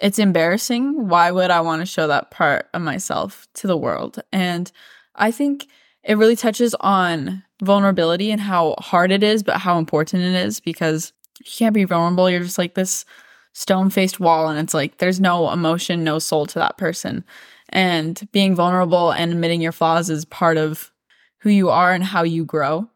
it's 0.02 0.20
embarrassing. 0.20 1.08
Why 1.10 1.32
would 1.32 1.52
I 1.52 1.62
want 1.62 1.82
to 1.82 1.86
show 1.86 2.08
that 2.08 2.32
part 2.32 2.70
of 2.74 2.82
myself 2.82 3.48
to 3.56 3.68
the 3.68 3.78
world? 3.78 4.20
And 4.32 4.72
I 5.16 5.32
think 5.32 5.68
it 6.04 6.18
really 6.18 6.36
touches 6.36 6.74
on 6.80 7.44
vulnerability 7.62 8.32
and 8.32 8.42
how 8.42 8.76
hard 8.80 9.12
it 9.12 9.24
is, 9.24 9.44
but 9.44 9.58
how 9.58 9.78
important 9.78 10.24
it 10.24 10.34
is 10.34 10.60
because 10.60 11.14
you 11.46 11.52
can't 11.52 11.74
be 11.74 11.84
vulnerable. 11.84 12.30
You're 12.30 12.42
just 12.42 12.58
like 12.58 12.76
this 12.76 13.06
stone 13.54 13.90
faced 13.90 14.20
wall, 14.20 14.48
and 14.48 14.60
it's 14.60 14.74
like 14.74 14.98
there's 14.98 15.20
no 15.20 15.52
emotion, 15.52 16.04
no 16.04 16.20
soul 16.20 16.46
to 16.48 16.60
that 16.60 16.78
person. 16.78 17.24
And 17.70 18.28
being 18.32 18.56
vulnerable 18.56 19.12
and 19.12 19.32
admitting 19.32 19.62
your 19.62 19.72
flaws 19.72 20.10
is 20.10 20.26
part 20.26 20.58
of 20.58 20.92
who 21.40 21.50
you 21.50 21.70
are 21.70 21.94
and 21.94 22.04
how 22.04 22.24
you 22.24 22.46
grow. 22.46 22.90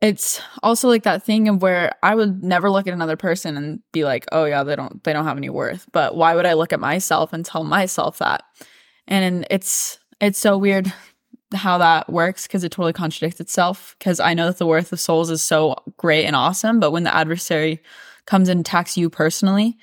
It's 0.00 0.40
also 0.62 0.88
like 0.88 1.02
that 1.02 1.24
thing 1.24 1.48
of 1.48 1.60
where 1.60 1.90
I 2.02 2.14
would 2.14 2.44
never 2.44 2.70
look 2.70 2.86
at 2.86 2.92
another 2.92 3.16
person 3.16 3.56
and 3.56 3.80
be 3.92 4.04
like, 4.04 4.26
"Oh 4.30 4.44
yeah, 4.44 4.62
they 4.62 4.76
don't 4.76 5.02
they 5.02 5.12
don't 5.12 5.24
have 5.24 5.36
any 5.36 5.50
worth." 5.50 5.86
But 5.92 6.16
why 6.16 6.34
would 6.34 6.46
I 6.46 6.52
look 6.54 6.72
at 6.72 6.80
myself 6.80 7.32
and 7.32 7.44
tell 7.44 7.64
myself 7.64 8.18
that? 8.18 8.44
And 9.08 9.46
it's 9.50 9.98
it's 10.20 10.38
so 10.38 10.56
weird 10.56 10.92
how 11.54 11.78
that 11.78 12.10
works 12.10 12.46
because 12.46 12.64
it 12.64 12.72
totally 12.72 12.92
contradicts 12.92 13.40
itself 13.40 13.96
because 13.98 14.20
I 14.20 14.34
know 14.34 14.46
that 14.46 14.58
the 14.58 14.66
worth 14.66 14.92
of 14.92 15.00
souls 15.00 15.30
is 15.30 15.42
so 15.42 15.76
great 15.96 16.26
and 16.26 16.36
awesome, 16.36 16.80
but 16.80 16.90
when 16.90 17.04
the 17.04 17.14
adversary 17.14 17.82
comes 18.26 18.48
and 18.48 18.60
attacks 18.60 18.96
you 18.96 19.08
personally, 19.08 19.76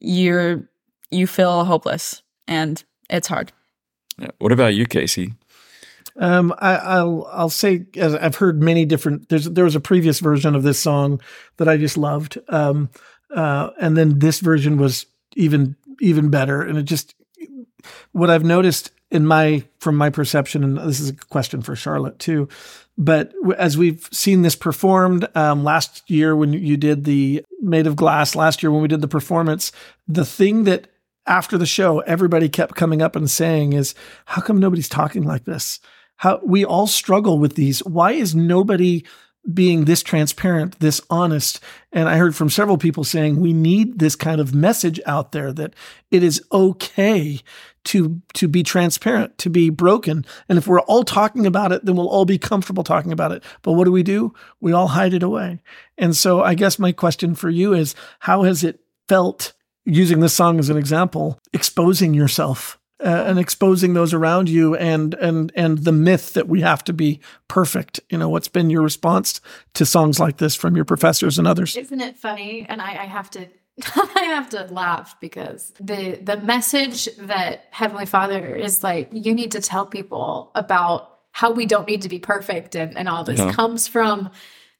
you're 0.00 0.68
you 1.10 1.26
feel 1.26 1.64
hopeless 1.64 2.22
and 2.46 2.82
it's 3.08 3.28
hard. 3.28 3.52
Yeah. 4.18 4.30
What 4.38 4.52
about 4.52 4.74
you, 4.74 4.86
Casey? 4.86 5.34
Um, 6.16 6.54
I, 6.58 6.76
I'll 6.76 7.28
I'll 7.32 7.48
say 7.48 7.86
as 7.96 8.14
I've 8.14 8.36
heard 8.36 8.62
many 8.62 8.84
different. 8.84 9.28
There's 9.28 9.46
there 9.46 9.64
was 9.64 9.76
a 9.76 9.80
previous 9.80 10.20
version 10.20 10.54
of 10.54 10.62
this 10.62 10.78
song 10.78 11.20
that 11.56 11.68
I 11.68 11.78
just 11.78 11.96
loved, 11.96 12.38
um, 12.48 12.90
uh, 13.34 13.70
and 13.80 13.96
then 13.96 14.18
this 14.18 14.40
version 14.40 14.76
was 14.76 15.06
even 15.36 15.76
even 16.00 16.28
better. 16.28 16.60
And 16.60 16.76
it 16.76 16.82
just 16.82 17.14
what 18.12 18.28
I've 18.28 18.44
noticed 18.44 18.90
in 19.12 19.26
my 19.26 19.62
from 19.78 19.96
my 19.96 20.10
perception, 20.10 20.64
and 20.64 20.78
this 20.78 20.98
is 20.98 21.10
a 21.10 21.14
question 21.14 21.62
for 21.62 21.76
Charlotte 21.76 22.18
too. 22.18 22.48
But 22.98 23.32
as 23.56 23.78
we've 23.78 24.08
seen 24.10 24.42
this 24.42 24.56
performed 24.56 25.28
um, 25.36 25.64
last 25.64 26.10
year 26.10 26.34
when 26.34 26.52
you 26.52 26.76
did 26.76 27.04
the 27.04 27.44
Made 27.60 27.86
of 27.86 27.96
Glass, 27.96 28.34
last 28.34 28.62
year 28.62 28.72
when 28.72 28.82
we 28.82 28.88
did 28.88 29.00
the 29.00 29.08
performance, 29.08 29.70
the 30.08 30.24
thing 30.24 30.64
that 30.64 30.88
after 31.26 31.56
the 31.56 31.66
show 31.66 32.00
everybody 32.00 32.48
kept 32.48 32.74
coming 32.74 33.00
up 33.02 33.14
and 33.14 33.30
saying 33.30 33.74
is, 33.74 33.94
"How 34.24 34.42
come 34.42 34.58
nobody's 34.58 34.88
talking 34.88 35.22
like 35.22 35.44
this?" 35.44 35.78
how 36.16 36.40
we 36.44 36.64
all 36.64 36.86
struggle 36.86 37.36
with 37.36 37.56
these. 37.56 37.80
Why 37.80 38.12
is 38.12 38.32
nobody 38.32 39.04
being 39.52 39.84
this 39.84 40.02
transparent, 40.02 40.78
this 40.80 41.00
honest? 41.10 41.60
And 41.92 42.08
I 42.08 42.16
heard 42.16 42.36
from 42.36 42.50
several 42.50 42.78
people 42.78 43.04
saying 43.04 43.40
we 43.40 43.52
need 43.52 43.98
this 43.98 44.16
kind 44.16 44.40
of 44.40 44.54
message 44.54 45.00
out 45.06 45.32
there 45.32 45.52
that 45.52 45.74
it 46.10 46.22
is 46.22 46.42
okay 46.52 47.40
to 47.84 48.22
to 48.34 48.48
be 48.48 48.62
transparent, 48.62 49.38
to 49.38 49.50
be 49.50 49.70
broken. 49.70 50.24
And 50.48 50.58
if 50.58 50.66
we're 50.66 50.80
all 50.80 51.04
talking 51.04 51.46
about 51.46 51.72
it, 51.72 51.84
then 51.84 51.96
we'll 51.96 52.08
all 52.08 52.24
be 52.24 52.38
comfortable 52.38 52.84
talking 52.84 53.12
about 53.12 53.32
it. 53.32 53.42
But 53.62 53.72
what 53.72 53.84
do 53.84 53.92
we 53.92 54.02
do? 54.02 54.34
We 54.60 54.72
all 54.72 54.88
hide 54.88 55.14
it 55.14 55.22
away. 55.22 55.60
And 55.98 56.16
so 56.16 56.42
I 56.42 56.54
guess 56.54 56.78
my 56.78 56.92
question 56.92 57.34
for 57.34 57.50
you 57.50 57.74
is 57.74 57.94
how 58.20 58.44
has 58.44 58.62
it 58.62 58.80
felt 59.08 59.52
using 59.84 60.20
this 60.20 60.34
song 60.34 60.58
as 60.58 60.70
an 60.70 60.76
example, 60.76 61.40
exposing 61.52 62.14
yourself 62.14 62.78
uh, 63.04 63.24
and 63.26 63.38
exposing 63.38 63.94
those 63.94 64.14
around 64.14 64.48
you 64.48 64.74
and 64.76 65.14
and 65.14 65.52
and 65.56 65.78
the 65.78 65.92
myth 65.92 66.32
that 66.34 66.48
we 66.48 66.60
have 66.60 66.82
to 66.84 66.92
be 66.92 67.20
perfect 67.48 68.00
you 68.10 68.18
know 68.18 68.28
what's 68.28 68.48
been 68.48 68.70
your 68.70 68.82
response 68.82 69.40
to 69.74 69.84
songs 69.84 70.18
like 70.20 70.36
this 70.38 70.54
from 70.54 70.76
your 70.76 70.84
professors 70.84 71.38
and 71.38 71.46
others 71.46 71.76
Isn't 71.76 72.00
it 72.00 72.16
funny? 72.18 72.66
And 72.68 72.80
I, 72.80 72.90
I 73.02 73.06
have 73.06 73.30
to 73.30 73.46
I 74.16 74.24
have 74.24 74.50
to 74.50 74.64
laugh 74.70 75.16
because 75.20 75.72
the 75.80 76.18
the 76.22 76.36
message 76.38 77.08
that 77.18 77.64
Heavenly 77.70 78.06
Father 78.06 78.54
is 78.54 78.82
like, 78.82 79.08
you 79.12 79.34
need 79.34 79.52
to 79.52 79.60
tell 79.60 79.86
people 79.86 80.50
about 80.54 81.08
how 81.32 81.50
we 81.50 81.64
don't 81.64 81.88
need 81.88 82.02
to 82.02 82.08
be 82.10 82.18
perfect 82.18 82.74
and, 82.74 82.96
and 82.98 83.08
all 83.08 83.24
this 83.24 83.38
Yeah. 83.40 83.52
comes 83.52 83.88
from 83.88 84.30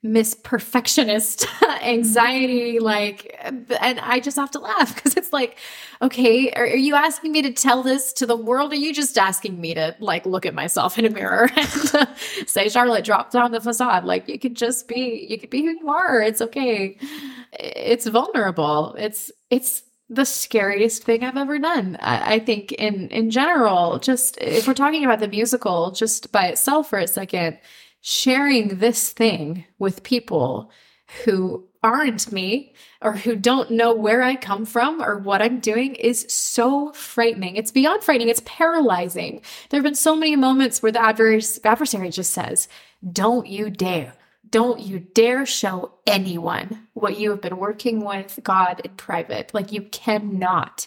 Miss 0.04 0.34
Perfectionist 0.34 1.46
anxiety, 1.82 2.80
like 2.80 3.36
and 3.40 4.00
I 4.00 4.18
just 4.18 4.36
have 4.36 4.50
to 4.52 4.58
laugh 4.58 4.94
because 4.94 5.16
it's 5.16 5.32
like, 5.32 5.58
okay, 6.00 6.50
are, 6.52 6.64
are 6.64 6.76
you 6.76 6.94
asking 6.94 7.32
me 7.32 7.42
to 7.42 7.52
tell 7.52 7.82
this 7.82 8.12
to 8.14 8.26
the 8.26 8.36
world? 8.36 8.72
Or 8.72 8.74
are 8.74 8.78
you 8.78 8.92
just 8.92 9.16
asking 9.16 9.60
me 9.60 9.74
to 9.74 9.94
like 10.00 10.26
look 10.26 10.44
at 10.44 10.54
myself 10.54 10.98
in 10.98 11.04
a 11.04 11.10
mirror 11.10 11.50
and 11.56 11.94
uh, 11.94 12.06
say, 12.46 12.68
Charlotte, 12.68 13.04
drop 13.04 13.30
down 13.30 13.52
the 13.52 13.60
facade? 13.60 14.04
Like 14.04 14.28
you 14.28 14.38
could 14.38 14.56
just 14.56 14.88
be, 14.88 15.26
you 15.30 15.38
could 15.38 15.50
be 15.50 15.62
who 15.62 15.70
you 15.70 15.88
are. 15.88 16.20
It's 16.20 16.40
okay 16.40 16.98
it's 17.52 18.06
vulnerable. 18.06 18.94
It's 18.98 19.30
it's 19.50 19.82
the 20.08 20.24
scariest 20.24 21.04
thing 21.04 21.24
I've 21.24 21.36
ever 21.36 21.58
done. 21.58 21.96
I, 22.00 22.34
I 22.34 22.38
think 22.38 22.72
in 22.72 23.08
in 23.08 23.30
general, 23.30 23.98
just 23.98 24.38
if 24.40 24.66
we're 24.66 24.74
talking 24.74 25.04
about 25.04 25.20
the 25.20 25.28
musical, 25.28 25.90
just 25.90 26.32
by 26.32 26.46
itself 26.48 26.90
for 26.90 26.98
a 26.98 27.06
second, 27.06 27.58
sharing 28.02 28.78
this 28.78 29.12
thing 29.12 29.64
with 29.78 30.02
people 30.02 30.70
who 31.24 31.66
aren't 31.82 32.30
me 32.30 32.74
or 33.00 33.12
who 33.12 33.34
don't 33.34 33.70
know 33.70 33.94
where 33.94 34.22
I 34.22 34.36
come 34.36 34.64
from 34.64 35.02
or 35.02 35.18
what 35.18 35.42
I'm 35.42 35.58
doing 35.58 35.94
is 35.96 36.26
so 36.28 36.92
frightening. 36.92 37.56
It's 37.56 37.70
beyond 37.70 38.02
frightening, 38.04 38.28
it's 38.28 38.42
paralyzing. 38.44 39.40
There 39.70 39.78
have 39.78 39.84
been 39.84 39.94
so 39.94 40.14
many 40.14 40.36
moments 40.36 40.82
where 40.82 40.92
the 40.92 41.00
advers- 41.00 41.58
adversary 41.64 42.10
just 42.10 42.32
says, 42.32 42.68
Don't 43.12 43.46
you 43.46 43.70
dare. 43.70 44.14
Don't 44.52 44.80
you 44.80 45.00
dare 45.00 45.44
show 45.46 45.94
anyone 46.06 46.86
what 46.92 47.18
you 47.18 47.30
have 47.30 47.40
been 47.40 47.56
working 47.56 48.04
with 48.04 48.38
God 48.42 48.80
in 48.84 48.92
private. 48.92 49.52
Like 49.54 49.72
you 49.72 49.82
cannot. 49.82 50.86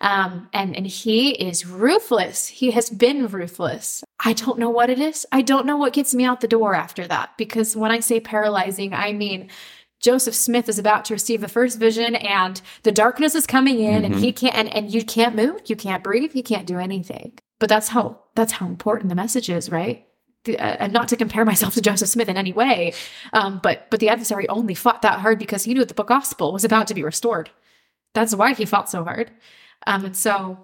Um, 0.00 0.48
and 0.52 0.76
and 0.76 0.86
He 0.86 1.30
is 1.30 1.66
ruthless. 1.66 2.46
He 2.46 2.72
has 2.72 2.90
been 2.90 3.26
ruthless. 3.26 4.04
I 4.20 4.34
don't 4.34 4.58
know 4.58 4.70
what 4.70 4.90
it 4.90 5.00
is. 5.00 5.26
I 5.32 5.40
don't 5.40 5.66
know 5.66 5.78
what 5.78 5.94
gets 5.94 6.14
me 6.14 6.24
out 6.24 6.42
the 6.42 6.46
door 6.46 6.74
after 6.74 7.06
that. 7.06 7.30
Because 7.38 7.74
when 7.74 7.90
I 7.90 8.00
say 8.00 8.20
paralyzing, 8.20 8.92
I 8.92 9.12
mean 9.12 9.48
Joseph 9.98 10.34
Smith 10.34 10.68
is 10.68 10.78
about 10.78 11.06
to 11.06 11.14
receive 11.14 11.40
the 11.40 11.48
first 11.48 11.78
vision, 11.78 12.16
and 12.16 12.60
the 12.82 12.92
darkness 12.92 13.34
is 13.34 13.46
coming 13.46 13.80
in, 13.80 14.04
and 14.04 14.16
he 14.16 14.30
can't, 14.30 14.54
and, 14.54 14.68
and 14.68 14.92
you 14.92 15.02
can't 15.02 15.34
move, 15.34 15.62
you 15.64 15.74
can't 15.74 16.04
breathe, 16.04 16.34
you 16.34 16.42
can't 16.42 16.66
do 16.66 16.78
anything. 16.78 17.32
But 17.58 17.70
that's 17.70 17.88
how 17.88 18.20
that's 18.34 18.52
how 18.52 18.66
important 18.66 19.08
the 19.08 19.14
message 19.14 19.48
is, 19.48 19.70
right? 19.70 20.06
The- 20.46 20.58
uh, 20.58 20.76
and 20.80 20.92
not 20.92 21.08
to 21.08 21.16
compare 21.16 21.44
myself 21.44 21.74
to 21.74 21.82
Joseph 21.82 22.08
Smith 22.08 22.28
in 22.28 22.36
any 22.36 22.52
way, 22.52 22.94
um, 23.32 23.60
but 23.62 23.90
but 23.90 24.00
the 24.00 24.08
adversary 24.08 24.48
only 24.48 24.74
fought 24.74 25.02
that 25.02 25.20
hard 25.20 25.38
because 25.38 25.64
he 25.64 25.74
knew 25.74 25.84
that 25.84 25.96
the 25.96 26.02
gospel 26.04 26.52
was 26.52 26.64
about 26.64 26.86
to 26.86 26.94
be 26.94 27.02
restored. 27.02 27.50
That's 28.14 28.34
why 28.34 28.54
he 28.54 28.64
fought 28.64 28.88
so 28.88 29.04
hard. 29.04 29.30
Um, 29.86 30.04
and 30.06 30.16
so 30.16 30.58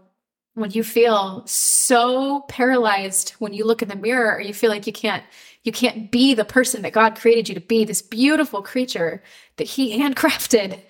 when 0.55 0.71
you 0.71 0.85
feel 0.85 1.43
so 1.47 2.41
paralyzed 2.49 3.31
when 3.39 3.55
you 3.55 3.65
look 3.65 3.83
in 3.83 3.89
the 3.89 3.97
mirror 3.97 4.35
or 4.35 4.41
you 4.41 4.55
feel 4.55 4.71
like 4.71 4.87
you 4.87 4.93
can't 4.93 5.25
you 5.65 5.73
can't 5.73 6.11
be 6.11 6.35
the 6.35 6.45
person 6.45 6.83
that 6.83 6.93
God 6.93 7.17
created 7.17 7.49
you 7.49 7.55
to 7.55 7.61
be, 7.61 7.85
this 7.85 8.03
beautiful 8.03 8.63
creature 8.63 9.23
that 9.57 9.67
he 9.67 9.99
handcrafted, 9.99 10.81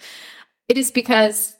it 0.68 0.78
is 0.78 0.90
because 0.90 1.54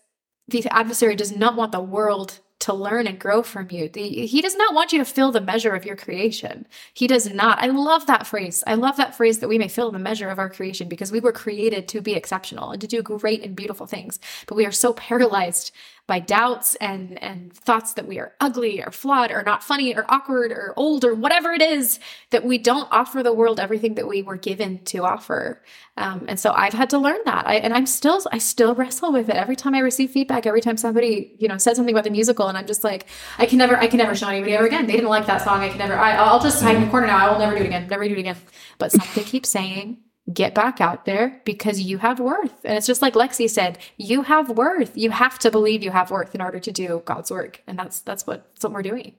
the 0.48 0.66
adversary 0.70 1.14
does 1.14 1.34
not 1.34 1.56
want 1.56 1.72
the 1.72 1.80
world 1.80 2.40
to 2.62 2.72
learn 2.72 3.06
and 3.06 3.18
grow 3.18 3.42
from 3.42 3.68
you. 3.70 3.90
He 3.92 4.40
does 4.40 4.56
not 4.56 4.72
want 4.72 4.92
you 4.92 4.98
to 4.98 5.04
fill 5.04 5.32
the 5.32 5.40
measure 5.40 5.74
of 5.74 5.84
your 5.84 5.96
creation. 5.96 6.66
He 6.94 7.06
does 7.08 7.28
not. 7.32 7.60
I 7.60 7.66
love 7.66 8.06
that 8.06 8.26
phrase. 8.26 8.62
I 8.66 8.74
love 8.74 8.96
that 8.98 9.16
phrase 9.16 9.40
that 9.40 9.48
we 9.48 9.58
may 9.58 9.66
fill 9.68 9.90
the 9.90 9.98
measure 9.98 10.30
of 10.30 10.38
our 10.38 10.48
creation 10.48 10.88
because 10.88 11.10
we 11.10 11.18
were 11.18 11.32
created 11.32 11.88
to 11.88 12.00
be 12.00 12.14
exceptional 12.14 12.70
and 12.70 12.80
to 12.80 12.86
do 12.86 13.02
great 13.02 13.42
and 13.42 13.56
beautiful 13.56 13.86
things. 13.86 14.20
But 14.46 14.54
we 14.54 14.64
are 14.64 14.72
so 14.72 14.92
paralyzed 14.92 15.72
by 16.08 16.18
doubts 16.18 16.74
and 16.76 17.22
and 17.22 17.52
thoughts 17.52 17.94
that 17.94 18.08
we 18.08 18.18
are 18.18 18.32
ugly 18.40 18.82
or 18.82 18.90
flawed 18.90 19.30
or 19.30 19.42
not 19.44 19.62
funny 19.62 19.94
or 19.94 20.04
awkward 20.08 20.50
or 20.50 20.74
old 20.76 21.04
or 21.04 21.14
whatever 21.14 21.52
it 21.52 21.62
is 21.62 22.00
that 22.30 22.44
we 22.44 22.58
don't 22.58 22.88
offer 22.90 23.22
the 23.22 23.32
world 23.32 23.60
everything 23.60 23.94
that 23.94 24.08
we 24.08 24.20
were 24.20 24.36
given 24.36 24.82
to 24.84 25.04
offer. 25.04 25.62
Um, 25.96 26.24
and 26.26 26.40
so 26.40 26.52
i've 26.52 26.72
had 26.72 26.90
to 26.90 26.98
learn 26.98 27.20
that. 27.24 27.46
I, 27.46 27.54
and 27.56 27.72
i'm 27.72 27.86
still 27.86 28.20
i 28.32 28.38
still 28.38 28.74
wrestle 28.74 29.12
with 29.12 29.28
it. 29.28 29.36
Every 29.36 29.56
time 29.56 29.74
i 29.74 29.78
receive 29.78 30.10
feedback 30.10 30.44
every 30.44 30.60
time 30.60 30.76
somebody 30.76 31.36
you 31.38 31.46
know 31.46 31.58
said 31.58 31.76
something 31.76 31.94
about 31.94 32.04
the 32.04 32.10
musical 32.10 32.48
and 32.48 32.58
i'm 32.58 32.66
just 32.66 32.82
like 32.82 33.06
i 33.38 33.46
can 33.46 33.58
never 33.58 33.76
i 33.76 33.86
can 33.86 33.98
never 33.98 34.14
show 34.16 34.28
anybody 34.28 34.54
ever 34.54 34.66
again. 34.66 34.86
They 34.86 34.94
didn't 34.94 35.08
like 35.08 35.26
that 35.26 35.42
song. 35.42 35.60
I 35.60 35.68
can 35.68 35.78
never 35.78 35.94
I, 35.94 36.16
i'll 36.16 36.40
just 36.40 36.62
hide 36.62 36.74
in 36.76 36.82
the 36.82 36.90
corner 36.90 37.06
now. 37.06 37.18
I 37.18 37.30
will 37.30 37.38
never 37.38 37.54
do 37.54 37.62
it 37.62 37.66
again. 37.66 37.86
Never 37.86 38.06
do 38.08 38.14
it 38.14 38.18
again. 38.18 38.36
But 38.78 38.90
something 38.92 39.24
keeps 39.24 39.50
saying 39.50 39.98
get 40.32 40.54
back 40.54 40.80
out 40.80 41.04
there 41.04 41.40
because 41.44 41.80
you 41.80 41.98
have 41.98 42.20
worth. 42.20 42.64
And 42.64 42.76
it's 42.76 42.86
just 42.86 43.02
like 43.02 43.14
Lexi 43.14 43.48
said, 43.50 43.78
you 43.96 44.22
have 44.22 44.50
worth. 44.50 44.96
You 44.96 45.10
have 45.10 45.38
to 45.40 45.50
believe 45.50 45.82
you 45.82 45.90
have 45.90 46.10
worth 46.10 46.34
in 46.34 46.40
order 46.40 46.60
to 46.60 46.72
do 46.72 47.02
God's 47.04 47.30
work. 47.30 47.62
And 47.66 47.78
that's 47.78 48.00
that's 48.00 48.26
what 48.26 48.46
that's 48.54 48.64
what 48.64 48.72
we're 48.72 48.82
doing. 48.82 49.14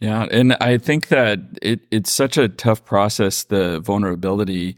Yeah, 0.00 0.26
and 0.30 0.54
I 0.54 0.78
think 0.78 1.08
that 1.08 1.40
it 1.60 1.80
it's 1.90 2.10
such 2.10 2.38
a 2.38 2.48
tough 2.48 2.84
process 2.84 3.44
the 3.44 3.80
vulnerability. 3.80 4.76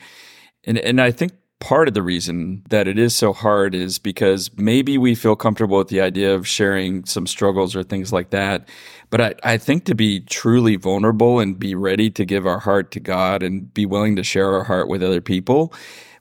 And 0.65 0.79
and 0.79 1.01
I 1.01 1.13
think 1.13 1.33
part 1.63 1.87
of 1.87 1.95
the 1.95 2.03
reason 2.03 2.61
that 2.71 2.89
it 2.89 2.99
is 2.99 3.15
so 3.15 3.33
hard 3.33 3.73
is 3.73 4.01
because 4.01 4.51
maybe 4.57 4.99
we 4.99 5.15
feel 5.15 5.37
comfortable 5.37 5.79
with 5.79 5.89
the 5.89 6.01
idea 6.01 6.35
of 6.35 6.47
sharing 6.47 7.05
some 7.05 7.25
struggles 7.25 7.77
or 7.77 7.85
things 7.85 8.13
like 8.13 8.31
that. 8.31 8.69
But 9.11 9.21
I, 9.21 9.35
I 9.45 9.59
think 9.59 9.85
to 9.85 9.95
be 9.95 10.19
truly 10.19 10.75
vulnerable 10.75 11.39
and 11.39 11.57
be 11.57 11.77
ready 11.77 12.11
to 12.11 12.25
give 12.25 12.49
our 12.49 12.59
heart 12.59 12.91
to 12.93 13.01
God 13.01 13.45
and 13.45 13.73
be 13.73 13.87
willing 13.87 14.17
to 14.17 14.25
share 14.25 14.53
our 14.53 14.65
heart 14.65 14.89
with 14.89 15.05
other 15.05 15.21
people, 15.21 15.73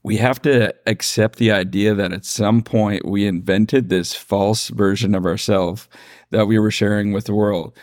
we 0.04 0.18
have 0.18 0.39
to 0.44 0.76
accept 0.86 1.39
the 1.39 1.52
idea 1.52 1.96
that 1.96 2.14
at 2.14 2.24
some 2.24 2.62
point 2.62 3.04
we 3.04 3.26
invented 3.26 3.89
this 3.89 4.14
false 4.14 4.68
version 4.68 5.16
of 5.16 5.26
ourselves 5.26 5.89
that 6.30 6.46
we 6.46 6.60
were 6.60 6.72
sharing 6.72 7.14
with 7.14 7.26
the 7.26 7.34
world. 7.34 7.76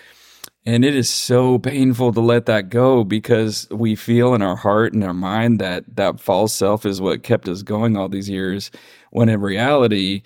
And 0.68 0.84
it 0.84 0.94
is 0.94 1.08
so 1.08 1.58
painful 1.58 2.12
to 2.12 2.20
let 2.20 2.44
that 2.44 2.68
go 2.68 3.02
because 3.02 3.66
we 3.70 3.94
feel 3.94 4.34
in 4.34 4.42
our 4.42 4.54
heart 4.54 4.92
and 4.92 5.02
our 5.02 5.14
mind 5.14 5.60
that 5.60 5.96
that 5.96 6.20
false 6.20 6.52
self 6.52 6.84
is 6.84 7.00
what 7.00 7.22
kept 7.22 7.48
us 7.48 7.62
going 7.62 7.96
all 7.96 8.10
these 8.10 8.28
years, 8.28 8.70
when 9.10 9.30
in 9.30 9.40
reality, 9.40 10.20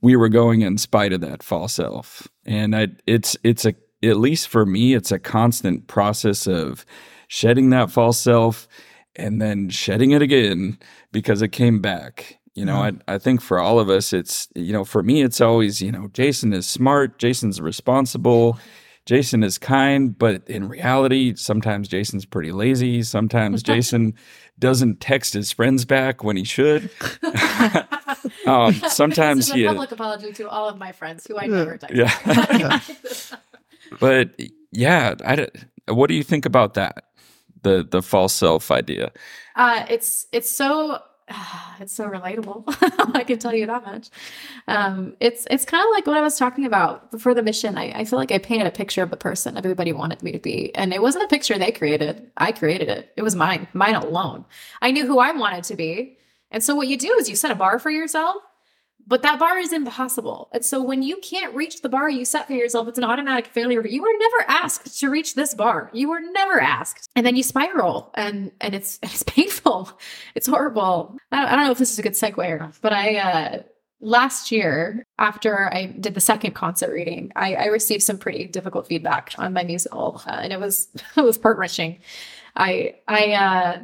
we 0.00 0.16
were 0.16 0.30
going 0.30 0.62
in 0.62 0.78
spite 0.78 1.12
of 1.12 1.20
that 1.20 1.42
false 1.42 1.74
self. 1.74 2.26
And 2.46 2.74
I, 2.74 2.88
it's 3.06 3.36
it's 3.44 3.66
a 3.66 3.74
at 4.02 4.16
least 4.16 4.48
for 4.48 4.64
me, 4.64 4.94
it's 4.94 5.12
a 5.12 5.18
constant 5.18 5.88
process 5.88 6.46
of 6.46 6.86
shedding 7.28 7.68
that 7.68 7.90
false 7.90 8.18
self 8.18 8.68
and 9.14 9.42
then 9.42 9.68
shedding 9.68 10.12
it 10.12 10.22
again 10.22 10.78
because 11.12 11.42
it 11.42 11.48
came 11.48 11.82
back. 11.82 12.38
You 12.54 12.64
know, 12.64 12.76
I, 12.76 12.92
I 13.08 13.18
think 13.18 13.42
for 13.42 13.58
all 13.58 13.78
of 13.78 13.90
us, 13.90 14.14
it's, 14.14 14.48
you 14.54 14.72
know, 14.72 14.84
for 14.84 15.02
me, 15.02 15.20
it's 15.20 15.42
always, 15.42 15.82
you 15.82 15.92
know, 15.92 16.08
Jason 16.14 16.54
is 16.54 16.66
smart, 16.66 17.18
Jason's 17.18 17.60
responsible, 17.60 18.58
Jason 19.04 19.42
is 19.42 19.58
kind, 19.58 20.16
but 20.16 20.48
in 20.48 20.68
reality, 20.68 21.34
sometimes 21.34 21.88
Jason's 21.88 22.24
pretty 22.24 22.52
lazy. 22.52 23.02
Sometimes 23.02 23.62
Jason 23.62 24.14
doesn't 24.58 25.00
text 25.00 25.34
his 25.34 25.50
friends 25.50 25.84
back 25.84 26.22
when 26.22 26.36
he 26.36 26.44
should. 26.44 26.88
um, 28.46 28.72
sometimes 28.74 29.46
this 29.46 29.48
is 29.48 29.54
a 29.54 29.56
he 29.56 29.66
public 29.66 29.90
apology 29.90 30.32
to 30.34 30.48
all 30.48 30.68
of 30.68 30.78
my 30.78 30.92
friends 30.92 31.26
who 31.26 31.36
I 31.36 31.46
never 31.46 31.76
text. 31.78 31.96
Yeah. 31.96 32.80
but 34.00 34.40
yeah, 34.70 35.14
I, 35.24 35.48
what 35.88 36.06
do 36.06 36.14
you 36.14 36.22
think 36.22 36.46
about 36.46 36.74
that? 36.74 37.04
The 37.62 37.86
the 37.88 38.02
false 38.02 38.32
self 38.32 38.70
idea. 38.70 39.12
Uh, 39.54 39.84
it's 39.88 40.26
it's 40.32 40.50
so 40.50 40.98
it's 41.80 41.92
so 41.92 42.08
relatable. 42.08 42.64
I 43.14 43.24
can 43.24 43.38
tell 43.38 43.54
you 43.54 43.66
that 43.66 43.84
much. 43.84 44.10
Um, 44.68 45.16
it's 45.20 45.46
it's 45.50 45.64
kind 45.64 45.84
of 45.84 45.90
like 45.92 46.06
what 46.06 46.16
I 46.16 46.20
was 46.20 46.38
talking 46.38 46.64
about 46.64 47.10
before 47.10 47.34
the 47.34 47.42
mission. 47.42 47.76
I, 47.76 47.92
I 48.00 48.04
feel 48.04 48.18
like 48.18 48.32
I 48.32 48.38
painted 48.38 48.66
a 48.66 48.70
picture 48.70 49.02
of 49.02 49.10
the 49.10 49.16
person 49.16 49.56
everybody 49.56 49.92
wanted 49.92 50.22
me 50.22 50.32
to 50.32 50.38
be, 50.38 50.74
and 50.74 50.92
it 50.92 51.02
wasn't 51.02 51.24
a 51.24 51.28
picture 51.28 51.58
they 51.58 51.72
created. 51.72 52.30
I 52.36 52.52
created 52.52 52.88
it. 52.88 53.12
It 53.16 53.22
was 53.22 53.34
mine, 53.34 53.68
mine 53.72 53.94
alone. 53.94 54.44
I 54.80 54.90
knew 54.90 55.06
who 55.06 55.18
I 55.18 55.32
wanted 55.32 55.64
to 55.64 55.76
be, 55.76 56.18
and 56.50 56.62
so 56.62 56.74
what 56.74 56.88
you 56.88 56.96
do 56.96 57.12
is 57.14 57.28
you 57.28 57.36
set 57.36 57.50
a 57.50 57.56
bar 57.56 57.78
for 57.78 57.90
yourself. 57.90 58.36
But 59.06 59.22
that 59.22 59.38
bar 59.38 59.58
is 59.58 59.72
impossible. 59.72 60.48
And 60.52 60.64
so 60.64 60.82
when 60.82 61.02
you 61.02 61.16
can't 61.18 61.54
reach 61.54 61.82
the 61.82 61.88
bar 61.88 62.08
you 62.08 62.24
set 62.24 62.46
for 62.46 62.52
yourself, 62.52 62.88
it's 62.88 62.98
an 62.98 63.04
automatic 63.04 63.46
failure. 63.48 63.86
You 63.86 64.02
were 64.02 64.18
never 64.18 64.44
asked 64.48 64.98
to 65.00 65.10
reach 65.10 65.34
this 65.34 65.54
bar. 65.54 65.90
You 65.92 66.08
were 66.08 66.20
never 66.20 66.60
asked. 66.60 67.08
And 67.16 67.26
then 67.26 67.36
you 67.36 67.42
spiral 67.42 68.10
and 68.14 68.52
and 68.60 68.74
it's 68.74 68.98
it's 69.02 69.22
painful. 69.24 69.90
It's 70.34 70.46
horrible. 70.46 71.16
I 71.30 71.40
don't, 71.40 71.46
I 71.46 71.56
don't 71.56 71.64
know 71.66 71.72
if 71.72 71.78
this 71.78 71.92
is 71.92 71.98
a 71.98 72.02
good 72.02 72.12
segue 72.12 72.38
or 72.38 72.58
not, 72.58 72.78
but 72.80 72.92
I 72.92 73.16
uh 73.16 73.62
last 74.00 74.50
year 74.50 75.04
after 75.18 75.72
I 75.72 75.86
did 75.86 76.14
the 76.14 76.20
second 76.20 76.54
concert 76.54 76.92
reading, 76.92 77.30
I, 77.36 77.54
I 77.54 77.64
received 77.66 78.02
some 78.02 78.18
pretty 78.18 78.46
difficult 78.46 78.88
feedback 78.88 79.32
on 79.38 79.52
my 79.52 79.62
musical. 79.62 80.20
Uh, 80.26 80.40
and 80.42 80.52
it 80.52 80.60
was 80.60 80.88
it 81.16 81.22
was 81.22 81.40
heart 81.40 81.58
wrenching. 81.58 82.00
I 82.56 82.96
I 83.08 83.32
uh 83.32 83.78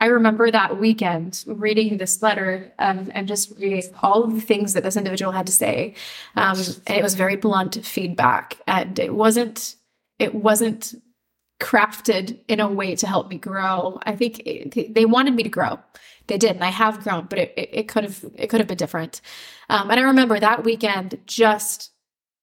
I 0.00 0.06
remember 0.06 0.50
that 0.50 0.80
weekend 0.80 1.44
reading 1.46 1.98
this 1.98 2.22
letter 2.22 2.72
um, 2.78 3.10
and 3.14 3.28
just 3.28 3.56
reading 3.58 3.82
all 4.02 4.24
of 4.24 4.34
the 4.34 4.40
things 4.40 4.72
that 4.72 4.82
this 4.82 4.96
individual 4.96 5.32
had 5.32 5.46
to 5.46 5.52
say, 5.52 5.94
um, 6.36 6.58
and 6.86 6.96
it 6.96 7.02
was 7.02 7.14
very 7.14 7.36
blunt 7.36 7.84
feedback, 7.84 8.56
and 8.66 8.98
it 8.98 9.14
wasn't 9.14 9.76
it 10.18 10.34
wasn't 10.34 10.94
crafted 11.60 12.38
in 12.48 12.58
a 12.58 12.68
way 12.68 12.96
to 12.96 13.06
help 13.06 13.28
me 13.28 13.36
grow. 13.36 14.00
I 14.04 14.16
think 14.16 14.40
it, 14.46 14.94
they 14.94 15.04
wanted 15.04 15.34
me 15.34 15.42
to 15.42 15.48
grow. 15.48 15.78
They 16.26 16.38
did, 16.38 16.52
and 16.52 16.64
I 16.64 16.70
have 16.70 17.02
grown, 17.02 17.26
but 17.28 17.38
it, 17.38 17.52
it, 17.56 17.88
could 17.88 18.04
have 18.04 18.24
it 18.34 18.48
could 18.48 18.60
have 18.60 18.68
been 18.68 18.78
different. 18.78 19.20
Um, 19.68 19.90
and 19.90 20.00
I 20.00 20.04
remember 20.04 20.40
that 20.40 20.64
weekend 20.64 21.18
just 21.26 21.90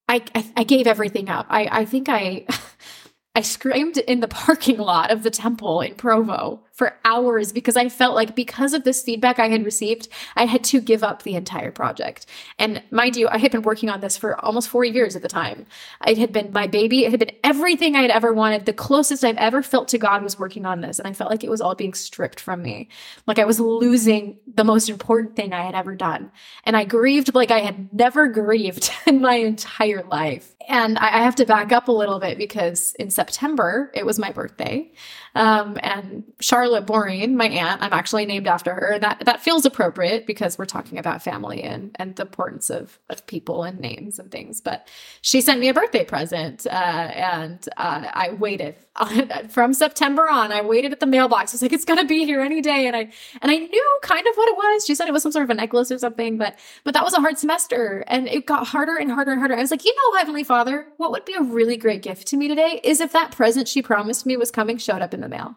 I, 0.07 0.23
I, 0.35 0.51
I 0.57 0.63
gave 0.63 0.87
everything 0.87 1.29
up. 1.29 1.47
I, 1.49 1.67
I 1.71 1.85
think 1.85 2.07
I 2.07 2.45
I 3.35 3.41
screamed 3.41 3.97
in 3.97 4.19
the 4.19 4.27
parking 4.27 4.77
lot 4.77 5.11
of 5.11 5.23
the 5.23 5.31
temple 5.31 5.81
in 5.81 5.95
Provo 5.95 6.63
for 6.77 6.95
hours 7.03 7.51
because 7.51 7.75
I 7.75 7.89
felt 7.89 8.13
like 8.13 8.35
because 8.35 8.75
of 8.75 8.83
this 8.83 9.01
feedback 9.01 9.39
I 9.39 9.49
had 9.49 9.65
received, 9.65 10.09
I 10.35 10.45
had 10.45 10.63
to 10.65 10.79
give 10.79 11.03
up 11.03 11.23
the 11.23 11.33
entire 11.33 11.71
project. 11.71 12.27
And 12.59 12.83
mind 12.91 13.15
you, 13.15 13.27
I 13.29 13.39
had 13.39 13.51
been 13.51 13.63
working 13.63 13.89
on 13.89 13.99
this 13.99 14.15
for 14.15 14.39
almost 14.45 14.69
four 14.69 14.85
years 14.85 15.15
at 15.15 15.23
the 15.23 15.27
time. 15.27 15.65
It 16.05 16.19
had 16.19 16.31
been 16.31 16.53
my 16.53 16.67
baby, 16.67 17.03
it 17.03 17.09
had 17.09 17.19
been 17.19 17.35
everything 17.43 17.95
I 17.95 18.03
had 18.03 18.11
ever 18.11 18.31
wanted. 18.31 18.67
The 18.67 18.73
closest 18.73 19.23
I've 19.23 19.37
ever 19.37 19.63
felt 19.63 19.87
to 19.87 19.97
God 19.97 20.21
was 20.21 20.37
working 20.37 20.67
on 20.67 20.81
this. 20.81 20.99
And 20.99 21.07
I 21.07 21.13
felt 21.13 21.31
like 21.31 21.43
it 21.43 21.49
was 21.49 21.61
all 21.61 21.73
being 21.73 21.95
stripped 21.95 22.39
from 22.39 22.61
me. 22.61 22.89
Like 23.25 23.39
I 23.39 23.45
was 23.45 23.59
losing 23.59 24.37
the 24.45 24.63
most 24.63 24.87
important 24.87 25.35
thing 25.35 25.53
I 25.53 25.65
had 25.65 25.73
ever 25.73 25.95
done. 25.95 26.31
And 26.63 26.77
I 26.77 26.83
grieved 26.83 27.33
like 27.33 27.49
I 27.49 27.61
had 27.61 27.91
never 27.91 28.27
grieved 28.27 28.91
in 29.07 29.19
my 29.19 29.33
entire 29.33 30.03
life. 30.03 30.53
And 30.69 30.97
I 30.97 31.23
have 31.23 31.35
to 31.35 31.45
back 31.45 31.71
up 31.71 31.87
a 31.87 31.93
little 31.93 32.19
bit 32.19 32.37
because 32.37 32.93
in 32.99 33.09
September, 33.09 33.89
it 33.95 34.05
was 34.05 34.19
my 34.19 34.31
birthday. 34.31 34.91
Um, 35.37 35.77
and 35.83 36.23
Charlotte 36.41 36.87
Boring, 36.87 37.37
my 37.37 37.47
aunt, 37.47 37.83
I'm 37.83 37.93
actually 37.93 38.25
named 38.25 38.47
after 38.47 38.73
her. 38.73 38.97
That 38.99 39.23
that 39.25 39.41
feels 39.41 39.65
appropriate 39.65 40.25
because 40.25 40.57
we're 40.57 40.65
talking 40.65 40.97
about 40.97 41.21
family 41.21 41.61
and 41.63 41.95
and 41.99 42.15
the 42.15 42.23
importance 42.23 42.71
of 42.71 42.99
of 43.09 43.25
people 43.27 43.63
and 43.63 43.79
names 43.79 44.17
and 44.17 44.31
things. 44.31 44.61
But 44.61 44.89
she 45.21 45.41
sent 45.41 45.59
me 45.59 45.69
a 45.69 45.75
birthday 45.75 46.05
present, 46.05 46.65
uh, 46.65 46.69
and 46.69 47.69
uh, 47.77 48.09
I 48.13 48.31
waited 48.33 48.75
from 49.49 49.73
September 49.73 50.29
on. 50.29 50.51
I 50.51 50.61
waited 50.61 50.91
at 50.91 50.99
the 50.99 51.05
mailbox. 51.05 51.53
I 51.53 51.55
was 51.55 51.61
like, 51.61 51.73
it's 51.73 51.85
gonna 51.85 52.05
be 52.05 52.25
here 52.25 52.41
any 52.41 52.61
day, 52.61 52.87
and 52.87 52.95
I 52.95 53.11
and 53.41 53.51
I 53.51 53.57
knew 53.57 53.99
kind 54.01 54.25
of 54.25 54.35
what 54.35 54.49
it 54.49 54.55
was. 54.55 54.85
She 54.85 54.95
said 54.95 55.07
it 55.07 55.13
was 55.13 55.23
some 55.23 55.31
sort 55.31 55.43
of 55.43 55.49
a 55.49 55.53
necklace 55.53 55.91
or 55.91 55.97
something, 55.97 56.37
but 56.37 56.57
but 56.83 56.93
that 56.93 57.03
was 57.03 57.13
a 57.13 57.19
hard 57.19 57.37
semester, 57.37 58.03
and 58.07 58.27
it 58.27 58.45
got 58.45 58.67
harder 58.67 58.95
and 58.95 59.11
harder 59.11 59.31
and 59.31 59.39
harder. 59.39 59.55
I 59.55 59.61
was 59.61 59.71
like, 59.71 59.85
you 59.85 59.93
know, 59.95 60.17
Heavenly 60.17 60.43
Father, 60.43 60.87
what 60.97 61.11
would 61.11 61.25
be 61.25 61.33
a 61.33 61.41
really 61.41 61.77
great 61.77 62.01
gift 62.01 62.27
to 62.27 62.37
me 62.37 62.47
today 62.47 62.81
is 62.83 62.99
if 63.01 63.11
that 63.13 63.31
present 63.31 63.67
she 63.67 63.81
promised 63.81 64.25
me 64.25 64.37
was 64.37 64.51
coming 64.51 64.77
showed 64.77 65.01
up 65.01 65.13
in 65.13 65.21
the 65.21 65.29
mail. 65.29 65.55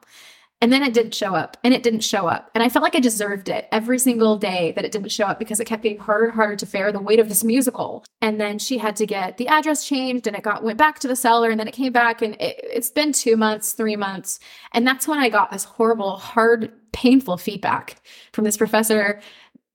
And 0.60 0.70
then 0.70 0.82
it 0.82 0.92
didn't 0.92 1.14
show 1.14 1.34
up 1.34 1.56
and 1.64 1.72
it 1.72 1.82
didn't 1.82 2.00
show 2.00 2.26
up. 2.26 2.50
And 2.54 2.62
I 2.62 2.68
felt 2.68 2.82
like 2.82 2.94
I 2.94 3.00
deserved 3.00 3.48
it 3.48 3.66
every 3.72 3.98
single 3.98 4.36
day 4.36 4.72
that 4.72 4.84
it 4.84 4.92
didn't 4.92 5.10
show 5.10 5.24
up 5.24 5.38
because 5.38 5.58
it 5.58 5.64
kept 5.64 5.82
getting 5.82 5.98
harder 5.98 6.26
and 6.26 6.34
harder 6.34 6.56
to 6.56 6.66
bear 6.66 6.92
the 6.92 7.00
weight 7.00 7.18
of 7.18 7.30
this 7.30 7.42
musical. 7.42 8.04
And 8.20 8.38
then 8.38 8.58
she 8.58 8.76
had 8.76 8.94
to 8.96 9.06
get 9.06 9.38
the 9.38 9.48
address 9.48 9.86
changed 9.86 10.26
and 10.26 10.36
it 10.36 10.42
got 10.42 10.62
went 10.62 10.78
back 10.78 10.98
to 10.98 11.08
the 11.08 11.16
seller 11.16 11.48
and 11.48 11.58
then 11.58 11.68
it 11.68 11.74
came 11.74 11.92
back 11.92 12.20
and 12.20 12.34
it, 12.34 12.60
it's 12.62 12.90
been 12.90 13.12
two 13.12 13.36
months, 13.36 13.72
three 13.72 13.96
months. 13.96 14.38
And 14.72 14.86
that's 14.86 15.08
when 15.08 15.18
I 15.18 15.30
got 15.30 15.50
this 15.50 15.64
horrible, 15.64 16.18
hard, 16.18 16.72
painful 16.92 17.38
feedback 17.38 18.02
from 18.32 18.44
this 18.44 18.56
professor 18.56 19.20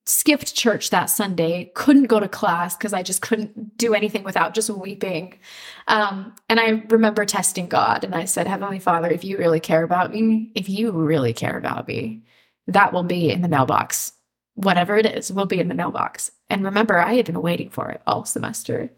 skipped 0.06 0.54
church 0.54 0.92
that 0.92 1.06
Sunday, 1.06 1.72
couldn't 1.74 2.06
go 2.06 2.20
to 2.20 2.28
class 2.28 2.78
because 2.78 2.94
I 2.94 3.02
just 3.02 3.22
couldn't 3.22 3.78
do 3.78 3.96
anything 3.96 4.24
without 4.24 4.54
just 4.54 4.70
weeping. 4.70 5.40
Um, 5.88 6.36
and 6.48 6.60
I 6.60 6.84
remember 6.90 7.26
testing 7.26 7.68
God 7.68 8.04
and 8.04 8.14
I 8.14 8.26
said, 8.26 8.48
Heavenly 8.48 8.80
Father, 8.80 9.10
if 9.10 9.24
you 9.24 9.38
really 9.38 9.60
care 9.60 9.84
about 9.84 10.14
me, 10.14 10.52
if 10.54 10.70
you 10.70 10.92
really 10.92 11.34
care 11.34 11.58
about 11.58 11.88
me, 11.88 12.22
that 12.68 12.94
will 12.94 13.04
be 13.04 13.32
in 13.32 13.42
the 13.42 13.48
mailbox. 13.48 14.14
Whatever 14.54 14.96
it 14.96 15.06
is, 15.06 15.32
will 15.34 15.48
be 15.48 15.60
in 15.60 15.68
the 15.68 15.76
mailbox. 15.76 16.32
And 16.50 16.64
remember, 16.64 17.00
I 17.00 17.16
had 17.16 17.26
been 17.26 17.42
waiting 17.42 17.70
for 17.70 17.90
it 17.90 18.02
all 18.08 18.26
semester. 18.26 18.92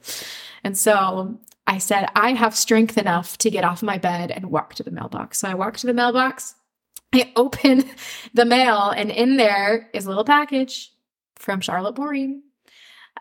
And 0.64 0.78
so 0.78 1.39
I 1.66 1.80
said, 1.80 2.10
I 2.16 2.34
have 2.34 2.55
strength 2.55 2.97
enough 2.97 3.38
to 3.39 3.49
get 3.49 3.64
off 3.64 3.82
my 3.82 3.97
bed 3.97 4.30
and 4.30 4.51
walk 4.51 4.76
to 4.76 4.84
the 4.84 4.91
mailbox. 4.91 5.39
So 5.39 5.47
I 5.47 5.55
walked 5.55 5.80
to 5.80 5.88
the 5.88 5.93
mailbox. 5.93 6.55
I 7.14 7.32
open 7.36 7.89
the 8.34 8.45
mail, 8.45 8.89
and 8.89 9.10
in 9.10 9.38
there 9.38 9.89
is 9.93 10.05
a 10.05 10.10
little 10.10 10.26
package 10.26 10.91
from 11.39 11.61
Charlotte 11.61 11.95
Boring. 11.95 12.43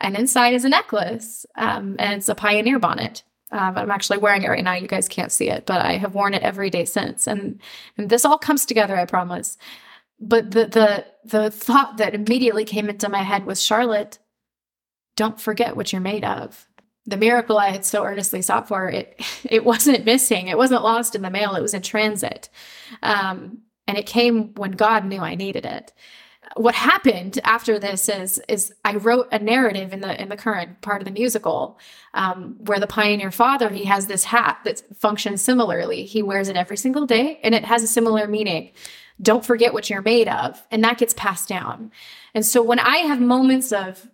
and 0.01 0.17
inside 0.17 0.55
is 0.55 0.65
a 0.65 0.69
necklace, 0.69 1.47
um, 1.57 1.97
and 1.99 2.15
it's 2.15 2.29
a 2.29 2.35
pioneer 2.35 2.79
bonnet. 2.79 3.23
Um, 3.53 3.79
I'm 3.79 3.91
actually 3.91 4.19
wearing 4.19 4.43
it 4.43 4.49
right 4.49 4.65
now. 4.65 4.75
You 4.75 4.89
guys 4.89 5.09
can't 5.09 5.33
see 5.33 5.49
it, 5.51 5.67
but 5.67 5.81
I 5.81 5.93
have 5.99 6.15
worn 6.15 6.35
it 6.35 6.43
every 6.43 6.69
day 6.71 6.85
since. 6.85 7.27
And, 7.27 7.61
and 7.97 8.11
this 8.11 8.25
all 8.25 8.39
comes 8.39 8.67
together, 8.67 8.97
I 8.97 9.05
promise. 9.07 9.57
But 10.19 10.51
the 10.51 10.67
the 10.67 11.07
the 11.25 11.51
thought 11.51 11.99
that 11.99 12.15
immediately 12.15 12.65
came 12.65 12.89
into 12.89 13.09
my 13.09 13.23
head 13.23 13.45
was 13.47 13.63
Charlotte, 13.63 14.19
don't 15.17 15.41
forget 15.41 15.77
what 15.77 15.93
you're 15.93 16.01
made 16.01 16.25
of. 16.25 16.67
The 17.07 17.17
miracle 17.17 17.59
I 17.59 17.69
had 17.71 17.85
so 17.85 18.05
earnestly 18.05 18.43
sought 18.43 18.69
for, 18.69 18.89
it 18.89 19.21
it 19.45 19.65
wasn't 19.65 20.05
missing. 20.07 20.49
It 20.49 20.59
wasn't 20.59 20.83
lost 20.83 21.15
in 21.15 21.23
the 21.23 21.31
mail. 21.31 21.55
It 21.55 21.63
was 21.63 21.75
in 21.75 21.83
transit. 21.83 22.49
Um, 23.03 23.63
and 23.87 23.97
it 23.99 24.07
came 24.07 24.55
when 24.55 24.73
God 24.73 25.05
knew 25.05 25.21
I 25.21 25.37
needed 25.37 25.65
it 25.65 25.93
what 26.55 26.75
happened 26.75 27.39
after 27.45 27.79
this 27.79 28.09
is 28.09 28.41
is 28.49 28.73
I 28.85 28.97
wrote 28.97 29.29
a 29.33 29.39
narrative 29.39 29.93
in 29.93 30.01
the 30.01 30.21
in 30.21 30.29
the 30.29 30.37
current 30.37 30.81
part 30.81 31.01
of 31.01 31.05
the 31.05 31.11
musical 31.11 31.79
um, 32.15 32.57
where 32.61 32.79
the 32.79 32.87
pioneer 32.87 33.31
father 33.31 33.69
he 33.69 33.85
has 33.85 34.07
this 34.07 34.25
hat 34.25 34.61
that 34.65 34.83
functions 34.97 35.43
similarly. 35.43 36.05
He 36.05 36.23
wears 36.23 36.49
it 36.49 36.57
every 36.57 36.77
single 36.77 37.07
day, 37.07 37.41
and 37.43 37.55
it 37.55 37.65
has 37.65 37.83
a 37.83 37.89
similar 37.89 38.27
meaning. 38.27 38.71
Don't 39.21 39.45
forget 39.45 39.73
what 39.73 39.89
you're 39.89 40.03
made 40.03 40.29
of, 40.29 40.63
and 40.71 40.85
that 40.85 40.99
gets 40.99 41.15
passed 41.15 41.49
down. 41.49 41.91
And 42.35 42.45
so 42.45 42.63
when 42.63 42.79
I 42.79 42.99
have 42.99 43.21
moments 43.21 43.73
of 43.73 44.09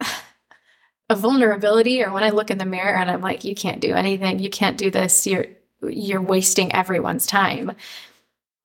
a 1.10 1.16
vulnerability, 1.16 2.02
or 2.02 2.12
when 2.12 2.22
I 2.22 2.30
look 2.30 2.50
in 2.50 2.58
the 2.58 2.64
mirror 2.64 2.96
and 2.96 3.10
I'm 3.10 3.22
like, 3.22 3.44
"You 3.44 3.54
can't 3.54 3.80
do 3.80 3.94
anything. 3.94 4.38
You 4.38 4.50
can't 4.50 4.78
do 4.78 4.90
this. 4.90 5.26
You're 5.26 5.46
you're 5.82 6.22
wasting 6.22 6.72
everyone's 6.72 7.26
time." 7.26 7.72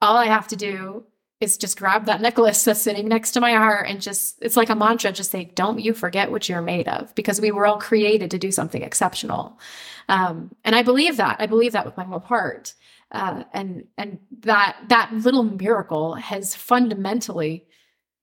All 0.03 0.17
I 0.17 0.25
have 0.25 0.47
to 0.47 0.55
do 0.55 1.05
is 1.41 1.57
just 1.57 1.77
grab 1.77 2.05
that 2.05 2.21
necklace 2.21 2.63
that's 2.63 2.81
sitting 2.81 3.07
next 3.07 3.31
to 3.31 3.41
my 3.41 3.53
heart 3.53 3.87
and 3.87 4.01
just 4.01 4.37
it's 4.41 4.55
like 4.55 4.69
a 4.69 4.75
mantra 4.75 5.11
just 5.11 5.31
say 5.31 5.45
don't 5.55 5.79
you 5.79 5.93
forget 5.93 6.31
what 6.31 6.47
you're 6.47 6.61
made 6.61 6.87
of 6.87 7.13
because 7.15 7.41
we 7.41 7.51
were 7.51 7.65
all 7.65 7.79
created 7.79 8.31
to 8.31 8.37
do 8.37 8.51
something 8.51 8.83
exceptional. 8.83 9.59
Um, 10.07 10.55
and 10.63 10.75
i 10.75 10.83
believe 10.83 11.17
that 11.17 11.37
i 11.39 11.45
believe 11.45 11.73
that 11.73 11.85
with 11.85 11.97
my 11.97 12.03
whole 12.03 12.19
heart. 12.19 12.73
Uh, 13.11 13.43
and 13.53 13.87
and 13.97 14.19
that 14.39 14.77
that 14.87 15.11
little 15.13 15.43
miracle 15.43 16.13
has 16.13 16.55
fundamentally 16.55 17.65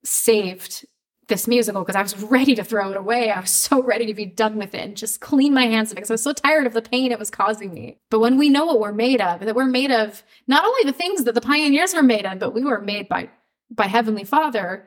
saved 0.02 0.86
this 1.28 1.46
musical 1.46 1.82
because 1.82 1.96
I 1.96 2.02
was 2.02 2.20
ready 2.22 2.54
to 2.54 2.64
throw 2.64 2.90
it 2.90 2.96
away. 2.96 3.30
I 3.30 3.40
was 3.40 3.50
so 3.50 3.82
ready 3.82 4.06
to 4.06 4.14
be 4.14 4.26
done 4.26 4.56
with 4.56 4.74
it 4.74 4.82
and 4.82 4.96
just 4.96 5.20
clean 5.20 5.54
my 5.54 5.66
hands 5.66 5.90
of 5.90 5.96
it 5.96 6.00
because 6.00 6.10
I 6.10 6.14
was 6.14 6.22
so 6.22 6.32
tired 6.32 6.66
of 6.66 6.72
the 6.72 6.82
pain 6.82 7.12
it 7.12 7.18
was 7.18 7.30
causing 7.30 7.72
me. 7.72 7.98
But 8.10 8.20
when 8.20 8.38
we 8.38 8.48
know 8.48 8.66
what 8.66 8.80
we're 8.80 8.92
made 8.92 9.20
of, 9.20 9.40
that 9.40 9.54
we're 9.54 9.66
made 9.66 9.90
of 9.90 10.22
not 10.46 10.64
only 10.64 10.84
the 10.84 10.96
things 10.96 11.24
that 11.24 11.34
the 11.34 11.40
pioneers 11.40 11.94
were 11.94 12.02
made 12.02 12.26
of, 12.26 12.38
but 12.38 12.54
we 12.54 12.64
were 12.64 12.80
made 12.80 13.08
by 13.08 13.30
by 13.70 13.86
Heavenly 13.86 14.24
Father, 14.24 14.86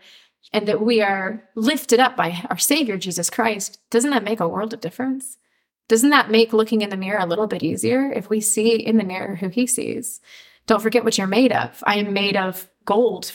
and 0.52 0.68
that 0.68 0.82
we 0.82 1.02
are 1.02 1.44
lifted 1.56 2.00
up 2.00 2.18
by 2.18 2.44
our 2.50 2.58
Savior 2.58 2.98
Jesus 2.98 3.30
Christ, 3.30 3.80
doesn't 3.92 4.10
that 4.10 4.24
make 4.24 4.39
a 4.39 4.48
world 4.48 4.74
of 4.74 4.82
difference? 4.82 5.38
Doesn't 5.88 6.10
that 6.10 6.32
make 6.32 6.52
looking 6.54 6.82
in 6.82 6.89
the 6.89 6.98
mirror 6.98 7.20
a 7.20 7.28
little 7.28 7.48
bit 7.48 7.64
easier 7.64 8.12
if 8.12 8.30
we 8.30 8.42
see 8.42 8.76
in 8.76 8.98
the 8.98 9.04
mirror 9.04 9.36
who 9.36 9.50
He 9.50 9.68
sees? 9.68 10.20
Don't 10.68 10.82
forget 10.82 11.03
what 11.03 11.18
you're 11.18 11.28
made 11.28 11.51
of. 11.51 11.84
I 11.86 11.97
am 11.97 12.14
made 12.14 12.38
of 12.38 12.70
gold, 12.86 13.32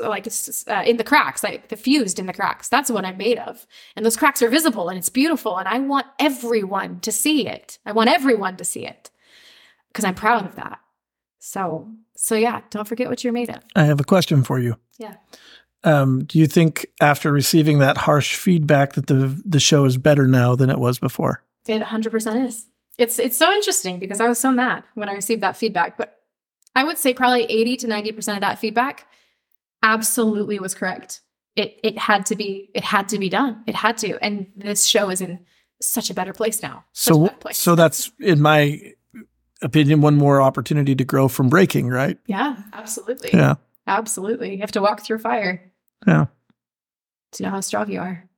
like 0.00 0.26
uh, 0.26 0.82
in 0.84 0.96
the 0.96 1.04
cracks, 1.04 1.42
like 1.42 1.68
diffused 1.68 2.18
in 2.18 2.26
the 2.26 2.32
cracks. 2.32 2.68
That's 2.68 2.90
what 2.90 3.04
I'm 3.04 3.16
made 3.16 3.38
of. 3.38 3.66
And 3.96 4.04
those 4.04 4.16
cracks 4.16 4.42
are 4.42 4.48
visible 4.48 4.88
and 4.88 4.98
it's 4.98 5.08
beautiful. 5.08 5.56
And 5.56 5.68
I 5.68 5.78
want 5.78 6.06
everyone 6.18 7.00
to 7.00 7.12
see 7.12 7.46
it. 7.46 7.78
I 7.86 7.92
want 7.92 8.10
everyone 8.10 8.56
to 8.56 8.64
see 8.64 8.86
it 8.86 9.10
because 9.88 10.04
I'm 10.04 10.14
proud 10.14 10.46
of 10.46 10.56
that. 10.56 10.80
So, 11.38 11.90
so 12.16 12.34
yeah, 12.34 12.60
don't 12.70 12.86
forget 12.88 13.08
what 13.08 13.22
you're 13.24 13.32
made 13.32 13.50
of. 13.50 13.62
I 13.74 13.84
have 13.84 14.00
a 14.00 14.04
question 14.04 14.42
for 14.42 14.58
you. 14.58 14.76
Yeah. 14.98 15.14
Um, 15.84 16.24
do 16.24 16.38
you 16.38 16.46
think 16.46 16.86
after 17.00 17.32
receiving 17.32 17.80
that 17.80 17.96
harsh 17.96 18.36
feedback 18.36 18.92
that 18.92 19.08
the 19.08 19.40
the 19.44 19.58
show 19.58 19.84
is 19.84 19.96
better 19.96 20.28
now 20.28 20.54
than 20.54 20.70
it 20.70 20.78
was 20.78 21.00
before? 21.00 21.42
It 21.66 21.82
100% 21.82 22.46
is. 22.46 22.66
It's 22.98 23.18
it's 23.18 23.36
so 23.36 23.52
interesting 23.52 23.98
because 23.98 24.20
I 24.20 24.28
was 24.28 24.38
so 24.38 24.52
mad 24.52 24.84
when 24.94 25.08
I 25.08 25.14
received 25.14 25.42
that 25.42 25.56
feedback, 25.56 25.96
but 25.96 26.21
I 26.74 26.84
would 26.84 26.98
say 26.98 27.14
probably 27.14 27.44
80 27.44 27.76
to 27.78 27.86
90% 27.86 28.34
of 28.34 28.40
that 28.40 28.58
feedback 28.58 29.06
absolutely 29.82 30.58
was 30.58 30.74
correct. 30.74 31.20
It 31.54 31.78
it 31.82 31.98
had 31.98 32.24
to 32.26 32.36
be 32.36 32.70
it 32.74 32.82
had 32.84 33.08
to 33.10 33.18
be 33.18 33.28
done. 33.28 33.62
It 33.66 33.74
had 33.74 33.98
to. 33.98 34.16
And 34.24 34.46
this 34.56 34.84
show 34.86 35.10
is 35.10 35.20
in 35.20 35.40
such 35.82 36.08
a 36.08 36.14
better 36.14 36.32
place 36.32 36.62
now. 36.62 36.84
so 36.92 37.28
place. 37.28 37.58
so 37.58 37.74
that's 37.74 38.10
in 38.20 38.40
my 38.40 38.94
opinion 39.60 40.00
one 40.00 40.16
more 40.16 40.40
opportunity 40.40 40.94
to 40.94 41.04
grow 41.04 41.28
from 41.28 41.48
breaking, 41.48 41.88
right? 41.88 42.18
Yeah, 42.26 42.56
absolutely. 42.72 43.30
Yeah. 43.32 43.56
Absolutely. 43.86 44.54
You 44.54 44.60
have 44.60 44.72
to 44.72 44.80
walk 44.80 45.02
through 45.02 45.18
fire. 45.18 45.72
Yeah. 46.06 46.26
To 47.32 47.42
know 47.42 47.50
how 47.50 47.60
strong 47.60 47.90
you 47.90 48.00
are. 48.00 48.28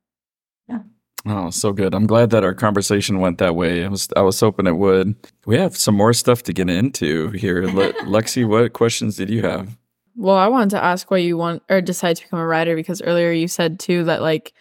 Yeah. 1.25 1.47
Oh, 1.47 1.51
so 1.51 1.73
good. 1.73 1.95
I'm 1.95 2.07
glad 2.07 2.31
that 2.31 2.45
our 2.45 2.55
conversation 2.55 3.19
went 3.19 3.39
that 3.39 3.57
way. 3.57 3.85
I 3.85 3.89
was 3.89 4.09
I 4.17 4.23
was 4.23 4.39
hoping 4.41 4.67
it 4.67 4.77
would. 4.77 5.15
We 5.47 5.57
have 5.57 5.77
some 5.77 5.95
more 5.95 6.13
stuff 6.13 6.43
to 6.45 6.53
get 6.53 6.69
into 6.69 7.31
here. 7.31 7.63
Le- 7.65 7.93
Lexi, 8.05 8.47
what 8.47 8.73
questions 8.73 9.17
did 9.17 9.31
you 9.31 9.43
have? 9.43 9.77
Well, 10.17 10.37
I 10.37 10.49
wanted 10.49 10.71
to 10.71 10.85
ask 10.85 11.11
why 11.11 11.19
you 11.19 11.37
want 11.37 11.63
or 11.69 11.81
decide 11.81 12.17
to 12.17 12.23
become 12.23 12.39
a 12.39 12.47
writer 12.47 12.77
because 12.77 13.03
earlier 13.03 13.33
you 13.33 13.49
said 13.49 13.81
too 13.81 14.05
that 14.05 14.23
like 14.23 14.53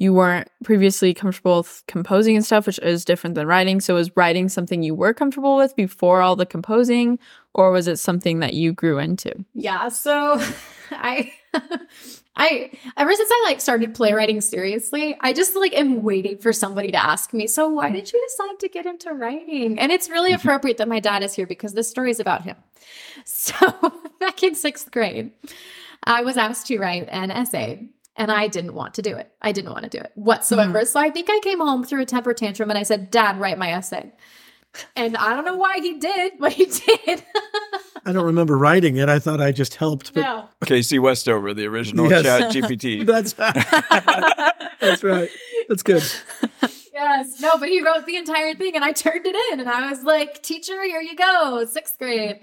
you 0.00 0.14
weren't 0.14 0.48
previously 0.64 1.12
comfortable 1.12 1.58
with 1.58 1.82
composing 1.86 2.34
and 2.34 2.44
stuff, 2.44 2.66
which 2.66 2.78
is 2.78 3.04
different 3.04 3.34
than 3.34 3.46
writing. 3.46 3.80
So 3.80 3.94
was 3.94 4.16
writing 4.16 4.48
something 4.48 4.82
you 4.82 4.94
were 4.94 5.12
comfortable 5.12 5.56
with 5.56 5.76
before 5.76 6.22
all 6.22 6.36
the 6.36 6.46
composing, 6.46 7.18
or 7.54 7.70
was 7.70 7.86
it 7.86 7.98
something 7.98 8.38
that 8.38 8.54
you 8.54 8.72
grew 8.72 8.98
into? 8.98 9.44
Yeah, 9.52 9.88
so 9.88 10.40
I 10.90 11.32
I 12.36 12.70
ever 12.96 13.12
since 13.12 13.28
I 13.30 13.44
like 13.46 13.60
started 13.60 13.94
playwriting 13.94 14.40
seriously, 14.40 15.16
I 15.20 15.32
just 15.32 15.56
like 15.56 15.74
am 15.74 16.02
waiting 16.02 16.38
for 16.38 16.52
somebody 16.52 16.90
to 16.92 17.04
ask 17.04 17.32
me, 17.32 17.46
so 17.46 17.68
why 17.68 17.90
did 17.90 18.12
you 18.12 18.24
decide 18.28 18.60
to 18.60 18.68
get 18.68 18.86
into 18.86 19.12
writing? 19.12 19.78
And 19.78 19.90
it's 19.90 20.08
really 20.08 20.32
mm-hmm. 20.32 20.40
appropriate 20.40 20.78
that 20.78 20.88
my 20.88 21.00
dad 21.00 21.22
is 21.22 21.34
here 21.34 21.46
because 21.46 21.74
this 21.74 21.90
story 21.90 22.10
is 22.10 22.20
about 22.20 22.42
him. 22.42 22.56
So 23.24 23.54
back 24.18 24.42
in 24.42 24.54
sixth 24.54 24.90
grade, 24.90 25.32
I 26.04 26.22
was 26.22 26.38
asked 26.38 26.68
to 26.68 26.78
write 26.78 27.08
an 27.10 27.30
essay 27.30 27.90
and 28.16 28.32
I 28.32 28.48
didn't 28.48 28.74
want 28.74 28.94
to 28.94 29.02
do 29.02 29.16
it. 29.16 29.30
I 29.42 29.52
didn't 29.52 29.72
want 29.72 29.84
to 29.84 29.90
do 29.90 29.98
it 29.98 30.12
whatsoever. 30.14 30.80
Mm. 30.80 30.86
So 30.86 31.00
I 31.00 31.10
think 31.10 31.28
I 31.30 31.40
came 31.42 31.60
home 31.60 31.84
through 31.84 32.02
a 32.02 32.06
temper 32.06 32.32
tantrum 32.32 32.70
and 32.70 32.78
I 32.78 32.82
said, 32.82 33.10
Dad, 33.10 33.38
write 33.38 33.58
my 33.58 33.72
essay. 33.72 34.12
And 34.96 35.16
I 35.16 35.34
don't 35.34 35.44
know 35.44 35.56
why 35.56 35.78
he 35.78 35.98
did, 35.98 36.34
but 36.38 36.52
he 36.52 36.66
did. 37.06 37.24
I 38.04 38.12
don't 38.12 38.24
remember 38.24 38.56
writing 38.56 38.96
it. 38.96 39.08
I 39.08 39.18
thought 39.18 39.40
I 39.40 39.52
just 39.52 39.74
helped. 39.74 40.14
But... 40.14 40.22
No. 40.22 40.48
Casey 40.64 40.98
Westover, 40.98 41.52
the 41.54 41.66
original 41.66 42.08
yes. 42.08 42.22
chat 42.22 42.52
GPT. 42.52 43.04
that's, 43.04 43.32
that's 44.80 45.02
right. 45.02 45.28
That's 45.68 45.82
good. 45.82 46.04
Yes. 46.92 47.40
No, 47.40 47.56
but 47.58 47.68
he 47.68 47.82
wrote 47.82 48.06
the 48.06 48.16
entire 48.16 48.54
thing 48.54 48.74
and 48.74 48.84
I 48.84 48.92
turned 48.92 49.24
it 49.24 49.36
in 49.52 49.60
and 49.60 49.68
I 49.68 49.88
was 49.90 50.02
like, 50.02 50.42
teacher, 50.42 50.82
here 50.82 51.00
you 51.00 51.16
go. 51.16 51.64
Sixth 51.64 51.98
grade. 51.98 52.40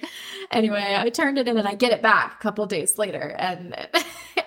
Anyway, 0.51 0.95
I 0.97 1.09
turned 1.09 1.37
it 1.37 1.47
in 1.47 1.57
and 1.57 1.67
I 1.67 1.75
get 1.75 1.91
it 1.91 2.01
back 2.01 2.35
a 2.39 2.41
couple 2.41 2.65
days 2.65 2.97
later 2.97 3.35
and 3.37 3.75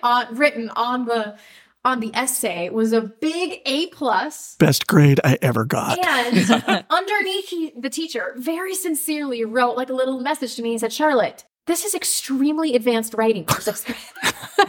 on, 0.03 0.35
written 0.35 0.71
on 0.71 1.05
the 1.05 1.37
on 1.85 2.01
the 2.01 2.11
essay 2.15 2.69
was 2.69 2.93
a 2.93 3.01
big 3.01 3.61
A 3.65 3.87
plus. 3.89 4.57
Best 4.57 4.87
grade 4.87 5.21
I 5.25 5.39
ever 5.41 5.65
got. 5.65 5.99
And 5.99 6.85
underneath 6.91 7.49
he, 7.49 7.73
the 7.79 7.91
teacher 7.91 8.35
very 8.37 8.75
sincerely 8.75 9.45
wrote 9.45 9.77
like 9.77 9.91
a 9.91 9.95
little 9.95 10.21
message 10.21 10.57
to 10.57 10.63
me. 10.63 10.73
He 10.73 10.79
said, 10.79 10.93
Charlotte, 10.93 11.45
this 11.67 11.85
is 11.85 11.95
extremely 11.95 12.75
advanced 12.75 13.15
writing 13.15 13.45
for 13.45 13.61
sixth 13.61 13.87
grade. 13.87 14.67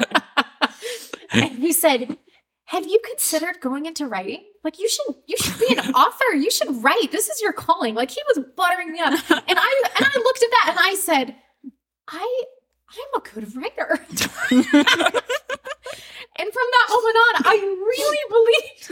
and 1.32 1.60
he 1.60 1.74
said, 1.74 2.18
Have 2.66 2.88
you 2.88 3.00
considered 3.10 3.60
going 3.62 3.86
into 3.86 4.08
writing? 4.08 4.44
Like 4.64 4.80
you 4.80 4.88
should 4.88 5.16
you 5.28 5.38
should 5.38 5.60
be 5.60 5.76
an 5.76 5.94
author. 5.94 6.36
You 6.36 6.52
should 6.52 6.84
write. 6.84 7.12
This 7.12 7.30
is 7.30 7.42
your 7.42 7.54
calling. 7.54 7.96
Like 7.96 8.12
he 8.12 8.22
was 8.28 8.46
buttering 8.56 8.92
me 8.92 9.00
up. 9.00 9.14
And 9.30 9.58
I 9.60 9.84
and 9.98 10.06
I 10.06 10.18
looked 10.18 10.44
at 10.44 10.50
that 10.52 10.66
and 10.70 10.80
I 10.80 10.96
said, 10.96 11.36
I 12.08 12.44
I'm 12.92 13.22
a 13.22 13.24
good 13.24 13.56
writer. 13.56 14.00
And 16.38 16.52
from 16.52 16.64
that 16.72 16.88
moment 16.90 17.18
on, 17.18 17.34
I 17.46 17.56
really 17.88 18.18
believed 18.30 18.84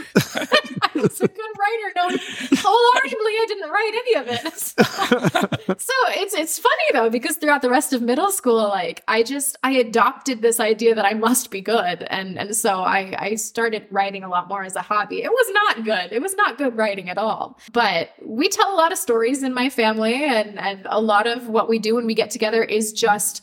I 0.82 1.00
was 1.00 1.20
a 1.20 1.26
good 1.26 1.52
writer, 1.58 1.92
knowing 1.96 2.18
wholeheartedly 2.58 3.32
I 3.32 3.44
didn't 3.48 3.70
write 3.70 3.92
any 3.94 4.14
of 4.14 4.28
it. 4.28 4.40
So, 4.70 5.76
so, 5.78 5.94
it's 6.20 6.34
it's 6.34 6.58
funny 6.58 6.74
though, 6.92 7.10
because 7.10 7.36
throughout 7.36 7.62
the 7.62 7.70
rest 7.70 7.92
of 7.92 8.02
middle 8.02 8.30
school, 8.30 8.68
like 8.68 9.02
I 9.08 9.22
just 9.22 9.56
I 9.62 9.72
adopted 9.72 10.42
this 10.42 10.60
idea 10.60 10.94
that 10.94 11.04
I 11.04 11.14
must 11.14 11.50
be 11.50 11.60
good. 11.60 12.02
And 12.04 12.38
and 12.38 12.54
so 12.54 12.82
I, 12.82 13.14
I 13.18 13.34
started 13.34 13.86
writing 13.90 14.22
a 14.22 14.28
lot 14.28 14.48
more 14.48 14.62
as 14.62 14.76
a 14.76 14.82
hobby. 14.82 15.22
It 15.22 15.30
was 15.30 15.50
not 15.52 15.84
good. 15.84 16.12
It 16.12 16.22
was 16.22 16.34
not 16.34 16.58
good 16.58 16.76
writing 16.76 17.08
at 17.08 17.18
all. 17.18 17.58
But 17.72 18.10
we 18.22 18.48
tell 18.48 18.72
a 18.72 18.76
lot 18.76 18.92
of 18.92 18.98
stories 18.98 19.42
in 19.42 19.54
my 19.54 19.70
family, 19.70 20.24
and 20.24 20.58
and 20.58 20.86
a 20.88 21.00
lot 21.00 21.26
of 21.26 21.48
what 21.48 21.68
we 21.68 21.78
do 21.78 21.94
when 21.94 22.06
we 22.06 22.14
get 22.14 22.30
together 22.30 22.62
is 22.62 22.92
just 22.92 23.42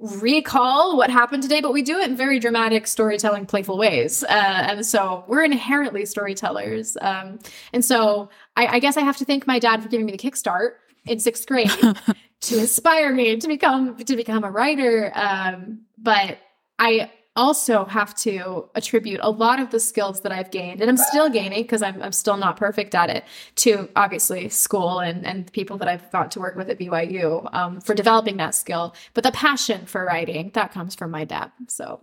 recall 0.00 0.96
what 0.96 1.10
happened 1.10 1.42
today, 1.42 1.60
but 1.60 1.72
we 1.72 1.82
do 1.82 1.98
it 1.98 2.08
in 2.08 2.16
very 2.16 2.38
dramatic 2.38 2.86
storytelling, 2.86 3.46
playful 3.46 3.76
ways. 3.76 4.22
Uh, 4.24 4.26
and 4.28 4.86
so 4.86 5.24
we're 5.26 5.44
inherently 5.44 6.06
storytellers. 6.06 6.96
Um, 7.00 7.38
and 7.72 7.84
so 7.84 8.30
I, 8.56 8.66
I, 8.66 8.78
guess 8.78 8.96
I 8.96 9.00
have 9.00 9.16
to 9.16 9.24
thank 9.24 9.46
my 9.46 9.58
dad 9.58 9.82
for 9.82 9.88
giving 9.88 10.06
me 10.06 10.12
the 10.12 10.18
kickstart 10.18 10.72
in 11.06 11.18
sixth 11.18 11.46
grade 11.46 11.70
to 12.42 12.58
inspire 12.58 13.12
me 13.12 13.36
to 13.36 13.48
become 13.48 13.96
to 13.96 14.16
become 14.16 14.44
a 14.44 14.50
writer. 14.50 15.10
Um, 15.14 15.80
but 15.96 16.38
I 16.78 17.10
also 17.38 17.84
have 17.84 18.14
to 18.16 18.68
attribute 18.74 19.20
a 19.22 19.30
lot 19.30 19.60
of 19.60 19.70
the 19.70 19.78
skills 19.78 20.22
that 20.22 20.32
I've 20.32 20.50
gained, 20.50 20.80
and 20.80 20.90
I'm 20.90 20.96
still 20.96 21.30
gaining 21.30 21.62
because 21.62 21.82
I'm, 21.82 22.02
I'm 22.02 22.12
still 22.12 22.36
not 22.36 22.56
perfect 22.56 22.94
at 22.94 23.08
it, 23.08 23.24
to 23.56 23.88
obviously 23.94 24.48
school 24.48 24.98
and, 24.98 25.24
and 25.24 25.50
people 25.52 25.78
that 25.78 25.88
I've 25.88 26.10
got 26.10 26.32
to 26.32 26.40
work 26.40 26.56
with 26.56 26.68
at 26.68 26.78
BYU 26.78 27.48
um, 27.54 27.80
for 27.80 27.94
developing 27.94 28.38
that 28.38 28.54
skill. 28.54 28.94
But 29.14 29.22
the 29.22 29.32
passion 29.32 29.86
for 29.86 30.04
writing, 30.04 30.50
that 30.54 30.72
comes 30.72 30.96
from 30.96 31.12
my 31.12 31.24
dad. 31.24 31.52
So 31.68 32.00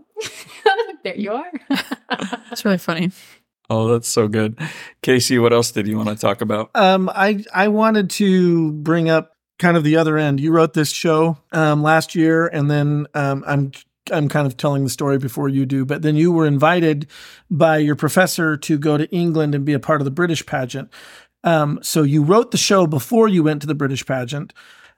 there 1.04 1.16
you 1.16 1.34
are. 1.34 1.52
It's 2.52 2.64
really 2.64 2.78
funny. 2.78 3.12
Oh, 3.70 3.90
that's 3.90 4.08
so 4.08 4.30
good. 4.30 4.58
Casey, 5.02 5.40
what 5.40 5.52
else 5.52 5.72
did 5.72 5.88
you 5.88 5.98
want 5.98 6.08
to 6.08 6.16
talk 6.16 6.40
about? 6.40 6.70
Um, 6.74 7.10
I 7.14 7.44
I 7.54 7.68
wanted 7.68 8.12
to 8.12 8.72
bring 8.72 9.10
up 9.10 9.34
kind 9.60 9.76
of 9.76 9.84
the 9.84 9.98
other 9.98 10.18
end. 10.18 10.40
You 10.40 10.52
wrote 10.52 10.74
this 10.74 10.92
show 10.92 11.38
um, 11.52 11.82
last 11.84 12.16
year, 12.16 12.48
and 12.48 12.70
then 12.70 13.08
um, 13.14 13.44
I'm 13.46 13.72
I'm 14.12 14.30
kind 14.30 14.46
of 14.46 14.58
telling 14.58 14.84
the 14.84 14.90
story 14.90 15.18
before 15.18 15.50
you 15.50 15.66
do, 15.66 15.86
but 15.86 16.02
then 16.02 16.16
you 16.16 16.32
were 16.32 16.46
invited 16.46 17.08
by 17.50 17.78
your 17.78 17.96
professor 17.96 18.56
to 18.58 18.78
go 18.78 18.98
to 18.98 19.10
England 19.10 19.56
and 19.56 19.66
be 19.66 19.74
a 19.74 19.80
part 19.80 20.02
of 20.02 20.06
the 20.06 20.12
British 20.12 20.46
pageant. 20.46 20.92
Um, 21.44 21.80
so 21.82 22.04
you 22.04 22.24
wrote 22.24 22.52
the 22.52 22.58
show 22.58 22.88
before 22.88 23.28
you 23.28 23.44
went 23.44 23.62
to 23.62 23.68
the 23.68 23.76
British 23.76 24.06
pageant. 24.06 24.54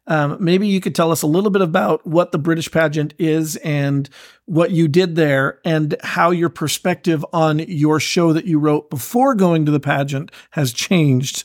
Um, 0.08 0.38
maybe 0.40 0.68
you 0.68 0.80
could 0.80 0.96
tell 0.96 1.12
us 1.12 1.22
a 1.22 1.28
little 1.28 1.50
bit 1.50 1.62
about 1.62 2.08
what 2.08 2.32
the 2.32 2.38
British 2.38 2.72
pageant 2.72 3.14
is 3.20 3.58
and 3.58 4.10
what 4.46 4.72
you 4.72 4.88
did 4.88 5.18
there, 5.18 5.60
and 5.66 5.96
how 6.02 6.32
your 6.32 6.50
perspective 6.50 7.26
on 7.34 7.60
your 7.60 8.00
show 8.00 8.32
that 8.32 8.46
you 8.46 8.60
wrote 8.60 8.90
before 8.90 9.36
going 9.36 9.66
to 9.66 9.72
the 9.72 9.82
pageant 9.82 10.32
has 10.52 10.72
changed. 10.72 11.44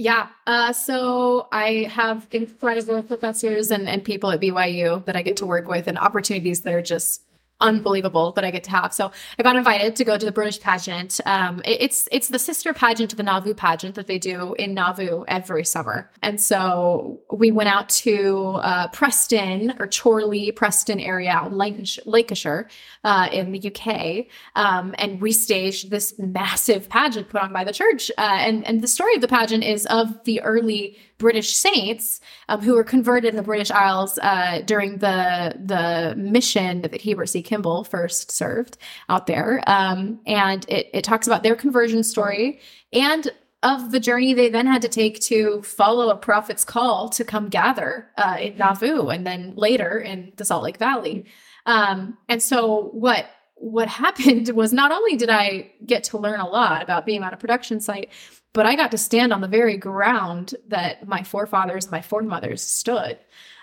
Yeah. 0.00 0.28
Uh, 0.46 0.72
so 0.72 1.46
I 1.52 1.86
have 1.92 2.26
incredible 2.32 3.02
professors 3.02 3.70
and, 3.70 3.86
and 3.86 4.02
people 4.02 4.30
at 4.30 4.40
BYU 4.40 5.04
that 5.04 5.14
I 5.14 5.20
get 5.20 5.36
to 5.36 5.46
work 5.46 5.68
with 5.68 5.86
and 5.88 5.98
opportunities 5.98 6.62
that 6.62 6.72
are 6.72 6.80
just 6.80 7.20
unbelievable 7.60 8.32
that 8.32 8.44
I 8.44 8.50
get 8.50 8.64
to 8.64 8.70
have. 8.70 8.92
So 8.94 9.10
I 9.38 9.42
got 9.42 9.56
invited 9.56 9.96
to 9.96 10.04
go 10.04 10.16
to 10.16 10.24
the 10.26 10.32
British 10.32 10.60
pageant. 10.60 11.20
Um, 11.26 11.60
it- 11.64 11.80
it's 11.80 12.08
it's 12.12 12.28
the 12.28 12.38
sister 12.38 12.72
pageant 12.72 13.10
to 13.10 13.16
the 13.16 13.22
Nauvoo 13.22 13.54
pageant 13.54 13.94
that 13.94 14.06
they 14.06 14.18
do 14.18 14.54
in 14.58 14.74
Nauvoo 14.74 15.24
every 15.28 15.64
summer. 15.64 16.10
And 16.22 16.40
so 16.40 17.20
we 17.32 17.50
went 17.50 17.68
out 17.68 17.88
to 17.90 18.58
uh, 18.62 18.88
Preston 18.88 19.74
or 19.78 19.86
Chorley, 19.88 20.52
Preston 20.52 21.00
area, 21.00 21.46
Lancashire, 21.50 22.02
Lancashire 22.06 22.68
uh, 23.04 23.28
in 23.32 23.52
the 23.52 23.58
UK, 23.74 24.26
um, 24.56 24.94
and 24.98 25.20
we 25.20 25.32
staged 25.32 25.90
this 25.90 26.14
massive 26.18 26.88
pageant 26.88 27.28
put 27.28 27.40
on 27.42 27.52
by 27.52 27.64
the 27.64 27.72
church. 27.72 28.10
Uh, 28.18 28.20
and 28.40 28.66
and 28.66 28.82
the 28.82 28.88
story 28.88 29.14
of 29.14 29.20
the 29.20 29.28
pageant 29.28 29.64
is 29.64 29.86
of 29.86 30.22
the 30.24 30.40
early 30.42 30.98
British 31.20 31.54
saints 31.54 32.20
um, 32.48 32.60
who 32.60 32.74
were 32.74 32.82
converted 32.82 33.30
in 33.30 33.36
the 33.36 33.42
British 33.42 33.70
Isles 33.70 34.18
uh, 34.18 34.62
during 34.64 34.98
the 34.98 35.54
the 35.62 36.14
mission 36.16 36.82
that 36.82 37.00
Heber 37.00 37.26
C. 37.26 37.42
Kimball 37.42 37.84
first 37.84 38.32
served 38.32 38.78
out 39.08 39.28
there, 39.28 39.62
um, 39.68 40.18
and 40.26 40.66
it, 40.68 40.90
it 40.92 41.04
talks 41.04 41.28
about 41.28 41.44
their 41.44 41.54
conversion 41.54 42.02
story 42.02 42.58
and 42.92 43.30
of 43.62 43.92
the 43.92 44.00
journey 44.00 44.32
they 44.32 44.48
then 44.48 44.66
had 44.66 44.80
to 44.80 44.88
take 44.88 45.20
to 45.20 45.60
follow 45.62 46.08
a 46.08 46.16
prophet's 46.16 46.64
call 46.64 47.10
to 47.10 47.24
come 47.24 47.50
gather 47.50 48.08
uh, 48.16 48.38
in 48.40 48.56
Nauvoo 48.56 49.08
and 49.08 49.26
then 49.26 49.52
later 49.54 49.98
in 49.98 50.32
the 50.36 50.46
Salt 50.46 50.62
Lake 50.62 50.78
Valley. 50.78 51.26
Um, 51.66 52.16
and 52.28 52.42
so 52.42 52.88
what 52.92 53.26
what 53.56 53.88
happened 54.04 54.48
was 54.48 54.72
not 54.72 54.90
only 54.90 55.16
did 55.16 55.28
I 55.30 55.70
get 55.84 56.04
to 56.04 56.18
learn 56.18 56.40
a 56.40 56.48
lot 56.48 56.82
about 56.82 57.04
being 57.04 57.22
on 57.22 57.34
a 57.34 57.36
production 57.36 57.80
site, 57.80 58.10
but 58.52 58.66
I 58.66 58.74
got 58.74 58.90
to 58.90 58.98
stand 58.98 59.32
on 59.32 59.40
the 59.40 59.48
very 59.48 59.76
ground 59.76 60.54
that 60.68 61.06
my 61.06 61.22
forefathers, 61.22 61.90
my 61.90 62.02
foremothers 62.02 62.62
stood. 62.62 63.18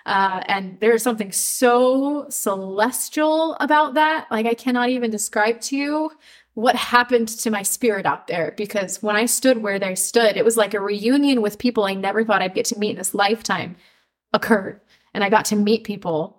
Uh, 0.06 0.42
and 0.48 0.80
there's 0.80 1.04
something 1.04 1.34
so 1.34 2.26
celestial 2.30 3.56
about 3.60 3.96
that. 3.96 4.28
Like 4.32 4.46
I 4.46 4.54
cannot 4.54 4.90
even 4.90 5.12
describe 5.12 5.60
to 5.62 5.76
you 5.76 6.12
what 6.54 6.76
happened 6.76 7.28
to 7.28 7.52
my 7.52 7.62
spirit 7.62 8.06
out 8.06 8.28
there 8.28 8.54
because 8.56 9.04
when 9.04 9.18
I 9.18 9.26
stood 9.26 9.62
where 9.62 9.78
they 9.78 9.96
stood, 9.96 10.38
it 10.38 10.46
was 10.46 10.58
like 10.58 10.74
a 10.74 10.80
reunion 10.80 11.42
with 11.42 11.60
people 11.60 11.84
I 11.84 11.94
never 11.94 12.24
thought 12.24 12.42
I'd 12.42 12.56
get 12.56 12.66
to 12.68 12.80
meet 12.80 12.92
in 12.92 12.96
this 12.96 13.14
lifetime 13.14 13.76
occurred. 14.32 14.80
And 15.14 15.24
I 15.24 15.30
got 15.30 15.46
to 15.46 15.56
meet 15.58 15.84
people 15.84 16.37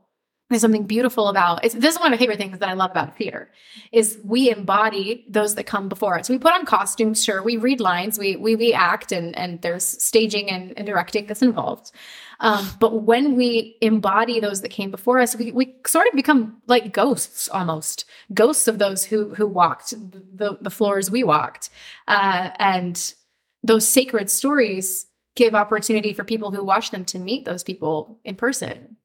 there's 0.48 0.62
something 0.62 0.86
beautiful 0.86 1.28
about 1.28 1.62
it's, 1.64 1.74
this 1.74 1.94
is 1.94 2.00
one 2.00 2.06
of 2.06 2.12
my 2.12 2.16
favorite 2.16 2.38
things 2.38 2.58
that 2.58 2.68
I 2.68 2.72
love 2.72 2.90
about 2.90 3.16
theater 3.16 3.50
is 3.92 4.18
we 4.24 4.50
embody 4.50 5.26
those 5.28 5.54
that 5.56 5.64
come 5.64 5.88
before 5.88 6.18
us. 6.18 6.28
We 6.28 6.38
put 6.38 6.54
on 6.54 6.64
costumes, 6.64 7.22
sure. 7.22 7.42
We 7.42 7.56
read 7.56 7.80
lines, 7.80 8.18
we 8.18 8.36
we, 8.36 8.56
we 8.56 8.72
act, 8.72 9.12
and 9.12 9.36
and 9.38 9.60
there's 9.60 9.84
staging 9.84 10.48
and, 10.50 10.72
and 10.76 10.86
directing 10.86 11.26
that's 11.26 11.42
involved. 11.42 11.92
Um, 12.40 12.70
but 12.80 13.02
when 13.02 13.36
we 13.36 13.76
embody 13.80 14.40
those 14.40 14.62
that 14.62 14.70
came 14.70 14.90
before 14.90 15.18
us, 15.18 15.36
we, 15.36 15.50
we 15.52 15.74
sort 15.86 16.06
of 16.06 16.14
become 16.14 16.62
like 16.66 16.92
ghosts 16.92 17.48
almost, 17.48 18.04
ghosts 18.32 18.68
of 18.68 18.78
those 18.78 19.04
who 19.04 19.34
who 19.34 19.46
walked 19.46 19.90
the 19.90 20.56
the 20.60 20.70
floors 20.70 21.10
we 21.10 21.24
walked, 21.24 21.68
uh, 22.06 22.50
and 22.58 23.14
those 23.62 23.86
sacred 23.86 24.30
stories 24.30 25.06
give 25.36 25.54
opportunity 25.54 26.12
for 26.12 26.24
people 26.24 26.50
who 26.50 26.64
watch 26.64 26.90
them 26.90 27.04
to 27.04 27.18
meet 27.18 27.44
those 27.44 27.62
people 27.62 28.18
in 28.24 28.34
person 28.34 28.96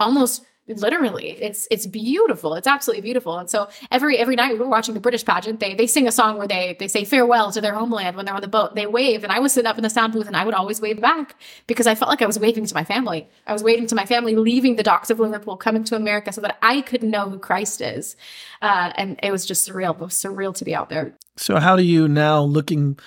almost 0.00 0.44
literally 0.74 1.30
it's 1.30 1.66
it's 1.70 1.86
beautiful. 1.86 2.54
It's 2.54 2.66
absolutely 2.66 3.02
beautiful. 3.02 3.38
And 3.38 3.48
so 3.48 3.68
every 3.90 4.18
every 4.18 4.36
night 4.36 4.52
we 4.52 4.58
were 4.58 4.68
watching 4.68 4.94
the 4.94 5.00
british 5.00 5.24
pageant 5.24 5.60
they 5.60 5.74
they 5.74 5.86
sing 5.86 6.08
a 6.08 6.12
song 6.12 6.38
where 6.38 6.48
they 6.48 6.76
they 6.78 6.88
say 6.88 7.04
farewell 7.04 7.52
to 7.52 7.60
their 7.60 7.74
homeland 7.74 8.16
when 8.16 8.26
they're 8.26 8.34
on 8.34 8.40
the 8.40 8.48
boat. 8.48 8.74
They 8.74 8.86
wave 8.86 9.24
and 9.24 9.32
i 9.32 9.38
was 9.38 9.52
sitting 9.52 9.68
up 9.68 9.76
in 9.76 9.82
the 9.82 9.90
sound 9.90 10.12
booth 10.12 10.26
and 10.26 10.36
i 10.36 10.44
would 10.44 10.54
always 10.54 10.80
wave 10.80 11.00
back 11.00 11.36
because 11.66 11.86
i 11.86 11.94
felt 11.94 12.08
like 12.08 12.22
i 12.22 12.26
was 12.26 12.38
waving 12.38 12.66
to 12.66 12.74
my 12.74 12.84
family. 12.84 13.28
I 13.46 13.52
was 13.52 13.62
waving 13.62 13.86
to 13.88 13.94
my 13.94 14.06
family 14.06 14.36
leaving 14.36 14.76
the 14.76 14.82
docks 14.82 15.10
of 15.10 15.20
liverpool 15.20 15.56
coming 15.56 15.84
to 15.84 15.96
america 15.96 16.32
so 16.32 16.40
that 16.40 16.58
i 16.62 16.80
could 16.80 17.02
know 17.02 17.28
who 17.30 17.38
christ 17.38 17.80
is. 17.80 18.16
Uh, 18.62 18.92
and 18.96 19.18
it 19.22 19.30
was 19.30 19.46
just 19.46 19.68
surreal 19.68 19.94
it 19.94 20.00
was 20.00 20.14
surreal 20.14 20.54
to 20.54 20.64
be 20.64 20.74
out 20.74 20.88
there. 20.88 21.14
So, 21.36 21.58
how 21.58 21.76
do 21.76 21.82
you 21.82 22.08
now, 22.08 22.42
looking 22.42 22.98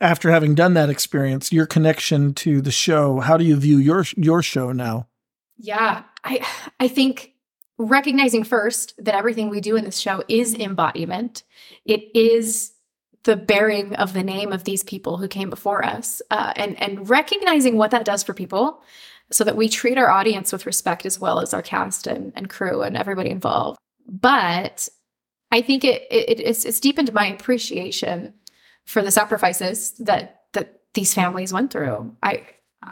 after 0.00 0.30
having 0.30 0.54
done 0.54 0.74
that 0.74 0.90
experience, 0.90 1.52
your 1.52 1.66
connection 1.66 2.34
to 2.34 2.60
the 2.60 2.70
show? 2.70 3.20
How 3.20 3.36
do 3.36 3.44
you 3.44 3.56
view 3.56 3.78
your 3.78 4.04
your 4.16 4.42
show 4.42 4.72
now? 4.72 5.08
Yeah, 5.56 6.04
I 6.24 6.46
I 6.80 6.88
think 6.88 7.32
recognizing 7.78 8.44
first 8.44 8.94
that 8.98 9.14
everything 9.14 9.48
we 9.48 9.60
do 9.60 9.76
in 9.76 9.84
this 9.84 9.98
show 9.98 10.22
is 10.28 10.54
embodiment. 10.54 11.42
It 11.84 12.04
is 12.14 12.72
the 13.24 13.36
bearing 13.36 13.94
of 13.96 14.12
the 14.12 14.22
name 14.22 14.52
of 14.52 14.64
these 14.64 14.82
people 14.82 15.16
who 15.16 15.28
came 15.28 15.50
before 15.50 15.84
us, 15.84 16.20
uh, 16.30 16.52
and 16.56 16.80
and 16.82 17.08
recognizing 17.08 17.76
what 17.76 17.90
that 17.92 18.04
does 18.04 18.22
for 18.22 18.34
people, 18.34 18.82
so 19.30 19.44
that 19.44 19.56
we 19.56 19.68
treat 19.68 19.98
our 19.98 20.10
audience 20.10 20.52
with 20.52 20.66
respect 20.66 21.06
as 21.06 21.20
well 21.20 21.40
as 21.40 21.54
our 21.54 21.62
cast 21.62 22.06
and, 22.06 22.32
and 22.34 22.50
crew 22.50 22.82
and 22.82 22.96
everybody 22.96 23.30
involved. 23.30 23.78
But 24.06 24.88
I 25.52 25.62
think 25.62 25.84
it, 25.84 26.02
it 26.10 26.40
it's, 26.40 26.64
it's 26.64 26.80
deepened 26.80 27.12
my 27.12 27.26
appreciation 27.26 28.34
for 28.86 29.02
the 29.02 29.10
sacrifices 29.10 29.92
that 29.92 30.42
that 30.54 30.80
these 30.94 31.14
families 31.14 31.52
went 31.52 31.70
through. 31.72 32.14
I 32.22 32.46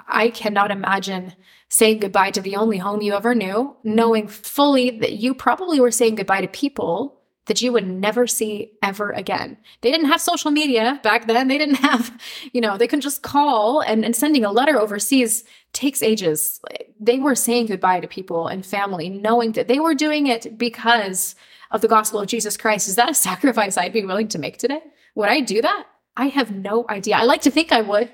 I 0.08 0.30
cannot 0.30 0.70
imagine 0.70 1.34
saying 1.68 2.00
goodbye 2.00 2.30
to 2.32 2.40
the 2.40 2.56
only 2.56 2.78
home 2.78 3.02
you 3.02 3.14
ever 3.14 3.34
knew, 3.34 3.76
knowing 3.82 4.28
fully 4.28 4.90
that 4.98 5.14
you 5.14 5.34
probably 5.34 5.80
were 5.80 5.90
saying 5.90 6.16
goodbye 6.16 6.40
to 6.42 6.48
people 6.48 7.20
that 7.46 7.62
you 7.62 7.72
would 7.72 7.86
never 7.86 8.28
see 8.28 8.72
ever 8.82 9.10
again. 9.10 9.56
They 9.80 9.90
didn't 9.90 10.06
have 10.06 10.20
social 10.20 10.52
media 10.52 11.00
back 11.02 11.26
then. 11.26 11.48
They 11.48 11.58
didn't 11.58 11.76
have, 11.76 12.16
you 12.52 12.60
know, 12.60 12.76
they 12.76 12.86
couldn't 12.86 13.00
just 13.00 13.22
call 13.22 13.80
and, 13.80 14.04
and 14.04 14.14
sending 14.14 14.44
a 14.44 14.52
letter 14.52 14.78
overseas 14.78 15.42
takes 15.72 16.02
ages. 16.02 16.60
They 17.00 17.18
were 17.18 17.34
saying 17.34 17.66
goodbye 17.66 18.00
to 18.00 18.06
people 18.06 18.46
and 18.46 18.64
family, 18.64 19.08
knowing 19.08 19.52
that 19.52 19.66
they 19.66 19.80
were 19.80 19.94
doing 19.94 20.28
it 20.28 20.58
because 20.58 21.34
of 21.72 21.80
the 21.80 21.88
gospel 21.88 22.20
of 22.20 22.28
Jesus 22.28 22.56
Christ. 22.56 22.88
Is 22.88 22.96
that 22.96 23.10
a 23.10 23.14
sacrifice 23.28 23.76
I'd 23.76 23.92
be 23.92 24.04
willing 24.04 24.28
to 24.28 24.38
make 24.38 24.58
today? 24.58 24.82
Would 25.16 25.28
I 25.28 25.40
do 25.40 25.60
that? 25.62 25.86
I 26.16 26.26
have 26.26 26.52
no 26.52 26.86
idea. 26.88 27.16
I 27.16 27.24
like 27.24 27.42
to 27.42 27.50
think 27.50 27.72
I 27.72 27.80
would, 27.80 28.12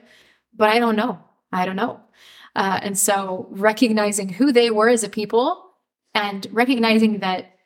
but 0.54 0.70
I 0.70 0.78
don't 0.78 0.96
know. 0.96 1.25
I 1.52 1.66
don't 1.66 1.76
know. 1.76 2.00
Uh, 2.54 2.80
and 2.82 2.98
so 2.98 3.46
recognizing 3.50 4.28
who 4.28 4.52
they 4.52 4.70
were 4.70 4.88
as 4.88 5.04
a 5.04 5.08
people 5.08 5.62
and 6.14 6.46
recognizing 6.50 7.20
that 7.20 7.56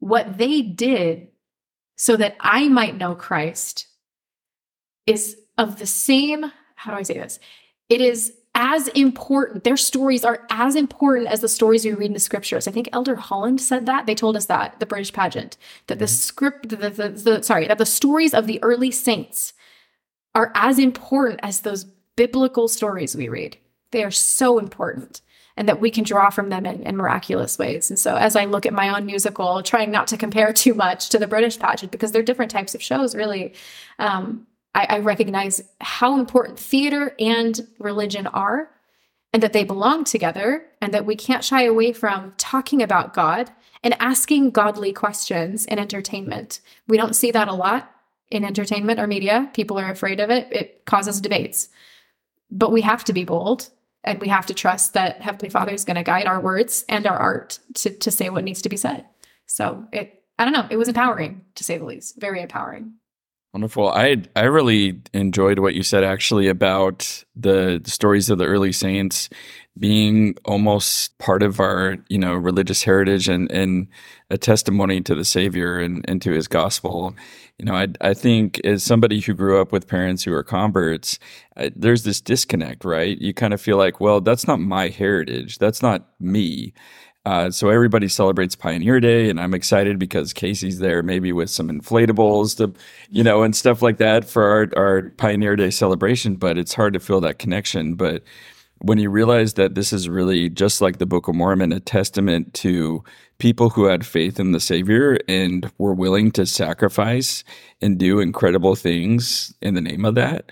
what 0.00 0.38
they 0.38 0.62
did 0.62 1.28
so 1.96 2.16
that 2.16 2.36
I 2.40 2.68
might 2.68 2.96
know 2.96 3.14
Christ 3.14 3.86
is 5.06 5.36
of 5.58 5.78
the 5.78 5.86
same, 5.86 6.50
how 6.74 6.92
do 6.92 6.98
I 6.98 7.02
say 7.02 7.14
this? 7.14 7.38
It 7.88 8.00
is 8.00 8.32
as 8.54 8.88
important, 8.88 9.64
their 9.64 9.76
stories 9.76 10.24
are 10.24 10.46
as 10.50 10.76
important 10.76 11.28
as 11.28 11.40
the 11.40 11.48
stories 11.48 11.84
we 11.84 11.92
read 11.92 12.06
in 12.06 12.12
the 12.12 12.20
scriptures. 12.20 12.68
I 12.68 12.70
think 12.70 12.88
Elder 12.92 13.16
Holland 13.16 13.60
said 13.60 13.86
that. 13.86 14.06
They 14.06 14.14
told 14.14 14.36
us 14.36 14.46
that, 14.46 14.78
the 14.78 14.86
British 14.86 15.12
pageant, 15.12 15.56
that 15.86 15.98
the 15.98 16.06
script, 16.06 16.68
the, 16.68 16.76
the, 16.76 17.08
the, 17.08 17.42
sorry, 17.42 17.66
that 17.68 17.78
the 17.78 17.86
stories 17.86 18.34
of 18.34 18.46
the 18.46 18.62
early 18.62 18.90
saints 18.90 19.54
are 20.34 20.52
as 20.54 20.78
important 20.78 21.40
as 21.42 21.60
those 21.60 21.86
biblical 22.16 22.68
stories 22.68 23.16
we 23.16 23.28
read. 23.28 23.56
They 23.90 24.04
are 24.04 24.10
so 24.10 24.58
important 24.58 25.20
and 25.56 25.68
that 25.68 25.80
we 25.80 25.90
can 25.90 26.04
draw 26.04 26.30
from 26.30 26.48
them 26.48 26.64
in, 26.64 26.82
in, 26.82 26.96
miraculous 26.96 27.58
ways. 27.58 27.90
And 27.90 27.98
so, 27.98 28.16
as 28.16 28.36
I 28.36 28.46
look 28.46 28.64
at 28.64 28.72
my 28.72 28.88
own 28.88 29.04
musical, 29.04 29.62
trying 29.62 29.90
not 29.90 30.06
to 30.08 30.16
compare 30.16 30.52
too 30.52 30.74
much 30.74 31.10
to 31.10 31.18
the 31.18 31.26
British 31.26 31.58
pageant 31.58 31.92
because 31.92 32.12
they're 32.12 32.22
different 32.22 32.50
types 32.50 32.74
of 32.74 32.82
shows, 32.82 33.14
really, 33.14 33.54
um, 33.98 34.46
I, 34.74 34.86
I 34.88 34.98
recognize 35.00 35.62
how 35.80 36.18
important 36.18 36.58
theater 36.58 37.14
and 37.18 37.66
religion 37.78 38.26
are 38.28 38.70
and 39.32 39.42
that 39.42 39.52
they 39.52 39.64
belong 39.64 40.04
together 40.04 40.66
and 40.80 40.92
that 40.92 41.06
we 41.06 41.16
can't 41.16 41.44
shy 41.44 41.64
away 41.64 41.92
from 41.92 42.34
talking 42.36 42.82
about 42.82 43.14
God 43.14 43.50
and 43.82 44.00
asking 44.00 44.50
godly 44.50 44.92
questions 44.92 45.64
in 45.66 45.78
entertainment. 45.78 46.60
We 46.86 46.96
don't 46.96 47.16
see 47.16 47.30
that 47.32 47.48
a 47.48 47.54
lot 47.54 47.90
in 48.30 48.44
entertainment 48.44 49.00
or 49.00 49.06
media. 49.06 49.50
People 49.52 49.78
are 49.78 49.90
afraid 49.90 50.20
of 50.20 50.30
it. 50.30 50.48
It 50.50 50.84
causes 50.86 51.20
debates. 51.20 51.68
But 52.52 52.70
we 52.70 52.82
have 52.82 53.02
to 53.04 53.12
be 53.12 53.24
bold 53.24 53.70
and 54.04 54.20
we 54.20 54.28
have 54.28 54.46
to 54.46 54.54
trust 54.54 54.94
that 54.94 55.22
Heavenly 55.22 55.48
Father 55.48 55.72
is 55.72 55.84
going 55.84 55.96
to 55.96 56.02
guide 56.02 56.26
our 56.26 56.40
words 56.40 56.84
and 56.88 57.06
our 57.06 57.16
art 57.16 57.58
to, 57.74 57.90
to 57.90 58.10
say 58.10 58.28
what 58.28 58.44
needs 58.44 58.62
to 58.62 58.68
be 58.68 58.76
said. 58.76 59.06
So 59.46 59.86
it, 59.92 60.22
I 60.38 60.44
don't 60.44 60.52
know, 60.52 60.66
it 60.70 60.76
was 60.76 60.88
empowering 60.88 61.46
to 61.54 61.64
say 61.64 61.78
the 61.78 61.84
least, 61.84 62.20
very 62.20 62.42
empowering. 62.42 62.94
Wonderful. 63.52 63.88
I 63.88 64.22
I 64.34 64.44
really 64.44 64.98
enjoyed 65.12 65.58
what 65.58 65.74
you 65.74 65.82
said 65.82 66.04
actually 66.04 66.48
about 66.48 67.22
the 67.36 67.82
stories 67.84 68.30
of 68.30 68.38
the 68.38 68.46
early 68.46 68.72
saints 68.72 69.28
being 69.78 70.36
almost 70.46 71.18
part 71.18 71.42
of 71.42 71.60
our 71.60 71.98
you 72.08 72.16
know 72.16 72.34
religious 72.34 72.82
heritage 72.82 73.28
and 73.28 73.50
and 73.52 73.88
a 74.30 74.38
testimony 74.38 75.02
to 75.02 75.14
the 75.14 75.24
Savior 75.24 75.78
and, 75.78 76.02
and 76.08 76.22
to 76.22 76.32
His 76.32 76.48
gospel. 76.48 77.14
You 77.58 77.66
know, 77.66 77.74
I 77.74 77.88
I 78.00 78.14
think 78.14 78.58
as 78.64 78.82
somebody 78.82 79.20
who 79.20 79.34
grew 79.34 79.60
up 79.60 79.70
with 79.70 79.86
parents 79.86 80.24
who 80.24 80.32
are 80.32 80.42
converts, 80.42 81.18
I, 81.54 81.70
there's 81.76 82.04
this 82.04 82.22
disconnect, 82.22 82.86
right? 82.86 83.18
You 83.20 83.34
kind 83.34 83.52
of 83.52 83.60
feel 83.60 83.76
like, 83.76 84.00
well, 84.00 84.22
that's 84.22 84.46
not 84.46 84.60
my 84.60 84.88
heritage. 84.88 85.58
That's 85.58 85.82
not 85.82 86.08
me. 86.18 86.72
Uh, 87.24 87.50
so 87.50 87.68
everybody 87.68 88.08
celebrates 88.08 88.56
Pioneer 88.56 88.98
Day, 88.98 89.30
and 89.30 89.40
I'm 89.40 89.54
excited 89.54 89.98
because 89.98 90.32
Casey's 90.32 90.80
there, 90.80 91.02
maybe 91.04 91.32
with 91.32 91.50
some 91.50 91.68
inflatables 91.68 92.56
to, 92.56 92.72
you 93.10 93.22
know, 93.22 93.44
and 93.44 93.54
stuff 93.54 93.80
like 93.80 93.98
that 93.98 94.24
for 94.24 94.44
our, 94.44 94.68
our 94.76 95.10
Pioneer 95.10 95.54
Day 95.54 95.70
celebration. 95.70 96.34
But 96.34 96.58
it's 96.58 96.74
hard 96.74 96.94
to 96.94 97.00
feel 97.00 97.20
that 97.20 97.38
connection. 97.38 97.94
But 97.94 98.24
when 98.78 98.98
you 98.98 99.08
realize 99.08 99.54
that 99.54 99.76
this 99.76 99.92
is 99.92 100.08
really 100.08 100.48
just 100.48 100.80
like 100.80 100.98
the 100.98 101.06
Book 101.06 101.28
of 101.28 101.36
Mormon, 101.36 101.70
a 101.72 101.78
testament 101.78 102.52
to 102.54 103.04
people 103.38 103.70
who 103.70 103.84
had 103.84 104.04
faith 104.04 104.40
in 104.40 104.50
the 104.50 104.58
Savior 104.58 105.18
and 105.28 105.70
were 105.78 105.94
willing 105.94 106.32
to 106.32 106.44
sacrifice 106.44 107.44
and 107.80 107.98
do 107.98 108.18
incredible 108.18 108.74
things 108.74 109.54
in 109.62 109.74
the 109.74 109.80
name 109.80 110.04
of 110.04 110.16
that, 110.16 110.50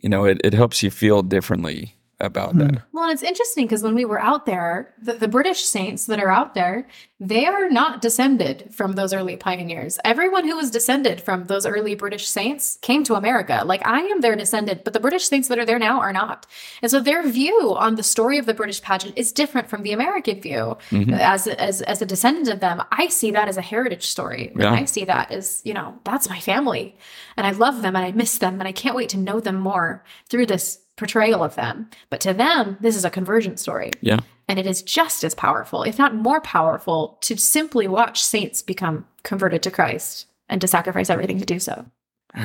you 0.00 0.08
know, 0.08 0.24
it, 0.24 0.40
it 0.44 0.54
helps 0.54 0.84
you 0.84 0.90
feel 0.90 1.22
differently 1.22 1.96
about 2.22 2.56
that. 2.58 2.70
Hmm. 2.70 2.76
Well, 2.92 3.04
and 3.04 3.12
it's 3.12 3.22
interesting 3.22 3.66
because 3.66 3.82
when 3.82 3.94
we 3.94 4.04
were 4.04 4.20
out 4.20 4.46
there, 4.46 4.94
the, 5.00 5.14
the 5.14 5.28
British 5.28 5.64
saints 5.64 6.06
that 6.06 6.20
are 6.20 6.30
out 6.30 6.54
there, 6.54 6.88
they 7.20 7.46
are 7.46 7.68
not 7.68 8.00
descended 8.00 8.74
from 8.74 8.92
those 8.92 9.12
early 9.12 9.36
pioneers. 9.36 9.98
Everyone 10.04 10.44
who 10.44 10.56
was 10.56 10.70
descended 10.70 11.20
from 11.20 11.44
those 11.44 11.66
early 11.66 11.94
British 11.94 12.28
saints 12.28 12.78
came 12.82 13.04
to 13.04 13.14
America. 13.14 13.62
Like 13.64 13.86
I 13.86 14.00
am 14.00 14.22
their 14.22 14.34
descendant, 14.34 14.82
but 14.82 14.92
the 14.92 15.00
British 15.00 15.28
saints 15.28 15.48
that 15.48 15.58
are 15.58 15.66
there 15.66 15.78
now 15.78 16.00
are 16.00 16.12
not. 16.12 16.46
And 16.80 16.90
so 16.90 16.98
their 17.00 17.26
view 17.28 17.74
on 17.76 17.94
the 17.94 18.02
story 18.02 18.38
of 18.38 18.46
the 18.46 18.54
British 18.54 18.82
pageant 18.82 19.16
is 19.16 19.30
different 19.30 19.68
from 19.68 19.82
the 19.82 19.92
American 19.92 20.40
view. 20.40 20.76
Mm-hmm. 20.90 21.14
As, 21.14 21.46
as 21.46 21.82
as 21.82 22.02
a 22.02 22.06
descendant 22.06 22.48
of 22.48 22.60
them, 22.60 22.82
I 22.90 23.08
see 23.08 23.30
that 23.30 23.48
as 23.48 23.56
a 23.56 23.62
heritage 23.62 24.06
story. 24.06 24.52
Yeah. 24.56 24.72
I 24.72 24.84
see 24.84 25.04
that 25.04 25.30
as, 25.30 25.62
you 25.64 25.74
know, 25.74 25.98
that's 26.04 26.28
my 26.28 26.40
family. 26.40 26.96
And 27.36 27.46
I 27.46 27.52
love 27.52 27.82
them 27.82 27.94
and 27.96 28.04
I 28.04 28.12
miss 28.12 28.38
them 28.38 28.60
and 28.60 28.68
I 28.68 28.72
can't 28.72 28.96
wait 28.96 29.10
to 29.10 29.18
know 29.18 29.40
them 29.40 29.60
more 29.60 30.04
through 30.28 30.46
this 30.46 30.81
portrayal 30.96 31.42
of 31.42 31.54
them. 31.54 31.88
But 32.10 32.20
to 32.22 32.34
them, 32.34 32.76
this 32.80 32.96
is 32.96 33.04
a 33.04 33.10
conversion 33.10 33.56
story. 33.56 33.90
Yeah. 34.00 34.20
And 34.48 34.58
it 34.58 34.66
is 34.66 34.82
just 34.82 35.24
as 35.24 35.34
powerful, 35.34 35.82
if 35.82 35.98
not 35.98 36.14
more 36.14 36.40
powerful, 36.40 37.18
to 37.22 37.36
simply 37.36 37.88
watch 37.88 38.22
saints 38.22 38.62
become 38.62 39.06
converted 39.22 39.62
to 39.62 39.70
Christ 39.70 40.26
and 40.48 40.60
to 40.60 40.68
sacrifice 40.68 41.10
everything 41.10 41.38
to 41.38 41.46
do 41.46 41.58
so. 41.58 41.86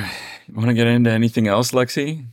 You 0.50 0.56
want 0.56 0.70
to 0.70 0.74
get 0.74 0.88
into 0.88 1.12
anything 1.12 1.50
else, 1.50 1.72
Lexi? 1.72 2.26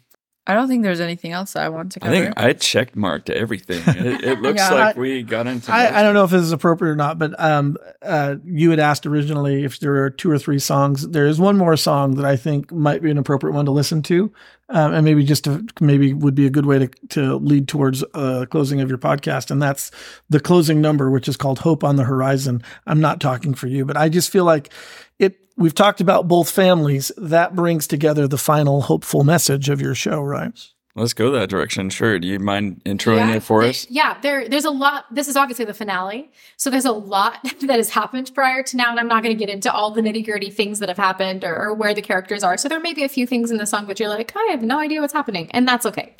I 0.47 0.53
don't 0.53 0.69
think 0.69 0.83
there's 0.83 1.01
anything 1.01 1.33
else 1.33 1.57
I 1.57 1.71
want 1.71 1.93
to 1.93 2.01
cover. 2.01 2.15
I 2.15 2.19
think 2.21 2.35
I 2.37 2.53
check 2.53 2.95
marked 2.95 3.31
everything. 3.31 3.83
It, 4.05 4.23
it 4.25 4.41
looks 4.43 4.59
Yeah, 4.61 4.71
like 4.75 4.97
I- 4.97 5.01
we 5.01 5.23
got 5.23 5.47
into. 5.47 5.71
most 5.71 5.71
I, 5.71 6.01
I 6.01 6.03
don't 6.03 6.13
know 6.13 6.25
if 6.25 6.31
this 6.31 6.43
is 6.43 6.53
appropriate 6.53 6.93
or 6.93 6.97
not, 6.97 7.19
but 7.19 7.39
um, 7.41 7.79
uh, 8.03 8.37
you 8.45 8.69
had 8.71 8.79
asked 8.79 9.07
originally 9.07 9.65
if 9.65 9.79
there 9.81 9.95
are 10.05 10.11
two 10.11 10.31
or 10.31 10.39
three 10.39 10.59
songs. 10.59 11.09
There 11.09 11.27
is 11.27 11.41
one 11.41 11.57
more 11.57 11.77
song 11.79 12.17
that 12.17 12.27
I 12.27 12.37
think 12.37 12.71
might 12.71 13.01
be 13.03 13.11
an 13.11 13.17
appropriate 13.17 13.55
one 13.55 13.65
to 13.65 13.71
listen 13.71 14.03
to, 14.03 14.31
um, 14.69 14.93
and 14.93 15.05
maybe 15.05 15.25
just 15.25 15.45
to, 15.45 15.65
maybe 15.81 16.13
would 16.13 16.35
be 16.35 16.47
a 16.47 16.51
good 16.51 16.67
way 16.67 16.79
to 16.81 16.89
to 17.11 17.37
lead 17.37 17.67
towards 17.67 18.05
uh, 18.13 18.45
closing 18.51 18.83
of 18.83 18.89
your 18.91 18.99
podcast, 18.99 19.51
and 19.51 19.63
that's 19.63 19.91
the 20.29 20.41
closing 20.41 20.83
number, 20.83 21.11
which 21.11 21.27
is 21.29 21.39
called 21.39 21.61
"Hope 21.61 21.83
on 21.83 21.97
the 21.97 22.05
Horizon." 22.05 22.63
I'm 22.87 23.01
not 23.01 23.19
talking 23.21 23.55
for 23.55 23.67
you, 23.67 23.87
but 23.87 23.97
I 23.97 24.11
just 24.11 24.29
feel 24.31 24.45
like 24.45 24.71
it. 25.19 25.37
We've 25.57 25.75
talked 25.75 26.01
about 26.01 26.29
both 26.29 26.51
families. 26.51 27.13
That 27.17 27.55
brings 27.55 27.87
together 27.87 28.27
the 28.27 28.39
final 28.39 28.83
hopeful 28.83 29.25
message 29.25 29.69
of 29.69 29.81
your 29.81 29.95
show, 29.95 30.21
right? 30.21 30.53
Let's 30.97 31.13
go 31.13 31.33
that 31.33 31.49
direction. 31.49 31.91
Sure. 31.91 32.21
Do 32.21 32.29
you 32.29 32.39
mind 32.39 32.81
introing 32.85 33.35
it 33.35 33.41
for 33.41 33.65
us? 33.65 33.91
Yeah, 33.91 34.17
there, 34.21 34.49
there's 34.49 34.65
a 34.65 34.71
lot. 34.71 35.13
This 35.13 35.27
is 35.27 35.37
obviously 35.37 35.65
the 35.65 35.75
finale. 35.75 36.31
So 36.57 36.71
there's 36.71 36.85
a 36.85 36.93
lot 36.93 37.39
that 37.63 37.77
has 37.77 37.91
happened 37.91 38.31
prior 38.33 38.63
to 38.63 38.77
now. 38.77 38.91
And 38.91 39.01
I'm 39.01 39.09
not 39.09 39.25
going 39.25 39.37
to 39.37 39.39
get 39.39 39.53
into 39.53 39.73
all 39.73 39.91
the 39.91 40.01
nitty 40.01 40.25
gritty 40.25 40.51
things 40.51 40.79
that 40.79 40.89
have 40.89 40.99
happened 40.99 41.43
or, 41.43 41.57
or 41.57 41.75
where 41.75 41.95
the 41.95 42.03
characters 42.03 42.45
are. 42.45 42.57
So 42.57 42.69
there 42.69 42.79
may 42.79 42.95
be 42.95 43.03
a 43.03 43.09
few 43.09 43.27
things 43.27 43.51
in 43.51 43.57
the 43.57 43.67
song 43.67 43.89
that 43.89 43.99
you're 43.99 44.09
like, 44.09 44.33
I 44.37 44.49
have 44.53 44.63
no 44.63 44.79
idea 44.79 45.01
what's 45.01 45.13
happening. 45.13 45.51
And 45.51 45.67
that's 45.67 45.85
okay. 45.85 46.15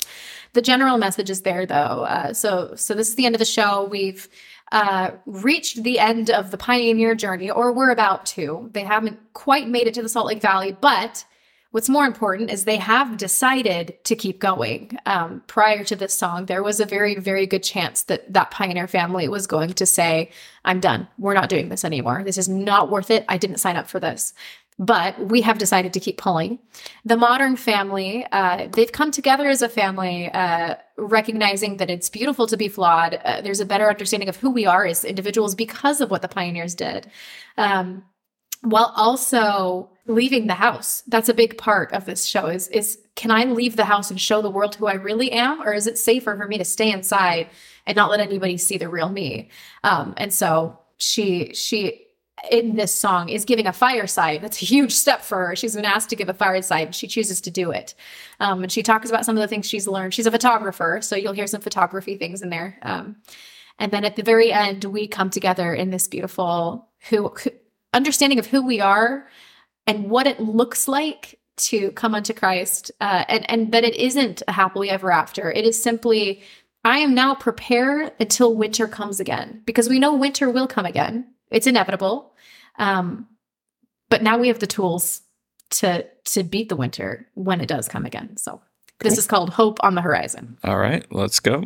The 0.51 0.61
general 0.61 0.97
message 0.97 1.29
is 1.29 1.43
there 1.43 1.65
though. 1.65 2.03
Uh, 2.03 2.33
so, 2.33 2.75
so 2.75 2.93
this 2.93 3.07
is 3.07 3.15
the 3.15 3.25
end 3.25 3.35
of 3.35 3.39
the 3.39 3.45
show. 3.45 3.85
We've, 3.85 4.27
uh, 4.71 5.11
reached 5.25 5.83
the 5.83 5.99
end 5.99 6.29
of 6.29 6.51
the 6.51 6.57
pioneer 6.57 7.15
journey, 7.15 7.49
or 7.49 7.71
we're 7.71 7.91
about 7.91 8.25
to. 8.25 8.69
They 8.73 8.83
haven't 8.83 9.19
quite 9.33 9.67
made 9.67 9.87
it 9.87 9.93
to 9.95 10.01
the 10.01 10.09
Salt 10.09 10.27
Lake 10.27 10.41
Valley, 10.41 10.75
but 10.79 11.25
What's 11.75 11.89
more 11.89 12.05
important 12.05 12.51
is 12.51 12.63
they 12.63 12.77
have 12.77 13.17
decided 13.17 14.01
to 14.05 14.15
keep 14.15 14.39
going. 14.39 14.97
Um, 15.05 15.43
prior 15.45 15.83
to 15.83 15.95
this 15.97 16.17
song, 16.17 16.45
there 16.45 16.63
was 16.63 16.79
a 16.79 16.85
very, 16.85 17.15
very 17.15 17.45
good 17.45 17.63
chance 17.63 18.03
that 18.03 18.31
that 18.31 18.49
pioneer 18.49 18.87
family 18.87 19.27
was 19.27 19.45
going 19.45 19.73
to 19.73 19.85
say, 19.85 20.31
I'm 20.63 20.79
done. 20.79 21.09
We're 21.17 21.33
not 21.33 21.49
doing 21.49 21.67
this 21.67 21.83
anymore. 21.83 22.23
This 22.23 22.37
is 22.37 22.47
not 22.47 22.89
worth 22.89 23.11
it. 23.11 23.25
I 23.27 23.37
didn't 23.37 23.57
sign 23.57 23.75
up 23.75 23.89
for 23.89 23.99
this. 23.99 24.33
But 24.77 25.17
we 25.29 25.41
have 25.41 25.57
decided 25.57 25.93
to 25.93 26.01
keep 26.01 26.17
pulling. 26.17 26.59
The 27.05 27.15
modern 27.15 27.55
family, 27.55 28.25
uh, 28.31 28.67
they've 28.73 28.91
come 28.91 29.09
together 29.09 29.47
as 29.47 29.61
a 29.61 29.69
family, 29.69 30.29
uh, 30.29 30.75
recognizing 30.97 31.77
that 31.77 31.89
it's 31.89 32.09
beautiful 32.09 32.45
to 32.47 32.57
be 32.57 32.67
flawed. 32.67 33.13
Uh, 33.23 33.39
there's 33.39 33.61
a 33.61 33.65
better 33.65 33.89
understanding 33.89 34.27
of 34.27 34.35
who 34.35 34.49
we 34.51 34.65
are 34.65 34.85
as 34.85 35.05
individuals 35.05 35.55
because 35.55 36.01
of 36.01 36.11
what 36.11 36.21
the 36.21 36.27
pioneers 36.27 36.75
did. 36.75 37.09
Um, 37.57 38.03
while 38.65 38.91
also 38.95 39.89
leaving 40.07 40.47
the 40.47 40.53
house. 40.53 41.03
That's 41.07 41.29
a 41.29 41.33
big 41.33 41.57
part 41.57 41.93
of 41.93 42.05
this 42.05 42.25
show 42.25 42.47
is 42.47 42.67
is 42.69 42.99
can 43.15 43.31
I 43.31 43.45
leave 43.45 43.75
the 43.75 43.85
house 43.85 44.11
and 44.11 44.19
show 44.19 44.41
the 44.41 44.49
world 44.49 44.75
who 44.75 44.87
I 44.87 44.93
really 44.93 45.31
am 45.31 45.61
or 45.61 45.73
is 45.73 45.87
it 45.87 45.97
safer 45.97 46.35
for 46.35 46.47
me 46.47 46.57
to 46.57 46.65
stay 46.65 46.91
inside 46.91 47.49
and 47.87 47.95
not 47.95 48.09
let 48.09 48.19
anybody 48.19 48.57
see 48.57 48.77
the 48.77 48.89
real 48.89 49.09
me? 49.09 49.49
Um, 49.83 50.13
and 50.17 50.33
so 50.33 50.79
she 50.97 51.53
she 51.53 52.04
in 52.51 52.75
this 52.75 52.93
song 52.93 53.29
is 53.29 53.45
giving 53.45 53.65
a 53.65 53.73
fireside. 53.73 54.41
That's 54.41 54.61
a 54.61 54.65
huge 54.65 54.91
step 54.91 55.21
for 55.21 55.47
her. 55.47 55.55
She's 55.55 55.75
been 55.75 55.85
asked 55.85 56.09
to 56.09 56.15
give 56.15 56.29
a 56.29 56.33
fireside. 56.33 56.93
She 56.93 57.07
chooses 57.07 57.41
to 57.41 57.51
do 57.51 57.71
it. 57.71 57.95
Um, 58.39 58.63
and 58.63 58.71
she 58.71 58.83
talks 58.83 59.09
about 59.09 59.25
some 59.25 59.37
of 59.37 59.41
the 59.41 59.47
things 59.47 59.67
she's 59.67 59.87
learned. 59.87 60.13
She's 60.13 60.27
a 60.27 60.31
photographer, 60.31 60.99
so 61.01 61.15
you'll 61.15 61.33
hear 61.33 61.47
some 61.47 61.61
photography 61.61 62.17
things 62.17 62.41
in 62.41 62.49
there. 62.49 62.77
Um, 62.81 63.17
and 63.79 63.91
then 63.91 64.05
at 64.05 64.15
the 64.15 64.23
very 64.23 64.51
end, 64.51 64.83
we 64.83 65.07
come 65.07 65.29
together 65.29 65.73
in 65.73 65.89
this 65.91 66.07
beautiful 66.07 66.89
who, 67.09 67.29
who 67.29 67.51
understanding 67.93 68.39
of 68.39 68.47
who 68.47 68.65
we 68.65 68.81
are 68.81 69.27
and 69.87 70.09
what 70.09 70.27
it 70.27 70.39
looks 70.39 70.87
like 70.87 71.39
to 71.57 71.91
come 71.91 72.13
unto 72.13 72.33
Christ, 72.33 72.91
uh, 72.99 73.23
and 73.29 73.49
and 73.49 73.71
that 73.71 73.85
it 73.85 73.95
isn't 73.95 74.43
a 74.45 74.51
happily 74.51 74.89
ever 74.89 75.09
after. 75.09 75.49
It 75.49 75.63
is 75.63 75.81
simply, 75.81 76.43
I 76.83 76.99
am 76.99 77.13
now 77.13 77.33
prepared 77.33 78.11
until 78.19 78.55
winter 78.55 78.87
comes 78.89 79.21
again, 79.21 79.61
because 79.65 79.87
we 79.87 79.99
know 79.99 80.13
winter 80.13 80.49
will 80.49 80.67
come 80.67 80.85
again. 80.85 81.33
It's 81.55 81.67
inevitable, 81.67 82.33
um, 82.77 83.27
but 84.09 84.21
now 84.21 84.37
we 84.37 84.49
have 84.49 84.59
the 84.59 84.67
tools 84.67 85.21
to 85.69 86.05
to 86.25 86.43
beat 86.43 86.67
the 86.67 86.75
winter 86.75 87.29
when 87.33 87.61
it 87.61 87.69
does 87.69 87.87
come 87.87 88.05
again. 88.05 88.35
So 88.35 88.59
this 88.99 89.17
is 89.17 89.25
called 89.25 89.51
hope 89.51 89.79
on 89.81 89.95
the 89.95 90.01
horizon. 90.01 90.57
All 90.65 90.77
right, 90.77 91.05
let's 91.11 91.39
go. 91.39 91.63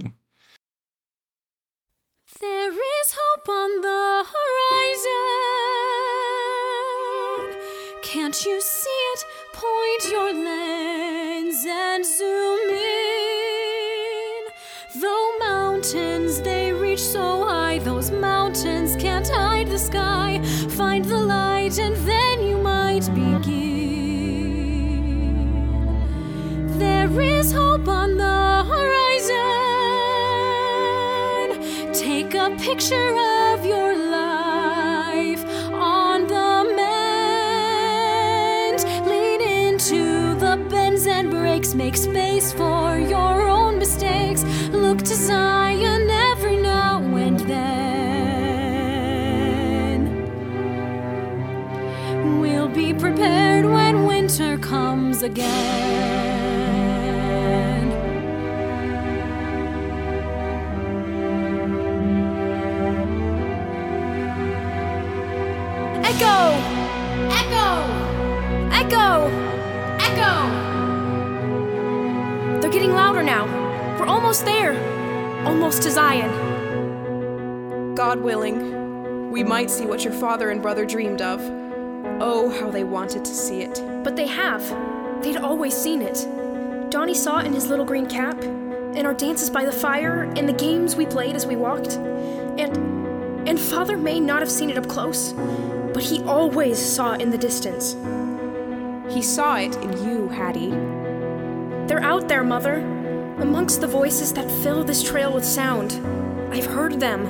There 2.40 2.72
is 2.72 3.16
hope 3.18 3.50
on 3.50 3.82
the 3.82 4.26
horizon. 4.36 5.18
Can't 8.04 8.46
you 8.46 8.62
see 8.62 8.90
it? 9.14 9.26
Point 9.54 10.12
your 10.12 10.32
lens 10.34 11.66
and 11.68 12.06
zoom 12.06 12.70
in. 12.70 12.89
Mountains 15.94 16.42
they 16.42 16.72
reach 16.72 17.00
so 17.00 17.46
high, 17.46 17.80
those 17.80 18.12
mountains 18.12 18.96
can't 18.98 19.28
hide 19.28 19.68
the 19.68 19.80
sky. 19.80 20.40
Find 20.78 21.04
the 21.04 21.18
light 21.18 21.80
and 21.80 21.96
then 22.08 22.44
you 22.44 22.60
might 22.60 23.10
begin. 23.16 23.48
There 26.78 27.20
is 27.20 27.52
hope 27.52 27.88
on 27.88 28.18
the 28.18 28.64
horizon. 28.72 29.34
Take 31.92 32.36
a 32.36 32.52
picture 32.60 33.16
of 33.54 33.66
your 33.66 33.96
life 33.96 35.44
on 35.74 36.28
the 36.28 36.72
mend. 36.76 38.86
Lean 39.08 39.42
into 39.42 40.36
the 40.36 40.58
bends 40.70 41.08
and 41.08 41.32
breaks. 41.32 41.74
Make 41.74 41.98
space 41.98 42.54
for 42.54 43.00
your 43.00 43.50
own 43.50 43.80
mistakes. 43.80 44.44
Look 44.72 45.00
to 45.00 45.16
and 47.30 47.40
then. 47.48 48.80
We'll 52.40 52.68
be 52.68 52.94
prepared 52.94 53.66
when 53.66 54.06
winter 54.06 54.58
comes 54.58 55.24
again. 55.24 55.48
Echo! 66.04 66.54
Echo! 67.42 67.70
Echo! 68.72 69.30
Echo! 70.00 70.50
They're 72.60 72.72
getting 72.72 72.92
louder 72.92 73.24
now. 73.24 73.46
We're 74.00 74.08
almost 74.08 74.46
there. 74.46 74.99
Almost 75.46 75.84
to 75.84 75.92
Zion. 75.92 77.96
God 77.96 78.20
willing, 78.20 79.32
we 79.32 79.44
might 79.44 79.70
see 79.70 79.86
what 79.86 80.04
your 80.04 80.14
father 80.14 80.50
and 80.50 80.62
brother 80.62 80.86
dreamed 80.86 81.22
of. 81.22 81.40
Oh, 82.22 82.50
how 82.60 82.70
they 82.70 82.84
wanted 82.84 83.26
to 83.26 83.34
see 83.34 83.62
it. 83.62 83.82
But 84.04 84.16
they 84.16 84.28
have. 84.28 84.64
They'd 85.22 85.38
always 85.38 85.76
seen 85.76 86.02
it. 86.02 86.28
Donnie 86.92 87.14
saw 87.14 87.40
it 87.40 87.46
in 87.46 87.54
his 87.54 87.68
little 87.68 87.86
green 87.86 88.06
cap, 88.06 88.44
in 88.44 89.06
our 89.06 89.14
dances 89.14 89.50
by 89.50 89.64
the 89.64 89.72
fire, 89.72 90.24
in 90.36 90.46
the 90.46 90.54
games 90.54 90.96
we 90.96 91.06
played 91.06 91.36
as 91.36 91.46
we 91.46 91.56
walked. 91.56 91.94
And 91.94 92.78
and 93.48 93.60
Father 93.60 93.98
may 93.98 94.20
not 94.20 94.42
have 94.42 94.52
seen 94.52 94.70
it 94.70 94.78
up 94.78 94.88
close, 94.88 95.34
but 95.94 96.04
he 96.04 96.22
always 96.24 96.78
saw 96.78 97.14
it 97.14 97.22
in 97.22 97.30
the 97.30 97.38
distance. 97.38 97.94
He 99.14 99.22
saw 99.22 99.56
it 99.56 99.76
in 99.78 100.04
you, 100.04 100.28
Hattie. 100.28 100.72
They're 101.88 102.04
out 102.04 102.28
there, 102.28 102.44
Mother, 102.44 102.82
amongst 103.42 103.82
the 103.82 103.88
voices 103.88 104.34
that 104.34 104.50
fill 104.64 104.84
this 104.84 105.02
trail 105.04 105.34
with 105.34 105.46
sound. 105.46 105.94
I've 106.52 106.66
heard 106.66 107.00
them. 107.00 107.26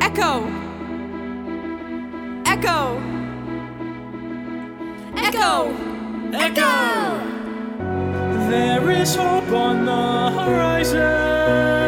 Echo! 0.00 0.44
Echo! 2.46 2.98
Echo! 5.16 5.74
Echo! 6.32 7.38
There 8.50 8.90
is 8.90 9.14
hope 9.14 9.52
on 9.52 9.84
the 9.84 10.30
horizon. 10.30 11.87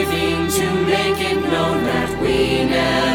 Surviving 0.00 0.48
to 0.48 0.72
make 0.86 1.20
it 1.20 1.36
known 1.36 1.84
that 1.84 2.22
we 2.22 2.64
never 2.64 3.09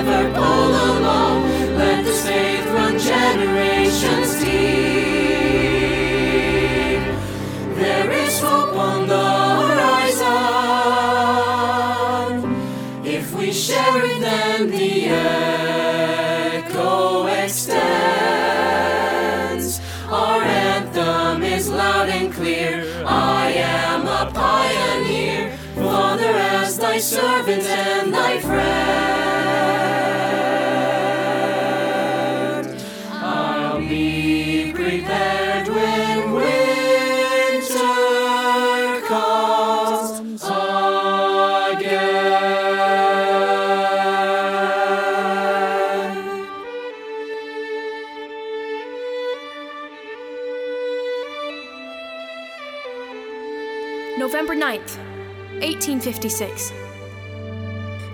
1856. 56.06 56.72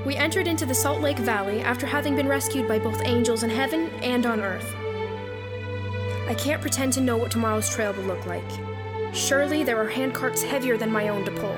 We 0.06 0.16
entered 0.16 0.48
into 0.48 0.66
the 0.66 0.74
Salt 0.74 1.02
Lake 1.02 1.18
Valley 1.20 1.62
after 1.62 1.86
having 1.86 2.16
been 2.16 2.28
rescued 2.28 2.68
by 2.68 2.80
both 2.80 3.06
angels 3.06 3.44
in 3.44 3.50
heaven 3.50 3.90
and 4.02 4.26
on 4.26 4.40
earth. 4.40 4.74
I 6.28 6.34
can't 6.38 6.62
pretend 6.62 6.94
to 6.94 7.02
know 7.02 7.18
what 7.18 7.32
tomorrow's 7.32 7.70
trail 7.70 7.92
will 7.94 8.04
look 8.04 8.26
like. 8.26 8.50
Surely 9.14 9.64
there 9.64 9.78
are 9.78 9.90
handcarts 9.90 10.42
heavier 10.42 10.78
than 10.78 10.92
my 10.92 11.10
own 11.10 11.26
to 11.26 11.32
pull. 11.32 11.56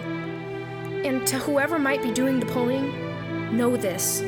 And 1.05 1.25
to 1.27 1.37
whoever 1.37 1.77
might 1.77 2.01
be 2.01 2.11
doing 2.11 2.39
the 2.39 2.47
pulling, 2.47 3.55
know 3.55 3.77
this 3.77 4.23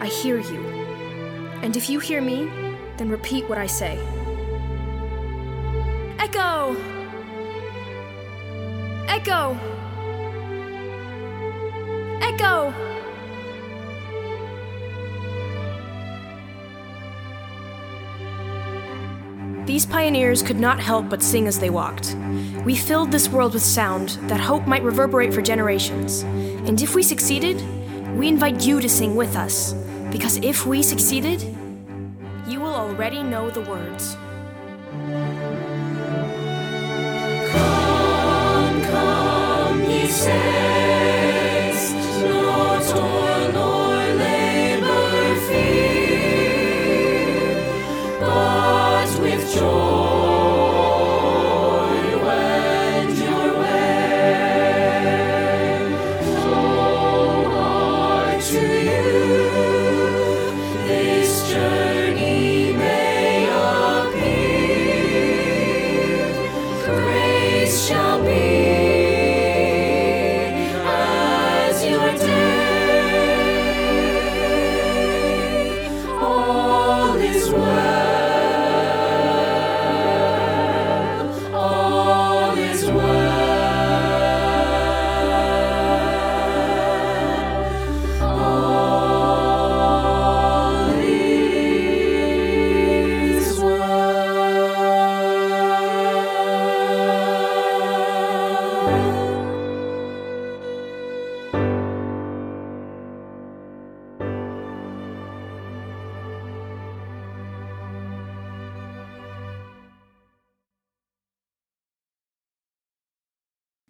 I 0.00 0.06
hear 0.06 0.38
you. 0.38 0.64
And 1.62 1.76
if 1.76 1.90
you 1.90 1.98
hear 1.98 2.20
me, 2.20 2.48
then 2.96 3.08
repeat 3.08 3.48
what 3.48 3.58
I 3.58 3.66
say. 3.66 3.98
Echo! 6.18 6.76
Echo! 9.08 9.75
Echo! 12.38 12.74
These 19.64 19.86
pioneers 19.86 20.42
could 20.42 20.60
not 20.60 20.78
help 20.78 21.08
but 21.08 21.22
sing 21.22 21.46
as 21.46 21.58
they 21.58 21.70
walked. 21.70 22.14
We 22.66 22.76
filled 22.76 23.10
this 23.10 23.30
world 23.30 23.54
with 23.54 23.62
sound 23.62 24.10
that 24.28 24.38
hope 24.38 24.66
might 24.66 24.82
reverberate 24.82 25.32
for 25.32 25.40
generations. 25.40 26.24
And 26.68 26.82
if 26.82 26.94
we 26.94 27.02
succeeded, 27.02 27.56
we 28.18 28.28
invite 28.28 28.66
you 28.66 28.82
to 28.82 28.88
sing 28.88 29.16
with 29.16 29.34
us. 29.34 29.72
Because 30.12 30.36
if 30.38 30.66
we 30.66 30.82
succeeded, 30.82 31.42
you 32.46 32.60
will 32.60 32.74
already 32.74 33.22
know 33.22 33.48
the 33.48 33.62
words. 33.62 34.14
Come, 37.50 38.82
come, 38.82 39.90
ye 39.90 40.06
saints, 40.06 40.55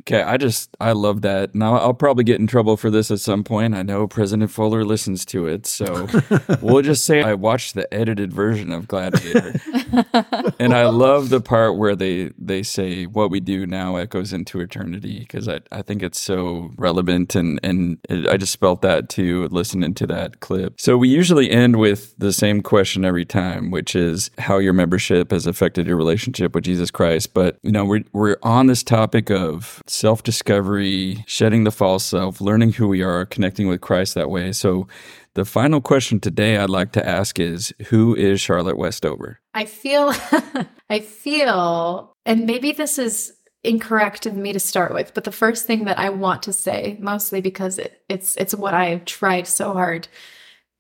Okay, 0.09 0.23
I 0.23 0.37
just 0.37 0.71
I 0.81 0.93
love 0.93 1.23
that. 1.23 1.53
Now 1.57 1.79
I'll 1.79 1.93
probably 1.93 2.23
get 2.23 2.39
in 2.39 2.47
trouble 2.47 2.77
for 2.77 2.91
this 2.91 3.11
at 3.11 3.19
some 3.19 3.43
point. 3.43 3.75
I 3.75 3.83
know 3.83 4.07
President 4.07 4.53
Fuller 4.53 4.85
listens 4.85 5.25
to 5.27 5.49
it, 5.49 5.67
so 5.67 6.07
we'll 6.63 6.83
just 6.83 7.05
say 7.05 7.25
I 7.25 7.35
watched 7.35 7.75
the 7.75 7.93
edited 7.93 8.33
version 8.33 8.71
of 8.71 8.87
Gladiator, 8.87 9.61
and 10.61 10.75
I 10.75 10.87
love 10.87 11.31
the 11.31 11.41
part 11.41 11.77
where 11.77 11.97
they 11.97 12.31
they 12.39 12.63
say 12.63 13.07
what 13.07 13.33
we 13.33 13.41
do 13.41 13.67
now 13.67 13.97
echoes 13.97 14.33
into 14.33 14.61
eternity 14.61 15.19
because 15.19 15.49
I, 15.49 15.59
I 15.73 15.83
think 15.83 16.05
it's 16.05 16.21
so 16.21 16.71
relevant 16.77 17.35
and 17.35 17.59
and 17.65 17.99
it, 18.09 18.29
I 18.29 18.37
just 18.37 18.61
felt 18.61 18.83
that 18.83 19.09
too 19.09 19.49
listening 19.49 19.95
to 19.95 20.07
that 20.07 20.39
clip. 20.39 20.81
So 20.81 20.97
we 20.97 21.09
usually 21.09 21.51
end 21.51 21.81
with 21.81 22.15
the 22.17 22.33
same 22.33 22.63
question 22.63 23.05
every 23.05 23.25
time, 23.25 23.73
which 23.73 23.97
is 23.97 24.31
how 24.39 24.59
your 24.59 24.73
membership 24.73 25.33
has 25.33 25.49
affected 25.49 25.89
your 25.89 25.97
relationship 25.97 26.55
with 26.55 26.63
Jesus 26.63 26.93
Christ. 26.93 27.35
But 27.35 27.59
you 27.65 27.73
know 27.73 27.85
we're 27.85 28.05
we're 28.13 28.37
on 28.45 28.69
this 28.69 28.85
topic 28.85 29.33
of 29.33 29.83
self 29.97 30.23
discovery, 30.23 31.25
shedding 31.27 31.65
the 31.65 31.71
false 31.71 32.05
self, 32.05 32.41
learning 32.41 32.75
who 32.75 32.87
we 32.87 33.03
are, 33.03 33.27
connecting 33.27 33.67
with 33.67 33.81
Christ 33.81 34.15
that 34.15 34.31
way. 34.31 34.53
So 34.53 34.87
the 35.35 35.45
final 35.45 35.81
question 35.81 36.21
today 36.21 36.57
I'd 36.57 36.71
like 36.71 36.93
to 36.93 37.07
ask 37.07 37.41
is 37.41 37.75
who 37.89 38.15
is 38.15 38.41
Charlotte 38.41 38.79
Westover? 38.79 39.41
I 39.55 39.65
feel, 39.65 40.13
I 40.91 41.01
feel, 41.01 42.15
and 42.25 42.47
maybe 42.47 42.73
this 42.73 42.99
is 42.99 43.33
incorrect 43.65 44.27
of 44.27 44.37
me 44.37 44.53
to 44.53 44.61
start 44.61 44.95
with, 44.95 45.13
but 45.13 45.25
the 45.25 45.33
first 45.33 45.67
thing 45.67 45.85
that 45.87 45.99
I 45.99 46.11
want 46.11 46.43
to 46.45 46.53
say, 46.53 46.97
mostly 47.01 47.41
because 47.41 47.79
it, 47.79 48.03
it's 48.09 48.37
it's 48.37 48.55
what 48.55 48.75
I've 48.75 49.05
tried 49.05 49.47
so 49.47 49.73
hard 49.73 50.09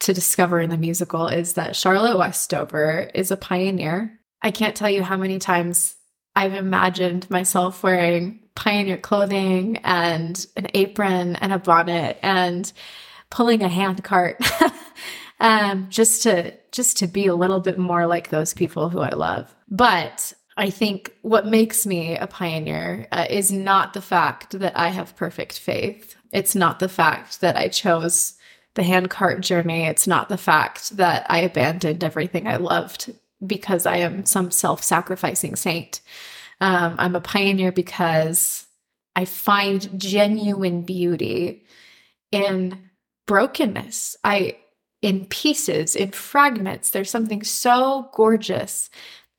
to 0.01 0.15
discover 0.15 0.61
in 0.61 0.71
the 0.71 0.77
musical, 0.77 1.27
is 1.27 1.55
that 1.55 1.75
Charlotte 1.75 2.17
Westover 2.17 3.11
is 3.15 3.31
a 3.31 3.37
pioneer. 3.37 4.21
I 4.43 4.51
can't 4.53 4.77
tell 4.77 4.91
you 4.91 5.03
how 5.03 5.17
many 5.17 5.39
times 5.39 5.96
I've 6.37 6.55
imagined 6.55 7.29
myself 7.31 7.83
wearing 7.83 8.41
pioneer 8.55 8.99
clothing 8.99 9.79
and 9.79 10.47
an 10.55 10.69
apron 10.75 11.37
and 11.37 11.53
a 11.53 11.59
bonnet 11.59 12.19
and 12.23 12.71
pulling 13.31 13.63
a 13.63 13.69
hand 13.69 14.05
cart 14.05 14.39
um, 15.41 15.87
just 15.89 16.23
to 16.25 16.53
just 16.73 16.99
to 16.99 17.07
be 17.07 17.27
a 17.27 17.35
little 17.35 17.61
bit 17.61 17.79
more 17.79 18.07
like 18.07 18.29
those 18.29 18.53
people 18.53 18.91
who 18.91 19.01
I 19.01 19.11
love. 19.11 19.55
But 19.69 20.35
I 20.59 20.71
think 20.71 21.15
what 21.23 21.47
makes 21.47 21.87
me 21.87 22.17
a 22.17 22.27
pioneer 22.27 23.09
uh, 23.13 23.27
is 23.29 23.51
not 23.51 23.95
the 23.95 24.03
fact 24.03 24.59
that 24.59 24.77
I 24.79 24.89
have 24.89 25.17
perfect 25.17 25.59
faith. 25.59 26.17
It's 26.33 26.55
not 26.55 26.79
the 26.81 26.89
fact 26.89 27.41
that 27.41 27.57
I 27.57 27.69
chose 27.69 28.35
the 28.75 28.83
handcart 28.83 29.41
journey. 29.41 29.85
It's 29.85 30.07
not 30.07 30.29
the 30.29 30.39
fact 30.39 30.97
that 30.99 31.27
I 31.31 31.39
abandoned 31.39 32.05
everything 32.05 32.47
I 32.47 32.57
loved 32.57 33.13
because 33.45 33.87
I 33.87 33.99
am 33.99 34.25
some 34.27 34.51
self 34.51 34.83
sacrificing 34.83 35.57
saint. 35.57 36.01
Um, 36.61 36.97
I'm 36.99 37.15
a 37.15 37.21
pioneer 37.21 37.73
because 37.73 38.67
I 39.15 39.25
find 39.25 39.99
genuine 39.99 40.83
beauty 40.83 41.65
in 42.33 42.91
brokenness. 43.27 44.17
I 44.25 44.57
in 45.03 45.27
pieces, 45.27 45.95
in 45.95 46.11
fragments. 46.11 46.91
There's 46.91 47.11
something 47.11 47.43
so 47.45 48.11
gorgeous 48.15 48.91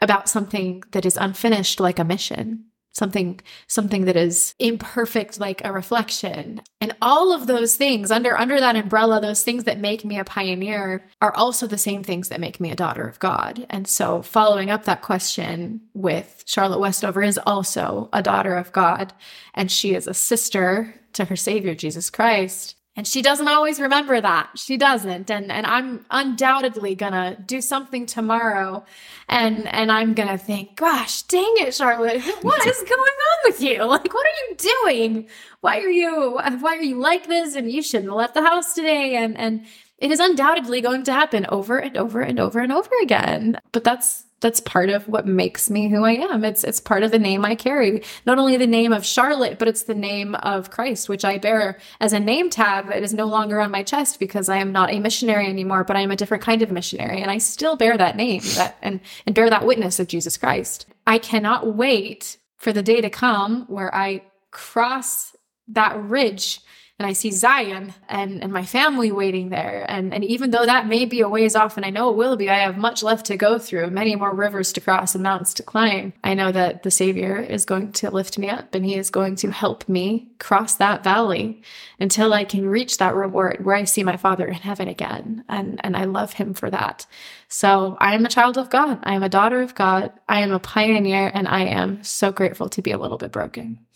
about 0.01 0.29
something 0.29 0.83
that 0.91 1.05
is 1.05 1.17
unfinished 1.17 1.79
like 1.79 1.99
a 1.99 2.03
mission. 2.03 2.65
Something 2.97 3.39
something 3.67 4.05
that 4.05 4.15
is 4.15 4.55
imperfect 4.57 5.39
like 5.39 5.61
a 5.63 5.71
reflection. 5.71 6.61
And 6.81 6.95
all 6.99 7.31
of 7.31 7.45
those 7.45 7.75
things 7.75 8.09
under 8.09 8.35
under 8.35 8.59
that 8.59 8.75
umbrella, 8.75 9.21
those 9.21 9.43
things 9.43 9.65
that 9.65 9.79
make 9.79 10.03
me 10.03 10.17
a 10.17 10.23
pioneer 10.23 11.07
are 11.21 11.35
also 11.35 11.67
the 11.67 11.77
same 11.77 12.03
things 12.03 12.29
that 12.29 12.39
make 12.39 12.59
me 12.59 12.71
a 12.71 12.75
daughter 12.75 13.07
of 13.07 13.19
God. 13.19 13.67
And 13.69 13.87
so 13.87 14.23
following 14.23 14.71
up 14.71 14.85
that 14.85 15.03
question 15.03 15.81
with 15.93 16.43
Charlotte 16.47 16.79
Westover 16.79 17.21
is 17.21 17.39
also 17.45 18.09
a 18.13 18.23
daughter 18.23 18.55
of 18.55 18.71
God 18.71 19.13
and 19.53 19.71
she 19.71 19.93
is 19.93 20.07
a 20.07 20.15
sister 20.15 20.95
to 21.13 21.25
her 21.25 21.35
savior 21.35 21.75
Jesus 21.75 22.09
Christ. 22.09 22.76
And 22.97 23.07
she 23.07 23.21
doesn't 23.21 23.47
always 23.47 23.79
remember 23.79 24.19
that. 24.19 24.49
She 24.55 24.75
doesn't. 24.75 25.29
And 25.29 25.51
and 25.51 25.67
I'm 25.67 26.03
undoubtedly 26.09 26.95
gonna 26.95 27.37
do 27.45 27.61
something 27.61 28.07
tomorrow 28.07 28.83
and 29.29 29.67
and 29.67 29.91
I'm 29.91 30.15
gonna 30.15 30.39
think, 30.39 30.75
gosh, 30.75 31.21
dang 31.21 31.53
it, 31.57 31.75
Charlotte, 31.75 32.23
what 32.41 32.65
is 32.65 32.79
going 32.79 32.99
on 32.99 33.39
with 33.45 33.61
you? 33.61 33.85
Like, 33.85 34.11
what 34.13 34.25
are 34.25 34.49
you 34.49 34.55
doing? 34.57 35.29
Why 35.61 35.77
are 35.79 35.89
you 35.89 36.39
why 36.59 36.75
are 36.75 36.81
you 36.81 36.97
like 36.99 37.27
this? 37.27 37.55
And 37.55 37.71
you 37.71 37.83
shouldn't 37.83 38.09
have 38.09 38.17
left 38.17 38.33
the 38.33 38.43
house 38.43 38.73
today. 38.73 39.15
And 39.15 39.37
and 39.37 39.65
it 39.99 40.11
is 40.11 40.19
undoubtedly 40.19 40.81
going 40.81 41.03
to 41.03 41.13
happen 41.13 41.45
over 41.49 41.77
and 41.77 41.95
over 41.97 42.21
and 42.21 42.39
over 42.39 42.59
and 42.59 42.71
over 42.71 42.91
again. 43.01 43.59
But 43.71 43.83
that's 43.83 44.25
that's 44.39 44.59
part 44.59 44.89
of 44.89 45.07
what 45.07 45.25
makes 45.25 45.69
me 45.69 45.89
who 45.89 46.03
I 46.03 46.13
am. 46.13 46.43
It's 46.43 46.63
it's 46.63 46.79
part 46.79 47.03
of 47.03 47.11
the 47.11 47.19
name 47.19 47.43
I 47.43 47.55
carry. 47.55 48.03
Not 48.25 48.37
only 48.37 48.55
the 48.57 48.67
name 48.67 48.93
of 48.93 49.05
Charlotte, 49.05 49.57
but 49.57 49.67
it's 49.67 49.83
the 49.83 49.95
name 49.95 50.35
of 50.35 50.69
Christ, 50.69 51.09
which 51.09 51.25
I 51.25 51.37
bear 51.37 51.79
as 51.99 52.13
a 52.13 52.19
name 52.19 52.49
tag 52.49 52.87
that 52.87 53.03
is 53.03 53.13
no 53.13 53.25
longer 53.25 53.59
on 53.59 53.71
my 53.71 53.83
chest 53.83 54.19
because 54.19 54.47
I 54.47 54.57
am 54.57 54.71
not 54.71 54.91
a 54.91 54.99
missionary 54.99 55.47
anymore, 55.47 55.83
but 55.83 55.95
I 55.95 56.01
am 56.01 56.11
a 56.11 56.15
different 56.15 56.43
kind 56.43 56.61
of 56.61 56.71
missionary, 56.71 57.21
and 57.21 57.31
I 57.31 57.39
still 57.39 57.75
bear 57.75 57.97
that 57.97 58.15
name 58.15 58.41
that 58.55 58.77
and 58.81 58.99
and 59.25 59.33
bear 59.33 59.49
that 59.49 59.65
witness 59.65 59.99
of 59.99 60.07
Jesus 60.07 60.37
Christ. 60.37 60.85
I 61.07 61.17
cannot 61.17 61.75
wait 61.75 62.37
for 62.57 62.71
the 62.71 62.83
day 62.83 63.01
to 63.01 63.09
come 63.09 63.65
where 63.67 63.93
I 63.93 64.23
cross 64.51 65.35
that 65.67 65.99
ridge 66.01 66.61
and 66.99 67.05
I 67.05 67.13
see 67.13 67.29
Zion 67.29 67.93
and, 68.09 68.41
and 68.41 68.51
my 68.51 68.65
family 68.65 69.11
waiting 69.11 69.49
there. 69.49 69.85
And, 69.87 70.15
and 70.15 70.23
even 70.23 70.49
though 70.49 70.65
that 70.65 70.87
may 70.87 71.05
be 71.05 71.21
a 71.21 71.29
ways 71.29 71.55
off, 71.55 71.77
and 71.77 71.85
I 71.85 71.91
know 71.91 72.09
it 72.09 72.17
will 72.17 72.35
be, 72.35 72.49
I 72.49 72.57
have 72.57 72.75
much 72.75 73.03
left 73.03 73.27
to 73.27 73.37
go 73.37 73.59
through, 73.59 73.91
many 73.91 74.15
more 74.15 74.33
rivers 74.33 74.73
to 74.73 74.81
cross 74.81 75.13
and 75.13 75.23
mountains 75.23 75.53
to 75.55 75.63
climb. 75.63 76.13
I 76.23 76.33
know 76.33 76.51
that 76.51 76.81
the 76.81 76.89
Savior 76.89 77.37
is 77.37 77.65
going 77.65 77.91
to 77.93 78.09
lift 78.09 78.39
me 78.39 78.49
up 78.49 78.73
and 78.73 78.83
He 78.83 78.95
is 78.95 79.11
going 79.11 79.35
to 79.37 79.51
help 79.51 79.87
me 79.87 80.29
cross 80.39 80.75
that 80.75 81.03
valley 81.03 81.61
until 81.99 82.33
I 82.33 82.43
can 82.43 82.67
reach 82.67 82.97
that 82.97 83.13
reward 83.13 83.63
where 83.63 83.75
I 83.75 83.83
see 83.83 84.03
my 84.03 84.17
Father 84.17 84.47
in 84.47 84.55
heaven 84.55 84.87
again. 84.87 85.43
And, 85.47 85.79
and 85.83 85.95
I 85.95 86.05
love 86.05 86.33
Him 86.33 86.55
for 86.55 86.71
that. 86.71 87.05
So 87.47 87.95
I 87.99 88.15
am 88.15 88.25
a 88.25 88.29
child 88.29 88.57
of 88.57 88.71
God. 88.71 88.99
I 89.03 89.13
am 89.13 89.21
a 89.21 89.29
daughter 89.29 89.61
of 89.61 89.75
God. 89.75 90.13
I 90.27 90.41
am 90.41 90.51
a 90.51 90.59
pioneer, 90.59 91.31
and 91.33 91.47
I 91.47 91.61
am 91.61 92.03
so 92.03 92.31
grateful 92.31 92.69
to 92.69 92.81
be 92.81 92.91
a 92.91 92.97
little 92.97 93.17
bit 93.17 93.31
broken. 93.31 93.86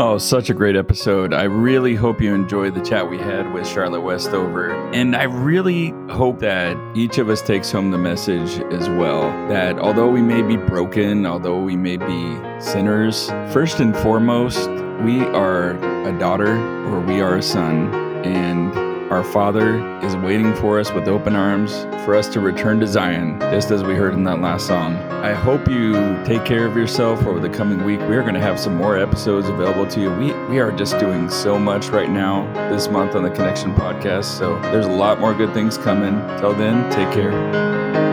Oh, 0.00 0.16
such 0.16 0.48
a 0.48 0.54
great 0.54 0.76
episode. 0.76 1.34
I 1.34 1.42
really 1.42 1.96
hope 1.96 2.20
you 2.20 2.32
enjoyed 2.32 2.76
the 2.76 2.80
chat 2.80 3.10
we 3.10 3.18
had 3.18 3.52
with 3.52 3.66
Charlotte 3.66 4.02
Westover. 4.02 4.70
And 4.92 5.16
I 5.16 5.24
really 5.24 5.92
hope 6.08 6.38
that 6.38 6.76
each 6.94 7.18
of 7.18 7.28
us 7.28 7.42
takes 7.42 7.72
home 7.72 7.90
the 7.90 7.98
message 7.98 8.60
as 8.72 8.88
well 8.90 9.22
that 9.48 9.76
although 9.80 10.08
we 10.08 10.22
may 10.22 10.40
be 10.42 10.56
broken, 10.56 11.26
although 11.26 11.60
we 11.60 11.74
may 11.74 11.96
be 11.96 12.38
sinners, 12.60 13.30
first 13.52 13.80
and 13.80 13.96
foremost, 13.96 14.70
we 15.02 15.22
are 15.34 15.72
a 16.06 16.16
daughter 16.16 16.56
or 16.86 17.00
we 17.00 17.20
are 17.20 17.38
a 17.38 17.42
son. 17.42 17.92
And 18.24 18.72
our 19.10 19.24
Father 19.24 19.78
is 20.04 20.16
waiting 20.16 20.54
for 20.56 20.78
us 20.78 20.92
with 20.92 21.08
open 21.08 21.34
arms 21.34 21.84
for 22.04 22.14
us 22.14 22.28
to 22.28 22.40
return 22.40 22.78
to 22.80 22.86
Zion, 22.86 23.40
just 23.40 23.70
as 23.70 23.82
we 23.82 23.94
heard 23.94 24.12
in 24.12 24.24
that 24.24 24.40
last 24.40 24.66
song. 24.66 24.96
I 25.22 25.32
hope 25.32 25.66
you 25.66 25.94
take 26.24 26.44
care 26.44 26.66
of 26.66 26.76
yourself 26.76 27.24
over 27.24 27.40
the 27.40 27.48
coming 27.48 27.84
week. 27.84 28.00
We 28.00 28.16
are 28.16 28.22
going 28.22 28.34
to 28.34 28.40
have 28.40 28.60
some 28.60 28.76
more 28.76 28.98
episodes 28.98 29.48
available 29.48 29.86
to 29.86 30.00
you. 30.00 30.10
We, 30.12 30.34
we 30.48 30.58
are 30.58 30.72
just 30.72 30.98
doing 30.98 31.30
so 31.30 31.58
much 31.58 31.88
right 31.88 32.10
now 32.10 32.52
this 32.70 32.88
month 32.88 33.14
on 33.14 33.22
the 33.22 33.30
Connection 33.30 33.74
Podcast, 33.74 34.24
so 34.24 34.60
there's 34.60 34.86
a 34.86 34.90
lot 34.90 35.20
more 35.20 35.32
good 35.32 35.54
things 35.54 35.78
coming. 35.78 36.14
Till 36.38 36.52
then, 36.52 36.90
take 36.90 37.10
care. 37.14 38.07